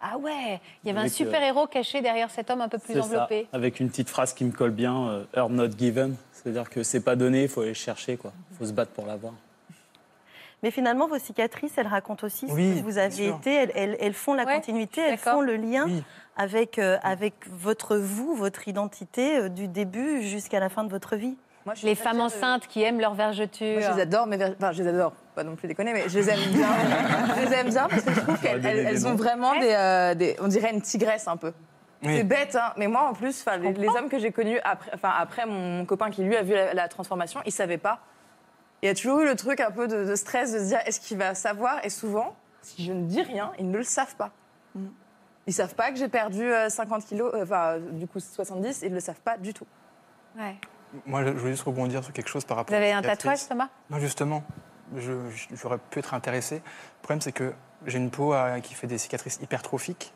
Ah 0.00 0.16
ouais, 0.18 0.60
il 0.84 0.86
y 0.86 0.90
avait 0.90 0.98
un 1.00 1.02
Avec, 1.02 1.12
super 1.12 1.42
héros 1.42 1.66
caché 1.66 2.00
derrière 2.00 2.30
cet 2.30 2.50
homme 2.50 2.60
un 2.60 2.68
peu 2.68 2.78
plus 2.78 2.94
ça, 2.94 3.00
enveloppé. 3.00 3.48
avec 3.52 3.80
une 3.80 3.88
petite 3.88 4.08
phrase 4.08 4.32
qui 4.32 4.44
me 4.44 4.52
colle 4.52 4.70
bien, 4.70 5.08
euh, 5.08 5.24
earn 5.36 5.52
not 5.54 5.70
given. 5.76 6.14
C'est-à-dire 6.32 6.70
que 6.70 6.84
c'est 6.84 7.00
pas 7.00 7.16
donné, 7.16 7.42
il 7.44 7.48
faut 7.48 7.60
aller 7.62 7.70
le 7.70 7.74
chercher, 7.74 8.16
quoi. 8.16 8.32
Il 8.52 8.56
faut 8.58 8.64
se 8.66 8.72
battre 8.72 8.92
pour 8.92 9.06
l'avoir. 9.06 9.32
Mais 10.62 10.70
finalement, 10.70 11.06
vos 11.08 11.18
cicatrices, 11.18 11.78
elles 11.78 11.86
racontent 11.86 12.26
aussi 12.26 12.46
Oui, 12.48 12.74
ce 12.76 12.80
que 12.80 12.84
vous 12.84 12.98
avez 12.98 13.28
été. 13.28 13.52
Elles, 13.54 13.72
elles- 13.74 13.96
elles 14.00 14.14
font 14.14 14.34
la 14.34 14.44
continuité, 14.44 15.00
elles 15.00 15.18
font 15.18 15.40
le 15.40 15.56
lien 15.56 15.86
avec, 16.36 16.78
euh, 16.78 16.98
avec 17.02 17.34
votre 17.48 17.96
vous, 17.96 18.34
votre 18.34 18.66
identité, 18.68 19.36
euh, 19.36 19.48
du 19.48 19.66
début 19.68 20.22
jusqu'à 20.22 20.60
la 20.60 20.68
fin 20.68 20.84
de 20.84 20.90
votre 20.90 21.16
vie. 21.16 21.36
Les 21.82 21.94
femmes 21.94 22.20
enceintes 22.20 22.66
qui 22.66 22.82
aiment 22.82 23.00
leur 23.00 23.14
vergeture. 23.14 23.80
Moi, 23.80 23.88
je 23.90 23.94
les 23.96 24.02
adore, 24.02 24.26
mais 24.26 24.36
ver- 24.36 24.54
enfin, 24.56 24.72
je 24.72 24.82
les 24.82 24.88
adore, 24.88 25.12
pas 25.34 25.44
non 25.44 25.56
plus 25.56 25.68
déconner, 25.68 25.92
mais 25.92 26.08
je 26.08 26.18
les 26.18 26.30
aime 26.30 26.40
bien. 26.52 26.68
je 27.36 27.44
les 27.48 27.54
aime 27.54 27.68
bien 27.70 27.88
parce 27.88 28.02
que 28.02 28.12
je 28.12 28.20
trouve 28.20 28.38
qu'elles 28.40 29.06
ont 29.06 29.14
vraiment 29.14 29.58
des, 29.58 29.72
euh, 29.72 30.14
des- 30.14 30.36
On 30.40 30.48
dirait 30.48 30.70
une 30.72 30.82
tigresse 30.82 31.26
un 31.28 31.36
peu. 31.36 31.52
Oui. 32.04 32.16
C'est 32.18 32.24
bête, 32.24 32.54
hein, 32.54 32.72
mais 32.76 32.86
moi 32.86 33.08
en 33.08 33.12
plus, 33.12 33.44
les, 33.60 33.72
les 33.72 33.88
hommes 33.88 34.08
que 34.08 34.18
j'ai 34.20 34.30
connus 34.30 34.60
après, 34.62 34.92
après 35.02 35.46
mon, 35.46 35.78
mon 35.78 35.84
copain 35.84 36.10
qui 36.10 36.22
lui 36.22 36.36
a 36.36 36.42
vu 36.42 36.54
la, 36.54 36.72
la 36.72 36.86
transformation, 36.88 37.40
il 37.44 37.50
savait 37.52 37.78
pas. 37.78 37.98
Il 38.82 38.86
y 38.86 38.88
a 38.88 38.94
toujours 38.94 39.18
eu 39.20 39.24
le 39.24 39.34
truc 39.34 39.58
un 39.58 39.72
peu 39.72 39.88
de, 39.88 40.04
de 40.04 40.14
stress 40.14 40.52
de 40.52 40.58
se 40.60 40.64
dire 40.66 40.78
est-ce 40.86 41.00
qu'il 41.00 41.18
va 41.18 41.34
savoir? 41.34 41.84
Et 41.84 41.90
souvent, 41.90 42.36
si 42.62 42.84
je 42.84 42.92
ne 42.92 43.02
dis 43.06 43.22
rien, 43.22 43.50
ils 43.58 43.68
ne 43.68 43.76
le 43.76 43.82
savent 43.82 44.14
pas. 44.14 44.30
Ils 45.48 45.52
savent 45.52 45.74
pas 45.74 45.90
que 45.90 45.96
j'ai 45.96 46.08
perdu 46.08 46.44
euh, 46.44 46.68
50 46.68 47.04
kilos, 47.06 47.32
euh, 47.34 47.42
enfin 47.42 47.72
euh, 47.72 47.78
du 47.92 48.06
coup 48.06 48.20
70, 48.20 48.82
ils 48.82 48.90
ne 48.90 48.94
le 48.94 49.00
savent 49.00 49.20
pas 49.20 49.36
du 49.36 49.52
tout. 49.52 49.66
Ouais. 50.38 50.54
Moi, 51.06 51.24
je 51.24 51.30
voulais 51.30 51.52
juste 51.52 51.64
rebondir 51.64 52.02
sur 52.02 52.12
quelque 52.12 52.28
chose 52.28 52.44
par 52.44 52.56
rapport 52.56 52.70
Vous 52.76 52.82
avez 52.82 52.92
un 52.92 53.02
tatouage, 53.02 53.46
Thomas? 53.48 53.68
Non, 53.90 53.98
justement, 53.98 54.42
j'aurais 54.96 55.78
pu 55.78 55.98
être 55.98 56.14
intéressé. 56.14 56.56
Le 56.56 57.02
problème, 57.02 57.20
c'est 57.20 57.32
que 57.32 57.52
j'ai 57.86 57.98
une 57.98 58.10
peau 58.10 58.34
euh, 58.34 58.60
qui 58.60 58.74
fait 58.74 58.86
des 58.86 58.98
cicatrices 58.98 59.38
hypertrophiques. 59.42 60.12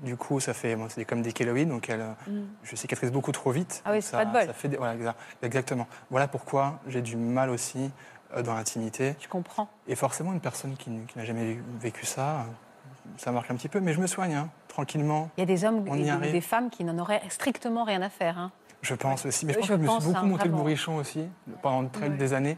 Du 0.00 0.16
coup, 0.16 0.38
ça 0.38 0.54
fait, 0.54 0.76
moi, 0.76 0.86
c'est 0.88 1.04
comme 1.04 1.22
des 1.22 1.32
kéloïdes, 1.32 1.68
donc 1.68 1.88
elle, 1.90 2.00
euh, 2.02 2.12
Mm. 2.30 2.46
je 2.62 2.76
cicatrise 2.76 3.10
beaucoup 3.10 3.32
trop 3.32 3.50
vite. 3.50 3.82
Ah 3.84 3.90
oui, 3.90 4.00
c'est 4.00 4.16
pas 4.16 4.24
de 4.24 4.32
bol. 4.32 4.46
ça 4.46 4.52
fait 4.52 4.68
des- 4.68 4.76
voilà, 4.76 4.94
exa- 4.96 5.14
exactement. 5.42 5.88
Voilà 6.10 6.28
pourquoi 6.28 6.78
j'ai 6.86 7.02
du 7.02 7.16
mal 7.16 7.50
aussi 7.50 7.90
euh, 8.36 8.42
dans 8.42 8.54
l'intimité. 8.54 9.16
Je 9.20 9.26
comprends. 9.26 9.68
Et 9.88 9.96
forcément, 9.96 10.32
une 10.32 10.40
personne 10.40 10.76
qui, 10.76 10.90
n'a 11.16 11.24
jamais 11.24 11.58
vécu 11.80 12.06
ça, 12.06 12.46
ça 13.16 13.32
marque 13.32 13.50
un 13.50 13.56
petit 13.56 13.68
peu. 13.68 13.80
Mais 13.80 13.92
je 13.92 14.00
me 14.00 14.06
soigne, 14.06 14.34
hein, 14.36 14.50
tranquillement. 14.68 15.30
Il 15.36 15.40
y 15.40 15.42
a 15.42 15.46
des 15.46 15.64
hommes 15.64 15.84
et 15.88 16.30
des 16.30 16.40
femmes 16.42 16.70
qui 16.70 16.84
n'en 16.84 16.96
auraient 16.98 17.22
strictement 17.28 17.82
rien 17.82 18.00
à 18.02 18.08
faire. 18.10 18.38
hein. 18.38 18.52
Je 18.82 18.94
pense 18.94 19.26
aussi. 19.26 19.46
Mais 19.46 19.52
je 19.54 19.58
pense 19.58 19.66
je 19.68 19.74
que 19.74 19.78
je 19.78 19.82
me 19.82 19.88
suis 19.88 20.06
beaucoup 20.12 20.18
hein, 20.18 20.28
monté 20.28 20.44
le 20.44 20.54
bourrichon 20.54 20.96
aussi, 20.96 21.24
pendant 21.62 21.88
des 22.08 22.32
années. 22.32 22.56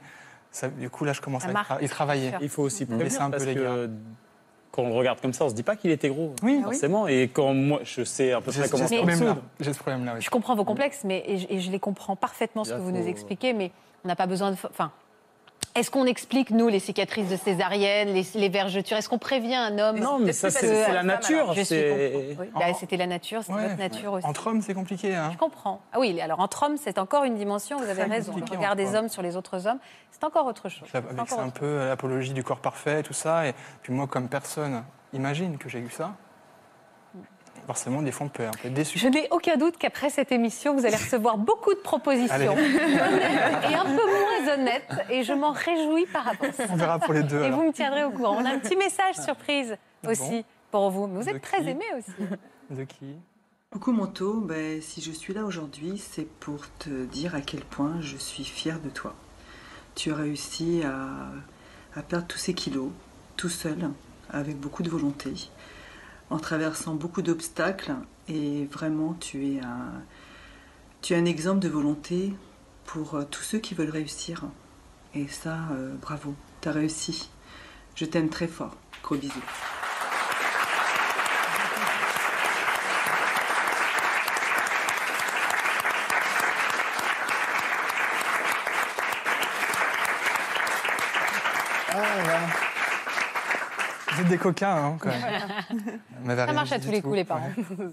Ça, 0.50 0.68
du 0.68 0.90
coup, 0.90 1.04
là, 1.04 1.12
je 1.12 1.20
commence 1.20 1.42
Ça 1.42 1.48
à 1.48 1.50
y, 1.50 1.54
marque, 1.54 1.70
tra- 1.70 1.84
y 1.84 1.88
travailler. 1.88 2.32
Il 2.40 2.48
faut 2.48 2.62
aussi 2.62 2.84
prévenir 2.84 3.22
un 3.22 3.26
peu 3.26 3.36
parce 3.36 3.44
les 3.44 3.54
gars. 3.54 3.60
que 3.60 3.90
quand 4.72 4.82
on 4.82 4.88
le 4.88 4.94
regarde 4.94 5.20
comme 5.20 5.32
ça, 5.32 5.44
on 5.44 5.48
se 5.48 5.54
dit 5.54 5.62
pas 5.62 5.76
qu'il 5.76 5.90
était 5.90 6.08
gros. 6.08 6.34
Oui. 6.42 6.60
forcément. 6.62 7.06
Et 7.08 7.28
quand 7.32 7.54
moi, 7.54 7.80
je 7.84 8.04
sais 8.04 8.32
à 8.32 8.40
peu 8.40 8.50
près 8.52 8.68
comment 8.68 8.86
ça. 8.86 9.36
J'ai 9.60 9.72
ce 9.72 9.78
problème-là, 9.78 10.14
oui. 10.16 10.20
Je 10.20 10.30
comprends 10.30 10.54
vos 10.56 10.64
complexes, 10.64 11.02
mais 11.04 11.22
et 11.26 11.38
je, 11.38 11.46
et 11.50 11.60
je 11.60 11.70
les 11.70 11.78
comprends 11.80 12.16
parfaitement 12.16 12.64
ce 12.64 12.70
Là, 12.70 12.76
que 12.76 12.82
vous 12.82 12.90
nous 12.92 13.06
expliquez, 13.06 13.52
mais 13.52 13.70
on 14.04 14.08
n'a 14.08 14.16
pas 14.16 14.26
besoin 14.26 14.50
de. 14.50 14.56
Enfin, 14.68 14.90
est-ce 15.80 15.90
qu'on 15.90 16.06
explique 16.06 16.50
nous 16.50 16.68
les 16.68 16.78
cicatrices 16.78 17.28
de 17.28 17.36
césarienne, 17.36 18.12
les, 18.12 18.26
les 18.34 18.48
vergetures? 18.48 18.96
Est-ce 18.98 19.08
qu'on 19.08 19.18
prévient 19.18 19.54
un 19.56 19.78
homme? 19.78 19.98
Non, 19.98 20.18
mais 20.18 20.32
ça, 20.32 20.50
c'est 20.50 20.92
la 20.92 21.02
nature. 21.02 21.54
Oui, 21.56 22.36
bah, 22.54 22.74
C'était 22.78 22.96
la 22.96 23.06
nature, 23.06 23.42
c'est 23.44 23.52
Ouais, 23.52 23.62
votre 23.68 23.78
nature 23.78 24.12
aussi. 24.12 24.26
Entre 24.26 24.46
hommes, 24.46 24.60
c'est 24.62 24.74
compliqué. 24.74 25.14
Hein. 25.14 25.30
Je 25.32 25.38
comprends. 25.38 25.80
Ah 25.92 25.98
oui, 25.98 26.20
alors 26.20 26.40
entre 26.40 26.64
hommes, 26.64 26.76
c'est 26.76 26.98
encore 26.98 27.24
une 27.24 27.34
dimension, 27.34 27.78
vous 27.78 27.88
avez 27.88 28.04
raison. 28.04 28.34
Le 28.36 28.44
regard 28.44 28.76
des 28.76 28.94
hommes. 28.94 29.08
sur 29.08 29.22
les 29.22 29.36
autres 29.36 29.66
hommes, 29.66 29.78
c'est 30.10 30.22
encore 30.24 30.46
autre 30.46 30.68
chose. 30.68 30.88
C'est 30.92 31.38
un 31.38 31.48
peu 31.48 31.86
l'apologie 31.86 32.32
du 32.32 32.44
corps 32.44 32.60
parfait, 32.60 33.02
tout 33.02 33.14
ça. 33.14 33.48
Et 33.48 33.54
puis 33.82 33.92
moi, 33.92 34.06
comme 34.06 34.28
personne, 34.28 34.84
imagine 35.12 35.56
que 35.58 35.68
j'ai 35.68 35.78
eu 35.78 35.90
ça. 35.90 36.12
Forcément, 37.70 38.02
des 38.02 38.10
fois, 38.10 38.26
on 38.26 38.30
peut, 38.30 38.42
être 38.42 38.74
déçu. 38.74 38.98
Je 38.98 39.06
n'ai 39.06 39.28
aucun 39.30 39.56
doute 39.56 39.76
qu'après 39.78 40.10
cette 40.10 40.32
émission, 40.32 40.74
vous 40.74 40.86
allez 40.86 40.96
recevoir 40.96 41.38
beaucoup 41.38 41.72
de 41.72 41.78
propositions 41.78 42.34
et 42.36 43.74
un 43.74 43.84
peu 43.84 43.92
moins 43.92 44.54
honnêtes, 44.54 44.90
et 45.08 45.22
je 45.22 45.32
m'en 45.32 45.52
réjouis 45.52 46.06
par 46.06 46.26
avance. 46.26 46.56
On 46.68 46.74
verra 46.74 46.98
pour 46.98 47.14
les 47.14 47.22
deux. 47.22 47.40
Et 47.40 47.44
alors. 47.44 47.60
vous 47.60 47.66
me 47.68 47.72
tiendrez 47.72 48.02
au 48.02 48.10
courant. 48.10 48.38
On 48.40 48.44
a 48.44 48.48
un 48.48 48.58
petit 48.58 48.74
message 48.74 49.14
surprise 49.14 49.76
Bon. 50.02 50.10
aussi 50.10 50.44
pour 50.72 50.90
vous. 50.90 51.06
Mais 51.06 51.22
vous 51.22 51.28
êtes 51.28 51.42
très 51.42 51.64
aimé 51.68 51.84
aussi. 51.96 52.10
De 52.70 52.82
qui? 52.82 53.14
Coucou 53.70 53.92
Manteau, 53.92 54.40
ben, 54.40 54.82
si 54.82 55.00
je 55.00 55.12
suis 55.12 55.32
là 55.32 55.44
aujourd'hui, 55.44 55.96
c'est 55.96 56.26
pour 56.26 56.66
te 56.80 57.04
dire 57.04 57.36
à 57.36 57.40
quel 57.40 57.60
point 57.60 58.00
je 58.00 58.16
suis 58.16 58.42
fière 58.42 58.80
de 58.80 58.90
toi. 58.90 59.14
Tu 59.94 60.10
as 60.10 60.16
réussi 60.16 60.82
à, 60.84 61.06
à 61.96 62.02
perdre 62.02 62.26
tous 62.26 62.38
ces 62.38 62.52
kilos, 62.52 62.90
tout 63.36 63.48
seul, 63.48 63.90
avec 64.28 64.58
beaucoup 64.58 64.82
de 64.82 64.90
volonté, 64.90 65.32
en 66.30 66.38
traversant 66.38 66.94
beaucoup 66.94 67.22
d'obstacles, 67.22 67.92
et 68.28 68.66
vraiment 68.66 69.14
tu 69.14 69.54
es 69.54 69.60
un, 69.60 70.02
tu 71.02 71.12
es 71.12 71.16
un 71.16 71.24
exemple 71.24 71.60
de 71.60 71.68
volonté 71.68 72.32
pour 72.84 73.14
euh, 73.14 73.24
tous 73.28 73.42
ceux 73.42 73.58
qui 73.58 73.74
veulent 73.74 73.90
réussir. 73.90 74.44
Et 75.14 75.26
ça, 75.28 75.58
euh, 75.72 75.94
bravo, 76.00 76.34
tu 76.60 76.68
as 76.68 76.72
réussi. 76.72 77.30
Je 77.94 78.04
t'aime 78.04 78.28
très 78.28 78.46
fort. 78.46 78.76
Gros 79.02 79.16
bisous. 79.16 79.42
Vous 94.20 94.26
êtes 94.26 94.28
des 94.28 94.38
coquins, 94.38 94.76
hein, 94.76 94.96
quand 95.00 95.08
même. 95.08 96.36
Ça 96.46 96.52
marche 96.52 96.72
à 96.72 96.78
tous 96.78 96.90
les 96.90 97.00
coups, 97.00 97.16
les 97.16 97.24
parents. 97.24 97.40
Ouais. 97.56 97.88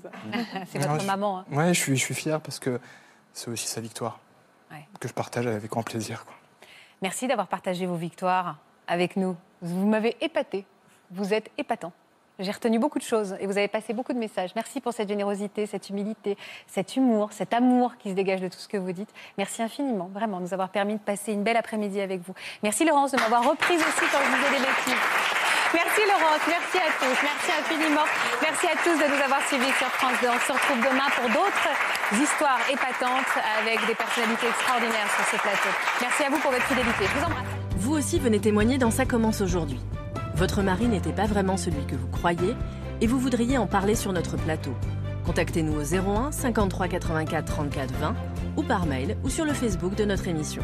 C'est 0.72 0.80
Non, 0.80 0.90
votre 0.90 1.02
je- 1.02 1.08
maman. 1.08 1.40
hein. 1.40 1.46
Ouais, 1.52 1.74
je 1.74 1.80
suis, 1.80 1.96
je 1.96 2.04
suis 2.04 2.14
fier 2.16 2.42
parce 2.42 2.60
que 2.60 2.80
c'est 3.34 3.50
aussi 3.50 3.68
sa 3.68 3.80
victoire. 3.82 4.20
Ouais. 4.72 4.86
Que 5.00 5.08
je 5.08 5.14
partage 5.14 5.48
avec 5.48 5.70
grand 5.70 5.84
plaisir. 5.84 6.26
Quoi. 6.26 6.34
Merci 7.02 7.28
d'avoir 7.28 7.48
partagé 7.48 7.86
vos 7.86 7.96
victoires 7.96 8.58
avec 8.88 9.16
nous. 9.16 9.36
Vous 9.62 9.88
m'avez 9.88 10.18
épaté. 10.22 10.66
Vous 11.12 11.34
êtes 11.34 11.50
épatant. 11.58 11.94
J'ai 12.40 12.52
retenu 12.52 12.78
beaucoup 12.78 13.00
de 13.00 13.04
choses 13.04 13.36
et 13.40 13.48
vous 13.48 13.58
avez 13.58 13.68
passé 13.68 13.94
beaucoup 13.94 14.14
de 14.14 14.20
messages. 14.20 14.52
Merci 14.56 14.80
pour 14.82 14.94
cette 14.94 15.08
générosité, 15.08 15.66
cette 15.66 15.90
humilité, 15.90 16.38
cet 16.68 16.96
humour, 16.96 17.32
cet 17.32 17.54
amour 17.54 17.96
qui 17.98 18.10
se 18.10 18.14
dégage 18.16 18.42
de 18.42 18.48
tout 18.48 18.60
ce 18.60 18.68
que 18.68 18.78
vous 18.78 18.92
dites. 18.92 19.10
Merci 19.40 19.64
infiniment, 19.64 20.08
vraiment, 20.14 20.38
de 20.38 20.44
nous 20.44 20.54
avoir 20.54 20.70
permis 20.70 20.94
de 20.96 21.00
passer 21.00 21.32
une 21.34 21.42
belle 21.44 21.58
après-midi 21.58 22.00
avec 22.00 22.22
vous. 22.22 22.34
Merci 22.62 22.86
Laurence 22.86 23.12
de 23.12 23.18
m'avoir 23.20 23.44
reprise 23.50 23.80
aussi 23.80 24.06
quand 24.12 24.20
je 24.20 24.36
disais 24.36 24.60
des 24.60 24.66
bêtises. 24.66 25.04
Merci 25.74 26.02
Laurence, 26.08 26.44
merci 26.48 26.78
à 26.78 26.90
tous, 26.96 27.18
merci 27.24 27.50
infiniment. 27.60 28.08
Merci 28.42 28.68
à 28.68 28.76
tous 28.84 28.96
de 28.96 29.08
nous 29.08 29.22
avoir 29.24 29.42
suivis 29.48 29.74
sur 29.78 29.88
France 30.00 30.16
2. 30.22 30.28
On 30.30 30.40
se 30.40 30.52
retrouve 30.54 30.80
demain 30.80 31.10
pour 31.16 31.28
d'autres 31.28 31.70
histoires 32.24 32.60
épatantes 32.72 33.34
avec 33.60 33.86
des 33.86 33.96
personnalités 33.96 34.48
extraordinaires 34.48 35.12
sur 35.16 35.26
ce 35.26 35.42
plateau. 35.42 35.70
Merci 36.00 36.24
à 36.24 36.30
vous 36.30 36.40
pour 36.40 36.52
votre 36.52 36.64
fidélité. 36.64 37.04
Je 37.04 37.20
vous 37.20 37.26
embrasse. 37.26 37.52
Vous 37.78 37.94
aussi 37.94 38.20
venez 38.20 38.40
témoigner 38.40 38.78
dans 38.78 38.92
Ça 38.92 39.06
commence 39.06 39.42
aujourd'hui. 39.42 39.80
Votre 40.36 40.62
mari 40.62 40.88
n'était 40.88 41.12
pas 41.12 41.26
vraiment 41.26 41.58
celui 41.58 41.86
que 41.86 41.96
vous 41.96 42.08
croyez 42.08 42.56
et 43.02 43.08
vous 43.08 43.20
voudriez 43.20 43.58
en 43.58 43.68
parler 43.68 43.96
sur 43.96 44.14
notre 44.14 44.38
plateau. 44.38 44.74
Contactez-nous 45.26 45.74
au 45.74 45.84
01 45.84 46.32
53 46.32 46.88
84 46.88 47.46
34 47.46 47.94
20 47.94 48.16
ou 48.56 48.64
par 48.64 48.86
mail 48.86 49.18
ou 49.24 49.30
sur 49.30 49.44
le 49.44 49.54
Facebook 49.54 49.96
de 49.96 50.06
notre 50.06 50.28
émission. 50.30 50.64